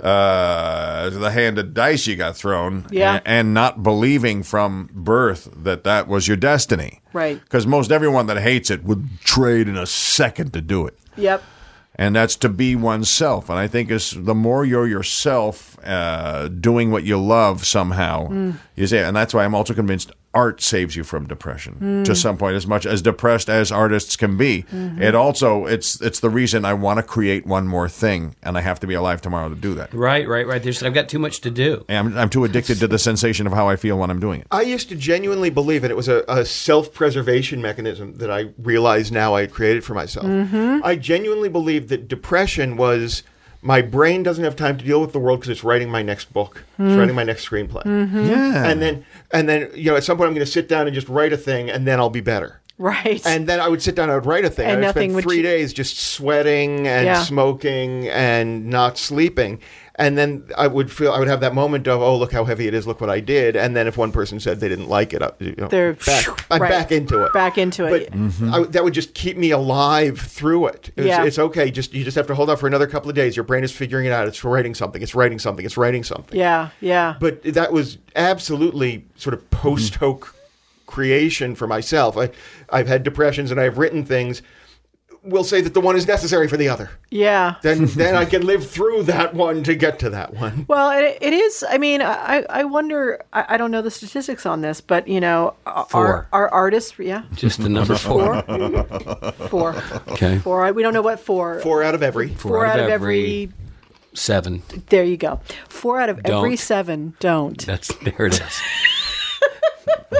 uh, 0.00 1.10
the 1.10 1.30
hand 1.30 1.58
of 1.58 1.74
dice 1.74 2.06
you 2.06 2.16
got 2.16 2.36
thrown 2.36 2.86
Yeah. 2.90 3.14
and, 3.16 3.22
and 3.26 3.54
not 3.54 3.82
believing 3.82 4.42
from 4.42 4.90
birth 4.92 5.48
that 5.62 5.84
that 5.84 6.08
was 6.08 6.26
your 6.26 6.36
destiny. 6.36 7.00
Right. 7.12 7.40
Because 7.40 7.66
most 7.66 7.92
everyone 7.92 8.26
that 8.26 8.38
hates 8.38 8.70
it 8.70 8.82
would 8.84 9.20
trade 9.20 9.68
in 9.68 9.76
a 9.76 9.86
second 9.86 10.52
to 10.54 10.60
do 10.60 10.86
it. 10.86 10.98
Yep. 11.16 11.42
And 11.94 12.16
that's 12.16 12.36
to 12.36 12.48
be 12.48 12.74
oneself. 12.74 13.48
And 13.50 13.58
I 13.58 13.68
think 13.68 13.90
is 13.90 14.12
the 14.16 14.34
more 14.34 14.64
you're 14.64 14.86
yourself, 14.88 15.76
uh, 15.84 16.48
doing 16.48 16.90
what 16.90 17.04
you 17.04 17.16
love 17.20 17.64
somehow, 17.66 18.28
Mm. 18.28 18.54
you 18.76 18.86
say, 18.86 19.04
and 19.04 19.14
that's 19.14 19.34
why 19.34 19.44
I'm 19.44 19.54
also 19.54 19.74
convinced 19.74 20.10
art 20.34 20.62
saves 20.62 20.96
you 20.96 21.04
from 21.04 21.26
depression 21.26 21.76
Mm. 21.80 22.04
to 22.04 22.14
some 22.14 22.36
point. 22.38 22.56
As 22.56 22.66
much 22.66 22.86
as 22.86 23.02
depressed 23.02 23.50
as 23.50 23.70
artists 23.70 24.16
can 24.16 24.36
be, 24.36 24.64
Mm-hmm. 24.72 25.02
it 25.02 25.14
also 25.14 25.66
it's 25.66 26.00
it's 26.00 26.20
the 26.20 26.30
reason 26.30 26.64
I 26.64 26.74
want 26.74 26.98
to 26.98 27.02
create 27.02 27.46
one 27.46 27.66
more 27.68 27.88
thing, 27.88 28.34
and 28.42 28.56
I 28.56 28.60
have 28.62 28.80
to 28.80 28.86
be 28.86 28.94
alive 28.94 29.20
tomorrow 29.20 29.48
to 29.48 29.54
do 29.54 29.74
that. 29.74 29.92
Right, 29.92 30.26
right, 30.26 30.46
right. 30.46 30.62
There's, 30.62 30.82
I've 30.82 30.94
got 30.94 31.08
too 31.08 31.18
much 31.18 31.40
to 31.42 31.50
do. 31.50 31.84
And 31.88 31.98
I'm, 32.08 32.18
I'm 32.18 32.28
too 32.30 32.44
addicted 32.44 32.78
to 32.80 32.88
the 32.88 32.98
sensation 32.98 33.46
of 33.46 33.52
how 33.52 33.68
I 33.68 33.76
feel 33.76 33.98
when 33.98 34.10
I'm 34.10 34.20
doing 34.20 34.40
it. 34.40 34.46
I 34.50 34.62
used 34.62 34.88
to 34.88 34.96
genuinely 34.96 35.50
believe, 35.50 35.84
and 35.84 35.90
it 35.90 35.96
was 35.96 36.08
a, 36.08 36.24
a 36.28 36.44
self 36.44 36.92
preservation 36.94 37.60
mechanism 37.60 38.14
that 38.18 38.30
I 38.30 38.50
realized 38.58 39.12
now 39.12 39.34
I 39.34 39.42
had 39.42 39.52
created 39.52 39.84
for 39.84 39.94
myself. 39.94 40.26
I 40.84 40.96
genuinely 40.96 41.48
believed 41.48 41.88
that 41.90 42.08
depression 42.08 42.76
was 42.76 43.22
my 43.62 43.80
brain 43.80 44.22
doesn't 44.22 44.42
have 44.44 44.56
time 44.56 44.76
to 44.76 44.84
deal 44.84 45.00
with 45.00 45.12
the 45.12 45.18
world 45.20 45.38
because 45.40 45.48
it's 45.50 45.64
writing 45.64 45.88
my 45.88 46.02
next 46.02 46.32
book, 46.32 46.64
it's 46.78 46.96
writing 46.96 47.14
my 47.14 47.22
next 47.24 47.48
screenplay. 47.48 47.84
Mm-hmm. 47.84 48.26
Yeah. 48.26 48.64
And 48.66 48.82
then, 48.82 49.04
and 49.30 49.48
then, 49.48 49.70
you 49.74 49.90
know, 49.90 49.96
at 49.96 50.04
some 50.04 50.16
point 50.16 50.28
I'm 50.28 50.34
going 50.34 50.44
to 50.44 50.50
sit 50.52 50.68
down 50.68 50.86
and 50.86 50.94
just 50.94 51.08
write 51.08 51.32
a 51.32 51.36
thing, 51.36 51.70
and 51.70 51.86
then 51.86 52.00
I'll 52.00 52.10
be 52.10 52.20
better. 52.20 52.60
Right. 52.78 53.24
And 53.24 53.46
then 53.46 53.60
I 53.60 53.68
would 53.68 53.80
sit 53.80 53.94
down 53.94 54.04
and 54.04 54.12
I 54.12 54.14
would 54.16 54.26
write 54.26 54.44
a 54.44 54.50
thing. 54.50 54.64
And 54.66 54.72
I 54.72 54.76
would 54.76 54.82
nothing 54.86 55.10
spend 55.10 55.14
would 55.14 55.22
three 55.24 55.40
ch- 55.40 55.44
days 55.44 55.72
just 55.72 55.96
sweating 55.98 56.88
and 56.88 57.06
Yeah. 57.06 57.22
smoking 57.22 58.08
and 58.08 58.66
not 58.66 58.98
sleeping. 58.98 59.60
And 60.02 60.18
then 60.18 60.44
I 60.58 60.66
would 60.66 60.90
feel 60.90 61.12
I 61.12 61.20
would 61.20 61.28
have 61.28 61.38
that 61.40 61.54
moment 61.54 61.86
of 61.86 62.02
oh 62.02 62.16
look 62.16 62.32
how 62.32 62.44
heavy 62.44 62.66
it 62.66 62.74
is 62.74 62.88
look 62.88 63.00
what 63.00 63.08
I 63.08 63.20
did 63.20 63.54
and 63.54 63.76
then 63.76 63.86
if 63.86 63.96
one 63.96 64.10
person 64.10 64.40
said 64.40 64.58
they 64.58 64.68
didn't 64.68 64.88
like 64.88 65.12
it 65.14 65.22
I, 65.22 65.30
you 65.38 65.54
know, 65.56 65.68
They're- 65.68 65.92
back, 65.92 66.26
I'm 66.50 66.60
right. 66.60 66.70
back 66.70 66.90
into 66.90 67.22
it 67.24 67.32
Back 67.32 67.56
into 67.56 67.86
it. 67.86 68.10
but 68.10 68.18
mm-hmm. 68.18 68.52
I, 68.52 68.64
that 68.64 68.82
would 68.82 68.94
just 68.94 69.14
keep 69.14 69.36
me 69.36 69.52
alive 69.52 70.18
through 70.18 70.66
it 70.66 70.90
it's, 70.96 71.06
Yeah. 71.06 71.24
it's 71.24 71.38
okay 71.38 71.70
just 71.70 71.94
you 71.94 72.02
just 72.02 72.16
have 72.16 72.26
to 72.26 72.34
hold 72.34 72.50
out 72.50 72.58
for 72.58 72.66
another 72.66 72.88
couple 72.88 73.08
of 73.10 73.14
days 73.14 73.36
your 73.36 73.44
brain 73.44 73.62
is 73.62 73.70
figuring 73.70 74.06
it 74.06 74.12
out 74.12 74.26
it's 74.26 74.42
writing 74.42 74.74
something 74.74 75.02
it's 75.02 75.14
writing 75.14 75.38
something 75.38 75.64
it's 75.64 75.76
writing 75.76 76.02
something 76.02 76.36
yeah. 76.38 76.70
Yeah. 76.80 77.14
but 77.20 77.42
that 77.44 77.72
was 77.72 77.98
absolutely 78.16 79.04
sort 79.16 79.34
of 79.34 79.48
post 79.50 79.94
hoc 79.96 80.20
mm-hmm. 80.20 80.36
creation 80.86 81.54
for 81.54 81.66
myself. 81.66 82.16
I, 82.18 82.30
I've 82.70 82.88
had 82.88 83.02
depressions 83.02 83.50
and 83.50 83.60
I've 83.60 83.78
written 83.78 84.04
things. 84.04 84.42
We'll 85.24 85.44
say 85.44 85.60
that 85.60 85.72
the 85.72 85.80
one 85.80 85.94
is 85.94 86.06
necessary 86.08 86.48
for 86.48 86.56
the 86.56 86.68
other. 86.68 86.90
yeah. 87.10 87.54
Then, 87.62 87.84
then 87.86 88.16
I 88.16 88.24
can 88.24 88.44
live 88.44 88.68
through 88.68 89.04
that 89.04 89.34
one 89.34 89.62
to 89.62 89.74
get 89.76 90.00
to 90.00 90.10
that 90.10 90.34
one. 90.34 90.64
Well, 90.68 90.90
it, 90.90 91.16
it 91.20 91.32
is. 91.32 91.64
I 91.68 91.78
mean, 91.78 92.02
I, 92.02 92.44
I 92.50 92.64
wonder. 92.64 93.22
I, 93.32 93.54
I 93.54 93.56
don't 93.56 93.70
know 93.70 93.82
the 93.82 93.90
statistics 93.92 94.46
on 94.46 94.62
this, 94.62 94.80
but 94.80 95.06
you 95.06 95.20
know, 95.20 95.54
our, 95.64 95.84
Four. 95.86 96.28
our 96.32 96.48
artists, 96.48 96.98
yeah, 96.98 97.22
Just 97.36 97.62
the 97.62 97.68
number 97.68 97.94
four. 97.96 98.42
four, 98.42 99.32
four, 99.48 99.82
Okay. 100.08 100.38
four. 100.40 100.64
I- 100.64 100.72
We 100.72 100.82
don't 100.82 100.92
know 100.92 101.02
what 101.02 101.20
four. 101.20 101.60
Four 101.60 101.84
out 101.84 101.94
of 101.94 102.02
every. 102.02 102.28
Four 102.34 102.66
out 102.66 102.80
of 102.80 102.88
every. 102.88 103.52
seven. 104.14 104.62
There 104.88 105.04
you 105.04 105.16
go. 105.16 105.40
Four 105.68 106.00
out 106.00 106.08
of 106.08 106.18
every 106.24 106.50
Don't. 106.50 106.58
seven 106.58 107.14
don't. 107.20 107.64
That's 107.64 107.94
there 108.02 108.26
it 108.26 108.40
is. 108.40 108.60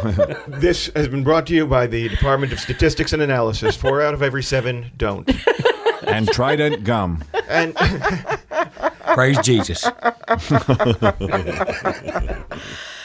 This 0.49 0.91
has 0.95 1.09
been 1.09 1.25
brought 1.25 1.47
to 1.47 1.55
you 1.55 1.67
by 1.67 1.87
the 1.87 2.09
Department 2.09 2.53
of 2.53 2.61
Statistics 2.61 3.13
and 3.13 3.23
Analysis. 3.23 3.77
Four 3.77 4.03
out 4.03 4.15
of 4.15 4.23
every 4.23 4.43
seven 4.43 4.91
don't. 4.97 5.31
and 6.07 6.29
Trident 6.29 6.85
gum. 6.85 7.25
And 7.49 7.77
Praise 9.15 9.39
Jesus. 9.39 9.85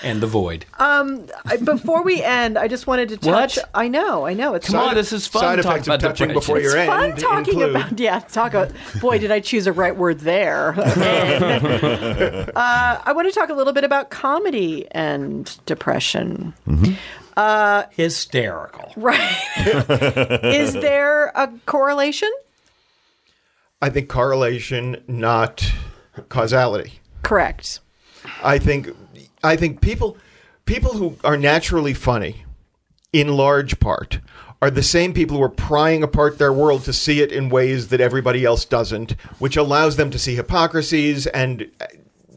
and 0.03 0.21
the 0.21 0.27
void. 0.27 0.65
Um, 0.79 1.27
I- 1.45 1.57
Before 1.57 2.03
we 2.03 2.23
end, 2.23 2.57
I 2.57 2.67
just 2.67 2.87
wanted 2.87 3.09
to 3.09 3.17
touch. 3.17 3.57
What? 3.57 3.69
I 3.73 3.87
know, 3.87 4.25
I 4.25 4.33
know. 4.33 4.53
It's 4.53 4.67
Come 4.67 4.79
on, 4.79 4.95
this 4.95 5.11
is 5.11 5.27
fun. 5.27 5.41
side 5.41 5.61
talking 5.61 5.69
effects 5.71 5.87
of 5.87 5.93
about 5.95 5.99
touching 5.99 6.27
depression. 6.29 6.39
before 6.39 6.59
your 6.59 6.77
It's 6.77 6.87
fun 6.87 7.15
talking 7.15 7.59
include 7.59 7.75
about 7.75 7.99
yeah 7.99 8.19
talk 8.19 8.53
about 8.53 8.71
boy 9.01 9.17
did 9.19 9.31
i 9.31 9.39
choose 9.39 9.67
a 9.67 9.73
right 9.73 9.95
word 9.95 10.19
there 10.19 10.73
uh, 10.79 12.53
i 12.55 13.11
want 13.13 13.27
to 13.27 13.33
talk 13.37 13.49
a 13.49 13.53
little 13.53 13.73
bit 13.73 13.83
about 13.83 14.09
comedy 14.09 14.87
and 14.91 15.57
depression 15.65 16.53
mm-hmm. 16.67 16.93
uh, 17.35 17.83
hysterical. 17.91 18.93
right 18.95 19.35
is 20.43 20.73
there 20.73 21.27
a 21.35 21.49
correlation 21.65 22.31
I 23.79 23.89
think 23.91 24.09
correlation, 24.09 25.03
not 25.07 25.71
causality. 26.29 26.99
correct 27.23 27.79
I 28.43 28.59
think 28.59 28.89
I 29.43 29.55
think 29.55 29.81
people 29.81 30.17
people 30.65 30.93
who 30.93 31.17
are 31.23 31.37
naturally 31.37 31.93
funny 31.93 32.43
in 33.13 33.29
large 33.29 33.79
part 33.79 34.19
are 34.61 34.71
the 34.71 34.83
same 34.83 35.13
people 35.13 35.37
who 35.37 35.43
are 35.43 35.49
prying 35.49 36.03
apart 36.03 36.39
their 36.39 36.51
world 36.51 36.83
to 36.83 36.93
see 36.93 37.21
it 37.21 37.31
in 37.31 37.49
ways 37.49 37.89
that 37.89 38.01
everybody 38.01 38.43
else 38.43 38.65
doesn't, 38.65 39.11
which 39.37 39.55
allows 39.55 39.95
them 39.97 40.09
to 40.09 40.17
see 40.17 40.35
hypocrisies 40.35 41.27
and 41.27 41.69
uh, 41.79 41.85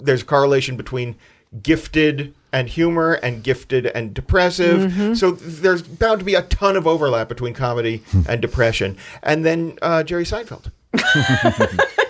there's 0.01 0.23
a 0.23 0.27
correlation 0.27 0.77
between 0.77 1.17
gifted 1.63 2.35
and 2.53 2.69
humor 2.69 3.15
and 3.15 3.43
gifted 3.43 3.87
and 3.87 4.15
depressive. 4.15 5.17
So 5.17 5.33
there's 5.33 5.83
bound 5.83 6.21
to 6.21 6.25
be 6.25 6.35
a 6.35 6.43
ton 6.43 6.77
of 6.77 6.87
overlap 6.87 7.29
between 7.29 7.55
comedy 7.55 8.03
and 8.29 8.41
depression. 8.41 8.97
And 9.23 9.45
then 9.45 9.79
uh, 9.83 10.03
Jerry 10.03 10.25
Seinfeld. 10.25 10.71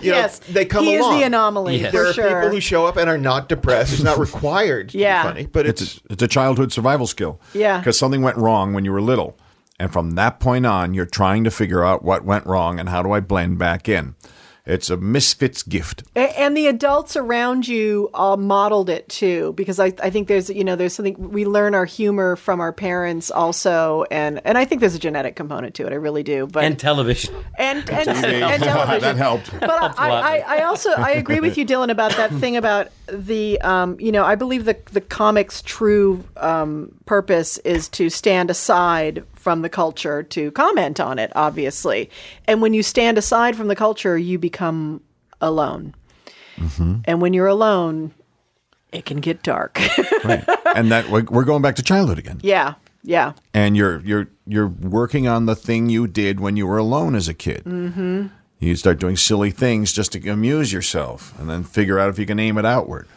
You 0.01 0.09
know, 0.09 0.17
yes 0.17 0.39
they 0.39 0.65
come 0.65 0.83
he 0.83 0.95
along. 0.95 1.13
is 1.13 1.19
the 1.19 1.25
anomaly 1.27 1.77
Yes. 1.77 1.91
There 1.91 2.03
for 2.05 2.09
are 2.09 2.13
sure 2.13 2.25
people 2.27 2.49
who 2.49 2.59
show 2.59 2.87
up 2.87 2.97
and 2.97 3.07
are 3.07 3.19
not 3.19 3.47
depressed. 3.49 3.93
It's 3.93 4.01
not 4.01 4.17
required 4.27 4.89
to 4.89 4.97
Yeah. 4.97 5.21
be 5.21 5.27
funny, 5.29 5.45
but 5.45 5.67
It's 5.67 5.81
it's, 5.81 5.97
a, 5.97 6.13
it's 6.13 6.23
a 6.23 6.27
childhood 6.27 6.71
survival 6.73 7.05
skill. 7.05 7.39
Yeah. 7.53 7.77
Because 7.77 7.99
something 7.99 8.23
went 8.23 8.37
wrong 8.37 8.73
when 8.73 8.83
you 8.83 8.91
were 8.91 9.01
little. 9.01 9.37
And 9.79 9.93
from 9.93 10.11
that 10.11 10.39
point 10.39 10.65
on, 10.65 10.95
you're 10.95 11.05
trying 11.05 11.43
to 11.43 11.51
figure 11.51 11.83
out 11.83 12.03
what 12.03 12.23
went 12.25 12.47
wrong 12.47 12.79
and 12.79 12.89
how 12.89 13.03
do 13.03 13.11
I 13.11 13.19
blend 13.19 13.59
back 13.59 13.87
in. 13.87 14.15
It's 14.65 14.89
a 14.89 14.97
misfits 14.97 15.63
gift. 15.63 16.03
And 16.15 16.55
the 16.55 16.67
adults 16.67 17.15
around 17.15 17.67
you 17.67 18.09
all 18.13 18.37
modeled 18.37 18.89
it 18.89 19.09
too, 19.09 19.53
because 19.53 19.79
I, 19.79 19.93
I 20.03 20.09
think 20.11 20.27
there's 20.27 20.49
you 20.49 20.63
know 20.63 20.75
there's 20.75 20.93
something 20.93 21.15
we 21.31 21.45
learn 21.45 21.73
our 21.73 21.85
humor 21.85 22.35
from 22.35 22.59
our 22.59 22.71
parents 22.71 23.31
also, 23.31 24.05
and 24.11 24.39
and 24.45 24.57
I 24.57 24.65
think 24.65 24.81
there's 24.81 24.95
a 24.95 24.99
genetic 24.99 25.35
component 25.35 25.73
to 25.75 25.87
it. 25.87 25.91
I 25.91 25.95
really 25.95 26.23
do. 26.23 26.45
But 26.45 26.63
And 26.63 26.77
television. 26.77 27.33
and 27.57 27.89
and, 27.89 28.07
and 28.07 28.63
television. 28.63 29.01
that 29.01 29.15
helped. 29.15 29.51
But 29.59 29.99
I, 29.99 30.09
I, 30.09 30.57
I 30.57 30.63
also 30.63 30.91
I 30.91 31.11
agree 31.11 31.39
with 31.39 31.57
you, 31.57 31.65
Dylan, 31.65 31.89
about 31.89 32.15
that 32.17 32.31
thing 32.33 32.55
about 32.55 32.89
the 33.11 33.59
um, 33.61 33.97
you 33.99 34.11
know 34.11 34.23
I 34.23 34.35
believe 34.35 34.65
the 34.65 34.77
the 34.91 35.01
comic's 35.01 35.61
true 35.61 36.23
um, 36.37 36.93
purpose 37.05 37.57
is 37.59 37.87
to 37.89 38.09
stand 38.09 38.49
aside 38.49 39.23
from 39.33 39.61
the 39.61 39.69
culture 39.69 40.23
to 40.23 40.51
comment 40.51 40.99
on 40.99 41.19
it, 41.19 41.31
obviously, 41.35 42.09
and 42.47 42.61
when 42.61 42.73
you 42.73 42.83
stand 42.83 43.17
aside 43.17 43.55
from 43.55 43.67
the 43.67 43.75
culture, 43.75 44.17
you 44.17 44.39
become 44.39 45.01
alone, 45.41 45.93
and 47.05 47.21
when 47.21 47.33
you're 47.33 47.47
alone, 47.47 48.13
it 48.91 49.05
can 49.05 49.17
get 49.19 49.43
dark. 49.43 49.79
Right. 50.23 50.43
and 50.75 50.91
that 50.91 51.09
we're 51.09 51.23
we're 51.23 51.45
going 51.45 51.63
back 51.63 51.75
to 51.77 51.83
childhood 51.83 52.19
again. 52.19 52.39
yeah, 52.43 52.75
yeah, 53.03 53.33
And 53.55 53.75
you're 53.75 54.01
you're 54.01 54.27
you're 54.45 54.67
working 54.67 55.27
on 55.27 55.47
the 55.47 55.55
thing 55.55 55.89
you 55.89 56.05
did 56.05 56.39
when 56.39 56.55
you 56.57 56.67
were 56.67 56.77
alone 56.77 57.15
as 57.15 57.27
a 57.27 57.33
kid. 57.33 57.63
Mm-hmm. 57.63 58.27
You 58.61 58.75
start 58.75 58.99
doing 58.99 59.17
silly 59.17 59.49
things 59.49 59.91
just 59.91 60.11
to 60.11 60.29
amuse 60.29 60.71
yourself, 60.71 61.37
and 61.39 61.49
then 61.49 61.63
figure 61.63 61.97
out 61.97 62.09
if 62.09 62.19
you 62.19 62.27
can 62.27 62.39
aim 62.39 62.59
it 62.59 62.65
outward. 62.65 63.07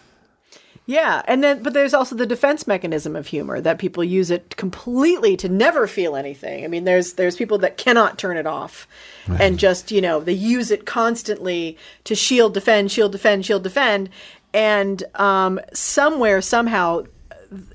Yeah, 0.87 1.23
and 1.27 1.45
then 1.45 1.63
but 1.63 1.75
there's 1.75 1.93
also 1.93 2.15
the 2.15 2.27
defense 2.27 2.67
mechanism 2.67 3.15
of 3.15 3.27
humor 3.27 3.61
that 3.61 3.79
people 3.79 4.03
use 4.03 4.31
it 4.31 4.57
completely 4.57 5.37
to 5.37 5.49
never 5.49 5.87
feel 5.87 6.17
anything. 6.17 6.65
I 6.65 6.69
mean, 6.69 6.85
there's 6.85 7.15
there's 7.15 7.37
people 7.37 7.59
that 7.59 7.77
cannot 7.77 8.19
turn 8.19 8.39
it 8.39 8.47
off 8.47 8.89
and 9.27 9.59
just, 9.59 9.91
you 9.91 10.01
know, 10.01 10.21
they 10.21 10.33
use 10.33 10.71
it 10.71 10.87
constantly 10.87 11.79
to 12.05 12.15
shield 12.15 12.55
defend, 12.55 12.91
shield 12.91 13.13
defend, 13.13 13.47
shield 13.47 13.63
defend, 13.63 14.11
and 14.53 15.05
um 15.15 15.61
somewhere 15.73 16.41
somehow 16.41 17.05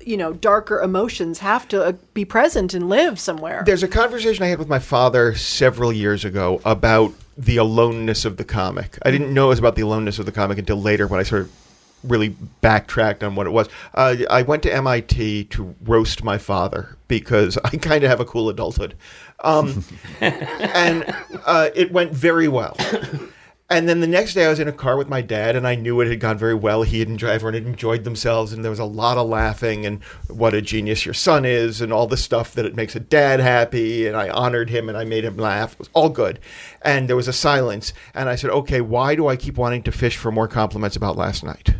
you 0.04 0.16
know, 0.16 0.32
darker 0.32 0.80
emotions 0.80 1.38
have 1.38 1.68
to 1.68 1.84
uh, 1.84 1.92
be 2.14 2.24
present 2.24 2.74
and 2.74 2.88
live 2.88 3.18
somewhere. 3.18 3.62
There's 3.64 3.82
a 3.82 3.88
conversation 3.88 4.42
I 4.44 4.48
had 4.48 4.58
with 4.58 4.68
my 4.68 4.78
father 4.78 5.34
several 5.34 5.92
years 5.92 6.24
ago 6.24 6.60
about 6.64 7.12
the 7.36 7.56
aloneness 7.56 8.24
of 8.24 8.36
the 8.36 8.44
comic. 8.44 8.98
I 9.02 9.10
didn't 9.10 9.32
know 9.32 9.46
it 9.46 9.50
was 9.50 9.58
about 9.58 9.76
the 9.76 9.82
aloneness 9.82 10.18
of 10.18 10.26
the 10.26 10.32
comic 10.32 10.58
until 10.58 10.80
later 10.80 11.06
when 11.06 11.20
I 11.20 11.22
sort 11.22 11.42
of 11.42 11.52
really 12.04 12.30
backtracked 12.60 13.22
on 13.22 13.34
what 13.34 13.46
it 13.46 13.50
was. 13.50 13.68
Uh, 13.94 14.16
I 14.30 14.42
went 14.42 14.62
to 14.64 14.74
MIT 14.74 15.44
to 15.44 15.74
roast 15.82 16.24
my 16.24 16.38
father 16.38 16.96
because 17.08 17.58
I 17.64 17.70
kind 17.70 18.04
of 18.04 18.10
have 18.10 18.20
a 18.20 18.24
cool 18.24 18.48
adulthood. 18.48 18.94
Um, 19.40 19.84
and 20.20 21.14
uh, 21.44 21.70
it 21.74 21.92
went 21.92 22.12
very 22.12 22.48
well. 22.48 22.76
And 23.72 23.88
then 23.88 24.00
the 24.00 24.08
next 24.08 24.34
day, 24.34 24.46
I 24.46 24.48
was 24.48 24.58
in 24.58 24.66
a 24.66 24.72
car 24.72 24.96
with 24.96 25.08
my 25.08 25.22
dad, 25.22 25.54
and 25.54 25.64
I 25.64 25.76
knew 25.76 26.00
it 26.00 26.08
had 26.08 26.18
gone 26.18 26.36
very 26.36 26.56
well. 26.56 26.82
He 26.82 27.02
and 27.02 27.22
everyone 27.22 27.54
had 27.54 27.66
enjoyed 27.66 28.02
themselves, 28.02 28.52
and 28.52 28.64
there 28.64 28.70
was 28.70 28.80
a 28.80 28.84
lot 28.84 29.16
of 29.16 29.28
laughing, 29.28 29.86
and 29.86 30.02
what 30.26 30.54
a 30.54 30.60
genius 30.60 31.04
your 31.04 31.14
son 31.14 31.44
is, 31.44 31.80
and 31.80 31.92
all 31.92 32.08
the 32.08 32.16
stuff 32.16 32.52
that 32.54 32.64
it 32.64 32.74
makes 32.74 32.96
a 32.96 33.00
dad 33.00 33.38
happy. 33.38 34.08
And 34.08 34.16
I 34.16 34.28
honored 34.28 34.70
him, 34.70 34.88
and 34.88 34.98
I 34.98 35.04
made 35.04 35.24
him 35.24 35.36
laugh. 35.36 35.74
It 35.74 35.78
was 35.78 35.90
all 35.92 36.08
good. 36.08 36.40
And 36.82 37.08
there 37.08 37.14
was 37.14 37.28
a 37.28 37.32
silence, 37.32 37.92
and 38.12 38.28
I 38.28 38.34
said, 38.34 38.50
"Okay, 38.50 38.80
why 38.80 39.14
do 39.14 39.28
I 39.28 39.36
keep 39.36 39.56
wanting 39.56 39.84
to 39.84 39.92
fish 39.92 40.16
for 40.16 40.32
more 40.32 40.48
compliments 40.48 40.96
about 40.96 41.16
last 41.16 41.44
night?" 41.44 41.76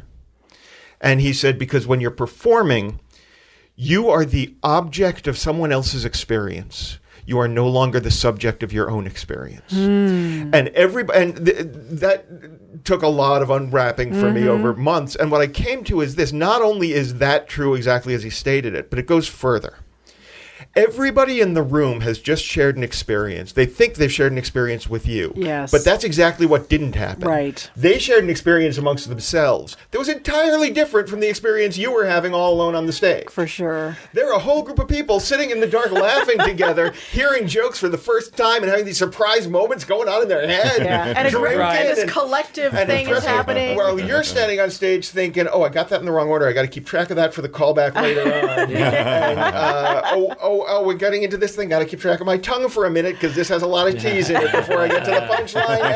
And 1.00 1.20
he 1.20 1.32
said, 1.32 1.58
"Because 1.58 1.88
when 1.88 2.00
you're 2.00 2.12
performing, 2.12 3.00
you 3.74 4.08
are 4.08 4.24
the 4.24 4.54
object 4.62 5.26
of 5.26 5.36
someone 5.36 5.72
else's 5.72 6.04
experience. 6.04 6.99
You 7.30 7.38
are 7.38 7.46
no 7.46 7.68
longer 7.68 8.00
the 8.00 8.10
subject 8.10 8.64
of 8.64 8.72
your 8.72 8.90
own 8.90 9.06
experience. 9.06 9.70
Hmm. 9.70 10.50
And 10.52 10.66
everybody, 10.70 11.20
and 11.20 11.46
th- 11.46 11.58
that 12.02 12.84
took 12.84 13.02
a 13.02 13.06
lot 13.06 13.40
of 13.40 13.50
unwrapping 13.50 14.12
for 14.14 14.32
me 14.32 14.40
mm-hmm. 14.40 14.48
over 14.48 14.74
months. 14.74 15.14
And 15.14 15.30
what 15.30 15.40
I 15.40 15.46
came 15.46 15.84
to 15.84 16.00
is 16.00 16.16
this: 16.16 16.32
not 16.32 16.60
only 16.60 16.92
is 16.92 17.18
that 17.18 17.48
true 17.48 17.76
exactly 17.76 18.14
as 18.14 18.24
he 18.24 18.30
stated 18.30 18.74
it, 18.74 18.90
but 18.90 18.98
it 18.98 19.06
goes 19.06 19.28
further. 19.28 19.76
Everybody 20.76 21.40
in 21.40 21.54
the 21.54 21.62
room 21.62 22.00
has 22.02 22.20
just 22.20 22.44
shared 22.44 22.76
an 22.76 22.84
experience. 22.84 23.52
They 23.52 23.66
think 23.66 23.94
they've 23.94 24.12
shared 24.12 24.30
an 24.30 24.38
experience 24.38 24.88
with 24.88 25.04
you. 25.06 25.32
Yes. 25.34 25.72
But 25.72 25.84
that's 25.84 26.04
exactly 26.04 26.46
what 26.46 26.68
didn't 26.68 26.94
happen. 26.94 27.26
Right. 27.26 27.68
They 27.74 27.98
shared 27.98 28.22
an 28.22 28.30
experience 28.30 28.78
amongst 28.78 29.08
themselves 29.08 29.76
that 29.90 29.98
was 29.98 30.08
entirely 30.08 30.70
different 30.70 31.08
from 31.08 31.18
the 31.18 31.28
experience 31.28 31.76
you 31.76 31.90
were 31.90 32.06
having 32.06 32.32
all 32.34 32.52
alone 32.54 32.76
on 32.76 32.86
the 32.86 32.92
stage. 32.92 33.28
for 33.30 33.48
sure. 33.48 33.96
There 34.12 34.30
are 34.30 34.36
a 34.36 34.38
whole 34.38 34.62
group 34.62 34.78
of 34.78 34.86
people 34.86 35.18
sitting 35.18 35.50
in 35.50 35.58
the 35.58 35.66
dark 35.66 35.90
laughing 35.90 36.38
together, 36.44 36.92
hearing 37.10 37.48
jokes 37.48 37.80
for 37.80 37.88
the 37.88 37.98
first 37.98 38.36
time 38.36 38.62
and 38.62 38.70
having 38.70 38.84
these 38.86 38.98
surprise 38.98 39.48
moments 39.48 39.84
going 39.84 40.08
on 40.08 40.22
in 40.22 40.28
their 40.28 40.46
head. 40.46 40.84
Yeah. 40.84 41.14
And 41.16 41.26
a 41.26 41.30
great 41.32 41.58
and 41.58 41.96
this 41.96 42.10
collective 42.10 42.74
and 42.74 42.88
thing 42.88 43.08
is 43.08 43.24
happening. 43.24 43.76
Well, 43.76 43.98
you're 43.98 44.22
standing 44.22 44.60
on 44.60 44.70
stage 44.70 45.08
thinking, 45.08 45.48
"Oh, 45.48 45.62
I 45.62 45.68
got 45.68 45.88
that 45.88 46.00
in 46.00 46.06
the 46.06 46.12
wrong 46.12 46.28
order. 46.28 46.46
I 46.46 46.52
got 46.52 46.62
to 46.62 46.68
keep 46.68 46.86
track 46.86 47.10
of 47.10 47.16
that 47.16 47.34
for 47.34 47.42
the 47.42 47.48
callback 47.48 47.94
later 47.94 48.22
on." 48.22 48.70
and, 48.72 49.38
uh, 49.40 50.02
oh, 50.06 50.34
oh, 50.40 50.59
oh, 50.68 50.84
we're 50.84 50.94
getting 50.94 51.22
into 51.22 51.36
this 51.36 51.54
thing. 51.56 51.68
Got 51.68 51.80
to 51.80 51.84
keep 51.84 52.00
track 52.00 52.20
of 52.20 52.26
my 52.26 52.38
tongue 52.38 52.68
for 52.68 52.84
a 52.86 52.90
minute 52.90 53.14
because 53.14 53.34
this 53.34 53.48
has 53.48 53.62
a 53.62 53.66
lot 53.66 53.88
of 53.88 54.00
T's 54.00 54.30
in 54.30 54.36
it 54.36 54.52
before 54.52 54.78
I 54.78 54.88
get 54.88 55.04
to 55.04 55.10
the 55.10 55.20
punchline. 55.20 55.80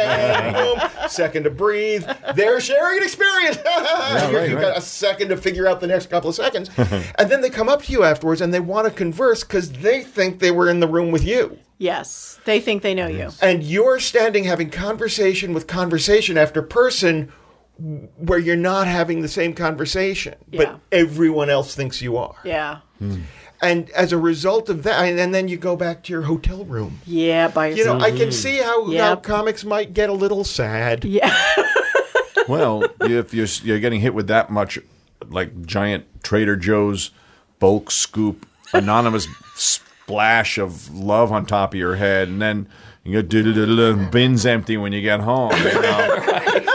And 0.44 0.54
boom, 0.56 1.08
second 1.08 1.44
to 1.44 1.50
breathe. 1.50 2.04
They're 2.34 2.60
sharing 2.60 2.98
an 2.98 3.04
experience. 3.04 3.56
right, 3.66 4.46
You've 4.50 4.60
got 4.60 4.76
a 4.76 4.80
second 4.80 5.28
to 5.30 5.36
figure 5.36 5.66
out 5.66 5.80
the 5.80 5.86
next 5.86 6.10
couple 6.10 6.28
of 6.30 6.36
seconds, 6.36 6.70
and 6.76 7.30
then 7.30 7.40
they 7.40 7.50
come 7.50 7.68
up 7.68 7.82
to 7.84 7.92
you 7.92 8.04
afterwards 8.04 8.40
and 8.40 8.52
they 8.52 8.60
want 8.60 8.86
to 8.86 8.92
converse 8.92 9.42
because 9.44 9.70
they 9.72 10.02
think 10.02 10.38
they 10.40 10.50
were 10.50 10.68
in 10.68 10.80
the 10.80 10.88
room 10.88 11.10
with 11.10 11.24
you. 11.24 11.58
yes, 11.78 12.38
they 12.44 12.60
think 12.60 12.82
they 12.82 12.94
know 12.94 13.06
you. 13.06 13.30
And 13.42 13.62
you're 13.62 13.98
standing 14.00 14.44
having 14.44 14.70
conversation 14.70 15.54
with 15.54 15.66
conversation 15.66 16.36
after 16.38 16.60
person 16.62 17.32
where 17.78 18.38
you're 18.38 18.54
not 18.56 18.86
having 18.86 19.22
the 19.22 19.28
same 19.28 19.52
conversation, 19.52 20.34
Yeah. 20.50 20.58
but 20.64 20.80
everyone 20.92 21.50
else 21.50 21.74
thinks 21.74 22.00
you 22.00 22.16
are. 22.16 22.36
Yeah. 22.44 22.78
Hmm. 22.98 23.22
And 23.64 23.90
as 23.90 24.12
a 24.12 24.18
result 24.18 24.68
of 24.68 24.82
that, 24.82 25.02
and, 25.04 25.18
and 25.18 25.34
then 25.34 25.48
you 25.48 25.56
go 25.56 25.74
back 25.74 26.02
to 26.04 26.12
your 26.12 26.22
hotel 26.22 26.64
room. 26.64 27.00
Yeah, 27.06 27.48
by 27.48 27.68
You 27.68 27.84
know. 27.84 27.98
I 27.98 28.10
can 28.10 28.30
see 28.30 28.58
how, 28.58 28.92
how 28.92 29.16
comics 29.16 29.64
might 29.64 29.94
get 29.94 30.10
a 30.10 30.12
little 30.12 30.44
sad. 30.44 31.04
yeah. 31.04 31.34
Well, 32.46 32.84
if 33.00 33.32
you're, 33.32 33.46
you're 33.62 33.78
getting 33.78 34.02
hit 34.02 34.12
with 34.12 34.26
that 34.26 34.50
much, 34.50 34.78
like 35.30 35.64
giant 35.64 36.04
Trader 36.22 36.56
Joe's 36.56 37.10
bulk 37.58 37.90
scoop, 37.90 38.46
anonymous 38.74 39.26
splash 39.54 40.58
of 40.58 40.94
love 40.94 41.32
on 41.32 41.46
top 41.46 41.72
of 41.72 41.80
your 41.80 41.96
head, 41.96 42.28
and 42.28 42.42
then 42.42 42.68
you 43.02 43.22
go 43.22 43.96
bins 44.10 44.44
empty 44.44 44.76
when 44.76 44.92
you 44.92 45.00
get 45.00 45.20
home. 45.20 45.52
You 45.56 45.80
know? 45.80 46.24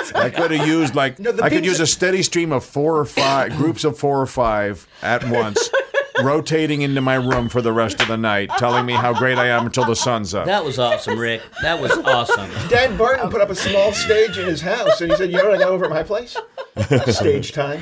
I 0.16 0.32
could 0.34 0.52
have 0.52 0.68
used 0.68 0.96
like 0.96 1.20
No, 1.20 1.38
I 1.42 1.50
could 1.50 1.66
use 1.66 1.80
a 1.80 1.88
steady 1.88 2.24
stream 2.24 2.52
of 2.52 2.66
four 2.66 2.98
or 2.98 3.06
five 3.06 3.56
groups 3.56 3.84
of 3.84 3.98
four 3.98 4.22
or 4.22 4.26
five 4.26 4.88
at 5.02 5.28
once. 5.30 5.70
Rotating 6.24 6.82
into 6.82 7.02
my 7.02 7.16
room 7.16 7.50
for 7.50 7.62
the 7.62 7.72
rest 7.72 8.02
of 8.02 8.08
the 8.08 8.18
night, 8.18 8.50
telling 8.58 8.86
me 8.86 8.94
how 8.94 9.14
great 9.14 9.38
I 9.38 9.48
am 9.48 9.66
until 9.66 9.86
the 9.86 9.96
sun's 9.96 10.34
up. 10.34 10.46
That 10.46 10.64
was 10.66 10.80
awesome, 10.80 11.18
Rick. 11.18 11.42
That 11.62 11.80
was 11.82 11.92
awesome. 11.92 12.50
Dan 12.68 12.98
Barton 12.98 13.30
put 13.30 13.42
up 13.42 13.50
a 13.50 13.56
small 13.56 13.92
stage 13.92 14.38
in 14.38 14.46
his 14.46 14.62
house, 14.62 15.02
and 15.02 15.12
he 15.12 15.18
said, 15.18 15.32
"You 15.32 15.38
know 15.38 15.46
what 15.50 15.56
I 15.56 15.60
got 15.60 15.70
over 15.70 15.86
at 15.86 15.92
my 15.92 16.04
place? 16.04 16.38
Stage 17.08 17.52
time." 17.52 17.82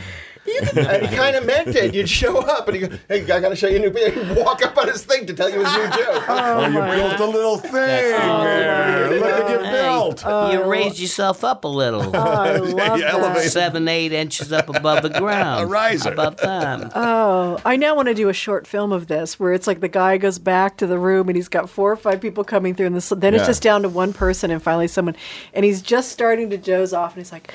And 0.76 1.06
he 1.07 1.15
kind 1.15 1.36
of 1.36 1.45
meant 1.45 1.76
it. 1.76 1.94
You'd 1.94 2.10
show 2.10 2.38
up, 2.40 2.68
and 2.68 2.78
he 2.78 2.88
go, 2.88 2.98
"Hey, 3.07 3.24
I 3.24 3.40
got 3.40 3.49
to 3.49 3.56
show 3.56 3.68
you 3.68 3.78
a 3.78 3.80
new." 3.80 3.91
He'd 3.91 4.36
walk 4.38 4.64
up 4.65 4.78
on 4.78 4.88
his 4.88 5.03
thing 5.03 5.26
to 5.28 5.34
tell 5.34 5.49
you 5.49 5.64
his 5.64 5.74
new 5.74 5.88
joke. 6.03 6.24
Oh, 6.28 6.56
oh 6.57 6.68
you 6.68 6.95
built 6.95 7.19
a 7.19 7.26
little 7.26 7.57
thing 7.57 7.72
there. 7.72 9.10
Look 9.19 9.24
at 9.26 9.49
you 9.52 9.72
built. 9.72 10.24
Oh. 10.26 10.52
you 10.52 10.64
raised 10.64 10.99
yourself 10.99 11.44
up 11.44 11.64
a 11.64 11.68
little. 11.68 12.15
Oh, 12.15 12.19
I 12.19 12.56
love 12.57 12.98
You 12.98 13.03
that. 13.03 13.14
elevated. 13.14 13.52
Seven, 13.52 13.88
eight 13.88 14.11
inches 14.11 14.52
up 14.52 14.69
above 14.69 15.03
the 15.03 15.10
ground. 15.19 15.64
A 15.64 15.65
riser. 15.68 16.11
About 16.14 16.38
time. 16.38 16.90
Oh, 16.95 17.60
I 17.65 17.76
now 17.76 17.95
want 17.95 18.07
to 18.07 18.14
do 18.14 18.30
a 18.30 18.34
short 18.34 18.68
film 18.68 18.91
of 18.91 19.07
this 19.07 19.40
where 19.40 19.53
it's 19.53 19.68
like 19.68 19.80
the 19.80 19.88
guy 19.88 20.18
goes 20.18 20.40
back 20.40 20.78
to 20.78 20.88
the 20.88 20.98
room 20.98 21.28
and 21.30 21.36
he's 21.36 21.48
got 21.49 21.69
four 21.69 21.91
or 21.91 21.95
five 21.98 22.22
people 22.22 22.44
coming 22.44 22.74
through, 22.76 22.88
and 22.88 22.95
this, 22.95 23.10
then 23.10 23.34
it's 23.34 23.41
Yeah. 23.44 23.48
just 23.48 23.64
down 23.64 23.82
to 23.84 23.90
one 23.90 24.14
person, 24.14 24.52
and 24.52 24.61
finally 24.61 24.88
someone, 24.88 25.15
and 25.53 25.65
he's 25.65 25.82
just 25.82 26.11
starting 26.11 26.49
to 26.52 26.57
doze 26.57 26.94
off, 26.94 27.14
and 27.14 27.22
he's 27.24 27.32
like, 27.32 27.53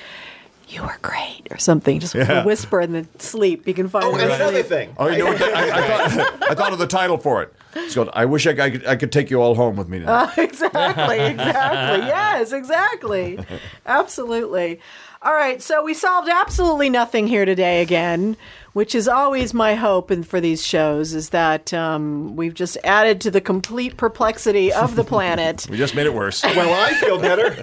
"You 0.72 0.82
were 0.82 0.96
great," 1.02 1.42
or 1.50 1.58
something, 1.58 2.00
just 2.00 2.14
Yeah. 2.14 2.44
whisper 2.44 2.80
in 2.80 2.92
the 2.92 3.06
sleep. 3.18 3.66
You 3.68 3.74
can 3.74 3.88
find. 3.88 4.04
Oh, 4.04 4.12
and 4.14 4.22
in 4.22 4.30
another 4.30 4.62
thing. 4.62 4.94
Oh, 4.98 5.08
you 5.08 5.18
know 5.18 5.26
what? 5.26 5.42
I, 5.42 5.70
I, 6.04 6.08
thought, 6.08 6.42
I 6.50 6.54
thought 6.54 6.72
of 6.72 6.78
the 6.78 6.86
title 6.86 7.18
for 7.18 7.42
it. 7.42 7.52
It's 7.74 7.94
called 7.94 8.10
"I 8.12 8.24
Wish 8.24 8.46
I, 8.46 8.50
I, 8.52 8.70
could, 8.70 8.86
I 8.86 8.96
could 8.96 9.12
take 9.12 9.30
you 9.30 9.40
all 9.42 9.54
home 9.54 9.76
with 9.76 9.88
me 9.88 10.00
tonight." 10.00 10.32
exactly, 10.38 11.18
exactly. 11.18 12.06
Yes, 12.06 12.52
exactly. 12.52 13.38
Absolutely. 13.86 14.80
All 15.24 15.32
right, 15.32 15.62
so 15.62 15.84
we 15.84 15.94
solved 15.94 16.28
absolutely 16.28 16.90
nothing 16.90 17.28
here 17.28 17.44
today 17.44 17.80
again, 17.80 18.36
which 18.72 18.94
is 18.94 19.06
always 19.08 19.52
my 19.52 19.74
hope 19.74 20.10
and 20.10 20.26
for 20.26 20.40
these 20.40 20.66
shows 20.66 21.12
is 21.14 21.30
that 21.30 21.72
um, 21.74 22.36
we've 22.36 22.54
just 22.54 22.78
added 22.84 23.20
to 23.20 23.30
the 23.30 23.40
complete 23.40 23.96
perplexity 23.96 24.72
of 24.72 24.96
the 24.96 25.04
planet. 25.04 25.66
we 25.70 25.76
just 25.76 25.94
made 25.94 26.06
it 26.06 26.14
worse. 26.14 26.42
Well, 26.42 26.72
I 26.72 26.94
feel 26.94 27.18
better. 27.18 27.56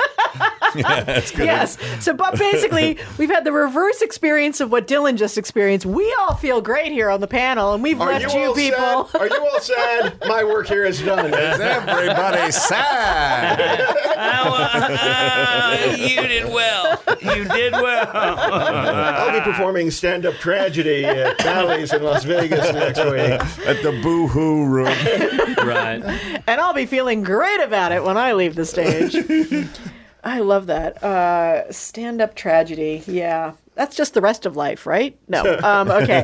yes. 0.76 1.77
So, 2.03 2.14
but 2.14 2.38
basically, 2.38 2.98
we've 3.18 3.30
had 3.30 3.44
the 3.44 3.52
reverse 3.52 4.02
experience 4.02 4.61
of 4.61 4.72
what 4.72 4.88
Dylan 4.88 5.18
just 5.18 5.38
experienced. 5.38 5.86
We 5.86 6.15
all 6.19 6.36
feel 6.36 6.61
great 6.61 6.91
here 6.91 7.10
on 7.10 7.22
the 7.22 7.27
panel, 7.27 7.73
and 7.73 7.81
we've 7.81 7.99
Are 7.99 8.07
left 8.07 8.34
you 8.34 8.40
you, 8.40 8.45
all 8.48 8.53
people. 8.53 9.06
sad? 9.07 9.22
Are 9.22 9.27
you 9.27 9.48
all 9.48 9.60
sad? 9.60 10.18
My 10.27 10.44
work 10.44 10.68
here 10.68 10.86
is 10.86 11.02
done. 11.02 11.34
Is 11.34 11.60
everybody 11.60 12.52
sad. 12.52 13.81
Uh, 14.15 15.95
you 15.98 16.22
did 16.22 16.45
well. 16.53 17.02
You 17.22 17.45
did 17.45 17.73
well. 17.73 18.11
I'll 18.14 19.34
be 19.38 19.44
performing 19.44 19.90
stand-up 19.91 20.36
tragedy 20.36 20.98
at 21.05 21.38
Bally's 21.39 21.93
in 21.93 22.03
Las 22.03 22.23
Vegas 22.23 22.73
next 22.73 22.99
week. 22.99 23.67
At 23.67 23.81
the 23.84 23.99
Boo 24.03 24.27
Hoo 24.27 24.65
Room. 24.65 24.85
right. 25.67 26.03
and 26.47 26.61
I'll 26.61 26.73
be 26.73 26.85
feeling 26.85 27.23
great 27.23 27.61
about 27.61 27.91
it 27.91 28.03
when 28.03 28.17
I 28.17 28.34
leave 28.34 28.55
the 28.55 28.65
stage. 28.65 29.15
I 30.23 30.39
love 30.39 30.67
that. 30.67 31.01
Uh, 31.03 31.71
Stand 31.71 32.21
up 32.21 32.35
tragedy. 32.35 33.03
Yeah. 33.07 33.53
That's 33.76 33.95
just 33.95 34.13
the 34.13 34.19
rest 34.19 34.45
of 34.45 34.57
life, 34.57 34.85
right? 34.85 35.17
No. 35.30 35.57
Um, 35.63 35.89
okay. 35.89 36.23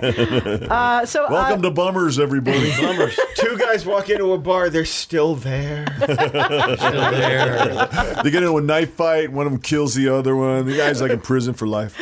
Uh, 0.69 1.05
so, 1.05 1.29
Welcome 1.31 1.59
uh, 1.59 1.63
to 1.63 1.71
Bummers, 1.71 2.19
everybody. 2.19 2.69
Bummers. 2.81 3.17
Two 3.35 3.57
guys 3.57 3.85
walk 3.85 4.09
into 4.09 4.33
a 4.33 4.37
bar. 4.37 4.69
They're 4.69 4.83
still 4.83 5.35
there. 5.35 5.85
Still 6.01 6.15
there. 6.17 7.87
they 8.23 8.29
get 8.29 8.43
into 8.43 8.57
a 8.57 8.61
knife 8.61 8.93
fight. 8.95 9.31
One 9.31 9.45
of 9.45 9.53
them 9.53 9.61
kills 9.61 9.95
the 9.95 10.09
other 10.09 10.35
one. 10.35 10.65
The 10.65 10.75
guy's 10.75 11.01
like 11.01 11.11
in 11.11 11.21
prison 11.21 11.53
for 11.53 11.65
life. 11.65 11.97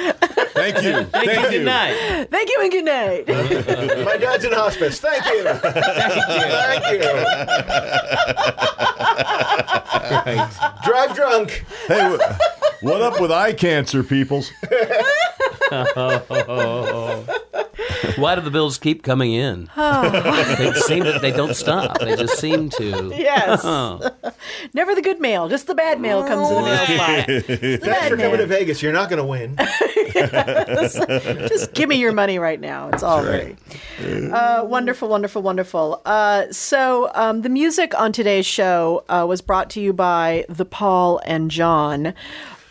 Thank 0.54 0.84
you. 0.84 1.04
Thank, 1.06 1.28
you. 1.28 1.50
Good 1.50 1.66
night. 1.66 2.28
thank 2.30 2.50
you 2.50 2.58
and 2.62 2.72
good 2.72 2.86
night. 2.86 3.28
My 4.06 4.18
dad's 4.18 4.46
in 4.46 4.54
hospice. 4.54 5.00
Thank 5.00 5.26
you. 5.26 5.44
Thank 6.64 6.86
you. 6.92 7.00
Drive 10.86 11.16
drunk. 11.16 11.66
Hey, 11.88 12.18
what 12.82 13.02
up 13.02 13.20
with 13.20 13.32
eye 13.32 13.54
cancer, 13.54 14.04
peoples? 14.04 14.52
Why 18.16 18.36
do 18.36 18.42
the 18.42 18.52
bills 18.52 18.78
keep 18.78 19.02
coming 19.02 19.34
in? 19.34 19.70
Oh. 19.76 20.56
they 20.58 20.72
seem 20.74 21.04
they 21.04 21.32
don't 21.32 21.56
stop. 21.56 22.00
They 22.00 22.16
just 22.16 22.38
seem 22.38 22.70
to. 22.72 23.12
Yes. 23.16 23.62
Oh. 23.64 24.12
Never 24.74 24.94
the 24.94 25.02
good 25.02 25.20
mail, 25.20 25.50
just 25.50 25.68
the 25.68 25.76
bad 25.76 26.00
mail 26.00 26.26
comes 26.28 26.50
in 26.50 26.56
oh, 26.56 26.60
the 26.60 26.66
mail 26.66 26.86
slot. 26.86 27.28
The 27.28 27.42
Thanks 27.58 27.86
bad 27.86 28.12
for 28.12 28.18
coming 28.18 28.38
to. 28.38 28.46
Vegas. 28.46 28.82
You're 28.82 28.94
not 28.94 29.10
going 29.10 29.22
to 29.22 29.26
win. 29.26 29.58
Just 31.48 31.74
give 31.74 31.90
me 31.90 31.98
your 31.98 32.12
money 32.12 32.40
right 32.40 32.60
now. 32.60 32.90
It's 32.90 33.04
all 33.04 33.24
right. 33.24 33.58
Uh, 34.02 34.64
wonderful, 34.66 35.08
wonderful, 35.08 35.42
wonderful. 35.42 36.02
Uh, 36.06 36.52
so 36.52 37.12
um, 37.14 37.42
the 37.42 37.50
music 37.50 37.98
on 38.00 38.12
today's 38.12 38.46
show 38.46 39.04
uh, 39.10 39.26
was 39.28 39.42
brought 39.42 39.70
to 39.72 39.82
you 39.82 39.94
by 39.94 40.46
the 40.50 40.66
Paul 40.66 41.22
and 41.26 41.50
John. 41.50 42.14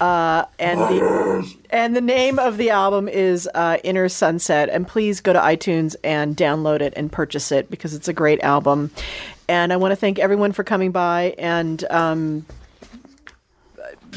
Uh, 0.00 0.46
and 0.58 0.80
the 0.80 1.56
and 1.70 1.94
the 1.94 2.00
name 2.00 2.40
of 2.40 2.56
the 2.56 2.70
album 2.70 3.06
is 3.06 3.48
uh, 3.54 3.78
Inner 3.84 4.08
Sunset. 4.08 4.68
And 4.68 4.86
please 4.86 5.20
go 5.20 5.32
to 5.32 5.38
iTunes 5.38 5.94
and 6.02 6.36
download 6.36 6.80
it 6.80 6.92
and 6.96 7.10
purchase 7.10 7.52
it 7.52 7.70
because 7.70 7.94
it's 7.94 8.08
a 8.08 8.12
great 8.12 8.40
album. 8.40 8.90
And 9.48 9.72
I 9.72 9.76
want 9.76 9.92
to 9.92 9.96
thank 9.96 10.18
everyone 10.18 10.50
for 10.50 10.64
coming 10.64 10.90
by 10.90 11.34
and 11.38 11.84
um, 11.84 12.46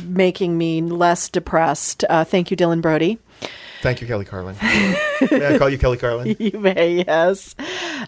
making 0.03 0.57
me 0.57 0.81
less 0.81 1.29
depressed. 1.29 2.03
Uh, 2.09 2.23
thank 2.23 2.51
you, 2.51 2.57
Dylan 2.57 2.81
Brody. 2.81 3.19
Thank 3.81 4.01
you, 4.01 4.07
Kelly 4.07 4.25
Carlin. 4.25 4.55
May 5.29 5.45
I 5.45 5.57
call 5.59 5.69
you 5.69 5.77
Kelly 5.77 5.97
Carlin? 5.97 6.35
You 6.39 6.57
may, 6.59 7.03
yes. 7.05 7.53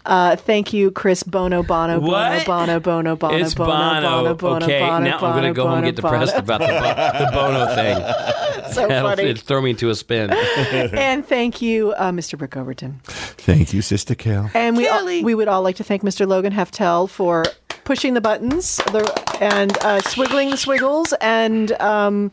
Uh, 0.06 0.36
thank 0.36 0.74
you, 0.74 0.90
Chris 0.90 1.22
Bono 1.22 1.62
Bono 1.62 2.00
Bono 2.00 2.12
What? 2.12 2.46
Bono 2.48 2.80
Bono 2.80 3.16
Bono 3.16 3.38
It's 3.38 3.54
Bono 3.54 3.72
Bono. 3.72 4.02
Bono 4.02 4.36
Bono 4.36 4.66
okay, 4.66 4.80
Bono 4.80 5.00
now 5.00 5.18
I'm 5.20 5.34
going 5.34 5.44
to 5.44 5.54
go 5.54 5.68
home 5.68 5.78
and 5.78 5.86
get 5.86 5.96
depressed 5.96 6.34
Bono. 6.34 6.40
about 6.40 6.60
the, 6.62 7.26
the 7.26 7.32
Bono 7.32 7.66
thing. 7.76 8.74
So 8.74 8.88
That'll 8.88 9.10
funny. 9.12 9.30
it'll 9.30 9.44
throw 9.44 9.62
me 9.62 9.70
into 9.72 9.92
a 9.92 9.96
spin. 9.96 10.32
And 10.32 11.24
thank 11.24 11.62
you, 11.62 11.92
uh, 11.98 12.12
Mr. 12.12 12.42
Rick 12.42 12.58
Overton. 12.58 13.00
Thank 13.04 13.72
you, 13.72 13.84
Sister 13.84 14.16
Kale. 14.16 14.50
And 14.56 14.78
we 14.78 14.88
all, 14.88 15.06
we 15.06 15.36
would 15.36 15.48
all 15.48 15.62
like 15.62 15.76
to 15.76 15.84
thank 15.84 16.02
Mr. 16.02 16.28
Logan 16.28 16.54
Heftel 16.54 17.08
for 17.08 17.44
pushing 17.88 18.14
the 18.14 18.22
buttons 18.22 18.76
the, 18.92 19.38
and 19.40 19.78
uh, 19.78 20.02
swiggling 20.02 20.50
the 20.50 20.58
swiggles 20.58 21.14
and 21.22 21.72
um, 21.82 22.30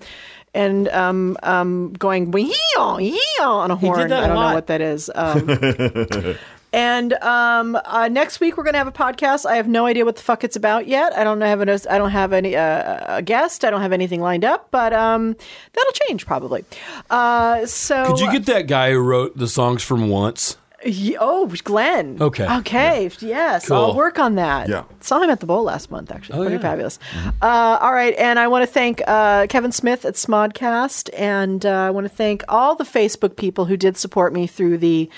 and 0.52 0.88
um, 0.88 1.36
um, 1.44 1.92
going 1.92 2.32
yee-yaw, 2.32 2.98
yee-yaw 2.98 3.58
on 3.60 3.70
a 3.70 3.76
horn. 3.76 4.08
that 4.08 4.12
I 4.12 4.24
a 4.24 4.26
don't 4.26 4.34
know 4.34 4.40
lot. 4.42 4.54
what 4.54 4.66
that 4.66 4.80
is. 4.80 5.10
Um, 5.14 6.36
and 6.72 7.12
um, 7.14 7.78
uh, 7.84 8.08
next 8.08 8.40
week 8.40 8.56
we're 8.56 8.64
going 8.64 8.74
to 8.74 8.78
have 8.78 8.88
a 8.88 8.92
podcast. 8.92 9.46
I 9.46 9.54
have 9.56 9.68
no 9.68 9.86
idea 9.86 10.04
what 10.04 10.16
the 10.16 10.22
fuck 10.22 10.42
it's 10.42 10.56
about 10.56 10.88
yet. 10.88 11.16
I 11.16 11.22
don't 11.22 11.40
have 11.40 11.60
an, 11.60 11.68
I 11.68 11.98
don't 11.98 12.10
have 12.10 12.32
any 12.32 12.56
uh, 12.56 13.18
a 13.18 13.22
guest. 13.22 13.64
I 13.64 13.70
don't 13.70 13.80
have 13.80 13.92
anything 13.92 14.20
lined 14.20 14.44
up, 14.44 14.72
but 14.72 14.92
um, 14.92 15.36
that'll 15.72 15.92
change 16.08 16.26
probably. 16.26 16.64
Uh, 17.10 17.64
so 17.66 18.06
Could 18.06 18.18
you 18.18 18.32
get 18.32 18.46
that 18.46 18.66
guy 18.66 18.90
who 18.90 18.98
wrote 18.98 19.36
the 19.36 19.48
songs 19.48 19.84
from 19.84 20.08
Once? 20.08 20.56
Ye- 20.84 21.16
Oh, 21.18 21.46
Glen. 21.46 22.18
Okay. 22.20 22.46
Okay. 22.58 23.10
Yes, 23.20 23.70
I'll 23.70 23.94
work 23.94 24.18
on 24.18 24.34
that. 24.34 24.68
Yeah. 24.68 24.84
Saw 25.00 25.20
him 25.22 25.30
at 25.30 25.40
the 25.40 25.46
bowl 25.46 25.62
last 25.64 25.90
month, 25.90 26.10
actually. 26.10 26.40
Pretty 26.40 26.56
yeah. 26.56 26.60
fabulous. 26.60 26.98
Uh, 27.42 27.78
all 27.80 27.92
right. 27.92 28.14
And 28.18 28.38
I 28.38 28.48
want 28.48 28.62
to 28.62 28.66
thank 28.66 29.02
uh, 29.06 29.46
Kevin 29.48 29.72
Smith 29.72 30.04
at 30.04 30.14
Smodcast. 30.14 31.10
And 31.16 31.64
uh, 31.64 31.70
I 31.70 31.90
want 31.90 32.04
to 32.04 32.14
thank 32.14 32.42
all 32.48 32.74
the 32.74 32.84
Facebook 32.84 33.36
people 33.36 33.64
who 33.66 33.76
did 33.76 33.96
support 33.96 34.32
me 34.32 34.46
through 34.46 34.78
the 34.78 35.08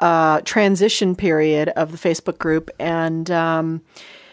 uh, 0.00 0.40
transition 0.42 1.14
period 1.16 1.70
of 1.70 1.92
the 1.92 1.98
Facebook 1.98 2.38
group. 2.38 2.70
And 2.78 3.30
um, 3.30 3.82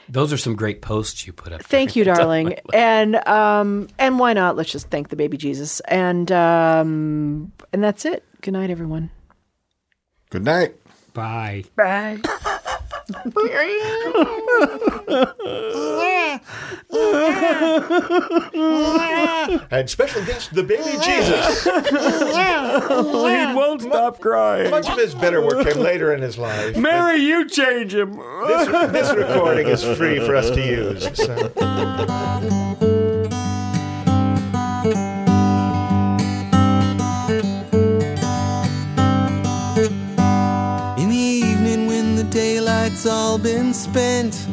Those 0.10 0.32
are 0.34 0.38
some 0.38 0.56
great 0.56 0.82
posts 0.82 1.26
you 1.26 1.34
put 1.34 1.54
up. 1.54 1.64
thank 1.64 1.96
you, 1.96 2.04
darling. 2.12 2.58
and 2.74 3.16
um, 3.28 3.88
and 3.98 4.20
why 4.20 4.34
not? 4.34 4.56
Let's 4.56 4.72
just 4.72 4.90
thank 4.90 5.10
the 5.10 5.16
baby 5.16 5.38
Jesus. 5.38 5.80
And 5.82 6.32
um, 6.32 7.52
and 7.74 7.84
that's 7.84 8.06
it. 8.06 8.24
Good 8.42 8.52
night, 8.54 8.70
everyone. 8.70 9.10
Good 10.30 10.44
night. 10.44 10.76
Bye. 11.14 11.64
Bye. 11.76 12.20
And 19.72 19.90
special 19.90 20.26
guest, 20.26 20.54
the 20.54 20.64
baby 20.64 20.98
Jesus. 21.04 21.64
He 21.64 21.70
won't 23.56 23.82
stop 23.82 24.20
crying. 24.20 24.72
Much 24.72 24.90
of 24.90 24.98
his 24.98 25.14
better 25.16 25.42
work 25.42 25.68
came 25.68 25.82
later 25.82 26.14
in 26.14 26.22
his 26.22 26.38
life. 26.38 26.76
Mary, 26.76 27.18
you 27.22 27.48
change 27.48 27.94
him. 27.94 28.18
This, 28.48 28.68
this 28.92 29.14
recording 29.16 29.68
is 29.68 29.84
free 29.84 30.20
for 30.20 30.36
us 30.36 30.50
to 30.50 30.66
use. 30.66 31.08
So. 31.18 32.92
All 43.08 43.38
been 43.38 43.74
spent, 43.74 44.48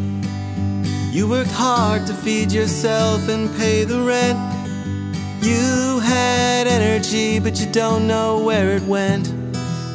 you 1.10 1.28
worked 1.28 1.50
hard 1.50 2.06
to 2.06 2.14
feed 2.14 2.52
yourself 2.52 3.28
and 3.28 3.48
pay 3.56 3.84
the 3.84 4.00
rent. 4.00 4.38
You 5.42 6.00
had 6.00 6.66
energy, 6.66 7.38
but 7.38 7.60
you 7.60 7.66
don't 7.72 8.06
know 8.06 8.42
where 8.42 8.76
it 8.76 8.82
went. 8.82 9.32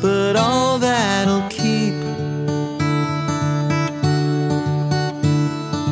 But 0.01 0.35
all 0.35 0.77
that'll 0.77 1.47
keep. 1.49 1.93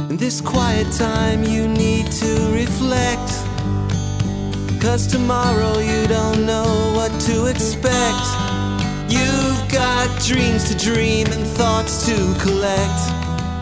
In 0.09 0.17
this 0.17 0.41
quiet 0.41 0.91
time, 0.93 1.43
you 1.43 1.67
need 1.67 2.11
to 2.11 2.51
reflect. 2.53 3.29
Cause 4.81 5.07
tomorrow 5.07 5.79
you 5.79 6.07
don't 6.07 6.45
know 6.45 6.93
what 6.95 7.11
to 7.21 7.47
expect. 7.47 8.25
You've 9.09 9.54
got 9.75 10.07
dreams 10.23 10.63
to 10.69 10.75
dream 10.77 11.27
and 11.33 11.45
thoughts 11.45 12.05
to 12.05 12.15
collect. 12.39 13.01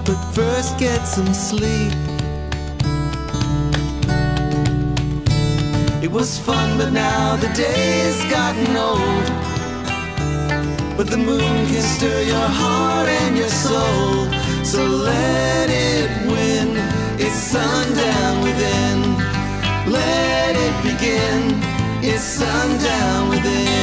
But 0.06 0.20
first, 0.36 0.78
get 0.78 1.02
some 1.06 1.34
sleep. 1.34 1.92
It 6.04 6.12
was 6.12 6.38
fun, 6.38 6.78
but 6.78 6.92
now 6.92 7.36
the 7.38 7.52
day's 7.66 8.20
gotten 8.30 8.78
old. 8.78 9.26
But 10.98 11.08
the 11.08 11.18
moon 11.18 11.56
can 11.70 11.82
stir 11.82 12.22
your 12.34 12.50
heart 12.62 13.10
and 13.10 13.36
your 13.36 13.54
soul. 13.68 14.14
So 14.64 14.86
let 14.86 15.68
it 15.72 16.12
win. 16.32 16.70
It's 17.20 17.40
sundown 17.56 18.44
within. 18.44 18.98
Let 19.92 20.54
it 20.68 20.76
begin. 20.90 21.42
It's 22.04 22.24
sundown 22.24 23.30
within. 23.30 23.83